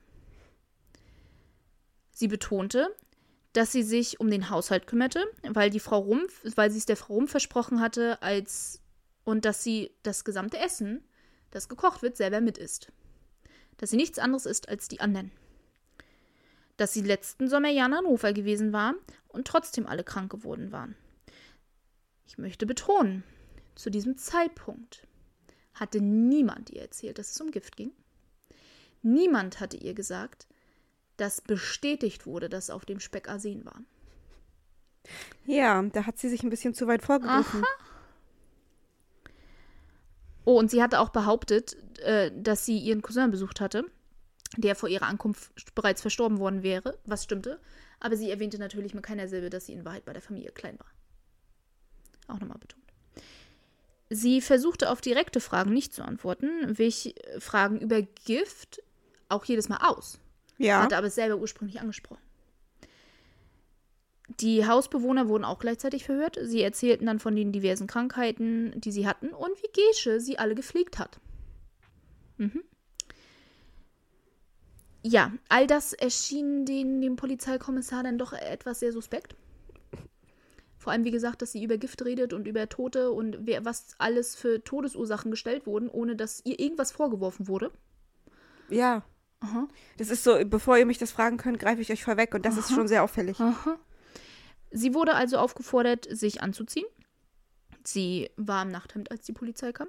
Sie 2.11 2.27
betonte, 2.27 2.95
dass 3.53 3.71
sie 3.71 3.85
sich 3.85 4.19
um 4.19 4.31
den 4.31 4.51
Haushalt 4.51 4.89
kümmerte, 4.89 5.25
weil 5.49 5.71
die 5.71 5.81
Frau 5.81 5.99
Rumpf, 6.01 6.43
weil 6.57 6.73
sie 6.73 6.79
es 6.79 6.87
der 6.87 6.97
Frau 6.97 7.15
Rumpf 7.15 7.31
versprochen 7.31 7.81
hatte, 7.81 8.21
als 8.21 8.81
und 9.25 9.45
dass 9.45 9.63
sie 9.63 9.93
das 10.03 10.25
gesamte 10.25 10.59
Essen, 10.59 11.05
das 11.53 11.69
gekocht 11.69 12.03
wird, 12.03 12.17
selber 12.17 12.41
mit 12.41 12.59
isst. 12.59 12.91
Dass 13.77 13.91
sie 13.91 13.97
nichts 13.97 14.19
anderes 14.19 14.47
ist 14.47 14.69
als 14.69 14.89
die 14.89 15.01
anderen. 15.01 15.31
Dass 16.77 16.93
sie 16.93 17.03
letzten 17.03 17.49
Sommer 17.49 17.69
ja 17.69 17.87
in 17.87 17.95
Hannover 17.95 18.33
gewesen 18.33 18.73
war 18.73 18.95
und 19.29 19.47
trotzdem 19.47 19.87
alle 19.87 20.05
krank 20.05 20.31
geworden 20.31 20.73
waren. 20.73 20.97
Ich 22.27 22.39
möchte 22.39 22.67
betonen, 22.67 23.25
zu 23.75 23.91
diesem 23.91 24.17
Zeitpunkt 24.17 25.07
hatte 25.75 26.01
niemand 26.01 26.71
ihr 26.71 26.83
erzählt, 26.83 27.19
dass 27.19 27.31
es 27.31 27.41
um 27.41 27.51
Gift 27.51 27.77
ging. 27.77 27.93
Niemand 29.03 29.61
hatte 29.61 29.77
ihr 29.77 29.95
gesagt, 29.95 30.47
dass 31.17 31.41
bestätigt 31.41 32.27
wurde, 32.27 32.49
dass 32.49 32.71
auf 32.71 32.85
dem 32.85 33.01
Speck 33.01 33.29
Arsen 33.29 33.65
war. 33.65 33.81
Ja, 35.45 35.83
da 35.83 36.07
hat 36.07 36.19
sie 36.19 36.29
sich 36.29 36.43
ein 36.43 36.51
bisschen 36.51 36.75
zu 36.75 36.87
weit 36.87 37.03
vorgegriffen. 37.03 37.65
Oh, 40.45 40.59
und 40.59 40.71
sie 40.71 40.83
hatte 40.83 41.01
auch 41.01 41.11
behauptet, 41.11 41.77
äh, 42.01 42.31
dass 42.35 42.67
sie 42.67 42.79
ihren 42.79 43.03
Cousin 43.03 43.31
besucht 43.31 43.61
hatte, 43.61 43.85
der 44.57 44.77
vor 44.77 44.89
ihrer 44.89 45.07
Ankunft 45.07 45.75
bereits 45.75 46.01
verstorben 46.01 46.39
worden 46.39 46.63
wäre, 46.63 46.99
was 47.05 47.25
stimmte. 47.25 47.61
Aber 48.01 48.17
sie 48.17 48.31
erwähnte 48.31 48.59
natürlich 48.59 48.95
mit 48.95 49.05
keiner 49.05 49.29
Silbe, 49.29 49.51
dass 49.51 49.67
sie 49.67 49.73
in 49.73 49.85
Wahrheit 49.85 50.05
bei 50.05 50.13
der 50.13 50.23
Familie 50.23 50.51
klein 50.53 50.79
war. 50.79 50.91
Auch 52.29 52.41
nochmal 52.41 52.59
betont. 52.59 52.83
Sie 54.11 54.41
versuchte 54.41 54.91
auf 54.91 55.01
direkte 55.01 55.41
Fragen 55.41 55.73
nicht 55.73 55.95
zu 55.95 56.05
antworten, 56.05 56.77
wich 56.79 57.15
Fragen 57.39 57.81
über 57.81 58.03
Gift 58.03 58.83
auch 59.29 59.45
jedes 59.45 59.69
Mal 59.69 59.79
aus. 59.79 60.19
Ja. 60.59 60.83
Hatte 60.83 60.97
aber 60.97 61.11
selber 61.11 61.37
ursprünglich 61.37 61.81
angesprochen. 61.81 62.21
Die 64.41 64.67
Hausbewohner 64.67 65.29
wurden 65.29 65.45
auch 65.45 65.59
gleichzeitig 65.59 66.05
verhört. 66.05 66.39
Sie 66.43 66.63
erzählten 66.63 67.07
dann 67.07 67.19
von 67.19 67.37
den 67.37 67.53
diversen 67.53 67.87
Krankheiten, 67.87 68.79
die 68.81 68.93
sie 68.93 69.07
hatten 69.07 69.29
und 69.29 69.51
wie 69.63 69.81
Gesche 69.91 70.21
sie 70.21 70.39
alle 70.39 70.55
gepflegt 70.55 70.99
hat. 70.99 71.19
Mhm. 72.37 72.63
Ja, 75.03 75.33
all 75.49 75.67
das 75.67 75.93
erschien 75.93 76.65
den, 76.65 77.01
dem 77.01 77.17
Polizeikommissar 77.17 78.05
dann 78.05 78.19
doch 78.19 78.33
etwas 78.33 78.81
sehr 78.81 78.93
suspekt. 78.93 79.35
Vor 80.79 80.93
allem, 80.93 81.05
wie 81.05 81.11
gesagt, 81.11 81.43
dass 81.43 81.53
sie 81.53 81.63
über 81.63 81.77
Gift 81.77 82.05
redet 82.05 82.33
und 82.33 82.47
über 82.49 82.69
Tote 82.69 83.13
und 83.13 83.39
wer, 83.47 83.65
was 83.65 83.95
alles 83.99 84.35
für 84.35 84.65
Todesursachen 84.65 85.31
gestellt 85.31 85.67
wurden, 85.67 85.89
ohne 85.89 86.17
dass 86.17 86.45
ihr 86.45 86.59
irgendwas 86.59 86.91
vorgeworfen 86.91 87.47
wurde. 87.47 87.71
Ja. 88.69 89.05
Aha. 89.41 89.69
Das 89.99 90.11
ist 90.11 90.25
so, 90.25 90.39
bevor 90.45 90.79
ihr 90.79 90.87
mich 90.87 90.99
das 90.99 91.11
fragen 91.11 91.37
könnt, 91.37 91.59
greife 91.59 91.81
ich 91.81 91.91
euch 91.91 92.05
vorweg 92.05 92.35
und 92.35 92.47
das 92.47 92.57
ist 92.57 92.73
schon 92.73 92.89
sehr 92.89 93.03
auffällig. 93.03 93.41
Aha. 93.41 93.79
Sie 94.71 94.95
wurde 94.95 95.15
also 95.15 95.39
aufgefordert, 95.39 96.07
sich 96.11 96.43
anzuziehen. 96.43 96.87
Sie 97.85 98.31
war 98.37 98.63
im 98.63 98.71
Nachthemd, 98.71 99.11
als 99.11 99.25
die 99.25 99.33
Polizei 99.33 99.73
kam. 99.73 99.89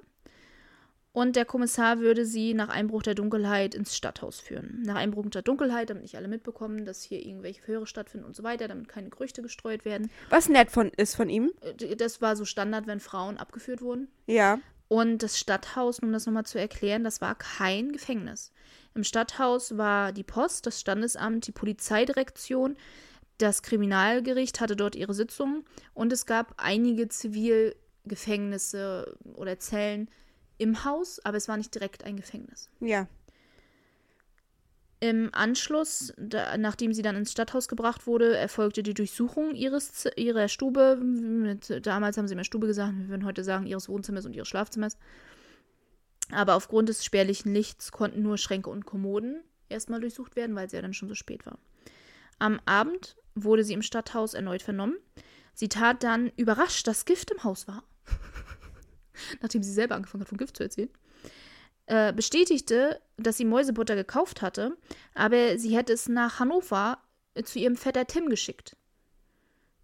Und 1.14 1.36
der 1.36 1.44
Kommissar 1.44 2.00
würde 2.00 2.26
sie 2.26 2.54
nach 2.54 2.68
Einbruch 2.68 3.04
der 3.04 3.14
Dunkelheit 3.14 3.76
ins 3.76 3.96
Stadthaus 3.96 4.40
führen. 4.40 4.82
Nach 4.84 4.96
Einbruch 4.96 5.24
der 5.30 5.42
Dunkelheit, 5.42 5.88
damit 5.88 6.02
nicht 6.02 6.16
alle 6.16 6.26
mitbekommen, 6.26 6.84
dass 6.84 7.04
hier 7.04 7.24
irgendwelche 7.24 7.62
Verhöre 7.62 7.86
stattfinden 7.86 8.26
und 8.26 8.34
so 8.34 8.42
weiter, 8.42 8.66
damit 8.66 8.88
keine 8.88 9.10
Gerüchte 9.10 9.40
gestreut 9.40 9.84
werden. 9.84 10.10
Was 10.28 10.48
nett 10.48 10.72
von, 10.72 10.90
ist 10.96 11.14
von 11.14 11.28
ihm. 11.28 11.52
Äh, 11.60 11.94
Das 11.94 12.20
war 12.20 12.34
so 12.34 12.44
Standard, 12.44 12.88
wenn 12.88 12.98
Frauen 12.98 13.38
abgeführt 13.38 13.80
wurden. 13.80 14.08
Ja. 14.26 14.58
Und 14.88 15.22
das 15.22 15.38
Stadthaus, 15.38 16.00
um 16.00 16.10
das 16.10 16.26
nochmal 16.26 16.46
zu 16.46 16.58
erklären, 16.58 17.04
das 17.04 17.20
war 17.20 17.36
kein 17.36 17.92
Gefängnis. 17.92 18.50
Im 18.96 19.04
Stadthaus 19.04 19.78
war 19.78 20.10
die 20.10 20.24
Post, 20.24 20.66
das 20.66 20.80
Standesamt, 20.80 21.46
die 21.46 21.52
Polizeidirektion, 21.52 22.76
das 23.38 23.62
Kriminalgericht 23.62 24.60
hatte 24.60 24.74
dort 24.74 24.96
ihre 24.96 25.14
Sitzungen 25.14 25.64
und 25.94 26.12
es 26.12 26.26
gab 26.26 26.54
einige 26.56 27.08
Zivilgefängnisse 27.08 29.16
oder 29.34 29.60
Zellen 29.60 30.08
im 30.58 30.84
Haus, 30.84 31.20
aber 31.24 31.36
es 31.36 31.48
war 31.48 31.56
nicht 31.56 31.74
direkt 31.74 32.04
ein 32.04 32.16
Gefängnis. 32.16 32.70
Ja. 32.80 33.08
Im 35.00 35.30
Anschluss, 35.34 36.14
da, 36.16 36.56
nachdem 36.56 36.94
sie 36.94 37.02
dann 37.02 37.16
ins 37.16 37.32
Stadthaus 37.32 37.68
gebracht 37.68 38.06
wurde, 38.06 38.36
erfolgte 38.36 38.82
die 38.82 38.94
Durchsuchung 38.94 39.54
ihres, 39.54 40.08
ihrer 40.16 40.48
Stube. 40.48 40.96
Mit, 40.96 41.86
damals 41.86 42.16
haben 42.16 42.26
sie 42.26 42.34
immer 42.34 42.44
Stube 42.44 42.66
gesagt, 42.66 42.94
wir 42.96 43.08
würden 43.08 43.26
heute 43.26 43.44
sagen 43.44 43.66
ihres 43.66 43.88
Wohnzimmers 43.88 44.24
und 44.24 44.34
ihres 44.34 44.48
Schlafzimmers. 44.48 44.96
Aber 46.30 46.54
aufgrund 46.54 46.88
des 46.88 47.04
spärlichen 47.04 47.52
Lichts 47.52 47.92
konnten 47.92 48.22
nur 48.22 48.38
Schränke 48.38 48.70
und 48.70 48.86
Kommoden 48.86 49.42
erstmal 49.68 50.00
durchsucht 50.00 50.36
werden, 50.36 50.56
weil 50.56 50.66
es 50.66 50.72
ja 50.72 50.80
dann 50.80 50.94
schon 50.94 51.08
so 51.08 51.14
spät 51.14 51.44
war. 51.44 51.58
Am 52.38 52.60
Abend 52.64 53.16
wurde 53.34 53.64
sie 53.64 53.74
im 53.74 53.82
Stadthaus 53.82 54.34
erneut 54.34 54.62
vernommen. 54.62 54.96
Sie 55.52 55.68
tat 55.68 56.02
dann 56.02 56.32
überrascht, 56.36 56.86
dass 56.86 57.04
Gift 57.04 57.30
im 57.30 57.44
Haus 57.44 57.68
war. 57.68 57.84
Nachdem 59.40 59.62
sie 59.62 59.72
selber 59.72 59.94
angefangen 59.94 60.22
hat, 60.22 60.28
von 60.28 60.38
Gift 60.38 60.56
zu 60.56 60.62
erzählen 60.62 60.90
äh, 61.86 62.12
bestätigte, 62.12 63.00
dass 63.16 63.36
sie 63.36 63.44
Mäusebutter 63.44 63.94
gekauft 63.94 64.42
hatte, 64.42 64.76
aber 65.14 65.58
sie 65.58 65.76
hätte 65.76 65.92
es 65.92 66.08
nach 66.08 66.40
Hannover 66.40 66.98
äh, 67.34 67.42
zu 67.42 67.58
ihrem 67.58 67.76
Vetter 67.76 68.06
Tim 68.06 68.28
geschickt. 68.28 68.76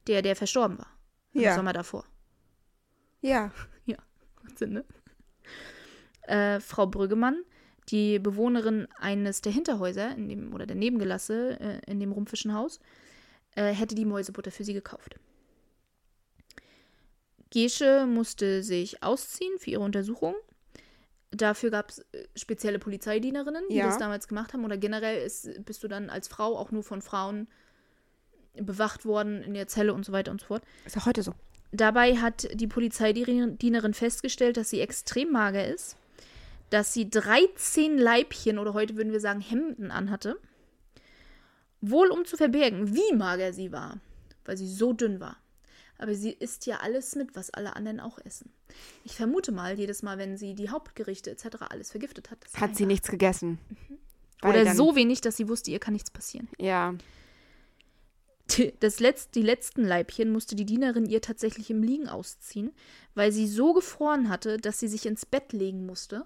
Der, 0.07 0.22
der 0.22 0.35
verstorben 0.35 0.78
war. 0.78 0.91
Im 1.33 1.43
Ja. 1.43 1.55
Sommer 1.55 1.72
davor. 1.72 2.05
Ja. 3.20 3.53
Macht 4.43 4.59
Sinn, 4.59 4.72
ne? 4.72 4.85
Äh, 6.22 6.61
Frau 6.61 6.87
Brüggemann, 6.87 7.45
die 7.91 8.18
Bewohnerin 8.18 8.89
eines 8.99 9.43
der 9.43 9.53
Hinterhäuser 9.53 10.14
in 10.16 10.28
dem, 10.28 10.55
oder 10.55 10.64
der 10.64 10.76
Nebengelasse 10.76 11.61
äh, 11.61 11.91
in 11.91 12.01
dem 12.01 12.12
rumpfischen 12.12 12.55
Haus, 12.55 12.81
äh, 13.57 13.72
hätte 13.72 13.95
die 13.95 14.07
Mäusebutter 14.07 14.51
für 14.51 14.64
sie 14.64 14.72
gekauft. 14.72 15.16
Gesche 17.51 18.07
musste 18.07 18.62
sich 18.62 19.03
ausziehen 19.03 19.59
für 19.59 19.70
ihre 19.70 19.82
Untersuchung. 19.82 20.34
Dafür 21.32 21.70
gab 21.70 21.90
es 21.90 22.05
spezielle 22.34 22.78
Polizeidienerinnen, 22.78 23.64
die 23.70 23.76
Ja. 23.76 23.86
das 23.86 23.98
damals 23.98 24.26
gemacht 24.28 24.53
haben. 24.53 24.64
Oder 24.64 24.76
generell 24.76 25.24
ist, 25.24 25.64
bist 25.64 25.82
du 25.82 25.88
dann 25.88 26.11
als 26.11 26.28
Frau 26.28 26.57
auch 26.57 26.70
nur 26.70 26.82
von 26.82 27.03
Frauen 27.03 27.48
bewacht 28.55 29.05
worden 29.05 29.42
in 29.42 29.55
der 29.55 29.68
Zelle 29.68 29.94
und 29.94 30.05
so 30.05 30.12
weiter 30.12 30.30
und 30.32 30.40
so 30.40 30.48
fort. 30.48 30.62
Ist 30.84 30.96
auch 30.96 31.07
heute 31.07 31.22
so. 31.22 31.34
Dabei 31.72 32.16
hat 32.16 32.48
die 32.53 32.66
Polizeidienerin 32.66 33.94
festgestellt, 33.94 34.57
dass 34.57 34.70
sie 34.70 34.80
extrem 34.80 35.30
mager 35.30 35.66
ist, 35.68 35.96
dass 36.70 36.92
sie 36.92 37.09
13 37.09 37.96
Leibchen 37.96 38.59
oder 38.59 38.74
heute 38.74 38.96
würden 38.96 39.12
wir 39.12 39.20
sagen 39.20 39.40
Hemden 39.40 39.92
anhatte. 39.92 40.36
Wohl 41.80 42.09
um 42.09 42.24
zu 42.24 42.36
verbergen, 42.36 42.94
wie 42.94 43.14
mager 43.14 43.53
sie 43.53 43.70
war, 43.72 43.98
weil 44.44 44.57
sie 44.57 44.68
so 44.68 44.92
dünn 44.92 45.20
war. 45.20 45.36
Aber 46.01 46.14
sie 46.14 46.30
isst 46.32 46.64
ja 46.64 46.78
alles 46.78 47.14
mit, 47.14 47.36
was 47.36 47.51
alle 47.51 47.76
anderen 47.76 48.01
auch 48.01 48.18
essen. 48.24 48.51
Ich 49.05 49.16
vermute 49.16 49.53
mal, 49.53 49.78
jedes 49.78 50.03
Mal, 50.03 50.16
wenn 50.16 50.38
sie 50.38 50.55
die 50.55 50.70
Hauptgerichte 50.70 51.30
etc. 51.30 51.59
alles 51.68 51.90
vergiftet 51.90 52.30
hat. 52.30 52.38
Hat 52.59 52.74
sie 52.74 52.86
nichts 52.86 53.09
gegessen. 53.11 53.59
Weil 54.40 54.62
Oder 54.62 54.74
so 54.74 54.96
wenig, 54.96 55.20
dass 55.20 55.36
sie 55.36 55.48
wusste, 55.48 55.70
ihr 55.70 55.78
kann 55.78 55.92
nichts 55.92 56.11
passieren. 56.11 56.48
Ja. 56.59 56.94
Die- 58.57 58.72
Das 58.80 58.98
Letz-, 58.98 59.30
die 59.30 59.42
letzten 59.42 59.84
Leibchen 59.84 60.32
musste 60.32 60.57
die 60.57 60.64
Dienerin 60.64 61.07
ihr 61.07 61.20
tatsächlich 61.20 61.70
im 61.70 61.82
Liegen 61.82 62.09
ausziehen, 62.09 62.72
weil 63.14 63.30
sie 63.32 63.46
so 63.46 63.72
gefroren 63.74 64.28
hatte, 64.28 64.57
dass 64.57 64.80
sie 64.80 64.88
sich 64.88 65.07
ins 65.07 65.26
Bett 65.26 65.53
legen 65.53 65.86
musste. 65.86 66.24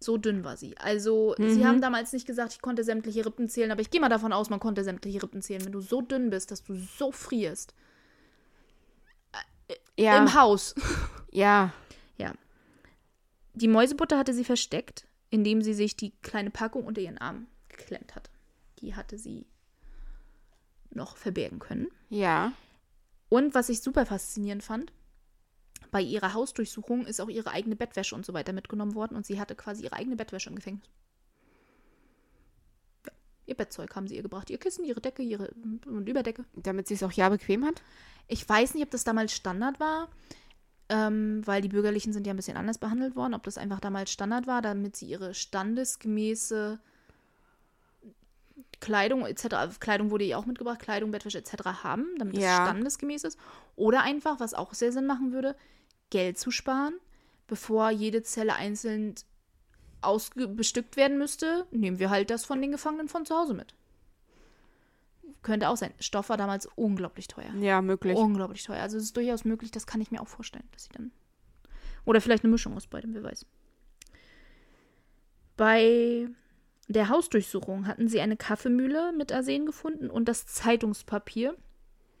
So 0.00 0.16
dünn 0.18 0.44
war 0.44 0.56
sie. 0.56 0.76
Also, 0.78 1.34
Mhm. 1.38 1.50
sie 1.50 1.66
haben 1.66 1.80
damals 1.80 2.12
nicht 2.12 2.26
gesagt, 2.26 2.52
ich 2.54 2.60
konnte 2.60 2.84
sämtliche 2.84 3.24
Rippen 3.24 3.48
zählen, 3.48 3.70
aber 3.70 3.80
ich 3.80 3.90
gehe 3.90 4.00
mal 4.00 4.08
davon 4.08 4.32
aus, 4.32 4.50
man 4.50 4.60
konnte 4.60 4.82
sämtliche 4.84 5.22
Rippen 5.22 5.42
zählen. 5.42 5.64
Wenn 5.64 5.72
du 5.72 5.80
so 5.80 6.00
dünn 6.02 6.30
bist, 6.30 6.50
dass 6.50 6.62
du 6.64 6.74
so 6.74 7.12
frierst. 7.12 7.74
Ja. 9.98 10.18
Im 10.18 10.34
Haus. 10.34 10.74
ja. 11.32 11.72
Ja. 12.18 12.32
Die 13.54 13.68
Mäusebutter 13.68 14.18
hatte 14.18 14.34
sie 14.34 14.44
versteckt, 14.44 15.06
indem 15.30 15.62
sie 15.62 15.74
sich 15.74 15.96
die 15.96 16.10
kleine 16.22 16.50
Packung 16.50 16.84
unter 16.84 17.00
ihren 17.00 17.18
Arm 17.18 17.46
geklemmt 17.68 18.14
hatte. 18.14 18.30
Die 18.80 18.94
hatte 18.94 19.18
sie 19.18 19.46
noch 20.90 21.16
verbergen 21.16 21.58
können. 21.58 21.88
Ja. 22.08 22.52
Und 23.28 23.54
was 23.54 23.68
ich 23.68 23.80
super 23.80 24.06
faszinierend 24.06 24.62
fand, 24.62 24.92
bei 25.90 26.00
ihrer 26.00 26.34
Hausdurchsuchung 26.34 27.06
ist 27.06 27.20
auch 27.20 27.28
ihre 27.28 27.50
eigene 27.50 27.76
Bettwäsche 27.76 28.14
und 28.14 28.26
so 28.26 28.34
weiter 28.34 28.52
mitgenommen 28.52 28.94
worden 28.94 29.16
und 29.16 29.24
sie 29.26 29.40
hatte 29.40 29.54
quasi 29.54 29.84
ihre 29.84 29.94
eigene 29.94 30.16
Bettwäsche 30.16 30.50
im 30.50 30.56
Gefängnis. 30.56 30.88
Ihr 33.46 33.54
Bettzeug 33.54 33.94
haben 33.94 34.08
sie 34.08 34.16
ihr 34.16 34.22
gebracht. 34.22 34.50
Ihr 34.50 34.58
Kissen, 34.58 34.84
ihre 34.84 35.00
Decke, 35.00 35.22
ihre 35.22 35.50
und 35.86 36.08
Überdecke. 36.08 36.44
Damit 36.54 36.88
sie 36.88 36.94
es 36.94 37.02
auch 37.02 37.12
ja 37.12 37.28
bequem 37.28 37.64
hat. 37.64 37.82
Ich 38.28 38.48
weiß 38.48 38.74
nicht, 38.74 38.82
ob 38.82 38.90
das 38.90 39.04
damals 39.04 39.32
Standard 39.32 39.78
war, 39.78 40.08
ähm, 40.88 41.46
weil 41.46 41.62
die 41.62 41.68
Bürgerlichen 41.68 42.12
sind 42.12 42.26
ja 42.26 42.32
ein 42.32 42.36
bisschen 42.36 42.56
anders 42.56 42.78
behandelt 42.78 43.14
worden, 43.16 43.34
ob 43.34 43.44
das 43.44 43.56
einfach 43.58 43.80
damals 43.80 44.10
Standard 44.10 44.46
war, 44.46 44.62
damit 44.62 44.96
sie 44.96 45.06
ihre 45.06 45.32
standesgemäße 45.34 46.80
Kleidung 48.80 49.24
etc., 49.26 49.78
Kleidung 49.80 50.10
wurde 50.10 50.24
ihr 50.24 50.38
auch 50.38 50.46
mitgebracht, 50.46 50.80
Kleidung, 50.80 51.10
Bettwäsche 51.10 51.38
etc. 51.38 51.82
haben, 51.82 52.06
damit 52.18 52.36
es 52.36 52.42
Ja. 52.44 52.62
standesgemäß 52.66 53.24
ist. 53.24 53.38
Oder 53.74 54.02
einfach, 54.02 54.38
was 54.40 54.54
auch 54.54 54.74
sehr 54.74 54.92
Sinn 54.92 55.06
machen 55.06 55.32
würde, 55.32 55.56
Geld 56.10 56.38
zu 56.38 56.50
sparen, 56.50 56.94
bevor 57.46 57.90
jede 57.90 58.22
Zelle 58.22 58.54
einzeln 58.54 59.14
ausbestückt 60.00 60.96
werden 60.96 61.18
müsste, 61.18 61.66
nehmen 61.70 61.98
wir 61.98 62.10
halt 62.10 62.30
das 62.30 62.44
von 62.44 62.60
den 62.60 62.72
Gefangenen 62.72 63.08
von 63.08 63.26
zu 63.26 63.34
Hause 63.34 63.54
mit. 63.54 63.74
Könnte 65.42 65.68
auch 65.68 65.76
sein. 65.76 65.94
Stoff 66.00 66.28
war 66.28 66.36
damals 66.36 66.66
unglaublich 66.74 67.28
teuer. 67.28 67.54
Ja, 67.60 67.80
möglich. 67.80 68.16
Unglaublich 68.16 68.64
teuer. 68.64 68.82
Also 68.82 68.96
es 68.96 69.04
ist 69.04 69.16
durchaus 69.16 69.44
möglich, 69.44 69.70
das 69.70 69.86
kann 69.86 70.00
ich 70.00 70.10
mir 70.10 70.20
auch 70.20 70.28
vorstellen, 70.28 70.68
dass 70.72 70.84
sie 70.84 70.92
dann. 70.92 71.12
Oder 72.04 72.20
vielleicht 72.20 72.44
eine 72.44 72.50
Mischung 72.50 72.76
aus 72.76 72.86
beidem, 72.86 73.14
wer 73.14 73.22
weiß. 73.22 73.46
Bei 75.56 76.28
der 76.88 77.08
Hausdurchsuchung 77.08 77.86
hatten 77.86 78.08
sie 78.08 78.20
eine 78.20 78.36
Kaffeemühle 78.36 79.12
mit 79.12 79.32
Arsen 79.32 79.66
gefunden 79.66 80.10
und 80.10 80.28
das 80.28 80.46
Zeitungspapier. 80.46 81.56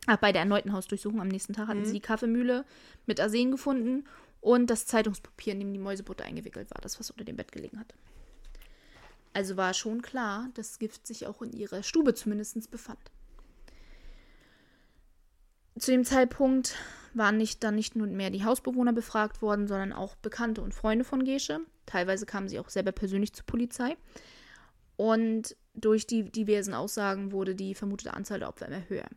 Ach, 0.06 0.16
bei 0.18 0.32
der 0.32 0.42
erneuten 0.42 0.72
Hausdurchsuchung 0.72 1.20
am 1.20 1.28
nächsten 1.28 1.52
Tag 1.52 1.68
hatten 1.68 1.84
sie 1.84 1.94
die 1.94 2.00
Kaffeemühle 2.00 2.64
mit 3.06 3.20
Arsen 3.20 3.50
gefunden 3.50 4.04
und 4.46 4.70
das 4.70 4.86
Zeitungspapier, 4.86 5.54
in 5.54 5.58
dem 5.58 5.72
die 5.72 5.80
Mäusebutter 5.80 6.24
eingewickelt 6.24 6.70
war, 6.70 6.80
das, 6.80 7.00
was 7.00 7.10
unter 7.10 7.24
dem 7.24 7.34
Bett 7.34 7.50
gelegen 7.50 7.80
hat. 7.80 7.92
Also 9.32 9.56
war 9.56 9.74
schon 9.74 10.02
klar, 10.02 10.48
dass 10.54 10.78
Gift 10.78 11.04
sich 11.04 11.26
auch 11.26 11.42
in 11.42 11.52
ihrer 11.52 11.82
Stube 11.82 12.14
zumindest 12.14 12.70
befand. 12.70 13.10
Zu 15.76 15.90
dem 15.90 16.04
Zeitpunkt 16.04 16.76
waren 17.12 17.36
nicht 17.38 17.64
dann 17.64 17.74
nicht 17.74 17.96
nur 17.96 18.06
mehr 18.06 18.30
die 18.30 18.44
Hausbewohner 18.44 18.92
befragt 18.92 19.42
worden, 19.42 19.66
sondern 19.66 19.92
auch 19.92 20.14
Bekannte 20.14 20.62
und 20.62 20.74
Freunde 20.74 21.04
von 21.04 21.24
Gesche. 21.24 21.58
Teilweise 21.84 22.24
kamen 22.24 22.48
sie 22.48 22.60
auch 22.60 22.68
selber 22.68 22.92
persönlich 22.92 23.32
zur 23.32 23.46
Polizei. 23.46 23.96
Und 24.94 25.56
durch 25.74 26.06
die 26.06 26.30
diversen 26.30 26.72
Aussagen 26.72 27.32
wurde 27.32 27.56
die 27.56 27.74
vermutete 27.74 28.14
Anzahl 28.14 28.38
der 28.38 28.48
Opfer 28.48 28.68
immer 28.68 28.88
höher. 28.88 29.08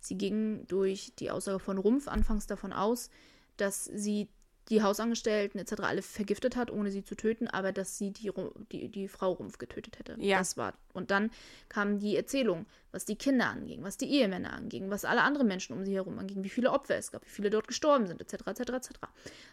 Sie 0.00 0.16
gingen 0.16 0.66
durch 0.66 1.12
die 1.18 1.30
Aussage 1.30 1.58
von 1.58 1.76
Rumpf 1.76 2.08
anfangs 2.08 2.46
davon 2.46 2.72
aus, 2.72 3.10
dass 3.58 3.84
sie 3.84 4.28
die 4.68 4.82
Hausangestellten 4.82 5.58
etc. 5.60 5.82
alle 5.82 6.02
vergiftet 6.02 6.56
hat, 6.56 6.70
ohne 6.70 6.90
sie 6.90 7.02
zu 7.02 7.14
töten, 7.14 7.48
aber 7.48 7.72
dass 7.72 7.96
sie 7.96 8.10
die, 8.10 8.30
die, 8.70 8.88
die 8.88 9.08
Frau 9.08 9.32
Rumpf 9.32 9.58
getötet 9.58 9.98
hätte. 9.98 10.16
Ja. 10.18 10.38
Das 10.38 10.56
war. 10.56 10.74
Und 10.92 11.10
dann 11.10 11.30
kam 11.68 11.98
die 11.98 12.16
Erzählung, 12.16 12.66
was 12.92 13.04
die 13.04 13.16
Kinder 13.16 13.46
anging, 13.46 13.82
was 13.82 13.96
die 13.96 14.10
Ehemänner 14.10 14.52
anging, 14.52 14.90
was 14.90 15.04
alle 15.04 15.22
anderen 15.22 15.46
Menschen 15.46 15.76
um 15.76 15.84
sie 15.84 15.94
herum 15.94 16.18
anging, 16.18 16.44
wie 16.44 16.48
viele 16.48 16.70
Opfer 16.70 16.96
es 16.96 17.12
gab, 17.12 17.24
wie 17.24 17.30
viele 17.30 17.50
dort 17.50 17.68
gestorben 17.68 18.06
sind, 18.06 18.20
etc. 18.20 18.46
etc. 18.46 18.60
etc. 18.60 18.90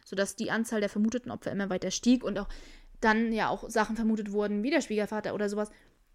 Sodass 0.03 0.35
die 0.35 0.51
Anzahl 0.51 0.79
der 0.79 0.89
vermuteten 0.89 1.31
Opfer 1.31 1.51
immer 1.51 1.69
weiter 1.69 1.91
stieg 1.91 2.23
und 2.23 2.37
auch 2.39 2.49
dann 3.01 3.31
ja 3.31 3.49
auch 3.49 3.69
Sachen 3.69 3.95
vermutet 3.95 4.31
wurden, 4.31 4.63
wie 4.63 4.71
der 4.71 4.81
Schwiegervater 4.81 5.33
oder 5.33 5.49
sowas, 5.49 5.69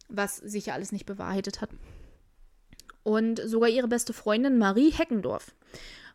was 0.08 0.36
sich 0.36 0.66
ja 0.66 0.74
alles 0.74 0.92
nicht 0.92 1.06
bewahrheitet 1.06 1.60
hat. 1.60 1.70
Und 3.02 3.40
sogar 3.44 3.70
ihre 3.70 3.88
beste 3.88 4.12
Freundin 4.12 4.58
Marie 4.58 4.90
Heckendorf 4.90 5.54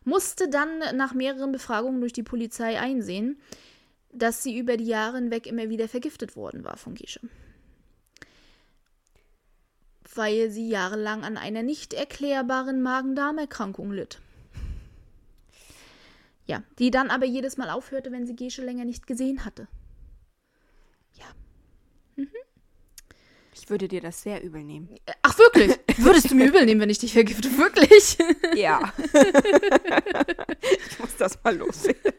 musste 0.06 0.48
dann 0.48 0.78
nach 0.96 1.14
mehreren 1.14 1.50
Befragungen 1.52 2.00
durch 2.00 2.12
die 2.12 2.22
Polizei 2.22 2.78
einsehen, 2.80 3.38
dass 4.12 4.42
sie 4.42 4.56
über 4.56 4.76
die 4.76 4.86
Jahre 4.86 5.18
hinweg 5.18 5.46
immer 5.46 5.68
wieder 5.68 5.88
vergiftet 5.88 6.36
worden 6.36 6.64
war 6.64 6.76
von 6.76 6.94
Gesche. 6.94 7.20
Weil 10.14 10.50
sie 10.50 10.68
jahrelang 10.68 11.24
an 11.24 11.36
einer 11.36 11.62
nicht 11.62 11.92
erklärbaren 11.92 12.82
Magen-Darm-Erkrankung 12.82 13.90
litt. 13.90 14.20
Ja, 16.46 16.62
die 16.78 16.92
dann 16.92 17.10
aber 17.10 17.26
jedes 17.26 17.56
Mal 17.56 17.68
aufhörte, 17.68 18.12
wenn 18.12 18.26
sie 18.26 18.36
Gesche 18.36 18.64
länger 18.64 18.84
nicht 18.84 19.08
gesehen 19.08 19.44
hatte. 19.44 19.66
Ich 23.58 23.70
würde 23.70 23.88
dir 23.88 24.02
das 24.02 24.20
sehr 24.20 24.44
übel 24.44 24.62
nehmen. 24.62 24.94
Ach, 25.22 25.38
wirklich? 25.38 25.78
Würdest 25.96 26.30
du 26.30 26.34
mir 26.34 26.46
übel 26.46 26.66
nehmen, 26.66 26.80
wenn 26.80 26.90
ich 26.90 26.98
dich 26.98 27.14
vergifte? 27.14 27.48
Wirklich? 27.56 28.18
Ja. 28.54 28.92
ich 30.60 30.98
muss 30.98 31.16
das 31.16 31.42
mal 31.42 31.56
loswerden. 31.56 32.12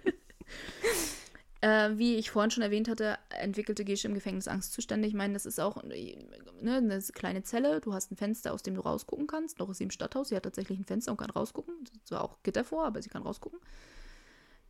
Äh, 1.62 1.92
wie 1.98 2.16
ich 2.16 2.32
vorhin 2.32 2.50
schon 2.50 2.64
erwähnt 2.64 2.88
hatte, 2.88 3.20
entwickelte 3.30 3.86
Gesche 3.86 4.08
im 4.08 4.16
Gefängnis 4.16 4.48
Angstzustände. 4.48 5.08
Ich 5.08 5.14
meine, 5.14 5.34
das 5.34 5.46
ist 5.46 5.60
auch 5.60 5.84
äh, 5.84 6.18
ne, 6.60 6.78
eine 6.78 7.00
kleine 7.14 7.44
Zelle. 7.44 7.82
Du 7.82 7.94
hast 7.94 8.12
ein 8.12 8.18
Fenster, 8.18 8.52
aus 8.52 8.64
dem 8.64 8.74
du 8.74 8.82
rausgucken 8.82 9.28
kannst. 9.28 9.60
Noch 9.60 9.70
ist 9.70 9.78
sie 9.78 9.84
im 9.84 9.92
Stadthaus. 9.92 10.30
Sie 10.30 10.36
hat 10.36 10.44
tatsächlich 10.44 10.80
ein 10.80 10.86
Fenster 10.86 11.12
und 11.12 11.18
kann 11.18 11.30
rausgucken. 11.30 11.74
Zwar 12.04 12.24
auch 12.24 12.42
Gitter 12.42 12.64
vor, 12.64 12.86
aber 12.86 13.02
sie 13.04 13.10
kann 13.10 13.22
rausgucken. 13.22 13.60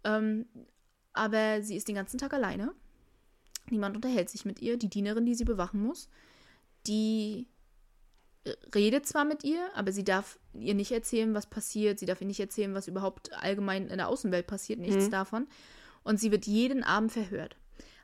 Ähm, 0.04 0.46
aber 1.14 1.62
sie 1.62 1.78
ist 1.78 1.88
den 1.88 1.96
ganzen 1.96 2.18
Tag 2.18 2.34
alleine. 2.34 2.74
Niemand 3.70 3.96
unterhält 3.96 4.30
sich 4.30 4.44
mit 4.44 4.62
ihr. 4.62 4.76
Die 4.76 4.90
Dienerin, 4.90 5.26
die 5.26 5.36
sie 5.36 5.46
bewachen 5.46 5.82
muss, 5.82 6.10
die 6.88 7.48
äh, 8.46 8.54
redet 8.74 9.06
zwar 9.06 9.26
mit 9.26 9.44
ihr, 9.44 9.70
aber 9.76 9.92
sie 9.92 10.04
darf 10.04 10.40
ihr 10.54 10.74
nicht 10.74 10.92
erzählen, 10.92 11.34
was 11.34 11.48
passiert. 11.48 12.00
Sie 12.00 12.06
darf 12.06 12.22
ihr 12.22 12.28
nicht 12.28 12.40
erzählen, 12.40 12.74
was 12.74 12.88
überhaupt 12.88 13.32
allgemein 13.34 13.88
in 13.88 13.98
der 13.98 14.08
Außenwelt 14.08 14.48
passiert. 14.48 14.80
Nichts 14.80 15.08
Mhm. 15.08 15.12
davon. 15.12 15.48
Und 16.04 16.20
sie 16.20 16.32
wird 16.32 16.46
jeden 16.48 16.84
Abend 16.84 17.12
verhört. 17.12 17.56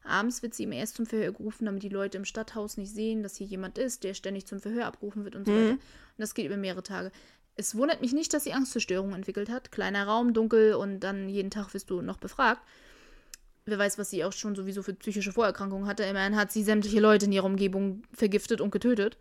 Abends 0.03 0.43
wird 0.43 0.53
sie 0.53 0.63
immer 0.63 0.75
erst 0.75 0.95
zum 0.97 1.05
Verhör 1.05 1.31
gerufen, 1.31 1.65
damit 1.65 1.81
die 1.83 1.89
Leute 1.89 2.17
im 2.17 2.25
Stadthaus 2.25 2.75
nicht 2.75 2.93
sehen, 2.93 3.23
dass 3.23 3.37
hier 3.37 3.47
jemand 3.47 3.77
ist, 3.77 4.03
der 4.03 4.13
ständig 4.13 4.45
zum 4.45 4.59
Verhör 4.59 4.85
abgerufen 4.85 5.23
wird 5.23 5.35
und 5.35 5.45
so 5.45 5.51
Mhm. 5.51 5.55
weiter. 5.55 5.71
Und 5.73 5.79
das 6.17 6.33
geht 6.33 6.45
über 6.45 6.57
mehrere 6.57 6.83
Tage. 6.83 7.11
Es 7.55 7.75
wundert 7.75 8.01
mich 8.01 8.11
nicht, 8.13 8.33
dass 8.33 8.43
sie 8.43 8.51
Angststörungen 8.51 9.15
entwickelt 9.15 9.49
hat. 9.49 9.71
Kleiner 9.71 10.05
Raum, 10.05 10.33
dunkel 10.33 10.73
und 10.73 10.99
dann 10.99 11.29
jeden 11.29 11.51
Tag 11.51 11.73
wirst 11.73 11.89
du 11.89 12.01
noch 12.01 12.17
befragt. 12.17 12.61
Wer 13.65 13.79
weiß, 13.79 13.97
was 13.97 14.09
sie 14.09 14.23
auch 14.25 14.33
schon 14.33 14.55
sowieso 14.55 14.83
für 14.83 14.93
psychische 14.93 15.31
Vorerkrankungen 15.31 15.87
hatte. 15.87 16.03
Immerhin 16.03 16.35
hat 16.35 16.51
sie 16.51 16.63
sämtliche 16.63 16.99
Leute 16.99 17.25
in 17.27 17.31
ihrer 17.31 17.45
Umgebung 17.45 18.03
vergiftet 18.13 18.59
und 18.59 18.71
getötet. 18.71 19.17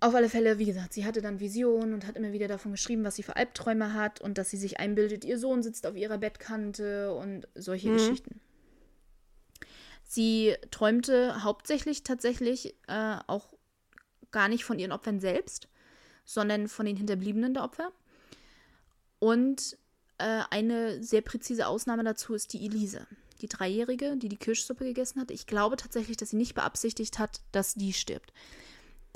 Auf 0.00 0.14
alle 0.14 0.28
Fälle, 0.28 0.58
wie 0.58 0.66
gesagt, 0.66 0.92
sie 0.92 1.04
hatte 1.04 1.22
dann 1.22 1.40
Visionen 1.40 1.92
und 1.92 2.06
hat 2.06 2.16
immer 2.16 2.32
wieder 2.32 2.46
davon 2.46 2.70
geschrieben, 2.70 3.02
was 3.02 3.16
sie 3.16 3.24
für 3.24 3.34
Albträume 3.34 3.94
hat 3.94 4.20
und 4.20 4.38
dass 4.38 4.50
sie 4.50 4.56
sich 4.56 4.78
einbildet, 4.78 5.24
ihr 5.24 5.38
Sohn 5.38 5.62
sitzt 5.62 5.86
auf 5.86 5.96
ihrer 5.96 6.18
Bettkante 6.18 7.12
und 7.14 7.48
solche 7.56 7.88
Mhm. 7.88 7.94
Geschichten. 7.94 8.40
Sie 10.04 10.54
träumte 10.70 11.42
hauptsächlich 11.42 12.04
tatsächlich 12.04 12.76
äh, 12.86 13.16
auch 13.26 13.52
gar 14.30 14.48
nicht 14.48 14.64
von 14.64 14.78
ihren 14.78 14.92
Opfern 14.92 15.18
selbst, 15.20 15.68
sondern 16.24 16.68
von 16.68 16.86
den 16.86 16.96
Hinterbliebenen 16.96 17.54
der 17.54 17.64
Opfer. 17.64 17.90
Und 19.18 19.76
äh, 20.18 20.42
eine 20.50 21.02
sehr 21.02 21.20
präzise 21.22 21.66
Ausnahme 21.66 22.04
dazu 22.04 22.34
ist 22.34 22.52
die 22.52 22.64
Elise, 22.66 23.06
die 23.40 23.48
Dreijährige, 23.48 24.16
die 24.16 24.28
die 24.28 24.36
Kirschsuppe 24.36 24.84
gegessen 24.84 25.20
hat. 25.20 25.30
Ich 25.30 25.46
glaube 25.46 25.76
tatsächlich, 25.76 26.16
dass 26.16 26.30
sie 26.30 26.36
nicht 26.36 26.54
beabsichtigt 26.54 27.18
hat, 27.18 27.40
dass 27.52 27.74
die 27.74 27.92
stirbt. 27.92 28.32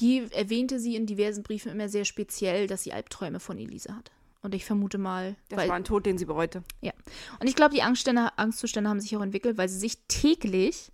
Die 0.01 0.27
erwähnte 0.33 0.81
sie 0.81 0.97
in 0.97 1.07
diversen 1.07 1.43
Briefen 1.43 1.71
immer 1.71 1.89
sehr 1.89 2.05
speziell, 2.05 2.67
dass 2.67 2.83
sie 2.83 2.93
Albträume 2.93 3.41
von 3.41 3.59
Elise 3.59 3.95
hat. 3.95 4.11
Und 4.43 4.55
ich 4.55 4.65
vermute 4.65 4.99
mal, 4.99 5.37
Das 5.51 5.59
weil, 5.59 5.69
war 5.69 5.77
ein 5.77 5.85
Tod, 5.85 6.05
den 6.07 6.19
sie 6.19 6.25
bereute. 6.25 6.65
ja. 6.81 6.93
Und 7.39 7.47
ich 7.49 7.55
glaube, 7.55 7.75
die 7.75 7.83
Angststände, 7.83 8.37
Angstzustände 8.37 8.91
haben 8.91 9.01
sich 9.01 9.17
auch 9.17 9.21
entwickelt, 9.23 9.57
weil 9.59 9.69
sie 9.69 9.79
sich 9.79 9.99
täglich 10.09 10.91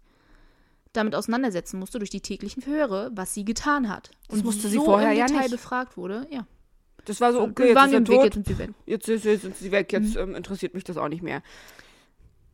damit 0.93 1.14
auseinandersetzen 1.14 1.78
musste, 1.78 1.98
durch 1.98 2.10
die 2.10 2.20
täglichen 2.20 2.62
Verhöre, 2.62 3.10
was 3.14 3.32
sie 3.35 3.44
getan 3.44 3.89
hat. 3.89 4.10
Das 4.28 4.44
wusste 4.44 4.68
sie 4.68 4.76
so 4.76 4.85
vorher 4.85 5.12
im 5.12 5.18
ja 5.18 5.26
Detail 5.26 5.40
nicht. 5.43 5.51
befragt 5.52 5.97
wurde. 5.97 6.26
Ja. 6.30 6.47
Das 7.09 7.20
war 7.20 7.32
so, 7.32 7.40
okay, 7.40 7.62
wir 7.62 7.66
jetzt 7.68 7.76
waren 7.76 7.86
ist 7.89 7.93
er 7.94 7.98
im 7.98 8.09
Weg, 8.09 8.16
tot. 8.16 8.24
jetzt 8.24 8.35
sind 8.35 8.47
sie 8.47 8.59
weg. 8.59 8.70
Jetzt, 8.86 9.09
ist- 9.09 9.24
jetzt 9.24 9.43
sind 9.43 9.56
sie 9.56 9.72
weg. 9.72 9.93
Jetzt 9.93 10.16
ähm, 10.16 10.35
interessiert 10.35 10.74
mich 10.74 10.85
das 10.85 10.97
auch 10.97 11.09
nicht 11.09 11.22
mehr. 11.22 11.43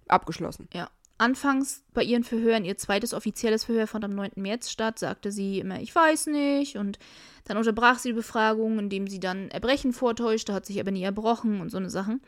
Abgeschlossen. 0.09 0.69
Ja. 0.73 0.89
Anfangs 1.17 1.85
bei 1.95 2.03
ihren 2.03 2.25
Verhören, 2.25 2.65
ihr 2.65 2.77
zweites 2.77 3.15
offizielles 3.15 3.65
Verhör 3.65 3.87
fand 3.87 4.05
am 4.05 4.15
9. 4.15 4.33
März 4.35 4.69
statt, 4.71 4.99
sagte 4.99 5.31
sie 5.31 5.61
immer, 5.61 5.81
ich 5.81 5.95
weiß 5.95 6.27
nicht. 6.27 6.77
Und 6.77 6.99
dann 7.45 7.57
unterbrach 7.57 7.99
sie 7.99 8.09
die 8.09 8.15
Befragung, 8.15 8.79
indem 8.81 9.07
sie 9.07 9.21
dann 9.21 9.49
Erbrechen 9.51 9.93
vortäuschte, 9.93 10.53
hat 10.53 10.67
sich 10.67 10.81
aber 10.81 10.91
nie 10.91 11.05
erbrochen 11.05 11.61
und 11.61 11.71
so 11.71 11.77
eine 11.77 11.89
Sachen. 11.89 12.21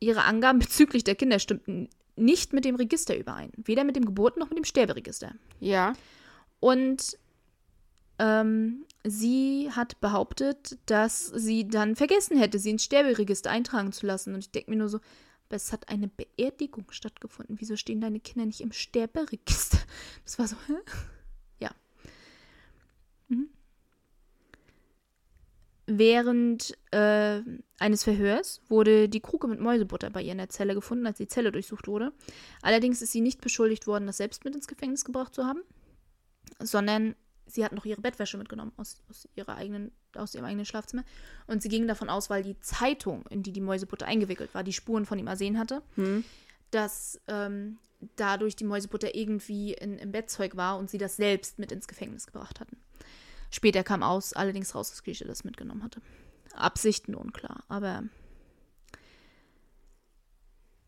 Ihre 0.00 0.24
Angaben 0.24 0.58
bezüglich 0.60 1.04
der 1.04 1.14
Kinder 1.14 1.38
stimmten 1.38 1.88
nicht 2.16 2.52
mit 2.52 2.64
dem 2.64 2.74
Register 2.74 3.16
überein. 3.16 3.50
Weder 3.56 3.84
mit 3.84 3.96
dem 3.96 4.04
Geburten- 4.04 4.40
noch 4.40 4.48
mit 4.50 4.58
dem 4.58 4.64
Sterberegister. 4.64 5.32
Ja. 5.60 5.92
Und 6.60 7.16
ähm, 8.18 8.84
sie 9.06 9.70
hat 9.70 10.00
behauptet, 10.00 10.78
dass 10.86 11.26
sie 11.26 11.68
dann 11.68 11.94
vergessen 11.94 12.38
hätte, 12.38 12.58
sie 12.58 12.70
ins 12.70 12.84
Sterberegister 12.84 13.50
eintragen 13.50 13.92
zu 13.92 14.06
lassen. 14.06 14.34
Und 14.34 14.40
ich 14.40 14.50
denke 14.50 14.70
mir 14.70 14.78
nur 14.78 14.88
so, 14.88 15.00
es 15.50 15.72
hat 15.72 15.88
eine 15.88 16.08
Beerdigung 16.08 16.90
stattgefunden. 16.90 17.56
Wieso 17.60 17.76
stehen 17.76 18.00
deine 18.00 18.20
Kinder 18.20 18.46
nicht 18.46 18.60
im 18.60 18.72
Sterberegister? 18.72 19.78
Das 20.24 20.38
war 20.38 20.48
so, 20.48 20.56
hä? 20.66 20.74
Ja. 21.60 21.70
Mhm. 23.28 23.48
Während 25.86 26.76
äh, 26.90 27.42
eines 27.78 28.04
Verhörs 28.04 28.62
wurde 28.68 29.08
die 29.10 29.20
Kruke 29.20 29.46
mit 29.46 29.60
Mäusebutter 29.60 30.08
bei 30.10 30.22
ihr 30.22 30.32
in 30.32 30.38
der 30.38 30.48
Zelle 30.48 30.74
gefunden, 30.74 31.06
als 31.06 31.18
die 31.18 31.28
Zelle 31.28 31.52
durchsucht 31.52 31.86
wurde. 31.86 32.12
Allerdings 32.62 33.02
ist 33.02 33.12
sie 33.12 33.20
nicht 33.20 33.42
beschuldigt 33.42 33.86
worden, 33.86 34.06
das 34.06 34.16
selbst 34.16 34.44
mit 34.46 34.56
ins 34.56 34.66
Gefängnis 34.66 35.04
gebracht 35.04 35.34
zu 35.34 35.44
haben, 35.44 35.60
sondern 36.58 37.14
sie 37.54 37.64
hat 37.64 37.72
noch 37.72 37.84
ihre 37.84 38.00
Bettwäsche 38.00 38.36
mitgenommen 38.36 38.72
aus, 38.76 39.02
aus, 39.08 39.28
ihrer 39.36 39.56
eigenen, 39.56 39.92
aus 40.14 40.34
ihrem 40.34 40.44
eigenen 40.44 40.66
Schlafzimmer. 40.66 41.04
Und 41.46 41.62
sie 41.62 41.68
ging 41.68 41.86
davon 41.86 42.10
aus, 42.10 42.28
weil 42.30 42.42
die 42.42 42.58
Zeitung, 42.60 43.24
in 43.30 43.42
die 43.42 43.52
die 43.52 43.60
Mäusebutter 43.60 44.06
eingewickelt 44.06 44.54
war, 44.54 44.64
die 44.64 44.72
Spuren 44.72 45.06
von 45.06 45.18
ihm 45.18 45.26
ersehen 45.28 45.58
hatte, 45.58 45.82
Hm. 45.94 46.24
dass 46.70 47.20
ähm, 47.28 47.78
dadurch 48.16 48.56
die 48.56 48.64
Mäusebutter 48.64 49.14
irgendwie 49.14 49.72
in, 49.72 49.98
im 49.98 50.12
Bettzeug 50.12 50.56
war 50.56 50.78
und 50.78 50.90
sie 50.90 50.98
das 50.98 51.16
selbst 51.16 51.58
mit 51.58 51.72
ins 51.72 51.88
Gefängnis 51.88 52.26
gebracht 52.26 52.60
hatten. 52.60 52.76
Später 53.50 53.84
kam 53.84 54.02
aus, 54.02 54.32
allerdings 54.32 54.74
raus, 54.74 54.90
dass 54.90 55.04
Grieche 55.04 55.24
das 55.24 55.44
mitgenommen 55.44 55.84
hatte. 55.84 56.00
Absichten 56.54 57.14
unklar, 57.14 57.62
aber 57.68 58.02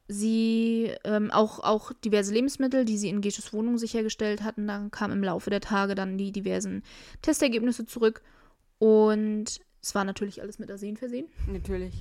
sie 0.08 0.92
ähm, 1.04 1.30
auch, 1.30 1.60
auch 1.60 1.92
diverse 1.92 2.32
Lebensmittel, 2.32 2.84
die 2.84 2.98
sie 2.98 3.08
in 3.08 3.20
Gesches 3.20 3.52
Wohnung 3.52 3.78
sichergestellt 3.78 4.42
hatten, 4.42 4.66
dann 4.66 4.90
kamen 4.90 5.14
im 5.18 5.24
Laufe 5.24 5.50
der 5.50 5.60
Tage 5.60 5.94
dann 5.94 6.18
die 6.18 6.32
diversen 6.32 6.82
Testergebnisse 7.22 7.86
zurück 7.86 8.22
und 8.78 9.60
es 9.82 9.94
war 9.94 10.04
natürlich 10.04 10.42
alles 10.42 10.58
mit 10.58 10.70
Arsen 10.70 10.96
versehen. 10.96 11.28
Natürlich. 11.46 12.00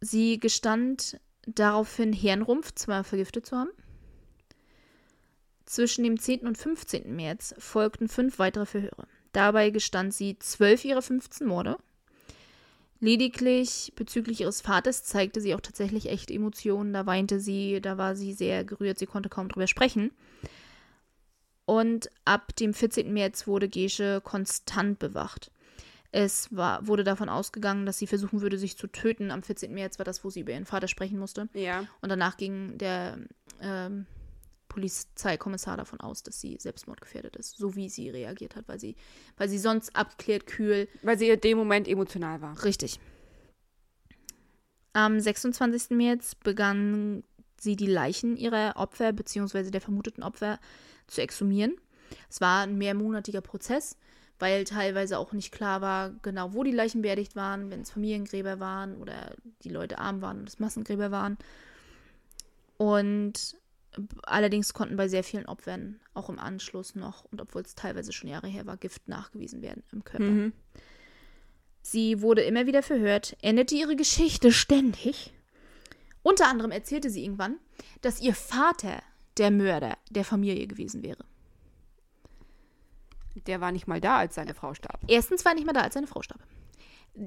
Sie 0.00 0.38
gestand 0.38 1.20
daraufhin, 1.46 2.12
Hirnrumpf 2.12 2.74
zwar 2.74 3.04
vergiftet 3.04 3.46
zu 3.46 3.56
haben. 3.56 3.70
Zwischen 5.64 6.04
dem 6.04 6.18
10. 6.18 6.46
und 6.46 6.56
15. 6.56 7.14
März 7.14 7.54
folgten 7.58 8.08
fünf 8.08 8.38
weitere 8.38 8.64
Verhöre. 8.64 9.06
Dabei 9.32 9.70
gestand 9.70 10.14
sie 10.14 10.38
zwölf 10.38 10.84
ihrer 10.84 11.02
15 11.02 11.46
Morde. 11.46 11.76
Lediglich 13.00 13.92
bezüglich 13.94 14.40
ihres 14.40 14.60
Vaters 14.60 15.04
zeigte 15.04 15.40
sie 15.40 15.54
auch 15.54 15.60
tatsächlich 15.60 16.08
echte 16.08 16.34
Emotionen. 16.34 16.92
Da 16.92 17.06
weinte 17.06 17.38
sie, 17.38 17.80
da 17.80 17.96
war 17.96 18.16
sie 18.16 18.32
sehr 18.32 18.64
gerührt, 18.64 18.98
sie 18.98 19.06
konnte 19.06 19.28
kaum 19.28 19.48
drüber 19.48 19.68
sprechen. 19.68 20.10
Und 21.64 22.10
ab 22.24 22.56
dem 22.56 22.74
14. 22.74 23.12
März 23.12 23.46
wurde 23.46 23.68
Gesche 23.68 24.20
konstant 24.24 24.98
bewacht. 24.98 25.52
Es 26.10 26.54
war, 26.56 26.86
wurde 26.86 27.04
davon 27.04 27.28
ausgegangen, 27.28 27.84
dass 27.84 27.98
sie 27.98 28.06
versuchen 28.06 28.40
würde, 28.40 28.58
sich 28.58 28.78
zu 28.78 28.86
töten. 28.86 29.30
Am 29.30 29.42
14. 29.42 29.72
März 29.72 29.98
war 29.98 30.04
das, 30.04 30.24
wo 30.24 30.30
sie 30.30 30.40
über 30.40 30.52
ihren 30.52 30.64
Vater 30.64 30.88
sprechen 30.88 31.18
musste. 31.18 31.48
Ja. 31.52 31.84
Und 32.00 32.08
danach 32.08 32.38
ging 32.38 32.78
der 32.78 33.18
ähm, 33.60 34.06
Polizeikommissar 34.68 35.76
davon 35.76 36.00
aus, 36.00 36.22
dass 36.22 36.40
sie 36.40 36.56
selbstmordgefährdet 36.58 37.36
ist, 37.36 37.56
so 37.56 37.74
wie 37.74 37.88
sie 37.88 38.10
reagiert 38.10 38.56
hat, 38.56 38.68
weil 38.68 38.78
sie, 38.78 38.96
weil 39.36 39.48
sie 39.48 39.58
sonst 39.58 39.94
abgeklärt, 39.96 40.46
kühl, 40.46 40.88
Weil 41.02 41.18
sie 41.18 41.28
in 41.28 41.40
dem 41.40 41.58
Moment 41.58 41.88
emotional 41.88 42.40
war. 42.40 42.62
richtig. 42.64 43.00
Am 44.92 45.20
26. 45.20 45.90
März 45.90 46.34
begann 46.34 47.22
sie 47.60 47.76
die 47.76 47.86
Leichen 47.86 48.36
ihrer 48.36 48.74
Opfer 48.76 49.12
bzw. 49.12 49.70
der 49.70 49.80
vermuteten 49.80 50.22
Opfer 50.22 50.58
zu 51.06 51.20
exhumieren. 51.20 51.76
Es 52.28 52.40
war 52.40 52.62
ein 52.62 52.78
mehrmonatiger 52.78 53.40
Prozess, 53.40 53.96
weil 54.38 54.64
teilweise 54.64 55.18
auch 55.18 55.32
nicht 55.32 55.52
klar 55.52 55.80
war, 55.80 56.10
genau 56.22 56.54
wo 56.54 56.62
die 56.62 56.72
Leichen 56.72 57.02
beerdigt 57.02 57.36
waren, 57.36 57.70
wenn 57.70 57.82
es 57.82 57.90
Familiengräber 57.90 58.60
waren 58.60 58.96
oder 58.96 59.34
die 59.62 59.68
Leute 59.68 59.98
arm 59.98 60.22
waren 60.22 60.40
und 60.40 60.48
es 60.48 60.58
Massengräber 60.58 61.10
waren. 61.10 61.36
Und 62.76 63.56
allerdings 64.22 64.74
konnten 64.74 64.96
bei 64.96 65.08
sehr 65.08 65.24
vielen 65.24 65.46
Opfern 65.46 66.00
auch 66.14 66.28
im 66.28 66.38
Anschluss 66.38 66.94
noch, 66.94 67.24
und 67.24 67.40
obwohl 67.40 67.62
es 67.62 67.74
teilweise 67.74 68.12
schon 68.12 68.28
Jahre 68.28 68.48
her 68.48 68.66
war, 68.66 68.76
Gift 68.76 69.08
nachgewiesen 69.08 69.62
werden 69.62 69.82
im 69.92 70.04
Körper. 70.04 70.24
Mhm. 70.24 70.52
Sie 71.82 72.20
wurde 72.20 72.42
immer 72.42 72.66
wieder 72.66 72.82
verhört, 72.82 73.36
änderte 73.40 73.74
ihre 73.74 73.96
Geschichte 73.96 74.52
ständig. 74.52 75.32
Unter 76.22 76.48
anderem 76.48 76.70
erzählte 76.70 77.08
sie 77.08 77.24
irgendwann, 77.24 77.56
dass 78.02 78.20
ihr 78.20 78.34
Vater 78.34 79.02
der 79.38 79.50
Mörder 79.50 79.96
der 80.10 80.24
Familie 80.24 80.66
gewesen 80.66 81.02
wäre. 81.02 81.24
Der 83.46 83.60
war 83.60 83.72
nicht 83.72 83.86
mal 83.86 84.00
da, 84.00 84.16
als 84.16 84.34
seine 84.34 84.54
Frau 84.54 84.74
starb. 84.74 85.00
Erstens 85.06 85.44
war 85.44 85.52
er 85.52 85.54
nicht 85.56 85.64
mehr 85.64 85.74
da, 85.74 85.82
als 85.82 85.94
seine 85.94 86.08
Frau 86.08 86.22
starb. 86.22 86.40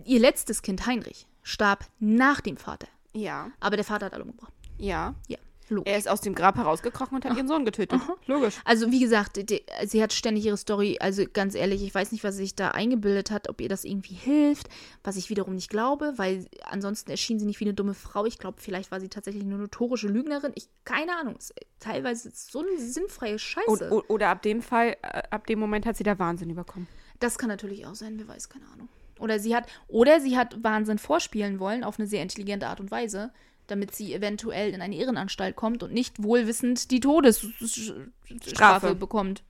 Ihr 0.05 0.19
letztes 0.19 0.61
Kind, 0.61 0.85
Heinrich, 0.85 1.25
starb 1.41 1.89
nach 1.99 2.41
dem 2.41 2.57
Vater. 2.57 2.87
Ja. 3.13 3.51
Aber 3.59 3.77
der 3.77 3.85
Vater 3.85 4.07
hat 4.07 4.13
alle 4.13 4.23
umgebracht. 4.23 4.53
Ja. 4.77 5.15
Ja, 5.27 5.37
logisch. 5.71 5.91
Er 5.91 5.97
ist 5.97 6.07
aus 6.07 6.21
dem 6.21 6.35
Grab 6.35 6.55
herausgekrochen 6.57 7.15
und 7.15 7.25
hat 7.25 7.35
ihren 7.35 7.47
Sohn 7.47 7.65
getötet. 7.65 7.99
Logisch. 8.27 8.55
Also 8.65 8.91
wie 8.91 8.99
gesagt, 8.99 9.37
die, 9.49 9.63
sie 9.85 10.03
hat 10.03 10.13
ständig 10.13 10.45
ihre 10.45 10.57
Story, 10.57 10.97
also 10.99 11.23
ganz 11.31 11.55
ehrlich, 11.55 11.83
ich 11.83 11.93
weiß 11.95 12.11
nicht, 12.11 12.23
was 12.23 12.35
sie 12.35 12.43
sich 12.43 12.55
da 12.55 12.69
eingebildet 12.69 13.31
hat, 13.31 13.49
ob 13.49 13.59
ihr 13.61 13.69
das 13.69 13.83
irgendwie 13.85 14.13
hilft, 14.13 14.67
was 15.03 15.15
ich 15.15 15.29
wiederum 15.29 15.55
nicht 15.55 15.69
glaube, 15.69 16.13
weil 16.17 16.45
ansonsten 16.65 17.09
erschien 17.11 17.39
sie 17.39 17.45
nicht 17.45 17.59
wie 17.59 17.65
eine 17.65 17.73
dumme 17.73 17.93
Frau. 17.93 18.25
Ich 18.25 18.37
glaube, 18.37 18.61
vielleicht 18.61 18.91
war 18.91 18.99
sie 18.99 19.09
tatsächlich 19.09 19.43
eine 19.43 19.57
notorische 19.57 20.07
Lügnerin. 20.07 20.51
Ich, 20.55 20.67
keine 20.85 21.15
Ahnung, 21.17 21.35
es, 21.39 21.53
teilweise 21.79 22.29
ist 22.29 22.51
so 22.51 22.59
eine 22.59 22.77
sinnfreie 22.77 23.39
Scheiße. 23.39 23.89
O- 23.91 23.97
o- 23.97 24.03
oder 24.07 24.29
ab 24.29 24.41
dem 24.41 24.61
Fall, 24.61 24.97
äh, 25.01 25.23
ab 25.31 25.47
dem 25.47 25.59
Moment 25.59 25.85
hat 25.85 25.97
sie 25.97 26.03
da 26.03 26.19
Wahnsinn 26.19 26.49
überkommen. 26.49 26.87
Das 27.19 27.37
kann 27.37 27.49
natürlich 27.49 27.85
auch 27.85 27.95
sein, 27.95 28.15
wer 28.17 28.27
weiß, 28.27 28.49
keine 28.49 28.65
Ahnung. 28.73 28.89
Oder 29.19 29.37
sie 29.39 29.55
hat, 29.55 29.67
oder 29.87 30.19
sie 30.19 30.35
hat 30.35 30.63
Wahnsinn 30.63 30.97
vorspielen 30.97 31.59
wollen 31.59 31.83
auf 31.83 31.99
eine 31.99 32.07
sehr 32.07 32.23
intelligente 32.23 32.65
Art 32.67 32.79
und 32.79 32.89
Weise, 32.89 33.31
damit 33.67 33.95
sie 33.95 34.13
eventuell 34.13 34.73
in 34.73 34.81
eine 34.81 34.95
Irrenanstalt 34.95 35.55
kommt 35.55 35.83
und 35.83 35.93
nicht 35.93 36.21
wohlwissend 36.21 36.91
die 36.91 36.99
Todesstrafe 36.99 38.11
Strafe. 38.47 38.95
bekommt. 38.95 39.43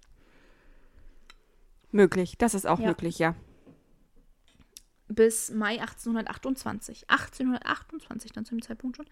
Möglich. 1.92 2.38
Das 2.38 2.54
ist 2.54 2.66
auch 2.68 2.80
Ja. 2.80 2.88
möglich, 2.88 3.20
ja. 3.20 3.36
bis 5.08 5.52
Mai 5.52 5.82
1828, 5.82 7.10
1828 7.10 8.32
dann 8.32 8.46
zu 8.46 8.56
dem 8.56 8.62
Zeitpunkt 8.62 8.96
schon, 8.96 9.06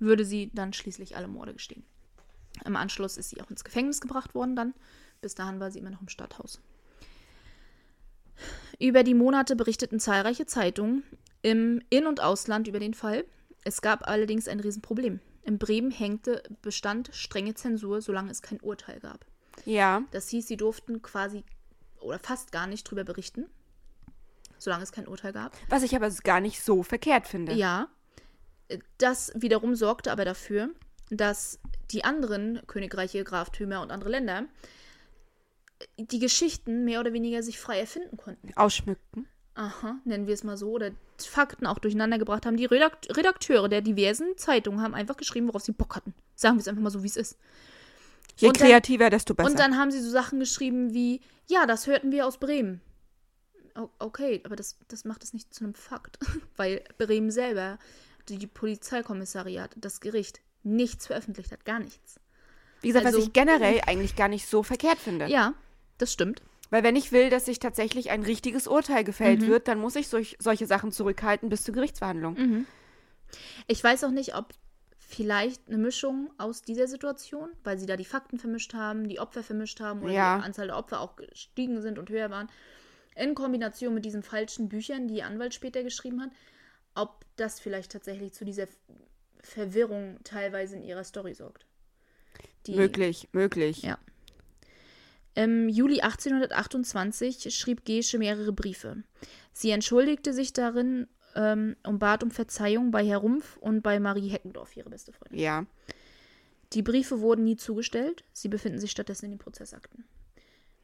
würde 0.00 0.24
sie 0.24 0.50
dann 0.52 0.72
schließlich 0.72 1.16
alle 1.16 1.28
Morde 1.28 1.52
gestehen. 1.52 1.84
Im 2.64 2.74
Anschluss 2.74 3.16
ist 3.16 3.30
sie 3.30 3.40
auch 3.40 3.48
ins 3.50 3.62
Gefängnis 3.62 4.00
gebracht 4.00 4.34
worden 4.34 4.56
dann. 4.56 4.74
Bis 5.20 5.36
dahin 5.36 5.60
war 5.60 5.70
sie 5.70 5.78
immer 5.78 5.90
noch 5.90 6.00
im 6.00 6.08
Stadthaus. 6.08 6.60
Über 8.80 9.04
die 9.04 9.14
Monate 9.14 9.54
berichteten 9.54 10.00
zahlreiche 10.00 10.46
Zeitungen 10.46 11.04
im 11.42 11.80
In- 11.88 12.06
und 12.08 12.20
Ausland 12.20 12.66
über 12.66 12.80
den 12.80 12.94
Fall. 12.94 13.24
Es 13.66 13.80
gab 13.80 14.08
allerdings 14.08 14.46
ein 14.46 14.60
Riesenproblem. 14.60 15.18
In 15.42 15.58
Bremen 15.58 15.90
hängte, 15.90 16.40
bestand 16.62 17.10
strenge 17.12 17.54
Zensur, 17.54 18.00
solange 18.00 18.30
es 18.30 18.40
kein 18.40 18.60
Urteil 18.60 19.00
gab. 19.00 19.26
Ja. 19.64 20.04
Das 20.12 20.28
hieß, 20.28 20.46
sie 20.46 20.56
durften 20.56 21.02
quasi 21.02 21.42
oder 21.98 22.20
fast 22.20 22.52
gar 22.52 22.68
nicht 22.68 22.88
drüber 22.88 23.02
berichten, 23.02 23.46
solange 24.58 24.84
es 24.84 24.92
kein 24.92 25.08
Urteil 25.08 25.32
gab. 25.32 25.56
Was 25.68 25.82
ich 25.82 25.96
aber 25.96 26.08
gar 26.22 26.40
nicht 26.40 26.62
so 26.62 26.84
verkehrt 26.84 27.26
finde. 27.26 27.54
Ja, 27.54 27.88
das 28.98 29.32
wiederum 29.34 29.74
sorgte 29.74 30.12
aber 30.12 30.24
dafür, 30.24 30.70
dass 31.10 31.58
die 31.90 32.04
anderen 32.04 32.62
Königreiche, 32.68 33.24
Graftümer 33.24 33.80
und 33.80 33.90
andere 33.90 34.10
Länder 34.10 34.44
die 35.98 36.20
Geschichten 36.20 36.84
mehr 36.84 37.00
oder 37.00 37.12
weniger 37.12 37.42
sich 37.42 37.58
frei 37.58 37.80
erfinden 37.80 38.16
konnten. 38.16 38.52
Ausschmückten. 38.54 39.26
Aha, 39.56 39.96
nennen 40.04 40.26
wir 40.26 40.34
es 40.34 40.44
mal 40.44 40.56
so, 40.58 40.70
oder 40.70 40.90
Fakten 41.18 41.66
auch 41.66 41.78
durcheinander 41.78 42.18
gebracht 42.18 42.44
haben. 42.44 42.56
Die 42.58 42.66
Redakt 42.66 43.16
Redakteure 43.16 43.68
der 43.68 43.80
diversen 43.80 44.36
Zeitungen 44.36 44.82
haben 44.82 44.94
einfach 44.94 45.16
geschrieben, 45.16 45.48
worauf 45.48 45.62
sie 45.62 45.72
Bock 45.72 45.96
hatten. 45.96 46.14
Sagen 46.34 46.56
wir 46.56 46.60
es 46.60 46.68
einfach 46.68 46.82
mal 46.82 46.90
so, 46.90 47.02
wie 47.02 47.06
es 47.08 47.16
ist. 47.16 47.38
Je 48.36 48.48
Und 48.48 48.60
dann- 48.60 48.68
kreativer, 48.68 49.08
desto 49.08 49.34
besser. 49.34 49.48
Und 49.50 49.58
dann 49.58 49.78
haben 49.78 49.90
sie 49.90 50.00
so 50.02 50.10
Sachen 50.10 50.38
geschrieben 50.40 50.92
wie, 50.92 51.22
ja, 51.48 51.64
das 51.66 51.86
hörten 51.86 52.12
wir 52.12 52.26
aus 52.26 52.36
Bremen. 52.38 52.82
O- 53.78 53.88
Okay, 53.98 54.42
aber 54.44 54.56
das, 54.56 54.76
das 54.88 55.04
macht 55.06 55.24
es 55.24 55.32
nicht 55.32 55.54
zu 55.54 55.64
einem 55.64 55.74
Fakt, 55.74 56.18
weil 56.56 56.84
Bremen 56.98 57.30
selber, 57.30 57.78
die 58.28 58.46
Polizeikommissariat, 58.46 59.70
das 59.76 60.00
Gericht, 60.00 60.40
nichts 60.64 61.06
veröffentlicht 61.06 61.50
hat, 61.50 61.64
gar 61.64 61.78
nichts. 61.78 62.20
Wie 62.82 62.88
gesagt, 62.88 63.06
also- 63.06 63.18
was 63.18 63.26
ich 63.28 63.32
generell 63.32 63.80
eigentlich 63.86 64.16
gar 64.16 64.28
nicht 64.28 64.46
so 64.46 64.62
verkehrt 64.62 64.98
finde. 64.98 65.26
Ja, 65.28 65.54
das 65.96 66.12
stimmt. 66.12 66.42
Weil 66.70 66.82
wenn 66.82 66.96
ich 66.96 67.12
will, 67.12 67.30
dass 67.30 67.44
sich 67.44 67.58
tatsächlich 67.58 68.10
ein 68.10 68.22
richtiges 68.22 68.66
Urteil 68.66 69.04
gefällt 69.04 69.42
Mhm. 69.42 69.46
wird, 69.46 69.68
dann 69.68 69.78
muss 69.78 69.96
ich 69.96 70.08
solch, 70.08 70.36
solche 70.40 70.66
Sachen 70.66 70.90
zurückhalten 70.92 71.48
bis 71.48 71.62
zur 71.62 71.74
Gerichtsverhandlung. 71.74 72.34
Mhm. 72.34 72.66
Ich 73.66 73.82
weiß 73.82 74.04
auch 74.04 74.10
nicht, 74.10 74.34
ob 74.34 74.52
vielleicht 74.98 75.68
eine 75.68 75.78
Mischung 75.78 76.32
aus 76.38 76.62
dieser 76.62 76.88
Situation, 76.88 77.50
weil 77.62 77.78
sie 77.78 77.86
da 77.86 77.96
die 77.96 78.04
Fakten 78.04 78.38
vermischt 78.38 78.74
haben, 78.74 79.08
die 79.08 79.20
Opfer 79.20 79.42
vermischt 79.44 79.80
haben 79.80 80.02
oder 80.02 80.12
Ja. 80.12 80.38
die 80.38 80.44
Anzahl 80.44 80.66
der 80.66 80.76
Opfer 80.76 81.00
auch 81.00 81.14
gestiegen 81.16 81.80
sind 81.80 81.98
und 81.98 82.10
höher 82.10 82.30
waren, 82.30 82.48
in 83.14 83.34
Kombination 83.34 83.94
mit 83.94 84.04
diesen 84.04 84.22
falschen 84.22 84.68
Büchern, 84.68 85.06
die 85.08 85.18
ihr 85.18 85.26
Anwalt 85.26 85.54
später 85.54 85.82
geschrieben 85.84 86.20
hat, 86.20 86.30
ob 86.94 87.24
das 87.36 87.60
vielleicht 87.60 87.92
tatsächlich 87.92 88.32
zu 88.34 88.44
dieser 88.44 88.66
Verwirrung 89.42 90.18
teilweise 90.24 90.76
in 90.76 90.82
ihrer 90.82 91.04
Story 91.04 91.34
sorgt. 91.34 91.66
Die, 92.66 92.74
Möglich, 92.74 93.28
möglich. 93.32 93.82
Ja. 93.82 93.98
Im 95.36 95.68
Juli 95.68 96.00
1828 96.00 97.54
schrieb 97.54 97.84
Gesche 97.84 98.18
mehrere 98.18 98.52
Briefe. 98.52 99.02
Sie 99.52 99.70
entschuldigte 99.70 100.32
sich 100.32 100.54
darin 100.54 101.08
ähm, 101.34 101.76
und 101.84 101.98
bat 101.98 102.24
um 102.24 102.30
Verzeihung 102.30 102.90
bei 102.90 103.06
Herr 103.06 103.18
Rumpf 103.18 103.58
und 103.58 103.82
bei 103.82 104.00
Marie 104.00 104.28
Heckendorf, 104.28 104.74
ihre 104.78 104.88
beste 104.88 105.12
Freundin. 105.12 105.38
Ja. 105.38 105.66
Die 106.72 106.82
Briefe 106.82 107.20
wurden 107.20 107.44
nie 107.44 107.56
zugestellt. 107.56 108.24
Sie 108.32 108.48
befinden 108.48 108.80
sich 108.80 108.90
stattdessen 108.90 109.26
in 109.26 109.32
den 109.32 109.38
Prozessakten. 109.38 110.06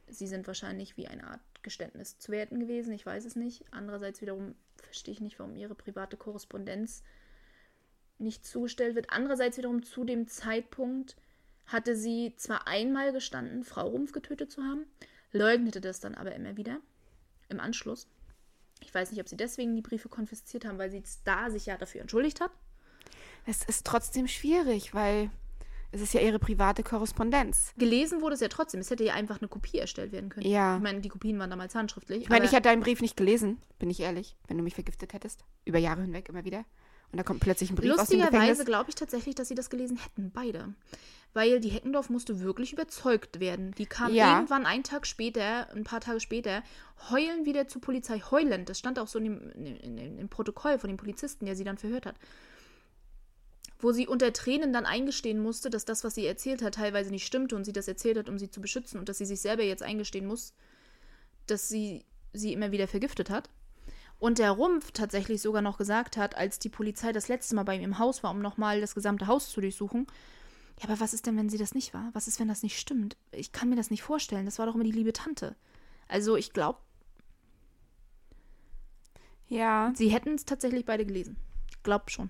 Sie 0.07 0.27
sind 0.27 0.45
wahrscheinlich 0.45 0.97
wie 0.97 1.07
eine 1.07 1.25
Art 1.25 1.41
Geständnis 1.63 2.19
zu 2.19 2.31
werten 2.31 2.59
gewesen. 2.59 2.93
Ich 2.93 3.07
weiß 3.07 3.25
es 3.25 3.35
nicht. 3.35 3.65
Andererseits 3.71 4.21
wiederum 4.21 4.53
verstehe 4.75 5.15
ich 5.15 5.21
nicht, 5.21 5.39
warum 5.39 5.55
ihre 5.55 5.73
private 5.73 6.15
Korrespondenz 6.15 7.01
nicht 8.19 8.45
zugestellt 8.45 8.93
wird. 8.93 9.09
Andererseits 9.09 9.57
wiederum 9.57 9.81
zu 9.81 10.03
dem 10.03 10.27
Zeitpunkt 10.27 11.15
hatte 11.65 11.95
sie 11.95 12.33
zwar 12.37 12.67
einmal 12.67 13.11
gestanden, 13.11 13.63
Frau 13.63 13.87
Rumpf 13.87 14.11
getötet 14.11 14.51
zu 14.51 14.63
haben, 14.63 14.85
leugnete 15.31 15.81
das 15.81 15.99
dann 15.99 16.15
aber 16.15 16.35
immer 16.35 16.57
wieder 16.57 16.79
im 17.49 17.59
Anschluss. 17.59 18.07
Ich 18.81 18.93
weiß 18.93 19.11
nicht, 19.11 19.21
ob 19.21 19.29
sie 19.29 19.37
deswegen 19.37 19.75
die 19.75 19.81
Briefe 19.81 20.09
konfisziert 20.09 20.65
haben, 20.65 20.77
weil 20.77 20.91
sie 20.91 21.03
da 21.23 21.49
sich 21.49 21.65
ja 21.65 21.77
dafür 21.77 22.01
entschuldigt 22.01 22.41
hat. 22.41 22.51
Es 23.45 23.63
ist 23.63 23.85
trotzdem 23.85 24.27
schwierig, 24.27 24.93
weil 24.93 25.29
es 25.91 26.01
ist 26.01 26.13
ja 26.13 26.21
ihre 26.21 26.39
private 26.39 26.81
Korrespondenz. 26.81 27.73
Gelesen 27.77 28.21
wurde 28.21 28.33
es 28.33 28.41
ja 28.41 28.47
trotzdem. 28.47 28.79
Es 28.79 28.89
hätte 28.89 29.03
ja 29.03 29.13
einfach 29.13 29.39
eine 29.39 29.47
Kopie 29.47 29.77
erstellt 29.77 30.11
werden 30.11 30.29
können. 30.29 30.47
Ja. 30.47 30.77
Ich 30.77 30.81
meine, 30.81 31.01
die 31.01 31.09
Kopien 31.09 31.37
waren 31.39 31.49
damals 31.49 31.75
handschriftlich. 31.75 32.23
Ich 32.23 32.29
meine, 32.29 32.45
ich 32.45 32.51
hätte 32.51 32.63
deinen 32.63 32.81
Brief 32.81 32.99
nicht 32.99 33.15
gelesen, 33.15 33.59
bin 33.79 33.89
ich 33.89 33.99
ehrlich, 33.99 34.35
wenn 34.47 34.57
du 34.57 34.63
mich 34.63 34.73
vergiftet 34.73 35.13
hättest. 35.13 35.45
Über 35.65 35.77
Jahre 35.77 36.01
hinweg 36.01 36.27
immer 36.29 36.45
wieder. 36.45 36.65
Und 37.11 37.17
da 37.17 37.23
kommt 37.23 37.41
plötzlich 37.41 37.69
ein 37.69 37.75
Brief 37.75 37.91
aus 37.91 38.09
dem 38.09 38.19
Lustigerweise 38.19 38.65
glaube 38.65 38.89
ich 38.89 38.95
tatsächlich, 38.95 39.35
dass 39.35 39.47
sie 39.47 39.55
das 39.55 39.69
gelesen 39.69 39.97
hätten, 39.97 40.31
beide. 40.31 40.73
Weil 41.33 41.59
die 41.59 41.69
Heckendorf 41.69 42.09
musste 42.09 42.41
wirklich 42.41 42.73
überzeugt 42.73 43.39
werden. 43.39 43.71
Die 43.77 43.87
kam 43.87 44.13
Ja. 44.13 44.35
irgendwann 44.35 44.67
einen 44.67 44.83
Tag 44.83 45.07
später, 45.07 45.69
ein 45.71 45.83
paar 45.83 45.99
Tage 45.99 46.19
später, 46.19 46.61
heulen 47.09 47.45
wieder 47.45 47.67
zur 47.67 47.81
Polizei. 47.81 48.19
Heulend. 48.19 48.69
Das 48.69 48.77
stand 48.77 48.99
auch 48.99 49.07
so 49.07 49.17
in 49.17 49.25
dem, 49.25 49.49
in, 49.51 49.97
in, 49.97 50.19
im 50.19 50.29
Protokoll 50.29 50.77
von 50.77 50.89
dem 50.89 50.97
Polizisten, 50.97 51.45
der 51.45 51.55
sie 51.55 51.63
dann 51.63 51.77
verhört 51.79 52.05
hat. 52.05 52.15
Wo 53.79 53.91
sie 53.91 54.07
unter 54.07 54.31
Tränen 54.31 54.71
dann 54.73 54.85
eingestehen 54.85 55.41
musste, 55.41 55.69
dass 55.69 55.85
das, 55.85 56.03
was 56.03 56.15
sie 56.15 56.25
erzählt 56.25 56.61
hat, 56.61 56.75
teilweise 56.75 57.09
nicht 57.09 57.25
stimmte 57.25 57.55
und 57.55 57.65
sie 57.65 57.73
das 57.73 57.87
erzählt 57.87 58.17
hat, 58.17 58.29
um 58.29 58.37
sie 58.37 58.49
zu 58.49 58.61
beschützen 58.61 58.99
und 58.99 59.09
dass 59.09 59.17
sie 59.17 59.25
sich 59.25 59.41
selber 59.41 59.63
jetzt 59.63 59.83
eingestehen 59.83 60.27
muss, 60.27 60.53
dass 61.47 61.67
sie 61.67 62.05
sie 62.31 62.53
immer 62.53 62.71
wieder 62.71 62.87
vergiftet 62.87 63.29
hat. 63.29 63.49
Und 64.19 64.39
der 64.39 64.51
Rumpf 64.51 64.91
tatsächlich 64.91 65.41
sogar 65.41 65.61
noch 65.61 65.77
gesagt 65.77 66.15
hat, 66.15 66.35
als 66.37 66.59
die 66.59 66.69
Polizei 66.69 67.11
das 67.11 67.27
letzte 67.27 67.55
Mal 67.55 67.63
bei 67.63 67.75
ihm 67.75 67.83
im 67.83 67.99
Haus 67.99 68.23
war, 68.23 68.31
um 68.31 68.39
nochmal 68.39 68.79
das 68.79 68.95
gesamte 68.95 69.27
Haus 69.27 69.49
zu 69.49 69.59
durchsuchen. 69.59 70.07
Ja, 70.83 70.89
aber 70.89 70.99
was 70.99 71.13
ist 71.13 71.25
denn, 71.25 71.37
wenn 71.37 71.47
sie 71.49 71.57
das 71.57 71.73
nicht 71.73 71.93
war? 71.93 72.09
Was 72.11 72.27
ist, 72.27 72.39
wenn 72.41 72.49
das 72.49 72.61
nicht 72.61 72.77
stimmt? 72.77 73.15
Ich 73.31 73.53
kann 73.53 73.69
mir 73.69 73.77
das 73.77 73.89
nicht 73.89 74.03
vorstellen. 74.03 74.45
Das 74.45 74.59
war 74.59 74.65
doch 74.65 74.75
immer 74.75 74.83
die 74.83 74.91
liebe 74.91 75.13
Tante. 75.13 75.55
Also 76.09 76.35
ich 76.35 76.51
glaube, 76.51 76.79
Ja, 79.47 79.93
sie 79.95 80.09
hätten 80.09 80.35
es 80.35 80.45
tatsächlich 80.45 80.85
beide 80.85 81.05
gelesen. 81.05 81.37
Ich 81.69 81.81
glaube 81.83 82.09
schon. 82.09 82.29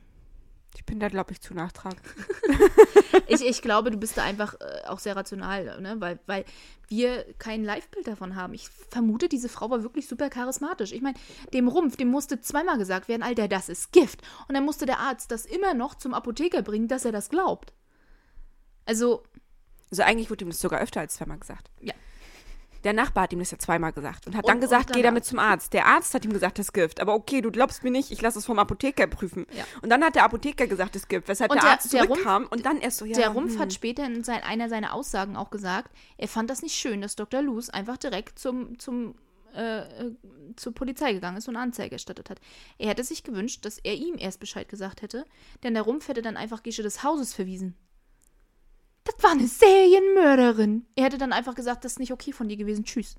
ich 0.76 0.86
bin 0.86 1.00
da, 1.00 1.08
glaube 1.08 1.32
ich, 1.32 1.42
zu 1.42 1.54
nachtragend. 1.54 2.02
Ich, 3.28 3.42
ich 3.42 3.62
glaube, 3.62 3.90
du 3.90 3.98
bist 3.98 4.18
da 4.18 4.24
einfach 4.24 4.56
äh, 4.60 4.88
auch 4.88 5.00
sehr 5.00 5.16
rational, 5.16 5.80
ne? 5.82 5.96
weil, 6.00 6.20
weil 6.26 6.46
wir 6.88 7.26
kein 7.38 7.64
Live-Bild 7.64 8.08
davon 8.08 8.36
haben. 8.36 8.54
Ich 8.54 8.68
vermute, 8.90 9.30
diese 9.30 9.50
Frau 9.50 9.70
war 9.70 9.82
wirklich 9.84 10.08
super 10.08 10.30
charismatisch. 10.30 10.92
Ich 10.92 11.02
meine, 11.02 11.18
dem 11.54 11.68
Rumpf, 11.68 11.96
dem 11.96 12.10
musste 12.10 12.42
zweimal 12.42 12.78
gesagt 12.78 13.08
werden, 13.08 13.24
Alter, 13.24 13.48
das 13.48 13.70
ist 13.70 13.92
Gift. 13.92 14.22
Und 14.48 14.56
dann 14.56 14.66
musste 14.66 14.86
der 14.86 15.00
Arzt 15.00 15.32
das 15.32 15.46
immer 15.46 15.74
noch 15.74 15.96
zum 15.96 16.14
Apotheker 16.14 16.64
bringen, 16.64 16.88
dass 16.88 17.06
er 17.06 17.12
das 17.12 17.30
glaubt. 17.30 17.72
Also, 18.86 19.24
Also 19.92 20.04
eigentlich 20.04 20.30
wurde 20.30 20.46
ihm 20.46 20.50
das 20.50 20.60
sogar 20.60 20.80
öfter 20.82 21.00
als 21.02 21.16
zweimal 21.16 21.38
gesagt. 21.40 21.70
Ja. 21.82 21.94
Der 22.84 22.92
Nachbar 22.92 23.24
hat 23.24 23.32
ihm 23.32 23.40
das 23.40 23.50
ja 23.50 23.58
zweimal 23.58 23.94
gesagt 23.94 24.28
und 24.28 24.36
hat 24.36 24.44
Und- 24.44 24.50
dann 24.50 24.60
gesagt, 24.60 24.92
geh 24.92 25.02
damit 25.02 25.24
zum 25.24 25.40
Arzt. 25.40 25.72
Der 25.72 25.86
Arzt 25.86 26.14
hat 26.14 26.26
ihm 26.26 26.34
gesagt, 26.34 26.60
das 26.60 26.74
Gift. 26.74 27.00
Aber 27.00 27.14
okay, 27.14 27.40
du 27.40 27.50
glaubst 27.50 27.82
mir 27.86 27.92
nicht, 27.92 28.12
ich 28.12 28.22
lasse 28.22 28.40
es 28.40 28.46
vom 28.46 28.60
Apotheker 28.60 29.08
prüfen. 29.08 29.46
Ja. 29.54 29.64
Und 29.82 29.90
dann 29.90 30.04
hat 30.04 30.16
der 30.16 30.26
Apotheker 30.26 30.68
gesagt, 30.68 30.96
das 30.96 31.08
Gift, 31.08 31.30
weshalb 31.30 31.52
der, 31.54 31.62
der- 31.62 31.70
Arzt 31.72 31.94
der 31.94 32.02
Rumpf- 32.04 32.08
zurückkam 32.08 32.46
und 32.48 32.66
dann 32.66 32.82
erst 32.82 32.98
so, 32.98 33.06
ja. 33.06 33.14
der 33.14 33.30
Rumpf 33.30 33.54
hm. 33.54 33.60
hat 33.60 33.72
später 33.74 34.06
in 34.06 34.26
sein, 34.26 34.42
einer 34.44 34.68
seiner 34.68 34.94
Aussagen 34.94 35.38
auch 35.38 35.50
gesagt, 35.50 35.96
er 36.18 36.28
fand 36.28 36.50
das 36.50 36.62
nicht 36.62 36.76
schön, 36.76 37.00
dass 37.02 37.16
Dr. 37.16 37.42
Luz 37.42 37.70
einfach 37.70 37.96
direkt 37.96 38.38
zum, 38.38 38.78
zum, 38.80 39.16
äh, 39.56 39.78
äh, 40.08 40.16
zur 40.58 40.74
Polizei 40.74 41.14
gegangen 41.14 41.38
ist 41.38 41.48
und 41.48 41.56
eine 41.56 41.64
Anzeige 41.64 41.94
erstattet 41.94 42.30
hat. 42.30 42.42
Er 42.80 42.90
hätte 42.90 43.06
sich 43.06 43.24
gewünscht, 43.24 43.64
dass 43.64 43.78
er 43.80 43.94
ihm 43.94 44.16
erst 44.18 44.42
Bescheid 44.42 44.68
gesagt 44.68 45.04
hätte, 45.04 45.24
denn 45.64 45.74
der 45.74 45.84
Rumpf 45.84 46.10
hätte 46.10 46.22
dann 46.22 46.36
einfach 46.36 46.64
Gesche 46.64 46.84
des 46.84 47.02
Hauses 47.02 47.34
verwiesen. 47.34 47.78
Das 49.06 49.16
war 49.22 49.32
eine 49.32 49.48
Serienmörderin. 49.48 50.86
Er 50.96 51.06
hätte 51.06 51.18
dann 51.18 51.34
einfach 51.34 51.56
gesagt, 51.56 51.84
das 51.84 51.94
ist 51.94 52.00
nicht 52.00 52.12
okay 52.14 52.32
von 52.32 52.48
dir 52.48 52.58
gewesen. 52.58 52.86
Tschüss. 52.86 53.16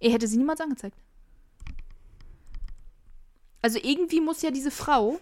Er 0.00 0.10
hätte 0.12 0.26
sie 0.26 0.36
niemals 0.36 0.60
angezeigt. 0.60 0.96
Also 3.62 3.78
irgendwie 3.82 4.20
muss 4.20 4.42
ja 4.42 4.50
diese 4.50 4.70
Frau, 4.70 5.18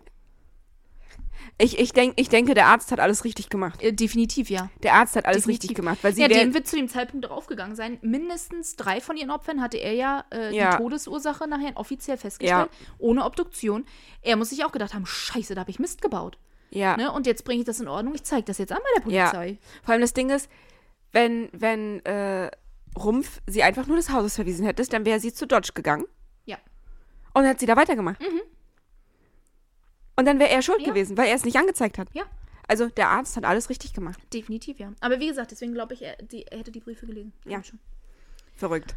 Ich, 1.61 1.79
ich, 1.79 1.93
denk, 1.93 2.15
ich 2.17 2.29
denke, 2.29 2.55
der 2.55 2.67
Arzt 2.67 2.93
hat 2.93 3.01
alles 3.01 3.25
richtig 3.25 3.49
gemacht. 3.49 3.83
äh, 3.83 3.93
definitiv 3.93 4.49
ja, 4.51 4.71
Der 4.85 4.95
Arzt 4.95 5.17
hat 5.17 5.25
alles 5.27 5.39
Definitiv. 5.43 5.63
richtig 5.71 5.77
gemacht, 5.77 5.99
weil 6.03 6.13
sie 6.15 6.23
ja, 6.23 6.29
dem 6.29 6.55
wird 6.55 6.69
zu 6.69 6.77
dem 6.77 6.89
Zeitpunkt 6.89 7.25
darauf 7.25 7.47
gegangen 7.49 7.75
sein. 7.75 7.99
Mindestens 8.01 8.77
drei 8.77 9.01
von 9.01 9.17
ihren 9.17 9.31
Opfern 9.33 9.61
hatte 9.61 9.77
er 9.79 9.93
ja, 9.95 10.25
äh, 10.33 10.55
Ja. 10.55 10.71
die 10.73 10.77
Todesursache 10.83 11.49
nachher 11.49 11.77
offiziell 11.77 12.17
festgestellt, 12.17 12.71
ohne 12.99 13.25
Obduktion. 13.25 13.85
Er 14.23 14.37
muss 14.37 14.51
sich 14.51 14.65
auch 14.65 14.73
gedacht 14.73 14.95
haben, 14.95 15.07
scheiße, 15.07 15.55
da 15.57 15.63
habe 15.63 15.71
ich 15.71 15.79
Mist 15.81 16.01
gebaut. 16.01 16.39
Ja. 16.71 16.97
Ne? 16.97 17.11
Und 17.13 17.27
jetzt 17.27 17.45
bringe 17.45 17.61
ich 17.61 17.67
das 17.67 17.81
in 17.81 17.89
Ordnung, 17.89 18.15
ich 18.15 18.25
zeige 18.25 18.45
das 18.45 18.59
jetzt 18.59 18.73
an 18.73 18.79
bei 18.79 19.01
der 19.03 19.13
Ja. 19.13 19.31
Polizei. 19.31 19.59
Vor 19.83 19.93
allem 19.93 20.01
das 20.03 20.13
Ding 20.13 20.31
ist, 20.31 20.51
wenn, 21.13 21.49
wenn 21.53 22.05
äh, 22.05 22.51
Rumpf 22.97 23.41
sie 23.47 23.63
einfach 23.63 23.87
nur 23.87 23.97
des 23.97 24.11
Hauses 24.11 24.35
verwiesen 24.37 24.65
hätte, 24.67 24.83
dann 24.87 25.05
wäre 25.07 25.21
sie 25.21 25.33
zu 25.33 25.47
Dodge 25.47 25.73
gegangen 25.75 26.05
Ja. 26.45 26.59
und 27.35 27.47
hat 27.47 27.61
sie 27.61 27.67
da 27.67 27.77
weitergemacht. 27.77 28.21
Und 30.17 30.25
dann 30.27 30.39
wäre 30.39 30.51
er 30.51 30.63
schuld 30.63 30.81
Ja. 30.81 30.89
gewesen, 30.89 31.17
weil 31.17 31.29
er 31.29 31.35
es 31.37 31.45
nicht 31.45 31.57
angezeigt 31.57 31.99
hat. 31.99 32.09
Ja. 32.13 32.25
Also 32.67 32.89
der 32.89 33.09
Arzt 33.09 33.37
hat 33.37 33.45
alles 33.45 33.71
richtig 33.71 33.95
gemacht. 33.95 34.19
Definitiv, 34.35 34.79
ja. 34.79 34.93
Aber 35.01 35.21
wie 35.21 35.29
gesagt, 35.29 35.51
deswegen 35.53 35.73
glaube 35.73 35.95
ich, 35.95 36.03
er, 36.03 36.17
die, 36.17 36.47
er 36.47 36.59
hätte 36.59 36.71
die 36.73 36.81
Briefe 36.81 37.07
gelesen. 37.07 37.33
Ja. 37.47 37.63
Schon. 37.63 37.79
Verrückt. 38.55 38.95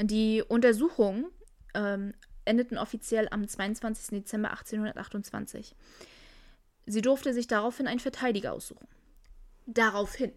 Die 0.00 0.44
Untersuchungen 0.46 1.26
ähm, 1.74 2.14
endeten 2.48 2.78
offiziell 2.78 3.28
am 3.30 3.46
22. 3.46 4.08
Dezember 4.20 4.50
1828. 4.50 5.74
Sie 6.86 7.02
durfte 7.02 7.32
sich 7.34 7.46
daraufhin 7.46 7.86
einen 7.86 8.00
Verteidiger 8.00 8.52
aussuchen. 8.52 8.88
Daraufhin. 9.66 10.32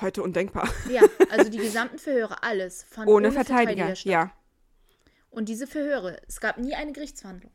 Heute 0.00 0.22
undenkbar. 0.22 0.68
Ja, 0.90 1.02
also 1.30 1.50
die 1.50 1.58
gesamten 1.58 1.98
Verhöre, 1.98 2.42
alles 2.42 2.82
fand 2.82 3.08
Ohne, 3.08 3.30
Verteidiger. 3.30 3.94
statt. 3.94 4.10
Ja. 4.10 4.32
Und 5.30 5.48
diese 5.48 5.66
Verhöre, 5.66 6.20
es 6.26 6.40
gab 6.40 6.58
nie 6.58 6.74
eine 6.74 6.92
Gerichtsverhandlung. 6.92 7.52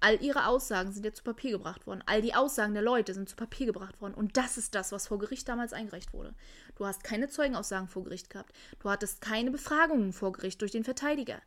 All 0.00 0.22
ihre 0.22 0.46
Aussagen 0.46 0.92
sind 0.92 1.04
ja 1.06 1.12
zu 1.12 1.22
Papier 1.24 1.52
gebracht 1.52 1.86
worden. 1.86 2.02
All 2.06 2.20
die 2.20 2.34
Aussagen 2.34 2.74
der 2.74 2.82
Leute 2.82 3.14
sind 3.14 3.28
zu 3.28 3.36
Papier 3.36 3.66
gebracht 3.66 4.00
worden. 4.00 4.12
Und 4.14 4.36
das 4.36 4.58
ist 4.58 4.74
das, 4.74 4.92
was 4.92 5.06
vor 5.08 5.18
Gericht 5.18 5.48
damals 5.48 5.72
eingereicht 5.72 6.12
wurde. 6.12 6.34
Du 6.76 6.86
hast 6.86 7.02
keine 7.02 7.28
Zeugenaussagen 7.28 7.88
vor 7.88 8.04
Gericht 8.04 8.28
gehabt. 8.28 8.52
Du 8.78 8.90
hattest 8.90 9.20
keine 9.22 9.50
Befragungen 9.50 10.12
vor 10.12 10.32
Gericht 10.32 10.60
durch 10.60 10.72
den 10.72 10.84
Verteidiger. 10.84 11.40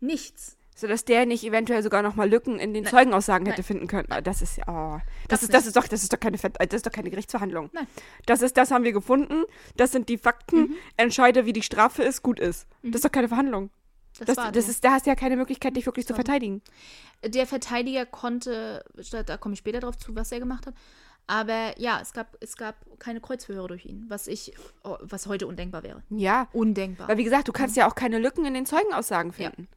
Nichts. 0.00 0.56
Sodass 0.78 1.06
der 1.06 1.24
nicht 1.24 1.42
eventuell 1.42 1.82
sogar 1.82 2.02
nochmal 2.02 2.28
Lücken 2.28 2.58
in 2.58 2.74
den 2.74 2.82
Nein. 2.84 2.90
Zeugenaussagen 2.92 3.46
hätte 3.46 3.62
Nein. 3.62 3.66
finden 3.66 3.86
können. 3.86 4.08
Ah, 4.10 4.20
Das 4.20 4.42
ist 4.42 4.58
ja. 4.58 4.64
Oh. 4.68 5.00
Das, 5.28 5.40
Das 5.40 5.42
ist, 5.44 5.54
das, 5.54 5.66
ist 5.66 5.76
doch, 5.76 5.88
das, 5.88 6.02
ist 6.02 6.12
doch 6.12 6.20
keine, 6.20 6.36
Ver- 6.36 6.50
das 6.50 6.74
ist 6.74 6.86
doch 6.86 6.92
keine 6.92 7.08
Gerichtsverhandlung. 7.08 7.70
Nein. 7.72 7.86
Das 8.26 8.42
ist, 8.42 8.58
das 8.58 8.70
haben 8.70 8.84
wir 8.84 8.92
gefunden. 8.92 9.44
Das 9.76 9.92
sind 9.92 10.10
die 10.10 10.18
Fakten. 10.18 10.56
Mhm. 10.58 10.74
Entscheide, 10.98 11.46
wie 11.46 11.54
die 11.54 11.62
Strafe 11.62 12.02
ist, 12.02 12.22
gut 12.22 12.38
ist. 12.38 12.66
Das 12.82 12.96
ist 12.96 13.04
doch 13.06 13.10
keine 13.12 13.28
Verhandlung. 13.28 13.70
Das, 14.18 14.36
Das, 14.36 14.52
das 14.52 14.68
ist, 14.68 14.84
da 14.84 14.92
hast 14.92 15.06
du 15.06 15.10
ja 15.10 15.16
keine 15.16 15.36
Möglichkeit, 15.36 15.76
dich 15.76 15.86
wirklich 15.86 16.06
zu 16.06 16.12
So. 16.12 16.16
verteidigen. 16.16 16.60
Der 17.24 17.46
Verteidiger 17.46 18.04
konnte, 18.04 18.84
da 19.26 19.36
komme 19.38 19.54
ich 19.54 19.58
später 19.60 19.80
drauf 19.80 19.96
zu, 19.96 20.14
was 20.14 20.30
er 20.30 20.40
gemacht 20.40 20.66
hat. 20.66 20.74
Aber 21.26 21.72
ja, 21.78 22.00
es 22.02 22.12
gab, 22.12 22.36
es 22.40 22.56
gab 22.56 22.76
keine 22.98 23.20
Kreuzverhöre 23.20 23.68
durch 23.68 23.84
ihn, 23.86 24.04
was 24.08 24.26
ich, 24.26 24.52
oh, 24.84 24.96
was 25.00 25.26
heute 25.26 25.46
undenkbar 25.46 25.82
wäre. 25.82 26.02
Ja. 26.10 26.48
Undenkbar. 26.52 27.08
Weil, 27.08 27.16
wie 27.16 27.24
gesagt, 27.24 27.48
du 27.48 27.52
kannst 27.52 27.76
ja 27.76 27.88
auch 27.88 27.94
keine 27.94 28.18
Lücken 28.18 28.44
in 28.44 28.52
den 28.54 28.64
Zeugenaussagen 28.66 29.32
finden. 29.32 29.62
Ja. 29.70 29.76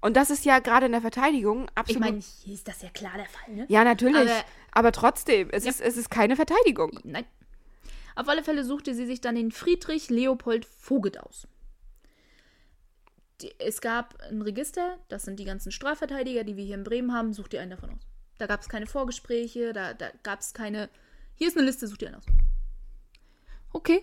Und 0.00 0.16
das 0.16 0.30
ist 0.30 0.44
ja 0.44 0.58
gerade 0.60 0.86
in 0.86 0.92
der 0.92 1.00
Verteidigung 1.00 1.68
absolut. 1.74 2.04
ich 2.04 2.10
meine, 2.10 2.22
hier 2.44 2.54
ist 2.54 2.66
das 2.68 2.82
ja 2.82 2.88
klar 2.90 3.12
der 3.16 3.26
Fall, 3.26 3.54
ne? 3.54 3.66
ja, 3.68 3.84
natürlich. 3.84 4.16
Aber, 4.30 4.44
Aber- 4.72 4.92
trotzdem, 4.92 5.50
es, 5.50 5.64
Ja. 5.64 5.70
ist, 5.70 5.80
es 5.80 5.96
ist 5.96 6.10
keine 6.10 6.36
Verteidigung. 6.36 6.98
Nein. 7.04 7.24
Auf 8.16 8.28
alle 8.28 8.42
Fälle 8.42 8.64
suchte 8.64 8.94
sie 8.94 9.06
sich 9.06 9.20
dann 9.20 9.34
den 9.36 9.52
Friedrich 9.52 10.08
Leopold 10.10 10.66
Voget 10.66 11.20
aus. 11.20 11.46
Die, 13.42 13.52
es 13.60 13.80
gab 13.80 14.20
ein 14.22 14.42
Register, 14.42 14.98
das 15.08 15.22
sind 15.24 15.38
die 15.38 15.44
ganzen 15.44 15.70
Strafverteidiger, 15.70 16.42
die 16.44 16.56
wir 16.56 16.64
hier 16.64 16.74
in 16.74 16.82
Bremen 16.84 17.12
haben, 17.14 17.32
such 17.32 17.48
dir 17.48 17.60
einen 17.60 17.70
davon 17.70 17.90
aus. 17.90 18.00
Da 18.38 18.46
gab 18.46 18.60
es 18.60 18.68
keine 18.68 18.86
Vorgespräche, 18.86 19.72
da, 19.72 19.94
da 19.94 20.10
gab 20.22 20.40
es 20.40 20.54
keine. 20.54 20.88
Hier 21.36 21.46
ist 21.48 21.56
eine 21.56 21.66
Liste, 21.66 21.86
such 21.86 21.98
dir 21.98 22.08
einen 22.08 22.16
aus. 22.16 22.24
Okay, 23.72 24.02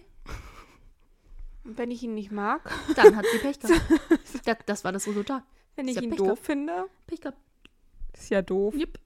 wenn 1.66 1.92
ich 1.92 2.04
ihn 2.04 2.14
nicht 2.14 2.32
mag, 2.32 2.72
dann 2.96 3.16
hat 3.16 3.26
sie 3.32 3.40
Pech 3.40 3.60
gehabt. 3.62 3.82
das, 4.46 4.58
das 4.66 4.84
war 4.84 4.92
das 4.92 5.08
Resultat. 5.08 5.44
wenn 5.76 5.88
ich 5.88 5.96
ja 5.96 6.02
ihn 6.02 6.12
Pech 6.12 6.20
doof 6.20 6.28
gehabt. 6.28 6.46
finde. 6.46 6.86
Pech 7.08 7.22
gehabt. 7.22 7.38
Ist 8.14 8.30
ja 8.30 8.42
doof. 8.42 8.74
Jupp. 8.76 9.00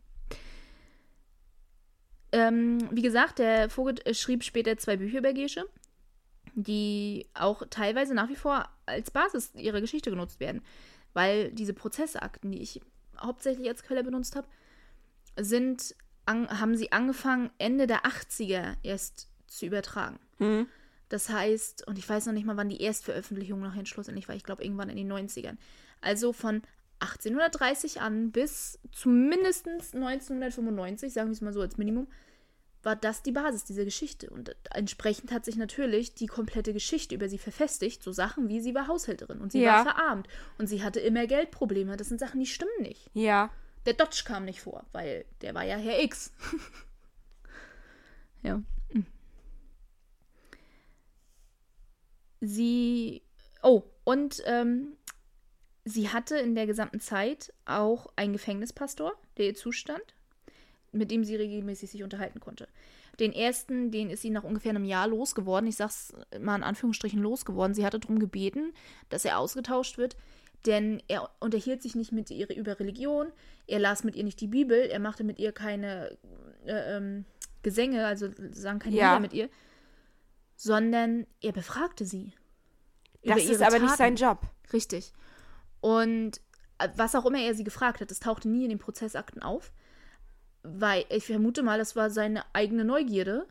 Ähm, 2.32 2.88
wie 2.92 3.02
gesagt, 3.02 3.40
der 3.40 3.70
Vogel 3.70 3.96
äh, 4.06 4.14
schrieb 4.14 4.44
später 4.44 4.78
zwei 4.78 4.98
Bücher 4.98 5.18
über 5.20 5.34
Gesche, 5.34 5.66
die 6.54 7.28
auch 7.34 7.64
teilweise 7.70 8.14
nach 8.14 8.30
wie 8.30 8.36
vor 8.36 8.70
als 8.86 9.10
Basis 9.10 9.52
ihrer 9.56 9.82
Geschichte 9.82 10.12
genutzt 10.12 10.40
werden. 10.40 10.62
Weil 11.14 11.52
diese 11.52 11.74
Prozessakten, 11.74 12.52
die 12.52 12.62
ich 12.62 12.82
hauptsächlich 13.20 13.68
als 13.68 13.82
Quelle 13.82 14.04
benutzt 14.04 14.36
habe, 14.36 14.48
sind, 15.40 15.96
an, 16.26 16.60
haben 16.60 16.76
sie 16.76 16.92
angefangen, 16.92 17.50
Ende 17.58 17.88
der 17.88 18.04
80er 18.04 18.76
erst 18.84 19.28
zu 19.48 19.66
übertragen. 19.66 20.20
Hm. 20.38 20.68
Das 21.10 21.30
heißt, 21.30 21.88
und 21.88 21.98
ich 21.98 22.08
weiß 22.08 22.26
noch 22.28 22.34
nicht 22.34 22.46
mal, 22.46 22.58
wann 22.58 22.70
die 22.70 22.82
Erstveröffentlichung 22.82 23.60
nachher 23.60 23.86
schlussendlich 23.86 24.28
war, 24.28 24.36
ich 24.36 24.44
glaube 24.44 24.64
irgendwann 24.64 24.90
in 24.90 24.98
den 24.98 25.12
90ern. 25.12 25.58
Also 26.02 26.34
von 26.34 26.62
1830 27.00 28.02
an 28.02 28.32
bis 28.32 28.80
zumindest 28.92 29.68
1995, 29.68 31.14
sagen 31.14 31.30
wir 31.30 31.34
es 31.34 31.42
mal 31.42 31.54
so 31.54 31.62
als 31.62 31.78
Minimum, 31.78 32.08
war 32.84 32.96
das 32.96 33.24
die 33.24 33.32
Basis 33.32 33.66
dieser 33.66 33.86
Geschichte. 33.86 34.30
Und 34.30 34.56
entsprechend 34.74 35.32
hat 35.32 35.46
sich 35.46 35.56
natürlich 35.58 36.14
die 36.14 36.28
komplette 36.28 36.74
Geschichte 36.74 37.16
über 37.16 37.28
sie 37.28 37.38
verfestigt. 37.38 38.04
So 38.04 38.12
Sachen 38.12 38.48
wie 38.48 38.62
sie 38.62 38.76
war 38.76 38.88
Haushälterin 38.88 39.40
und 39.42 39.52
sie 39.52 39.62
Ja. 39.62 39.86
war 39.86 39.96
verarmt 39.96 40.28
und 40.58 40.68
sie 40.68 40.84
hatte 40.84 41.00
immer 41.00 41.26
Geldprobleme. 41.28 41.98
Das 41.98 42.10
sind 42.10 42.20
Sachen, 42.20 42.40
die 42.40 42.46
stimmen 42.46 42.72
nicht. 42.82 43.10
Ja. 43.14 43.50
Der 43.86 43.94
Dodge 43.94 44.24
kam 44.26 44.46
nicht 44.46 44.62
vor, 44.62 44.86
weil 44.92 45.26
der 45.42 45.54
war 45.56 45.64
ja 45.66 45.78
Herr 45.78 46.02
X. 46.04 46.32
ja. 48.44 48.62
Sie. 52.42 53.22
Oh, 53.62 53.84
und 54.04 54.42
ähm, 54.46 54.94
sie 55.86 56.10
hatte 56.10 56.38
in 56.38 56.56
der 56.56 56.68
gesamten 56.68 57.00
Zeit 57.00 57.54
auch 57.66 58.08
einen 58.16 58.34
Gefängnispastor, 58.34 59.14
der 59.38 59.48
ihr 59.48 59.56
zustand, 59.56 60.04
mit 60.92 61.12
dem 61.12 61.24
sie 61.24 61.36
regelmäßig 61.36 61.92
sich 61.92 62.04
unterhalten 62.04 62.40
konnte. 62.40 62.68
Den 63.20 63.34
ersten, 63.34 63.92
den 63.92 64.10
ist 64.10 64.22
sie 64.22 64.30
nach 64.30 64.46
ungefähr 64.46 64.70
einem 64.70 64.86
Jahr 64.86 65.08
losgeworden. 65.08 65.68
Ich 65.68 65.76
sag's 65.76 66.14
mal 66.40 66.56
in 66.56 66.64
Anführungsstrichen 66.64 67.22
losgeworden. 67.22 67.74
Sie 67.74 67.86
hatte 67.86 68.00
darum 68.00 68.20
gebeten, 68.20 68.74
dass 69.10 69.26
er 69.26 69.40
ausgetauscht 69.40 69.98
wird, 69.98 70.16
denn 70.66 71.02
er 71.08 71.30
unterhielt 71.40 71.82
sich 71.82 71.96
nicht 71.96 72.12
mit 72.12 72.32
ihr 72.32 72.50
über 72.56 72.80
Religion, 72.80 73.28
er 73.68 73.80
las 73.80 74.04
mit 74.04 74.16
ihr 74.16 74.24
nicht 74.24 74.40
die 74.42 74.48
Bibel, 74.48 74.78
er 74.78 75.00
machte 75.00 75.24
mit 75.24 75.40
ihr 75.40 75.52
keine 75.52 76.18
äh, 76.66 76.98
ähm, 76.98 77.26
Gesänge, 77.62 78.06
also 78.06 78.30
sang 78.52 78.80
keine 78.80 78.96
Ja. 78.96 79.12
Lieder 79.12 79.20
mit 79.20 79.34
ihr, 79.34 79.50
sondern 80.60 81.26
er 81.40 81.54
befragte 81.54 82.04
sie. 82.04 82.34
über 83.24 83.36
Das 83.36 83.46
ist 83.46 83.62
aber 83.62 83.80
nicht 83.80 83.96
sein 83.96 84.18
Taten. 84.18 84.42
Job. 84.42 84.52
Richtig. 84.74 85.14
Und 85.80 86.42
äh, 86.80 86.90
was 86.98 87.16
auch 87.16 87.26
immer 87.26 87.40
er 87.40 87.56
sie 87.56 87.64
gefragt 87.64 88.02
hat, 88.02 88.12
das 88.12 88.20
tauchte 88.20 88.50
nie 88.50 88.66
in 88.66 88.70
den 88.70 88.78
Prozessakten 88.78 89.42
auf. 89.42 89.72
Weil 90.62 91.06
ich 91.08 91.26
vermute 91.26 91.64
mal, 91.64 91.78
das 91.78 91.96
war 91.96 92.10
seine 92.10 92.44
eigene 92.52 92.84
Neugierde, 92.84 93.48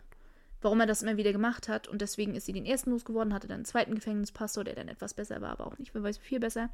warum 0.60 0.80
er 0.80 0.86
das 0.86 1.02
immer 1.02 1.16
wieder 1.16 1.32
gemacht 1.32 1.66
hat. 1.66 1.88
Und 1.88 2.02
deswegen 2.02 2.34
ist 2.34 2.44
sie 2.44 2.52
den 2.52 2.66
ersten 2.66 2.90
losgeworden, 2.90 3.32
hatte 3.32 3.48
dann 3.48 3.56
einen 3.56 3.64
zweiten 3.64 3.94
Gefängnispastor, 3.94 4.64
der 4.64 4.74
dann 4.74 4.88
etwas 4.88 5.14
besser 5.14 5.40
war, 5.40 5.52
aber 5.52 5.66
auch 5.66 5.78
nicht, 5.78 5.94
wer 5.94 6.02
weiß, 6.02 6.18
viel 6.18 6.40
besser. 6.40 6.68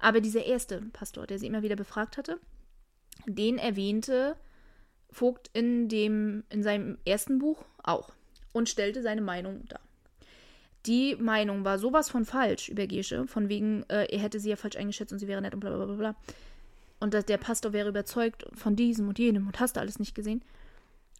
Aber 0.00 0.20
dieser 0.20 0.44
erste 0.44 0.82
Pastor, 0.92 1.28
der 1.28 1.38
sie 1.38 1.46
immer 1.46 1.62
wieder 1.62 1.76
befragt 1.76 2.16
hatte, 2.16 2.40
den 3.26 3.58
erwähnte 3.58 4.36
Vogt 5.12 5.50
in, 5.52 5.88
dem, 5.88 6.42
in 6.50 6.64
seinem 6.64 6.98
ersten 7.04 7.38
Buch 7.38 7.64
auch 7.84 8.10
und 8.52 8.68
stellte 8.68 9.02
seine 9.02 9.20
Meinung 9.20 9.66
dar. 9.68 9.80
Die 10.86 11.14
Meinung 11.16 11.64
war 11.64 11.78
sowas 11.78 12.08
von 12.10 12.24
falsch 12.24 12.68
über 12.68 12.86
Gesche, 12.86 13.26
von 13.28 13.48
wegen, 13.48 13.84
äh, 13.88 14.06
er 14.06 14.18
hätte 14.18 14.40
sie 14.40 14.50
ja 14.50 14.56
falsch 14.56 14.76
eingeschätzt 14.76 15.12
und 15.12 15.18
sie 15.20 15.28
wäre 15.28 15.40
nett 15.40 15.54
und 15.54 15.60
bla 15.60 15.70
bla 15.74 15.86
bla 15.86 15.94
bla. 15.94 16.16
Und 16.98 17.14
dass 17.14 17.24
der 17.24 17.38
Pastor 17.38 17.72
wäre 17.72 17.88
überzeugt 17.88 18.44
von 18.54 18.74
diesem 18.76 19.08
und 19.08 19.18
jenem 19.18 19.46
und 19.46 19.60
hast 19.60 19.76
du 19.76 19.80
alles 19.80 19.98
nicht 19.98 20.14
gesehen, 20.14 20.42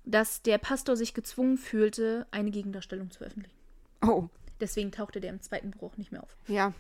dass 0.05 0.43
der 0.43 0.59
Pastor 0.59 0.97
sich 0.97 1.15
gezwungen 1.15 1.59
fühlte, 1.59 2.27
eine 2.33 2.51
Gegendarstellung 2.51 3.11
zu 3.11 3.19
veröffentlichen. 3.19 3.57
Oh, 4.05 4.29
Deswegen 4.61 4.93
tauchte 4.93 5.21
der 5.21 5.31
im 5.31 5.41
zweiten 5.41 5.71
Buch 5.73 5.93
auch 5.93 5.97
nicht 5.97 6.13
mehr 6.13 6.23
auf. 6.23 6.37
ja. 6.49 6.73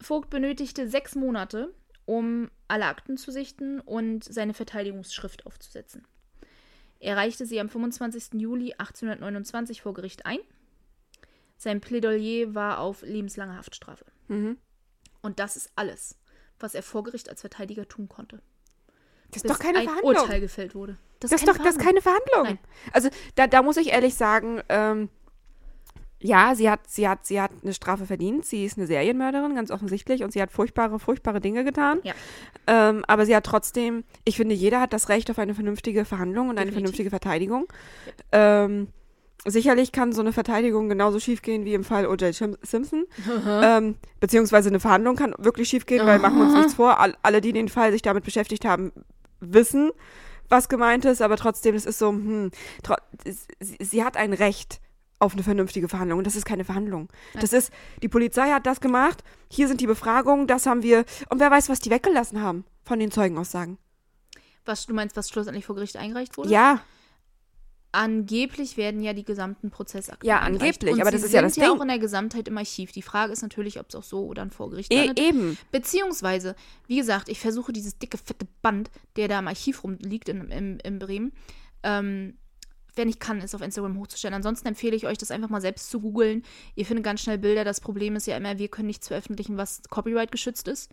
Vogt 0.00 0.30
benötigte 0.30 0.88
sechs 0.88 1.16
Monate, 1.16 1.74
um 2.04 2.50
alle 2.68 2.86
Akten 2.86 3.16
zu 3.16 3.32
sichten 3.32 3.80
und 3.80 4.22
seine 4.22 4.54
Verteidigungsschrift 4.54 5.44
aufzusetzen. 5.44 6.04
Er 7.00 7.16
reichte 7.16 7.46
sie 7.46 7.60
am 7.60 7.68
25. 7.68 8.40
Juli 8.40 8.72
1829 8.72 9.82
vor 9.82 9.94
Gericht 9.94 10.26
ein. 10.26 10.38
Sein 11.56 11.80
Plädoyer 11.80 12.54
war 12.54 12.80
auf 12.80 13.02
lebenslange 13.02 13.56
Haftstrafe. 13.56 14.04
Mhm. 14.28 14.58
Und 15.22 15.40
das 15.40 15.56
ist 15.56 15.70
alles, 15.76 16.16
was 16.58 16.74
er 16.74 16.82
vor 16.82 17.02
Gericht 17.04 17.28
als 17.28 17.40
Verteidiger 17.40 17.88
tun 17.88 18.08
konnte. 18.08 18.40
Das 19.30 19.42
ist 19.42 19.42
bis 19.42 19.52
doch 19.52 19.58
keine 19.58 19.78
ein 19.78 19.84
Verhandlung. 19.84 20.16
Urteil 20.16 20.40
gefällt 20.40 20.74
wurde. 20.74 20.96
Das 21.20 21.32
ist 21.32 21.46
doch 21.46 21.58
das 21.58 21.76
ist 21.76 21.80
keine 21.80 22.00
Verhandlung. 22.00 22.44
Nein. 22.44 22.58
Also 22.92 23.10
da, 23.34 23.46
da 23.46 23.62
muss 23.62 23.76
ich 23.76 23.88
ehrlich 23.88 24.14
sagen, 24.14 24.62
ähm, 24.68 25.10
ja, 26.20 26.54
sie 26.54 26.68
hat, 26.68 26.80
sie 26.88 27.08
hat, 27.08 27.26
sie 27.26 27.40
hat 27.40 27.50
eine 27.62 27.72
Strafe 27.72 28.04
verdient. 28.06 28.44
Sie 28.44 28.64
ist 28.64 28.76
eine 28.76 28.86
Serienmörderin, 28.86 29.54
ganz 29.54 29.70
offensichtlich, 29.70 30.24
und 30.24 30.32
sie 30.32 30.42
hat 30.42 30.50
furchtbare, 30.50 30.98
furchtbare 30.98 31.40
Dinge 31.40 31.62
getan. 31.64 32.00
Ja. 32.02 32.12
Ähm, 32.66 33.04
aber 33.06 33.24
sie 33.24 33.36
hat 33.36 33.44
trotzdem, 33.44 34.04
ich 34.24 34.36
finde, 34.36 34.54
jeder 34.54 34.80
hat 34.80 34.92
das 34.92 35.08
Recht 35.08 35.30
auf 35.30 35.38
eine 35.38 35.54
vernünftige 35.54 36.04
Verhandlung 36.04 36.48
und 36.48 36.58
eine 36.58 36.66
Definitiv. 36.70 36.74
vernünftige 36.74 37.10
Verteidigung. 37.10 37.66
Ähm, 38.32 38.88
sicherlich 39.46 39.92
kann 39.92 40.12
so 40.12 40.20
eine 40.20 40.32
Verteidigung 40.32 40.88
genauso 40.88 41.20
schiefgehen 41.20 41.64
wie 41.64 41.74
im 41.74 41.84
Fall 41.84 42.06
O.J. 42.06 42.34
Sim- 42.34 42.56
Simpson. 42.62 43.04
Ähm, 43.46 43.94
beziehungsweise 44.18 44.68
eine 44.70 44.80
Verhandlung 44.80 45.14
kann 45.14 45.34
wirklich 45.38 45.68
schiefgehen, 45.68 46.04
weil 46.04 46.18
machen 46.18 46.38
wir 46.38 46.46
uns 46.46 46.54
nichts 46.54 46.74
vor. 46.74 46.98
All, 46.98 47.16
alle, 47.22 47.40
die 47.40 47.52
den 47.52 47.68
Fall 47.68 47.92
sich 47.92 48.02
damit 48.02 48.24
beschäftigt 48.24 48.64
haben, 48.64 48.90
wissen, 49.40 49.92
was 50.48 50.68
gemeint 50.68 51.04
ist, 51.04 51.22
aber 51.22 51.36
trotzdem, 51.36 51.76
es 51.76 51.86
ist 51.86 52.00
so, 52.00 52.08
hm, 52.08 52.50
sie, 53.60 53.76
sie 53.78 54.02
hat 54.02 54.16
ein 54.16 54.32
Recht 54.32 54.80
auf 55.18 55.32
eine 55.32 55.42
vernünftige 55.42 55.88
Verhandlung 55.88 56.18
und 56.18 56.26
das 56.26 56.36
ist 56.36 56.44
keine 56.44 56.64
Verhandlung. 56.64 57.08
Das 57.34 57.52
ist, 57.52 57.72
die 58.02 58.08
Polizei 58.08 58.50
hat 58.50 58.66
das 58.66 58.80
gemacht, 58.80 59.24
hier 59.50 59.68
sind 59.68 59.80
die 59.80 59.86
Befragungen, 59.86 60.46
das 60.46 60.66
haben 60.66 60.82
wir, 60.82 61.04
und 61.28 61.40
wer 61.40 61.50
weiß, 61.50 61.68
was 61.68 61.80
die 61.80 61.90
weggelassen 61.90 62.42
haben 62.42 62.64
von 62.84 62.98
den 62.98 63.10
Zeugenaussagen. 63.10 63.78
Was 64.64 64.86
du 64.86 64.94
meinst, 64.94 65.16
was 65.16 65.28
schlussendlich 65.28 65.66
vor 65.66 65.74
Gericht 65.74 65.96
eingereicht 65.96 66.36
wurde? 66.36 66.50
Ja, 66.50 66.80
Angeblich 67.90 68.76
werden 68.76 69.02
ja 69.02 69.14
die 69.14 69.24
gesamten 69.24 69.70
Prozessakten 69.70 70.28
Ja, 70.28 70.40
angeblich, 70.40 71.00
aber 71.00 71.10
das 71.10 71.22
ist 71.22 71.32
ja 71.32 71.40
das 71.40 71.56
ja 71.56 71.64
Ding. 71.64 71.72
auch 71.78 71.80
in 71.80 71.88
der 71.88 71.98
Gesamtheit 71.98 72.46
im 72.46 72.58
Archiv. 72.58 72.92
Die 72.92 73.00
Frage 73.00 73.32
ist 73.32 73.40
natürlich, 73.40 73.80
ob 73.80 73.86
es 73.88 73.94
auch 73.94 74.02
so 74.02 74.26
oder 74.26 74.42
dann 74.42 74.50
vor 74.50 74.68
Gericht 74.68 74.92
e 74.92 75.06
landet. 75.06 75.18
eben. 75.18 75.56
Beziehungsweise, 75.72 76.54
wie 76.86 76.98
gesagt, 76.98 77.30
ich 77.30 77.40
versuche 77.40 77.72
dieses 77.72 77.98
dicke, 77.98 78.18
fette 78.18 78.46
Band, 78.60 78.90
der 79.16 79.28
da 79.28 79.38
im 79.38 79.48
Archiv 79.48 79.84
rumliegt 79.84 80.28
in, 80.28 80.50
in, 80.50 80.80
in 80.80 80.98
Bremen, 80.98 81.32
ähm, 81.82 82.36
wenn 82.98 83.08
ich 83.08 83.18
kann, 83.18 83.40
es 83.40 83.54
auf 83.54 83.62
Instagram 83.62 83.98
hochzustellen. 83.98 84.34
Ansonsten 84.34 84.68
empfehle 84.68 84.96
ich 84.96 85.06
euch, 85.06 85.18
das 85.18 85.30
einfach 85.30 85.48
mal 85.48 85.60
selbst 85.60 85.90
zu 85.90 86.00
googeln. 86.00 86.42
Ihr 86.74 86.84
findet 86.84 87.04
ganz 87.04 87.22
schnell 87.22 87.38
Bilder. 87.38 87.64
Das 87.64 87.80
Problem 87.80 88.16
ist 88.16 88.26
ja 88.26 88.36
immer, 88.36 88.58
wir 88.58 88.68
können 88.68 88.88
nichts 88.88 89.08
veröffentlichen, 89.08 89.56
was 89.56 89.82
Copyright 89.88 90.32
geschützt 90.32 90.68
ist. 90.68 90.90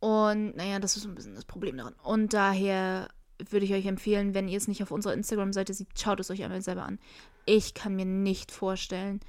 Und 0.00 0.56
naja, 0.56 0.78
das 0.78 0.96
ist 0.96 1.02
so 1.02 1.08
ein 1.08 1.14
bisschen 1.14 1.34
das 1.34 1.44
Problem 1.44 1.76
daran. 1.76 1.94
Und 2.02 2.32
daher 2.32 3.08
würde 3.50 3.66
ich 3.66 3.72
euch 3.72 3.86
empfehlen, 3.86 4.34
wenn 4.34 4.48
ihr 4.48 4.56
es 4.56 4.68
nicht 4.68 4.82
auf 4.82 4.90
unserer 4.90 5.14
Instagram-Seite 5.14 5.74
seht, 5.74 5.88
schaut 5.98 6.20
es 6.20 6.30
euch 6.30 6.42
einmal 6.42 6.62
selber 6.62 6.84
an. 6.84 6.98
Ich 7.46 7.74
kann 7.74 7.96
mir 7.96 8.04
nicht 8.04 8.50
vorstellen, 8.50 9.20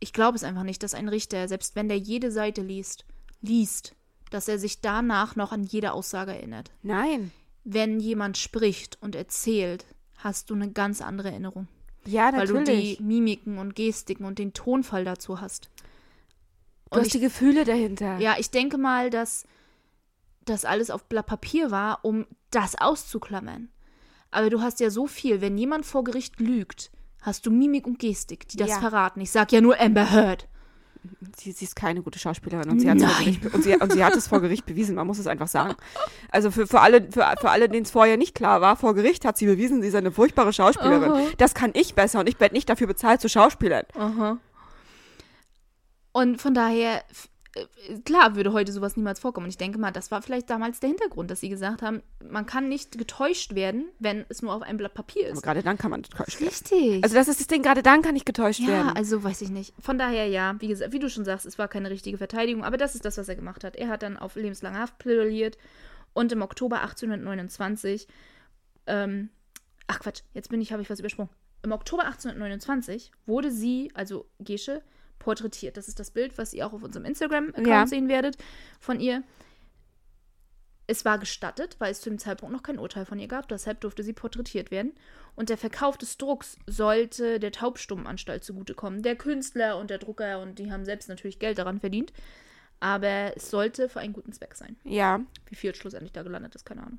ich 0.00 0.12
glaube 0.12 0.36
es 0.36 0.44
einfach 0.44 0.64
nicht, 0.64 0.82
dass 0.82 0.94
ein 0.94 1.08
Richter, 1.08 1.48
selbst 1.48 1.76
wenn 1.76 1.88
der 1.88 1.98
jede 1.98 2.30
Seite 2.30 2.60
liest, 2.62 3.04
liest, 3.40 3.94
dass 4.30 4.48
er 4.48 4.58
sich 4.58 4.80
danach 4.80 5.36
noch 5.36 5.52
an 5.52 5.64
jede 5.64 5.92
Aussage 5.92 6.32
erinnert. 6.32 6.70
Nein. 6.82 7.30
Wenn 7.62 8.00
jemand 8.00 8.36
spricht 8.36 8.98
und 9.00 9.14
erzählt, 9.14 9.86
hast 10.16 10.50
du 10.50 10.54
eine 10.54 10.70
ganz 10.70 11.00
andere 11.02 11.30
Erinnerung. 11.30 11.68
Ja, 12.06 12.32
Weil 12.34 12.46
du 12.46 12.54
natürlich. 12.54 12.98
die 12.98 13.02
Mimiken 13.02 13.58
und 13.58 13.74
Gestiken 13.76 14.24
und 14.26 14.38
den 14.38 14.52
Tonfall 14.52 15.04
dazu 15.04 15.40
hast. 15.40 15.70
Du 16.90 16.96
Und 16.96 17.00
hast 17.00 17.06
ich, 17.06 17.12
die 17.12 17.20
Gefühle 17.20 17.64
dahinter. 17.64 18.18
ja, 18.18 18.36
ich 18.38 18.50
denke 18.50 18.76
mal, 18.78 19.10
dass 19.10 19.46
das 20.44 20.64
alles 20.64 20.90
auf 20.90 21.04
Blatt 21.06 21.26
Papier 21.26 21.70
war, 21.70 22.04
um 22.04 22.26
das 22.50 22.74
auszuklammern. 22.76 23.68
Aber 24.30 24.50
du 24.50 24.60
hast 24.60 24.80
ja 24.80 24.90
so 24.90 25.06
viel, 25.06 25.40
wenn 25.40 25.56
jemand 25.56 25.86
vor 25.86 26.04
Gericht 26.04 26.38
lügt, 26.40 26.90
hast 27.22 27.46
du 27.46 27.50
Mimik 27.50 27.86
und 27.86 27.98
Gestik, 27.98 28.48
die 28.48 28.58
das 28.58 28.68
Ja. 28.68 28.80
verraten. 28.80 29.20
Ich 29.20 29.30
sag 29.30 29.52
ja 29.52 29.60
nur 29.62 29.80
Amber 29.80 30.10
Heard. 30.12 30.46
Sie, 31.36 31.52
sie 31.52 31.64
ist 31.64 31.76
keine 31.76 32.02
gute 32.02 32.18
Schauspielerin 32.18 32.70
und 32.70 32.80
sie. 32.80 32.86
Gericht, 32.86 33.54
und, 33.54 33.62
sie, 33.62 33.76
und 33.76 33.92
sie 33.92 34.04
hat 34.04 34.16
es 34.16 34.28
vor 34.28 34.40
Gericht 34.40 34.64
bewiesen, 34.66 34.94
man 34.94 35.06
muss 35.06 35.18
es 35.18 35.26
einfach 35.26 35.48
sagen. 35.48 35.74
Also 36.30 36.50
für, 36.50 36.66
für 36.66 36.80
alle, 36.80 37.02
für, 37.10 37.34
für 37.40 37.50
alle 37.50 37.68
denen 37.68 37.84
es 37.84 37.90
vorher 37.90 38.16
nicht 38.16 38.34
klar 38.34 38.60
war, 38.60 38.76
vor 38.76 38.94
Gericht 38.94 39.24
hat 39.24 39.36
sie 39.36 39.46
bewiesen, 39.46 39.82
sie 39.82 39.88
ist 39.88 39.94
eine 39.94 40.12
furchtbare 40.12 40.52
Schauspielerin. 40.52 41.10
Aha. 41.10 41.22
Das 41.38 41.54
kann 41.54 41.72
ich 41.74 41.94
besser 41.94 42.20
und 42.20 42.28
ich 42.28 42.38
werde 42.40 42.54
nicht 42.54 42.68
dafür 42.68 42.86
bezahlt 42.86 43.20
zu 43.20 43.28
Schauspielern. 43.28 43.84
Aha. 43.98 44.38
Und 46.12 46.40
von 46.40 46.54
daher, 46.54 47.02
klar 48.04 48.36
würde 48.36 48.52
heute 48.52 48.72
sowas 48.72 48.96
niemals 48.96 49.20
vorkommen. 49.20 49.44
Und 49.44 49.50
ich 49.50 49.58
denke 49.58 49.78
mal, 49.78 49.90
das 49.90 50.10
war 50.10 50.22
vielleicht 50.22 50.50
damals 50.50 50.80
der 50.80 50.88
Hintergrund, 50.88 51.30
dass 51.30 51.40
sie 51.40 51.48
gesagt 51.48 51.82
haben, 51.82 52.02
man 52.22 52.46
kann 52.46 52.68
nicht 52.68 52.98
getäuscht 52.98 53.54
werden, 53.54 53.86
wenn 53.98 54.24
es 54.28 54.42
nur 54.42 54.52
auf 54.54 54.62
einem 54.62 54.78
Blatt 54.78 54.94
Papier 54.94 55.26
Aber 55.26 55.34
ist. 55.34 55.42
gerade 55.42 55.62
dann 55.62 55.78
kann 55.78 55.90
man 55.90 56.02
getäuscht 56.02 56.40
werden. 56.40 56.48
Richtig. 56.48 57.04
Also 57.04 57.14
das 57.14 57.28
ist 57.28 57.40
das 57.40 57.46
Ding, 57.46 57.62
gerade 57.62 57.82
dann 57.82 58.02
kann 58.02 58.16
ich 58.16 58.24
getäuscht 58.24 58.60
ja, 58.60 58.68
werden. 58.68 58.88
also 58.96 59.22
weiß 59.22 59.42
ich 59.42 59.50
nicht. 59.50 59.74
Von 59.80 59.98
daher 59.98 60.26
ja, 60.26 60.56
wie 60.58 60.68
gesagt, 60.68 60.92
wie 60.92 60.98
du 60.98 61.08
schon 61.08 61.24
sagst, 61.24 61.46
es 61.46 61.58
war 61.58 61.68
keine 61.68 61.90
richtige 61.90 62.18
Verteidigung, 62.18 62.64
aber 62.64 62.76
das 62.76 62.94
ist 62.94 63.04
das, 63.04 63.18
was 63.18 63.28
er 63.28 63.36
gemacht 63.36 63.64
hat. 63.64 63.76
Er 63.76 63.88
hat 63.88 64.02
dann 64.02 64.16
auf 64.16 64.36
lebenslange 64.36 64.78
Haft 64.78 64.98
plädiert 64.98 65.56
und 66.12 66.32
im 66.32 66.42
Oktober 66.42 66.80
1829, 66.82 68.08
ähm, 68.86 69.30
ach 69.86 70.00
Quatsch, 70.00 70.22
jetzt 70.32 70.48
bin 70.48 70.60
ich, 70.60 70.72
habe 70.72 70.82
ich 70.82 70.90
was 70.90 71.00
übersprungen. 71.00 71.30
Im 71.62 71.72
Oktober 71.72 72.04
1829 72.04 73.10
wurde 73.26 73.50
sie, 73.50 73.90
also 73.94 74.26
Gesche, 74.38 74.82
porträtiert. 75.24 75.76
Das 75.76 75.88
ist 75.88 75.98
das 75.98 76.10
Bild, 76.10 76.36
was 76.38 76.52
ihr 76.54 76.66
auch 76.66 76.72
auf 76.72 76.82
unserem 76.82 77.04
Instagram-Account 77.06 77.66
Ja. 77.66 77.86
sehen 77.86 78.08
werdet 78.08 78.36
von 78.78 79.00
ihr. 79.00 79.22
Es 80.86 81.04
war 81.06 81.18
gestattet, 81.18 81.76
weil 81.78 81.92
es 81.92 82.02
zu 82.02 82.10
dem 82.10 82.18
Zeitpunkt 82.18 82.52
noch 82.52 82.62
kein 82.62 82.78
Urteil 82.78 83.06
von 83.06 83.18
ihr 83.18 83.26
gab. 83.26 83.48
Deshalb 83.48 83.80
durfte 83.80 84.02
sie 84.02 84.12
porträtiert 84.12 84.70
werden. 84.70 84.92
Und 85.34 85.48
der 85.48 85.56
Verkauf 85.56 85.96
des 85.96 86.18
Drucks 86.18 86.58
sollte 86.66 87.40
der 87.40 87.52
Taubstummenanstalt 87.52 88.44
zugutekommen. 88.44 89.02
Der 89.02 89.16
Künstler 89.16 89.78
und 89.78 89.88
der 89.88 89.96
Drucker, 89.98 90.40
und 90.42 90.58
die 90.58 90.70
haben 90.70 90.84
selbst 90.84 91.08
natürlich 91.08 91.38
Geld 91.38 91.56
daran 91.58 91.80
verdient. 91.80 92.12
Aber 92.80 93.34
es 93.34 93.48
sollte 93.50 93.88
für 93.88 94.00
einen 94.00 94.12
guten 94.12 94.32
Zweck 94.32 94.54
sein. 94.54 94.76
ja. 94.84 95.20
Wie 95.48 95.54
viel 95.54 95.74
schlussendlich 95.74 96.12
da 96.12 96.22
gelandet 96.22 96.54
ist, 96.54 96.66
keine 96.66 96.82
Ahnung. 96.82 96.98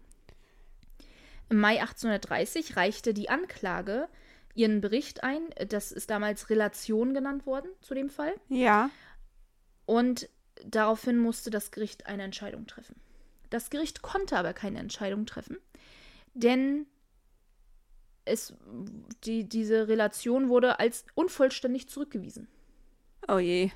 Im 1.49 1.59
Mai 1.59 1.79
1830 1.79 2.75
reichte 2.75 3.13
die 3.13 3.29
Anklage 3.29 4.07
ihren 4.55 4.81
Bericht 4.81 5.23
ein. 5.23 5.41
Das 5.69 5.91
ist 5.91 6.09
damals 6.09 6.49
Relation 6.49 7.13
genannt 7.13 7.45
worden 7.45 7.69
zu 7.81 7.93
dem 7.93 8.09
Fall. 8.09 8.33
Ja. 8.49 8.89
Und 9.85 10.29
daraufhin 10.65 11.19
musste 11.19 11.49
das 11.49 11.71
Gericht 11.71 12.07
eine 12.07 12.23
Entscheidung 12.23 12.65
treffen. 12.65 12.95
Das 13.49 13.69
Gericht 13.69 14.01
konnte 14.01 14.37
aber 14.37 14.53
keine 14.53 14.79
Entscheidung 14.79 15.25
treffen, 15.25 15.57
denn 16.33 16.87
es, 18.25 18.53
die, 19.23 19.47
diese 19.47 19.87
Relation 19.87 20.49
wurde 20.49 20.79
als 20.79 21.05
unvollständig 21.13 21.87
zurückgewiesen. 21.87 22.47
Oh 23.27 23.37
je. 23.37 23.69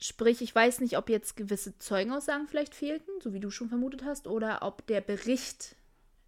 Sprich, 0.00 0.42
ich 0.42 0.52
weiß 0.52 0.80
nicht, 0.80 0.98
ob 0.98 1.08
jetzt 1.08 1.36
gewisse 1.36 1.78
Zeugenaussagen 1.78 2.48
vielleicht 2.48 2.74
fehlten, 2.74 3.12
so 3.22 3.32
wie 3.32 3.40
du 3.40 3.50
schon 3.50 3.68
vermutet 3.68 4.04
hast, 4.04 4.26
oder 4.26 4.62
ob 4.62 4.84
der 4.88 5.00
Bericht 5.00 5.76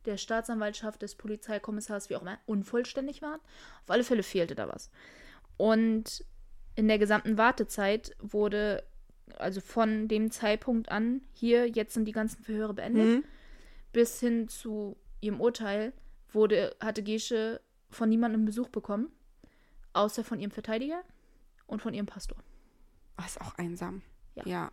der 0.07 0.17
Staatsanwaltschaft, 0.17 1.03
des 1.03 1.15
Polizeikommissars, 1.15 2.11
wie 2.11 2.17
auch 2.17 2.23
immer, 2.23 2.39
unvollständig 2.47 3.23
war. 3.23 3.37
Auf 3.83 3.91
alle 3.91 4.05
Fälle 4.05 4.23
fehlte 4.23 4.55
da 4.55 4.69
was. 4.69 4.91
Und 5.57 6.25
in 6.77 6.89
der 6.89 6.99
gesamten 6.99 7.39
Wartezeit 7.39 8.17
wurde, 8.21 8.85
also 9.39 9.61
von 9.61 10.09
dem 10.09 10.31
Zeitpunkt 10.31 10.91
an, 10.91 11.23
hier, 11.33 11.69
jetzt 11.69 11.95
sind 11.95 12.05
die 12.07 12.13
ganzen 12.13 12.43
Verhöre 12.43 12.75
beendet, 12.75 13.19
Mhm. 13.19 13.25
bis 13.93 14.21
hin 14.21 14.49
zu 14.49 14.97
ihrem 15.21 15.41
Urteil, 15.41 15.93
wurde, 16.33 16.75
hatte 16.81 17.03
Gesche 17.03 17.61
von 17.91 18.09
niemandem 18.09 18.45
Besuch 18.45 18.69
bekommen, 18.69 19.13
außer 19.93 20.25
von 20.25 20.41
ihrem 20.41 20.51
Verteidiger 20.51 21.03
und 21.67 21.81
von 21.81 21.95
ihrem 21.95 22.07
Pastor. 22.07 22.39
Ist 23.25 23.41
auch 23.41 23.55
einsam. 23.57 24.03
Ja. 24.35 24.43
ja. 24.47 24.73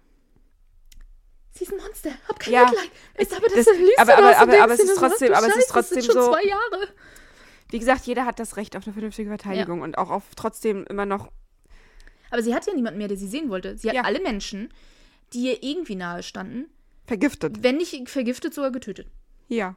Sie 1.53 1.65
ist 1.65 1.73
ein 1.73 1.77
Monster. 1.77 2.11
Hab 2.27 2.39
kein 2.39 2.53
Ja, 2.53 2.65
Mitleid. 2.65 2.91
es- 3.15 3.31
aber 3.33 3.47
das, 3.47 3.65
das- 3.65 3.77
liest 3.77 3.99
aber- 3.99 4.17
aber- 4.17 4.37
aber- 4.37 4.63
aber 4.63 4.73
es 4.73 4.79
ist 4.79 4.95
trotzdem- 4.97 5.33
aber 5.33 5.47
es 5.47 5.55
ist 5.57 5.69
trotzdem 5.69 6.01
schon 6.01 6.13
so- 6.15 6.31
zwei 6.31 6.43
Jahre. 6.43 6.87
Wie 7.69 7.79
gesagt, 7.79 8.05
jeder 8.05 8.25
hat 8.25 8.39
das 8.39 8.57
Recht 8.57 8.75
auf 8.75 8.83
eine 8.85 8.93
vernünftige 8.93 9.29
Verteidigung 9.29 9.81
und 9.81 9.97
auch 9.97 10.09
auf 10.09 10.23
trotzdem 10.35 10.85
immer 10.89 11.05
noch. 11.05 11.31
Aber 12.29 12.41
sie 12.41 12.53
hat 12.55 12.65
ja 12.67 12.73
niemanden 12.73 12.97
mehr, 12.97 13.07
der 13.09 13.17
sie 13.17 13.27
sehen 13.27 13.49
wollte. 13.49 13.77
Sie 13.77 13.87
hat 13.89 13.95
Ja. 13.95 14.03
alle 14.03 14.21
Menschen, 14.21 14.73
die 15.33 15.43
ihr 15.51 15.63
irgendwie 15.63 15.95
nahe 15.95 16.23
standen, 16.23 16.69
Vergiftet. 17.05 17.63
wenn 17.63 17.77
nicht 17.77 18.09
vergiftet, 18.09 18.53
sogar 18.53 18.71
getötet. 18.71 19.07
Ja. 19.47 19.75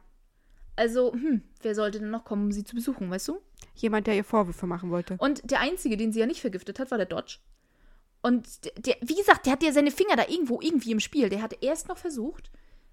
Also, 0.77 1.13
hm, 1.13 1.41
wer 1.61 1.75
sollte 1.75 1.99
denn 1.99 2.09
noch 2.11 2.25
kommen, 2.25 2.45
um 2.45 2.51
sie 2.51 2.63
zu 2.65 2.75
besuchen, 2.75 3.09
weißt 3.09 3.29
du? 3.29 3.41
Jemand, 3.75 4.07
der 4.07 4.15
ihr 4.15 4.23
Vorwürfe 4.25 4.67
machen 4.67 4.89
wollte. 4.91 5.15
Und 5.19 5.49
der 5.49 5.59
Einzige, 5.61 5.95
den 5.97 6.11
sie 6.13 6.19
ja 6.19 6.25
nicht 6.25 6.41
vergiftet 6.41 6.79
hat, 6.79 6.91
war 6.91 6.97
der 6.97 7.07
Dodge. 7.07 7.37
Und 8.25 8.65
der, 8.87 8.97
wie 9.01 9.15
gesagt, 9.15 9.45
der 9.45 9.53
hatte 9.53 9.67
ja 9.67 9.71
seine 9.71 9.91
Finger 9.91 10.15
da 10.15 10.27
irgendwo, 10.27 10.59
irgendwie 10.59 10.91
im 10.91 10.99
Spiel. 10.99 11.29
Der 11.29 11.43
hatte 11.43 11.57
erst 11.61 11.87
noch 11.89 11.97
versucht, 11.97 12.49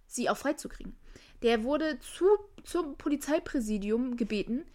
sie 0.07 0.29
auch 0.29 0.37
freizukriegen. 0.37 0.95
Der 1.41 1.65
wurde 1.65 1.99
zu, 2.01 2.27
zum 2.65 2.97
Polizeipräsidium 2.99 4.17
gebeten, 4.19 4.67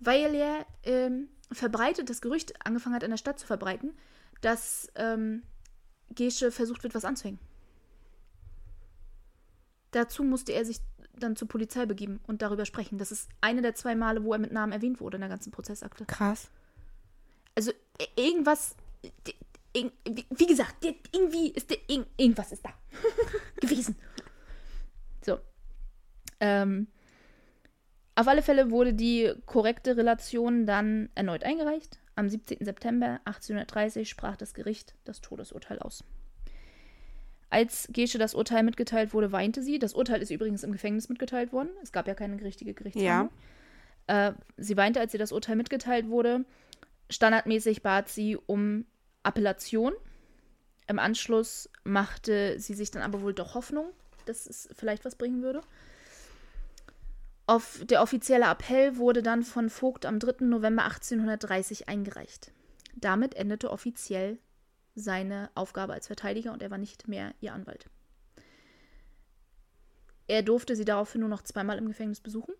weil 0.00 0.34
er 0.34 0.64
ähm, 0.84 1.28
verbreitet, 1.52 2.08
das 2.08 2.22
Gerücht 2.22 2.54
angefangen 2.64 2.94
hat, 2.94 3.02
in 3.02 3.10
der 3.10 3.18
Stadt 3.18 3.38
zu 3.38 3.46
verbreiten, 3.46 3.92
dass 4.40 4.88
ähm, 4.94 5.42
Gesche 6.14 6.50
versucht 6.50 6.82
wird, 6.82 6.94
was 6.94 7.04
anzuhängen. 7.04 7.38
Dazu 9.90 10.24
musste 10.24 10.52
er 10.52 10.64
sich 10.64 10.78
dann 11.18 11.36
zur 11.36 11.48
Polizei 11.48 11.84
begeben 11.84 12.20
und 12.26 12.40
darüber 12.40 12.64
sprechen. 12.64 12.96
Das 12.96 13.12
ist 13.12 13.28
eine 13.42 13.60
der 13.60 13.74
zwei 13.74 13.94
Male, 13.94 14.24
wo 14.24 14.32
er 14.32 14.38
mit 14.38 14.52
Namen 14.52 14.72
erwähnt 14.72 15.00
wurde 15.00 15.16
in 15.16 15.20
der 15.22 15.30
ganzen 15.30 15.50
Prozessakte. 15.52 16.06
Krass. 16.06 16.48
Also 17.54 17.70
i- 18.00 18.08
irgendwas, 18.28 18.76
wie- 19.84 20.46
gesagt, 20.46 20.84
irgendwie 21.12 21.48
ist 21.50 21.70
der, 21.70 21.78
irg- 21.88 22.06
irgendwas 22.16 22.52
ist 22.52 22.64
da 22.64 22.70
gewesen. 23.60 23.96
So. 25.24 25.38
Ähm, 26.40 26.86
auf 28.14 28.28
alle 28.28 28.42
Fälle 28.42 28.70
wurde 28.70 28.94
die 28.94 29.32
korrekte 29.46 29.96
Relation 29.96 30.66
dann 30.66 31.10
erneut 31.14 31.44
eingereicht. 31.44 31.98
Am 32.14 32.28
17. 32.30 32.64
September 32.64 33.20
1830 33.26 34.08
sprach 34.08 34.36
das 34.36 34.54
Gericht 34.54 34.94
das 35.04 35.20
Todesurteil 35.20 35.78
aus. 35.80 36.02
Als 37.50 37.88
Gesche 37.92 38.18
das 38.18 38.34
Urteil 38.34 38.62
mitgeteilt 38.62 39.12
wurde, 39.14 39.32
weinte 39.32 39.62
sie. 39.62 39.78
Das 39.78 39.92
Urteil 39.94 40.20
ist 40.22 40.30
übrigens 40.30 40.64
im 40.64 40.72
Gefängnis 40.72 41.08
mitgeteilt 41.08 41.52
worden. 41.52 41.68
Es 41.82 41.92
gab 41.92 42.06
ja 42.08 42.14
keine 42.14 42.40
richtige 42.42 42.74
Gerichtsverhandlung. 42.74 43.30
Äh, 44.08 44.32
sie 44.56 44.76
weinte, 44.76 44.98
als 45.00 45.12
ihr 45.14 45.18
das 45.18 45.32
Urteil 45.32 45.56
mitgeteilt 45.56 46.08
wurde. 46.08 46.44
Standardmäßig 47.10 47.82
bat 47.82 48.08
sie 48.08 48.36
um 48.36 48.84
Appellation. 49.26 49.92
Im 50.86 50.98
Anschluss 50.98 51.68
machte 51.84 52.58
sie 52.60 52.74
sich 52.74 52.90
dann 52.90 53.02
aber 53.02 53.22
wohl 53.22 53.34
doch 53.34 53.54
Hoffnung, 53.54 53.90
dass 54.24 54.46
es 54.46 54.68
vielleicht 54.72 55.04
was 55.04 55.16
bringen 55.16 55.42
würde. 55.42 55.60
Auf, 57.46 57.80
der 57.84 58.02
offizielle 58.02 58.46
Appell 58.46 58.96
wurde 58.96 59.22
dann 59.22 59.42
von 59.42 59.70
Vogt 59.70 60.04
am 60.04 60.18
3. 60.18 60.44
November 60.46 60.84
1830 60.84 61.88
eingereicht. 61.88 62.52
Damit 62.96 63.34
endete 63.34 63.70
offiziell 63.70 64.38
seine 64.94 65.50
Aufgabe 65.54 65.92
als 65.92 66.06
Verteidiger 66.06 66.52
und 66.52 66.62
er 66.62 66.70
war 66.70 66.78
nicht 66.78 67.06
mehr 67.06 67.34
ihr 67.40 67.52
Anwalt. 67.52 67.86
Er 70.26 70.42
durfte 70.42 70.74
sie 70.74 70.84
daraufhin 70.84 71.20
nur 71.20 71.30
noch 71.30 71.42
zweimal 71.42 71.78
im 71.78 71.86
Gefängnis 71.86 72.20
besuchen. 72.20 72.54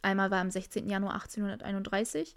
Einmal 0.00 0.30
war 0.30 0.40
am 0.40 0.50
16. 0.50 0.88
Januar 0.88 1.14
1831. 1.14 2.34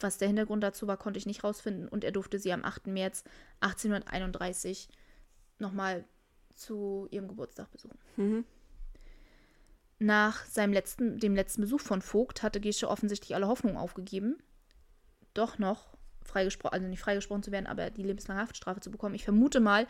Was 0.00 0.18
der 0.18 0.28
Hintergrund 0.28 0.62
dazu 0.62 0.86
war, 0.86 0.96
konnte 0.96 1.18
ich 1.18 1.26
nicht 1.26 1.44
rausfinden. 1.44 1.88
Und 1.88 2.04
er 2.04 2.12
durfte 2.12 2.38
sie 2.38 2.52
am 2.52 2.64
8. 2.64 2.88
März 2.88 3.24
1831 3.60 4.88
nochmal 5.58 6.04
zu 6.54 7.08
ihrem 7.10 7.28
Geburtstag 7.28 7.70
besuchen. 7.70 7.98
Mhm. 8.16 8.44
Nach 9.98 10.44
seinem 10.46 10.72
letzten, 10.72 11.18
dem 11.18 11.34
letzten 11.34 11.62
Besuch 11.62 11.80
von 11.80 12.02
Vogt 12.02 12.42
hatte 12.42 12.60
Gesche 12.60 12.88
offensichtlich 12.88 13.34
alle 13.34 13.46
Hoffnung 13.46 13.76
aufgegeben, 13.76 14.36
doch 15.34 15.58
noch 15.58 15.96
freigesprochen, 16.22 16.74
also 16.74 16.88
nicht 16.88 17.00
freigesprochen 17.00 17.42
zu 17.42 17.52
werden, 17.52 17.66
aber 17.66 17.90
die 17.90 18.02
lebenslange 18.02 18.40
Haftstrafe 18.40 18.80
zu 18.80 18.90
bekommen. 18.90 19.14
Ich 19.14 19.24
vermute 19.24 19.60
mal, 19.60 19.86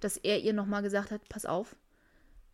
dass 0.00 0.16
er 0.16 0.40
ihr 0.40 0.52
nochmal 0.52 0.82
gesagt 0.82 1.10
hat, 1.10 1.28
pass 1.28 1.44
auf, 1.44 1.76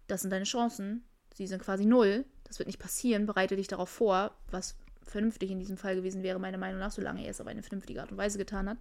das 0.07 0.23
sind 0.23 0.31
deine 0.31 0.45
Chancen, 0.45 1.05
sie 1.35 1.47
sind 1.47 1.63
quasi 1.63 1.85
null, 1.85 2.25
das 2.45 2.59
wird 2.59 2.69
nicht 2.69 2.79
passieren, 2.79 3.27
bereite 3.27 3.57
dich 3.57 3.69
darauf 3.69 3.89
vor, 3.89 4.35
was 4.51 4.77
vernünftig 5.05 5.51
in 5.51 5.59
diesem 5.59 5.77
Fall 5.77 5.97
gewesen 5.97 6.23
wäre, 6.23 6.39
meiner 6.39 6.59
Meinung 6.59 6.81
nach, 6.81 6.91
solange 6.91 7.25
er 7.25 7.31
es 7.31 7.41
auf 7.41 7.47
eine 7.47 7.63
vernünftige 7.63 8.01
Art 8.01 8.11
und 8.11 8.19
Weise 8.19 8.39
getan 8.39 8.69
hat. 8.69 8.79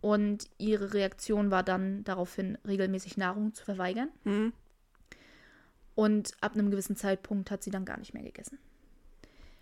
Und 0.00 0.48
ihre 0.58 0.94
Reaktion 0.94 1.50
war 1.50 1.62
dann 1.62 2.04
daraufhin, 2.04 2.56
regelmäßig 2.66 3.16
Nahrung 3.16 3.52
zu 3.52 3.64
verweigern. 3.64 4.08
Mhm. 4.24 4.52
Und 5.94 6.32
ab 6.40 6.54
einem 6.54 6.70
gewissen 6.70 6.96
Zeitpunkt 6.96 7.50
hat 7.50 7.62
sie 7.62 7.70
dann 7.70 7.84
gar 7.84 7.98
nicht 7.98 8.14
mehr 8.14 8.22
gegessen. 8.22 8.58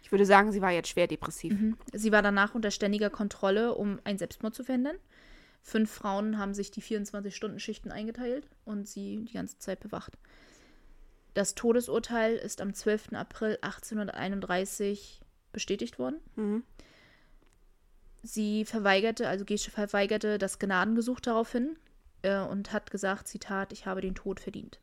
Ich 0.02 0.12
würde 0.12 0.24
sagen, 0.24 0.52
sie 0.52 0.62
war 0.62 0.70
jetzt 0.70 0.88
schwer 0.88 1.08
depressiv. 1.08 1.52
Sie 1.92 2.12
war 2.12 2.22
danach 2.22 2.54
unter 2.54 2.70
ständiger 2.70 3.10
Kontrolle, 3.10 3.74
um 3.74 3.98
einen 4.04 4.18
Selbstmord 4.18 4.54
zu 4.54 4.62
verhindern. 4.62 4.96
Fünf 5.62 5.90
Frauen 5.90 6.38
haben 6.38 6.54
sich 6.54 6.70
die 6.70 6.82
24-Stunden-Schichten 6.82 7.90
eingeteilt 7.90 8.48
und 8.64 8.88
sie 8.88 9.24
die 9.24 9.34
ganze 9.34 9.58
Zeit 9.58 9.80
bewacht. 9.80 10.16
Das 11.38 11.54
Todesurteil 11.54 12.34
ist 12.34 12.60
am 12.60 12.74
12. 12.74 13.12
April 13.12 13.58
1831 13.62 15.20
bestätigt 15.52 16.00
worden. 16.00 16.16
Mhm. 16.34 16.64
Sie 18.24 18.64
verweigerte, 18.64 19.28
also 19.28 19.44
Gesche 19.44 19.70
verweigerte 19.70 20.38
das 20.38 20.58
Gnadengesuch 20.58 21.20
daraufhin 21.20 21.76
äh, 22.22 22.40
und 22.40 22.72
hat 22.72 22.90
gesagt, 22.90 23.28
Zitat, 23.28 23.72
ich 23.72 23.86
habe 23.86 24.00
den 24.00 24.16
Tod 24.16 24.40
verdient. 24.40 24.80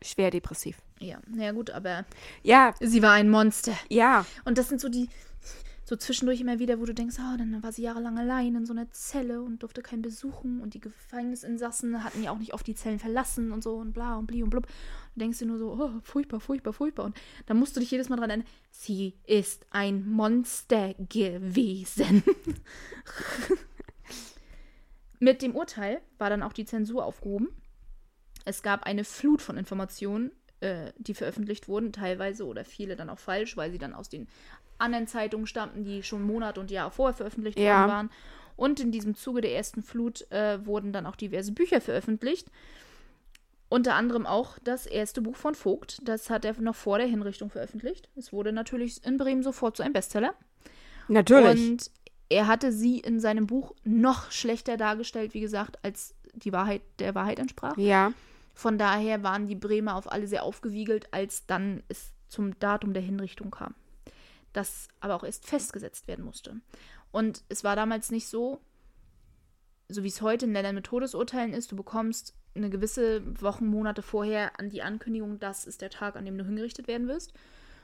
Schwer 0.00 0.30
depressiv. 0.30 0.80
Ja, 1.00 1.18
naja 1.26 1.50
gut, 1.50 1.70
aber 1.70 2.04
Ja, 2.44 2.72
sie 2.78 3.02
war 3.02 3.14
ein 3.14 3.28
Monster. 3.30 3.76
ja. 3.88 4.24
Und 4.44 4.58
das 4.58 4.68
sind 4.68 4.80
so 4.80 4.88
die, 4.88 5.08
so 5.90 5.96
zwischendurch 5.96 6.40
immer 6.40 6.60
wieder, 6.60 6.78
wo 6.78 6.84
du 6.84 6.94
denkst, 6.94 7.16
ah, 7.18 7.36
dann 7.36 7.64
war 7.64 7.72
sie 7.72 7.82
jahrelang 7.82 8.16
allein 8.16 8.54
in 8.54 8.64
so 8.64 8.72
einer 8.72 8.92
Zelle 8.92 9.42
und 9.42 9.64
durfte 9.64 9.82
keinen 9.82 10.02
besuchen 10.02 10.60
und 10.60 10.74
die 10.74 10.80
Gefängnisinsassen 10.80 12.04
hatten 12.04 12.22
ja 12.22 12.30
auch 12.30 12.38
nicht 12.38 12.54
oft 12.54 12.64
die 12.64 12.76
Zellen 12.76 13.00
verlassen 13.00 13.50
und 13.50 13.64
so 13.64 13.74
und 13.74 13.92
bla 13.92 14.16
und 14.16 14.26
bli 14.26 14.44
und 14.44 14.50
blub. 14.50 14.68
Du 15.14 15.18
denkst 15.18 15.40
dir 15.40 15.46
nur 15.46 15.58
so, 15.58 15.72
oh, 15.72 15.90
furchtbar, 16.04 16.38
furchtbar, 16.38 16.72
furchtbar. 16.72 17.06
Und 17.06 17.16
dann 17.46 17.58
musst 17.58 17.74
du 17.74 17.80
dich 17.80 17.90
jedes 17.90 18.08
Mal 18.08 18.14
dran 18.14 18.30
erinnern, 18.30 18.46
sie 18.70 19.18
ist 19.26 19.66
ein 19.70 20.08
Monster 20.08 20.94
gewesen. 21.08 22.22
Mit 25.18 25.42
dem 25.42 25.56
Urteil 25.56 26.02
war 26.18 26.30
dann 26.30 26.44
auch 26.44 26.52
die 26.52 26.66
Zensur 26.66 27.04
aufgehoben. 27.04 27.48
Es 28.44 28.62
gab 28.62 28.84
eine 28.84 29.02
Flut 29.02 29.42
von 29.42 29.56
Informationen, 29.56 30.30
äh, 30.60 30.92
die 30.98 31.14
veröffentlicht 31.14 31.68
wurden, 31.68 31.92
teilweise 31.92 32.46
oder 32.46 32.64
viele 32.64 32.94
dann 32.94 33.10
auch 33.10 33.18
falsch, 33.18 33.56
weil 33.56 33.72
sie 33.72 33.78
dann 33.78 33.94
aus 33.94 34.08
den 34.08 34.28
anderen 34.80 35.06
Zeitungen 35.06 35.46
stammten, 35.46 35.84
die 35.84 36.02
schon 36.02 36.22
Monate 36.22 36.60
und 36.60 36.70
Jahre 36.70 36.90
vorher 36.90 37.14
veröffentlicht 37.16 37.58
Ja. 37.58 37.80
worden 37.80 37.90
waren. 37.90 38.10
Und 38.56 38.80
in 38.80 38.92
diesem 38.92 39.14
Zuge 39.14 39.40
der 39.40 39.54
ersten 39.54 39.82
Flut 39.82 40.30
äh, 40.30 40.64
wurden 40.66 40.92
dann 40.92 41.06
auch 41.06 41.16
diverse 41.16 41.52
Bücher 41.52 41.80
veröffentlicht. 41.80 42.48
Unter 43.68 43.94
anderem 43.94 44.26
auch 44.26 44.58
das 44.64 44.84
erste 44.86 45.22
Buch 45.22 45.36
von 45.36 45.54
Vogt. 45.54 46.00
Das 46.04 46.28
hat 46.28 46.44
er 46.44 46.60
noch 46.60 46.74
vor 46.74 46.98
der 46.98 47.06
Hinrichtung 47.06 47.50
veröffentlicht. 47.50 48.08
Es 48.16 48.32
wurde 48.32 48.52
natürlich 48.52 49.04
in 49.04 49.16
Bremen 49.16 49.42
sofort 49.44 49.76
zu 49.76 49.82
einem 49.84 49.92
Bestseller. 49.92 50.34
Natürlich. 51.08 51.70
Und 51.70 51.90
er 52.28 52.46
hatte 52.48 52.72
sie 52.72 52.98
in 52.98 53.20
seinem 53.20 53.46
Buch 53.46 53.74
noch 53.84 54.30
schlechter 54.30 54.76
dargestellt, 54.76 55.34
wie 55.34 55.40
gesagt, 55.40 55.78
als 55.84 56.14
die 56.34 56.52
Wahrheit 56.52 56.82
der 56.98 57.14
Wahrheit 57.14 57.38
entsprach. 57.38 57.76
ja. 57.76 58.12
Von 58.52 58.76
daher 58.76 59.22
waren 59.22 59.46
die 59.46 59.54
Bremer 59.54 59.94
auf 59.96 60.10
alle 60.12 60.26
sehr 60.26 60.42
aufgewiegelt, 60.42 61.14
als 61.14 61.46
dann 61.46 61.82
es 61.88 62.12
zum 62.28 62.58
Datum 62.58 62.92
der 62.92 63.02
Hinrichtung 63.02 63.50
kam. 63.50 63.74
Das 64.52 64.88
aber 65.00 65.14
auch 65.14 65.24
erst 65.24 65.46
festgesetzt 65.46 66.08
werden 66.08 66.24
musste. 66.24 66.56
Und 67.12 67.44
es 67.48 67.64
war 67.64 67.76
damals 67.76 68.10
nicht 68.10 68.28
so, 68.28 68.60
so 69.88 70.02
wie 70.02 70.08
es 70.08 70.22
heute 70.22 70.46
in 70.46 70.52
Ländern 70.52 70.74
mit 70.74 70.86
Todesurteilen 70.86 71.52
ist, 71.52 71.72
du 71.72 71.76
bekommst 71.76 72.34
eine 72.54 72.70
gewisse 72.70 73.22
Wochen, 73.40 73.66
Monate 73.66 74.02
vorher 74.02 74.58
an 74.58 74.70
die 74.70 74.82
Ankündigung, 74.82 75.38
das 75.38 75.66
ist 75.66 75.82
der 75.82 75.90
Tag, 75.90 76.16
an 76.16 76.24
dem 76.24 76.36
du 76.36 76.44
hingerichtet 76.44 76.88
werden 76.88 77.06
wirst, 77.06 77.32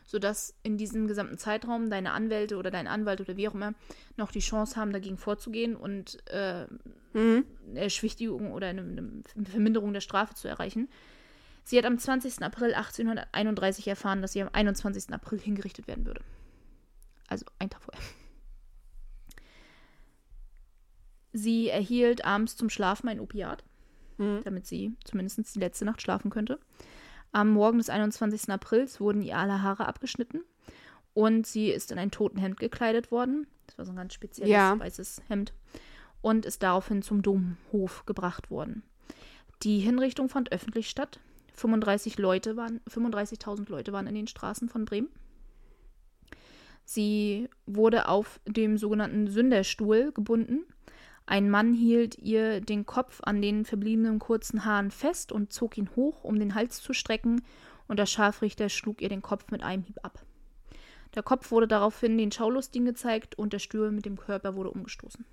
sodass 0.05 0.55
in 0.63 0.77
diesem 0.77 1.07
gesamten 1.07 1.39
Zeitraum 1.39 1.89
deine 1.89 2.13
Anwälte 2.13 2.57
oder 2.57 2.71
dein 2.71 2.89
Anwalt 2.89 3.21
oder 3.21 3.37
wie 3.37 3.49
auch 3.49 3.55
immer 3.55 3.75
noch 4.17 4.33
die 4.33 4.41
Chance 4.41 4.77
haben, 4.77 4.93
dagegen 4.93 5.19
vorzugehen 5.19 5.77
und 5.77 6.19
äh, 6.31 6.67
Mhm. 7.17 7.47
eine 7.71 7.81
Erschwichtigung 7.81 8.53
oder 8.53 8.67
eine, 8.67 8.83
eine 8.83 9.47
Verminderung 9.47 9.95
der 9.95 10.03
Strafe 10.03 10.35
zu 10.35 10.49
erreichen. 10.49 10.89
Sie 11.65 11.79
hat 11.79 11.87
am 11.87 11.99
20. 11.99 12.43
April 12.43 12.75
1831 12.75 13.89
erfahren, 13.89 14.21
dass 14.21 14.35
sie 14.35 14.43
am 14.43 14.51
21. 14.53 15.13
April 15.15 15.41
hingerichtet 15.41 15.89
werden 15.89 16.05
würde. 16.05 16.21
Also 17.29 17.45
ein 17.59 17.71
Tag 17.71 17.83
vorher. 17.83 18.03
Sie 21.33 21.69
erhielt 21.69 22.25
abends 22.25 22.57
zum 22.57 22.71
Schlafen 22.71 23.09
ein 23.09 23.21
Opiat, 23.21 23.65
Mhm. 24.19 24.41
damit 24.45 24.67
sie 24.67 24.95
zumindest 25.05 25.55
die 25.55 25.59
letzte 25.59 25.85
Nacht 25.85 26.01
schlafen 26.01 26.31
könnte. 26.31 26.59
Am 27.33 27.51
Morgen 27.51 27.79
des 27.79 27.91
21. 27.91 28.51
Aprils 28.51 29.01
wurden 29.01 29.21
ihr 29.21 29.37
alle 29.37 29.61
Haare 29.63 29.87
abgeschnitten 29.87 30.43
und 31.13 31.47
sie 31.47 31.71
ist 31.71 31.93
in 31.93 31.99
ein 31.99 32.11
Totenhemd 32.11 32.59
gekleidet 32.59 33.11
worden. 33.11 33.47
Das 33.67 33.77
war 33.77 33.85
so 33.85 33.93
ein 33.93 33.97
ganz 33.97 34.15
spezielles 34.15 34.51
Ja. 34.51 34.79
weißes 34.79 35.23
Hemd. 35.29 35.53
Und 36.23 36.47
ist 36.47 36.63
daraufhin 36.63 37.03
zum 37.03 37.21
Domhof 37.23 38.07
gebracht 38.07 38.51
worden. 38.51 38.83
Die 39.63 39.79
Hinrichtung 39.81 40.29
fand 40.29 40.51
öffentlich 40.51 40.89
statt. 40.89 41.21
35 41.55 42.19
Leute 42.19 42.57
waren, 42.57 42.81
35.000 42.89 43.69
Leute 43.69 43.93
waren 43.93 44.07
in 44.07 44.15
den 44.15 44.27
Straßen 44.27 44.69
von 44.69 44.85
Bremen. 44.87 45.09
Sie 46.87 47.49
wurde 47.67 48.09
auf 48.09 48.41
dem 48.47 48.79
sogenannten 48.79 49.27
Sünderstuhl 49.27 50.13
gebunden. 50.13 50.65
Ein 51.27 51.51
Mann 51.51 51.75
hielt 51.75 52.17
ihr 52.19 52.61
den 52.61 52.87
Kopf 52.87 53.21
an 53.25 53.43
den 53.43 53.65
verbliebenen 53.65 54.21
kurzen 54.21 54.65
Haaren 54.65 54.93
fest 54.93 55.33
und 55.33 55.53
zog 55.53 55.77
ihn 55.77 55.91
hoch, 55.97 56.23
um 56.23 56.39
den 56.39 56.55
Hals 56.55 56.81
zu 56.81 56.93
strecken, 56.93 57.43
und 57.89 57.99
der 57.99 58.07
Scharfrichter 58.07 58.69
schlug 58.69 59.03
ihr 59.03 59.09
den 59.09 59.23
Kopf 59.23 59.51
mit 59.51 59.63
einem 59.63 59.83
Hieb 59.83 59.99
ab. 60.03 60.25
Der 61.17 61.25
Kopf 61.25 61.51
wurde 61.51 61.69
daraufhin 61.69 62.17
den 62.19 62.31
Schaulustigen 62.31 62.87
gezeigt 62.87 63.37
und 63.37 63.53
der 63.53 63.59
Stuhl 63.59 63.91
mit 63.91 64.07
dem 64.07 64.17
Körper 64.17 64.55
wurde 64.55 64.71
umgestoßen. 64.71 65.25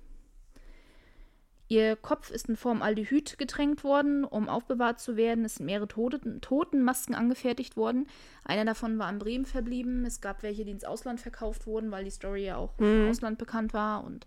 Ihr 1.68 1.96
Kopf 1.96 2.30
ist 2.30 2.48
in 2.48 2.56
Formaldehyd 2.56 3.38
getränkt 3.38 3.84
worden, 3.84 4.24
um 4.24 4.48
aufbewahrt 4.50 5.00
zu 5.00 5.16
werden. 5.16 5.44
Es 5.46 5.54
sind 5.56 5.66
mehrere 5.66 5.88
Toten, 5.88 6.40
Totenmasken 6.42 7.14
angefertigt 7.14 7.76
worden. 7.76 8.06
Einer 8.44 8.66
davon 8.66 8.98
war 8.98 9.08
in 9.10 9.18
Bremen 9.18 9.46
verblieben. 9.46 10.04
Es 10.04 10.20
gab 10.20 10.42
welche, 10.42 10.64
die 10.66 10.72
ins 10.72 10.84
Ausland 10.84 11.20
verkauft 11.20 11.66
wurden, 11.66 11.90
weil 11.90 12.04
die 12.04 12.10
Story 12.10 12.44
ja 12.44 12.56
auch 12.56 12.74
im 12.78 13.08
Ausland 13.08 13.38
bekannt 13.38 13.72
war. 13.72 14.04
Und 14.04 14.26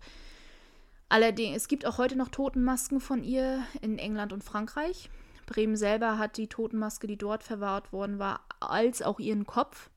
allerdings, 1.08 1.56
es 1.56 1.68
gibt 1.68 1.86
auch 1.86 1.98
heute 1.98 2.16
noch 2.16 2.28
Totenmasken 2.28 3.00
von 3.00 3.22
ihr 3.22 3.62
in 3.82 3.98
England 3.98 4.32
und 4.32 4.42
Frankreich. 4.42 5.08
Bremen 5.46 5.76
selber 5.76 6.18
hat 6.18 6.36
die 6.38 6.48
Totenmaske, 6.48 7.06
die 7.06 7.16
dort 7.16 7.44
verwahrt 7.44 7.92
worden 7.92 8.18
war, 8.18 8.40
als 8.60 9.00
auch 9.00 9.20
ihren 9.20 9.46
Kopf 9.46 9.90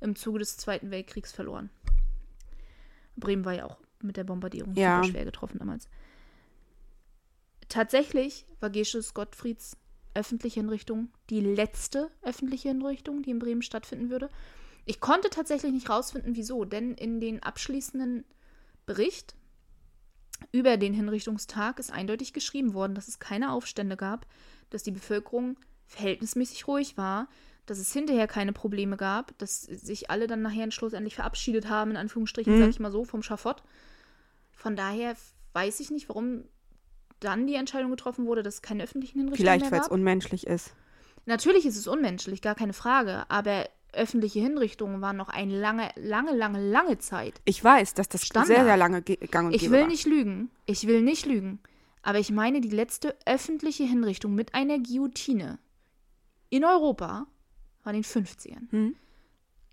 im 0.00 0.16
Zuge 0.16 0.38
des 0.38 0.58
Zweiten 0.58 0.90
Weltkriegs 0.90 1.32
verloren. 1.32 1.70
Bremen 3.16 3.44
war 3.46 3.54
ja 3.54 3.64
auch 3.64 3.78
mit 4.02 4.16
der 4.18 4.24
Bombardierung 4.24 4.74
Ja. 4.74 5.02
schwer 5.02 5.24
getroffen 5.24 5.58
damals. 5.58 5.88
Tatsächlich 7.74 8.46
war 8.60 8.70
Gesches 8.70 9.14
Gottfrieds 9.14 9.76
öffentliche 10.14 10.60
Hinrichtung 10.60 11.08
die 11.28 11.40
letzte 11.40 12.08
öffentliche 12.22 12.68
Hinrichtung, 12.68 13.22
die 13.22 13.30
in 13.30 13.40
Bremen 13.40 13.62
stattfinden 13.62 14.10
würde. 14.10 14.28
Ich 14.84 15.00
konnte 15.00 15.28
tatsächlich 15.28 15.72
nicht 15.72 15.90
rausfinden, 15.90 16.36
wieso, 16.36 16.64
denn 16.64 16.94
in 16.94 17.18
den 17.20 17.42
abschließenden 17.42 18.24
Bericht 18.86 19.34
über 20.52 20.76
den 20.76 20.94
Hinrichtungstag 20.94 21.80
ist 21.80 21.90
eindeutig 21.90 22.32
geschrieben 22.32 22.74
worden, 22.74 22.94
dass 22.94 23.08
es 23.08 23.18
keine 23.18 23.50
Aufstände 23.50 23.96
gab, 23.96 24.24
dass 24.70 24.84
die 24.84 24.92
Bevölkerung 24.92 25.56
verhältnismäßig 25.88 26.68
ruhig 26.68 26.96
war, 26.96 27.26
dass 27.66 27.78
es 27.78 27.92
hinterher 27.92 28.28
keine 28.28 28.52
Probleme 28.52 28.96
gab, 28.96 29.36
dass 29.38 29.62
sich 29.62 30.10
alle 30.10 30.28
dann 30.28 30.42
nachher 30.42 30.70
schlussendlich 30.70 31.16
verabschiedet 31.16 31.68
haben, 31.68 31.90
in 31.90 31.96
Anführungsstrichen, 31.96 32.54
Mhm. 32.54 32.60
sag 32.60 32.68
ich 32.70 32.78
mal 32.78 32.92
so, 32.92 33.04
vom 33.04 33.24
Schafott. 33.24 33.64
Von 34.52 34.76
daher 34.76 35.16
weiß 35.54 35.80
ich 35.80 35.90
nicht, 35.90 36.08
warum 36.08 36.44
dann 37.24 37.46
die 37.48 37.54
Entscheidung 37.56 37.90
getroffen 37.90 38.26
wurde, 38.26 38.42
dass 38.44 38.54
es 38.54 38.62
keine 38.62 38.84
öffentlichen 38.84 39.18
Hinrichtungen 39.18 39.36
Vielleicht, 39.44 39.64
mehr 39.64 39.72
weil 39.72 39.80
es 39.80 39.86
gab. 39.86 39.92
unmenschlich 39.92 40.46
ist. 40.46 40.74
Natürlich 41.26 41.64
ist 41.66 41.76
es 41.76 41.86
unmenschlich, 41.88 42.42
gar 42.42 42.54
keine 42.54 42.72
Frage, 42.74 43.24
aber 43.28 43.68
öffentliche 43.92 44.40
Hinrichtungen 44.40 45.00
waren 45.00 45.16
noch 45.16 45.28
eine 45.28 45.58
lange, 45.58 45.88
lange, 45.96 46.32
lange, 46.36 46.60
lange 46.70 46.98
Zeit. 46.98 47.40
Ich 47.44 47.62
weiß, 47.64 47.94
dass 47.94 48.08
das 48.08 48.24
Standard. 48.26 48.48
sehr, 48.56 48.64
sehr 48.64 48.76
lange 48.76 49.02
ge- 49.02 49.16
gang 49.28 49.48
und 49.48 49.54
Ich 49.54 49.70
will 49.70 49.80
war. 49.82 49.86
nicht 49.88 50.06
lügen. 50.06 50.50
Ich 50.66 50.86
will 50.86 51.00
nicht 51.02 51.26
lügen. 51.26 51.60
Aber 52.02 52.18
ich 52.18 52.30
meine, 52.30 52.60
die 52.60 52.68
letzte 52.70 53.16
öffentliche 53.24 53.84
Hinrichtung 53.84 54.34
mit 54.34 54.52
einer 54.54 54.78
Guillotine 54.78 55.58
in 56.50 56.64
Europa 56.64 57.26
war 57.84 57.94
in 57.94 58.02
den 58.02 58.04
50ern. 58.04 58.70
Hm? 58.70 58.96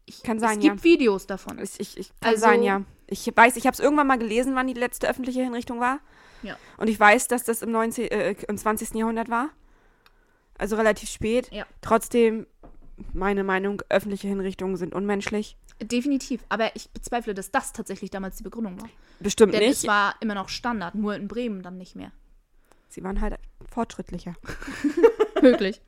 Ich, 0.06 0.24
Kann 0.24 0.40
sein, 0.40 0.58
es 0.60 0.64
gibt 0.64 0.84
Videos 0.84 1.28
davon. 1.28 1.60
Ich, 1.60 1.80
ich, 1.80 1.98
ich 1.98 2.10
kann 2.20 2.30
Also- 2.30 2.42
sein, 2.42 2.64
ja. 2.64 2.84
Ich 3.08 3.30
weiß, 3.36 3.58
ich 3.58 3.66
habe 3.68 3.74
es 3.74 3.82
irgendwann 3.82 4.08
mal 4.08 4.18
gelesen, 4.18 4.56
wann 4.56 4.68
die 4.68 4.74
letzte 4.74 5.10
öffentliche 5.10 5.42
Hinrichtung 5.44 5.82
war. 5.82 6.00
Ja. 6.44 6.58
Und 6.78 6.90
ich 6.90 7.00
weiß, 7.00 7.28
dass 7.28 7.44
das 7.44 7.62
im, 7.62 7.72
19, 7.72 8.12
äh, 8.12 8.36
im 8.48 8.58
20. 8.58 8.96
Jahrhundert 8.96 9.30
war. 9.30 9.50
Also 10.58 10.76
relativ 10.76 11.10
spät. 11.10 11.52
Ja. 11.52 11.66
Trotzdem, 11.82 12.46
meine 13.14 13.44
Meinung, 13.44 13.82
öffentliche 13.90 14.28
Hinrichtungen 14.28 14.78
sind 14.78 14.94
unmenschlich. 14.94 15.58
Definitiv. 15.82 16.44
Aber 16.50 16.76
ich 16.76 16.90
bezweifle, 16.92 17.34
dass 17.34 17.52
das 17.52 17.74
tatsächlich 17.74 18.12
damals 18.12 18.38
die 18.38 18.44
Begründung 18.44 18.80
war. 18.80 18.90
Bestimmt 19.20 19.54
Denn 19.54 19.62
nicht. 19.62 19.72
es 19.72 19.88
war 19.88 20.16
immer 20.20 20.36
noch 20.36 20.50
Standard, 20.50 20.96
nur 20.96 21.16
in 21.16 21.28
Bremen 21.28 21.64
dann 21.64 21.78
nicht 21.78 21.96
mehr. 21.96 22.12
Sie 22.90 23.04
waren 23.04 23.22
halt 23.22 23.36
fortschrittlicher. 23.70 24.36
Möglich. 25.42 25.82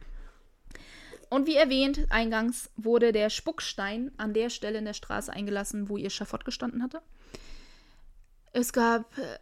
Und 1.29 1.47
wie 1.47 1.55
erwähnt, 1.55 2.07
eingangs 2.09 2.69
wurde 2.75 3.11
der 3.11 3.29
Spuckstein 3.29 4.11
an 4.17 4.33
der 4.33 4.49
Stelle 4.49 4.77
in 4.77 4.85
der 4.85 4.93
Straße 4.93 5.33
eingelassen, 5.33 5.89
wo 5.89 5.97
ihr 5.97 6.09
Schafott 6.09 6.45
gestanden 6.45 6.83
hatte. 6.83 7.01
Es 8.51 8.71
gab 8.71 9.17
äh, 9.17 9.39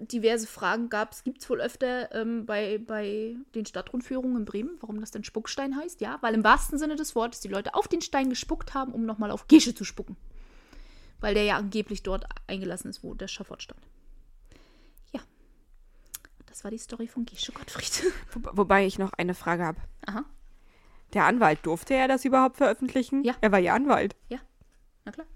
diverse 0.00 0.46
Fragen, 0.46 0.88
gab 0.88 1.12
es, 1.12 1.24
gibt 1.24 1.42
es 1.42 1.50
wohl 1.50 1.60
öfter 1.60 2.14
ähm, 2.14 2.46
bei, 2.46 2.78
bei 2.78 3.36
den 3.54 3.66
Stadtrundführungen 3.66 4.38
in 4.38 4.44
Bremen, 4.44 4.76
warum 4.80 5.00
das 5.00 5.10
denn 5.10 5.24
Spuckstein 5.24 5.76
heißt. 5.76 6.00
Ja, 6.00 6.18
weil 6.20 6.34
im 6.34 6.44
wahrsten 6.44 6.78
Sinne 6.78 6.96
des 6.96 7.14
Wortes 7.14 7.40
die 7.40 7.48
Leute 7.48 7.74
auf 7.74 7.88
den 7.88 8.00
Stein 8.00 8.30
gespuckt 8.30 8.74
haben, 8.74 8.92
um 8.92 9.04
nochmal 9.04 9.30
auf 9.30 9.48
Gesche 9.48 9.74
zu 9.74 9.84
spucken. 9.84 10.16
Weil 11.20 11.34
der 11.34 11.44
ja 11.44 11.56
angeblich 11.56 12.02
dort 12.02 12.26
eingelassen 12.46 12.90
ist, 12.90 13.02
wo 13.02 13.14
der 13.14 13.28
Schafott 13.28 13.62
stand. 13.62 13.80
Ja. 15.12 15.20
Das 16.46 16.64
war 16.64 16.70
die 16.70 16.78
Story 16.78 17.08
von 17.08 17.24
Gesche 17.24 17.52
Gottfried. 17.52 18.12
Wo, 18.32 18.50
wobei 18.52 18.86
ich 18.86 18.98
noch 18.98 19.12
eine 19.14 19.34
Frage 19.34 19.64
habe. 19.64 19.80
Aha. 20.06 20.24
Der 21.14 21.24
Anwalt, 21.24 21.60
durfte 21.64 21.94
er 21.94 22.06
das 22.06 22.24
überhaupt 22.24 22.58
veröffentlichen? 22.58 23.24
Ja. 23.24 23.34
Er 23.40 23.50
war 23.50 23.58
ja 23.58 23.74
Anwalt. 23.74 24.14
Na 25.08 25.12
klar. 25.12 25.26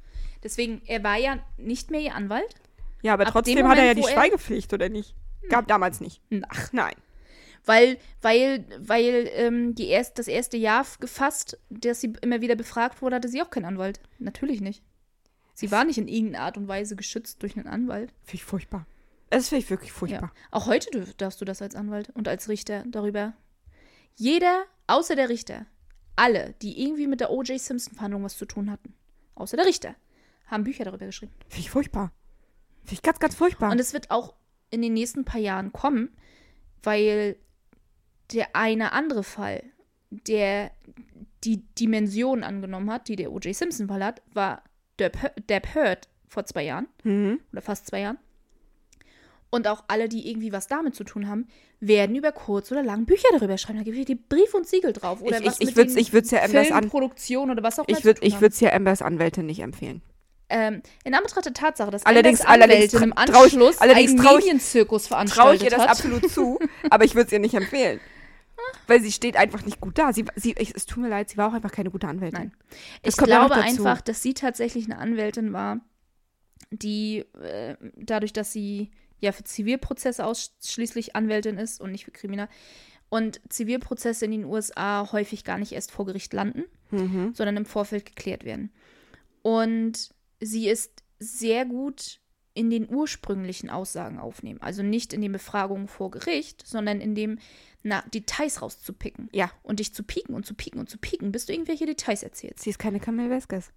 Deswegen, 0.43 0.83
er 0.87 1.03
war 1.03 1.17
ja 1.17 1.39
nicht 1.57 1.91
mehr 1.91 2.01
ihr 2.01 2.15
Anwalt. 2.15 2.55
Ja, 3.03 3.15
aber 3.15 3.27
Ab 3.27 3.33
trotzdem 3.33 3.57
dem 3.57 3.69
hat 3.69 3.79
er 3.79 3.85
ja 3.85 3.91
Moment, 3.95 4.07
die 4.09 4.13
Schweigepflicht, 4.13 4.73
oder 4.73 4.89
nicht? 4.89 5.15
Gab 5.49 5.67
damals 5.67 6.01
nicht. 6.01 6.23
Ach. 6.49 6.73
Nein. 6.73 6.95
Weil, 7.65 7.99
weil, 8.21 8.65
weil 8.79 9.29
ähm, 9.35 9.75
die 9.75 9.89
erst, 9.89 10.19
das 10.19 10.27
erste 10.29 10.57
Jahr 10.57 10.85
gefasst, 10.99 11.59
dass 11.71 12.01
sie 12.01 12.13
immer 12.23 12.41
wieder 12.41 12.57
befragt 12.57 13.03
wurde, 13.03 13.17
hatte 13.17 13.29
sie 13.29 13.43
auch 13.43 13.51
keinen 13.51 13.67
Anwalt. 13.67 14.01
Natürlich 14.19 14.61
nicht. 14.61 14.83
Sie 15.55 15.71
war 15.71 15.85
nicht 15.85 15.99
in 15.99 16.09
irgendeiner 16.09 16.45
Art 16.45 16.57
und 16.57 16.67
Weise 16.67 16.97
geschützt 16.97 17.43
durch 17.43 17.57
einen 17.57 17.69
Anwalt. 17.69 18.13
Finde 18.25 18.37
ich 18.37 18.45
furchtbar. 18.45 18.87
Es 19.31 19.49
finde 19.49 19.65
ich 19.65 19.71
wirklich 19.71 19.91
Ja. 19.91 19.97
furchtbar. 19.97 20.33
Auch 20.51 20.67
heute 20.67 21.07
darfst 21.19 21.41
du 21.41 21.45
das 21.45 21.63
als 21.63 21.75
Anwalt 21.75 22.11
und 22.15 22.27
als 22.27 22.49
Richter 22.49 22.85
darüber. 22.89 23.35
Jeder, 24.17 24.65
außer 24.89 25.15
der 25.17 25.29
Richter, 25.29 25.67
alle, 26.17 26.55
die 26.63 26.83
irgendwie 26.83 27.07
mit 27.07 27.21
der 27.21 27.31
O.J. 27.31 27.59
Simpson-Verhandlung 27.61 28.25
was 28.25 28.37
zu 28.37 28.45
tun 28.45 28.71
hatten, 28.71 28.95
außer 29.35 29.57
der 29.57 29.67
Richter, 29.67 29.95
haben 30.47 30.65
Bücher 30.65 30.85
darüber 30.85 31.07
geschrieben. 31.07 31.33
Finde 31.49 31.61
ich 31.61 31.71
furchtbar. 31.71 32.13
Finde 32.85 32.95
ich 32.95 33.03
ganz, 33.03 33.19
ganz 33.19 33.35
furchtbar. 33.35 33.71
Und 33.71 33.79
es 33.81 33.93
wird 33.93 34.11
auch 34.11 34.35
in 34.71 34.83
den 34.83 34.95
nächsten 34.95 35.25
paar 35.25 35.41
Jahren 35.41 35.73
kommen, 35.73 36.11
weil 36.83 37.37
der 38.33 38.57
eine 38.57 38.93
andere 38.93 39.23
Fall, 39.23 39.63
der 40.11 40.71
die 41.45 41.59
Dimension 41.79 42.43
angenommen 42.45 42.91
hat, 42.91 43.09
die 43.09 43.17
der 43.17 43.33
O.J. 43.33 43.55
Simpson-Fall 43.55 44.05
hat, 44.05 44.23
war 44.33 44.63
Depp 44.99 45.19
Depp 45.49 45.75
Heard 45.75 46.09
vor 46.29 46.45
zwei 46.47 46.65
Jahren 46.65 46.87
mhm. 47.05 47.41
oder 47.53 47.63
fast 47.63 47.87
zwei 47.87 48.01
Jahren. 48.01 48.19
Und 49.51 49.69
auch 49.69 49.85
alle, 49.89 50.09
die 50.09 50.31
irgendwie 50.31 50.51
was 50.53 50.67
damit 50.67 50.95
zu 50.95 51.05
tun 51.05 51.29
haben, 51.29 51.47
werden 51.79 52.17
über 52.17 52.33
kurz 52.33 52.73
oder 52.73 52.83
lang 52.83 53.05
Bücher 53.05 53.29
darüber 53.33 53.59
schreiben. 53.59 53.79
Da 53.79 53.85
gibt 53.85 53.99
es 53.99 54.07
die 54.07 54.15
Brief 54.15 54.55
und 54.55 54.67
Siegel 54.67 54.95
drauf. 54.95 55.21
Oder 55.21 55.41
Ich- 55.41 55.47
was 55.47 55.61
ich- 55.61 55.69
ich 55.69 55.77
mit 55.77 55.77
würd's- 55.77 55.95
den 55.95 56.01
ich 56.01 56.13
würd's 56.15 56.31
ja 56.31 56.43
Ambers 56.43 56.71
an- 56.71 56.81
Filmproduktion 56.85 57.51
oder 57.51 57.63
was 57.63 57.79
auch 57.79 57.87
immer 57.87 57.99
Ich 57.99 58.05
würde 58.05 58.21
ich 58.25 58.41
würd's 58.41 58.61
ja 58.61 58.73
Ambers 58.73 59.03
Anwältin 59.03 59.45
nicht 59.47 59.61
empfehlen. 59.61 60.01
Ähm, 60.53 60.83
in 61.05 61.15
Anbetracht 61.15 61.45
der 61.47 61.53
Tatsache, 61.55 61.91
dass 61.91 62.07
Allerdings- 62.07 62.41
allerdings 62.43 62.93
im 62.95 63.13
tra- 63.13 63.27
trau 63.27 63.45
ich- 63.47 63.53
Anschluss 63.55 63.79
allerdings 63.79 64.11
einen 64.13 64.21
trau 64.21 64.39
ich- 64.39 64.45
Medienzirkus 64.45 65.09
Traue 65.09 65.55
ich 65.57 65.63
ihr 65.65 65.71
das 65.71 65.81
hat. 65.81 65.89
absolut 65.91 66.31
zu, 66.31 66.59
aber 66.91 67.05
ich 67.05 67.15
würde 67.15 67.27
es 67.27 67.33
ihr 67.33 67.39
nicht 67.41 67.55
empfehlen. 67.55 67.99
Weil 68.87 69.01
sie 69.01 69.11
steht 69.13 69.37
einfach 69.37 69.65
nicht 69.65 69.81
gut 69.81 69.99
da. 69.99 70.13
Sie, 70.13 70.25
sie, 70.37 70.55
es 70.57 70.87
tut 70.87 71.03
mir 71.03 71.09
leid, 71.09 71.31
sie 71.31 71.37
war 71.37 71.49
auch 71.49 71.53
einfach 71.55 71.73
keine 71.73 71.91
gute 71.91 72.07
Anwältin. 72.07 72.39
Nein. 72.39 72.53
Das 73.03 73.15
Ich 73.15 73.25
glaube 73.25 73.55
einfach, 73.57 74.01
dass 74.01 74.23
sie 74.23 74.35
tatsächlich 74.35 74.85
eine 74.85 74.99
Anwältin 74.99 75.53
war, 75.53 75.81
die 76.71 77.25
äh, 77.43 77.77
dadurch, 77.97 78.33
dass 78.33 78.53
sie 78.53 78.91
ja 79.21 79.33
für 79.33 79.45
Zivilprozesse 79.45 80.25
ausschließlich 80.25 81.17
Anwältin 81.17 81.59
ist 81.59 81.81
und 81.81 81.91
nicht 81.93 82.05
für 82.05 82.11
Kriminal 82.13 82.49
und 83.09 83.41
Zivilprozesse 83.49 84.25
in 84.25 84.31
den 84.31 84.45
USA 84.45 85.09
häufig 85.13 85.45
gar 85.45 85.59
nicht 85.59 85.73
erst 85.73 85.91
vor 85.91 86.07
Gericht 86.07 86.33
landen, 86.33 86.65
Mhm. 86.91 87.33
sondern 87.35 87.57
im 87.57 87.67
Vorfeld 87.67 88.07
geklärt 88.07 88.45
werden. 88.45 88.73
Und 89.43 90.11
sie 90.43 90.69
ist 90.69 91.03
sehr 91.19 91.65
gut 91.65 92.21
in 92.55 92.69
den 92.69 92.89
ursprünglichen 92.89 93.71
Aussagen 93.71 94.19
aufnehmen. 94.19 94.61
Also 94.61 94.83
nicht 94.83 95.13
in 95.13 95.23
den 95.23 95.33
Befragungen 95.33 95.89
vor 95.89 96.11
Gericht, 96.11 96.67
sondern 96.67 97.01
in 97.01 97.15
dem 97.15 97.39
na, 97.83 98.05
Details 98.13 98.61
rauszupicken. 98.61 99.31
Ja. 99.33 99.51
Und 99.63 99.81
dich 99.81 99.95
zu 99.95 100.03
pieken 100.03 100.35
und 100.35 100.45
zu 100.45 100.55
pieken 100.55 100.79
und 100.79 100.91
zu 100.91 100.99
pieken, 100.99 101.33
bis 101.33 101.47
du 101.47 101.53
irgendwelche 101.53 101.87
Details 101.87 102.23
erzählst. 102.23 102.61
Sie 102.61 102.71
ist 102.71 102.79
keine 102.79 103.01
Camille 103.01 103.31
Vesquez. 103.31 103.71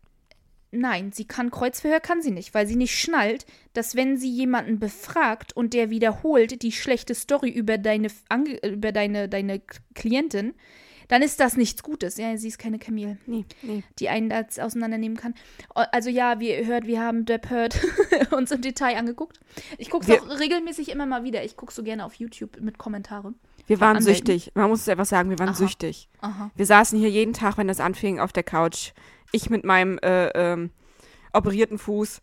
Nein, 0.71 1.13
sie 1.13 1.25
kann 1.25 1.51
Kreuzverhör, 1.51 2.01
kann 2.01 2.21
sie 2.21 2.31
nicht, 2.31 2.53
weil 2.53 2.67
sie 2.67 2.75
nicht 2.75 2.99
schnallt, 2.99 3.45
dass 3.71 3.95
wenn 3.95 4.17
sie 4.17 4.29
jemanden 4.29 4.77
befragt 4.77 5.55
und 5.55 5.73
der 5.73 5.89
wiederholt 5.89 6.61
die 6.63 6.73
schlechte 6.73 7.15
Story 7.15 7.49
über 7.49 7.77
deine, 7.77 8.09
über 8.61 8.91
deine, 8.91 9.29
deine 9.29 9.61
Klientin, 9.93 10.53
dann 11.07 11.21
ist 11.21 11.39
das 11.39 11.57
nichts 11.57 11.83
Gutes. 11.83 12.17
Ja, 12.17 12.35
sie 12.37 12.47
ist 12.47 12.57
keine 12.59 12.79
Camille, 12.79 13.17
Nee, 13.25 13.45
nee. 13.61 13.83
die 13.99 14.09
einen 14.09 14.29
das 14.29 14.59
auseinandernehmen 14.59 15.17
kann. 15.17 15.33
Also 15.73 16.09
ja, 16.09 16.39
wie 16.39 16.49
ihr 16.49 16.65
hört, 16.65 16.87
wir 16.87 17.01
haben 17.01 17.25
Depp 17.25 17.49
Heard 17.49 17.79
uns 18.31 18.51
im 18.51 18.61
Detail 18.61 18.97
angeguckt. 18.97 19.39
Ich 19.77 19.89
gucke 19.89 20.11
es 20.11 20.19
auch 20.19 20.39
regelmäßig 20.39 20.89
immer 20.89 21.05
mal 21.05 21.23
wieder. 21.23 21.43
Ich 21.43 21.55
gucke 21.57 21.73
so 21.73 21.83
gerne 21.83 22.05
auf 22.05 22.15
YouTube 22.15 22.59
mit 22.61 22.77
Kommentare. 22.77 23.33
Wir 23.67 23.79
waren 23.79 23.97
Anwälten. 23.97 24.25
süchtig. 24.27 24.51
Man 24.53 24.69
muss 24.69 24.81
es 24.81 24.89
einfach 24.89 25.05
sagen, 25.05 25.29
wir 25.29 25.39
waren 25.39 25.49
Aha. 25.49 25.55
süchtig. 25.55 26.07
Aha. 26.21 26.51
Wir 26.55 26.65
saßen 26.65 26.99
hier 26.99 27.09
jeden 27.09 27.33
Tag, 27.33 27.57
wenn 27.57 27.67
das 27.67 27.79
anfing, 27.79 28.19
auf 28.19 28.31
der 28.31 28.43
Couch. 28.43 28.91
Ich 29.31 29.49
mit 29.49 29.63
meinem 29.63 29.97
äh, 30.03 30.27
ähm, 30.35 30.69
operierten 31.33 31.77
Fuß 31.79 32.21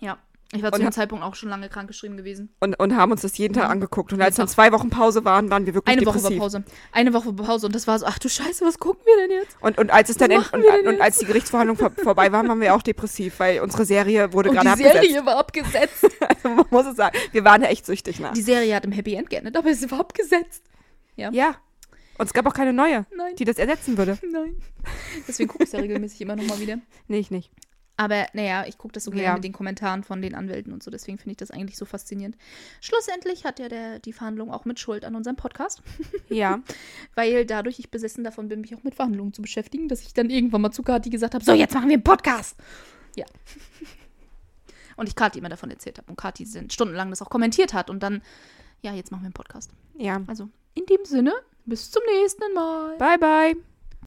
Ja. 0.00 0.18
Ich 0.54 0.62
war 0.62 0.70
zu 0.70 0.76
Und 0.80 0.84
dem 0.84 0.92
Zeitpunkt 0.92 1.24
auch 1.24 1.34
schon 1.34 1.48
lange 1.48 1.70
krankgeschrieben 1.70 2.18
gewesen. 2.18 2.54
und, 2.60 2.78
und 2.78 2.94
haben 2.94 3.10
uns 3.10 3.22
das 3.22 3.38
jeden 3.38 3.54
Tag 3.54 3.64
Mhm. 3.64 3.70
angeguckt. 3.70 4.12
Und 4.12 4.20
als 4.20 4.36
dann 4.36 4.48
zwei 4.48 4.70
Wochen 4.72 4.90
Pause 4.90 5.24
waren, 5.24 5.48
waren 5.50 5.64
wir 5.64 5.72
wirklich 5.72 5.96
Eine 5.96 6.04
Woche 6.06 6.18
depressiv. 6.18 6.38
war 6.38 6.44
Pause. 6.44 6.64
Eine 6.92 7.14
Woche 7.14 7.32
Pause 7.32 7.66
und 7.66 7.74
das 7.74 7.86
war 7.86 7.98
so, 7.98 8.04
ach 8.04 8.18
du 8.18 8.28
Scheiße, 8.28 8.62
was 8.64 8.78
gucken 8.78 9.02
wir 9.06 9.16
denn 9.16 9.30
jetzt? 9.38 9.56
Und, 9.62 9.78
und 9.78 9.90
als 9.90 10.10
es 10.10 10.18
dann 10.18 10.30
Was 10.30 10.50
und, 10.52 10.62
und 10.64 10.84
jetzt? 10.92 11.00
als 11.00 11.18
die 11.18 11.24
Gerichtsverhandlung 11.24 11.78
vor, 11.78 11.90
vorbei 11.92 12.30
waren, 12.32 12.48
waren 12.48 12.60
wir 12.60 12.74
auch 12.74 12.82
depressiv, 12.82 13.40
weil 13.40 13.60
unsere 13.60 13.86
Serie 13.86 14.32
wurde 14.34 14.50
Und 14.50 14.56
gerade 14.56 14.66
die 14.78 14.84
abgesetzt. 14.86 15.04
Serie 15.08 15.26
war 15.26 15.36
abgesetzt. 15.38 16.06
Also 16.20 16.48
man 16.50 16.66
muss 16.70 16.86
es 16.86 16.96
sagen, 16.96 17.16
wir 17.32 17.44
waren 17.44 17.62
echt 17.62 17.86
süchtig 17.86 18.20
nach. 18.20 18.34
Die 18.34 18.42
Serie 18.42 18.74
hat 18.76 18.84
im 18.84 18.92
Happy 18.92 19.14
End 19.14 19.30
geendet, 19.30 19.56
aber 19.56 19.72
sie 19.74 19.90
war 19.90 20.00
abgesetzt. 20.00 20.62
Ja. 21.16 21.30
Und 22.18 22.26
es 22.26 22.32
gab 22.34 22.46
auch 22.46 22.52
keine 22.54 22.72
neue, 22.74 23.06
Nein, 23.16 23.34
die 23.38 23.44
das 23.46 23.56
ersetzen 23.56 23.96
würde. 23.96 24.18
nein. 24.30 24.56
Deswegen 25.26 25.48
gucke 25.48 25.64
ich 25.64 25.68
es 25.68 25.72
ja 25.76 25.80
regelmäßig 25.80 26.20
immer 26.20 26.36
nochmal 26.36 26.60
wieder. 26.60 26.76
Nee, 27.08 27.18
ich 27.18 27.30
nicht. 27.30 27.50
Aber 27.96 28.26
naja, 28.32 28.64
ich 28.66 28.78
gucke 28.78 28.92
das 28.92 29.04
so 29.04 29.10
gerne 29.10 29.24
Ja. 29.24 29.34
mit 29.34 29.44
den 29.44 29.52
Kommentaren 29.52 30.02
von 30.02 30.22
den 30.22 30.34
Anwälten 30.34 30.72
und 30.72 30.82
so, 30.82 30.90
deswegen 30.90 31.18
finde 31.18 31.32
ich 31.32 31.36
das 31.36 31.50
eigentlich 31.50 31.76
so 31.76 31.84
faszinierend. 31.84 32.36
Schlussendlich 32.80 33.44
hat 33.44 33.58
ja 33.58 33.68
der, 33.68 33.98
die 33.98 34.12
Verhandlung 34.14 34.50
auch 34.50 34.64
mit 34.64 34.80
Schuld 34.80 35.04
an 35.04 35.14
unserem 35.14 35.36
Podcast, 35.36 35.82
Ja. 36.28 36.60
weil 37.14 37.44
dadurch 37.44 37.78
ich 37.78 37.90
besessen 37.90 38.24
davon 38.24 38.48
bin, 38.48 38.62
mich 38.62 38.74
auch 38.74 38.82
mit 38.82 38.94
Verhandlungen 38.94 39.32
zu 39.34 39.42
beschäftigen, 39.42 39.88
dass 39.88 40.00
ich 40.02 40.14
dann 40.14 40.30
irgendwann 40.30 40.62
mal 40.62 40.70
zu 40.72 40.82
Kati 40.82 41.10
gesagt 41.10 41.34
habe, 41.34 41.44
so, 41.44 41.52
jetzt 41.52 41.74
machen 41.74 41.88
wir 41.88 41.94
einen 41.94 42.02
Podcast. 42.04 42.56
Ja. 43.14 43.26
Und 44.96 45.08
ich 45.08 45.14
Kati 45.16 45.38
immer 45.38 45.48
davon 45.48 45.70
erzählt 45.70 45.98
habe 45.98 46.08
und 46.10 46.16
Kati 46.16 46.46
dann 46.52 46.68
stundenlang 46.70 47.08
das 47.10 47.22
auch 47.22 47.30
kommentiert 47.30 47.72
hat 47.72 47.88
und 47.88 48.02
dann, 48.02 48.20
ja, 48.82 48.92
jetzt 48.92 49.10
machen 49.10 49.22
wir 49.22 49.26
einen 49.26 49.32
Podcast. 49.32 49.70
Ja. 49.96 50.20
Also 50.26 50.48
in 50.74 50.84
dem 50.86 51.04
Sinne, 51.04 51.32
bis 51.64 51.90
zum 51.90 52.02
nächsten 52.20 52.52
Mal. 52.54 52.96
Bye, 52.98 53.18
bye. 53.18 53.71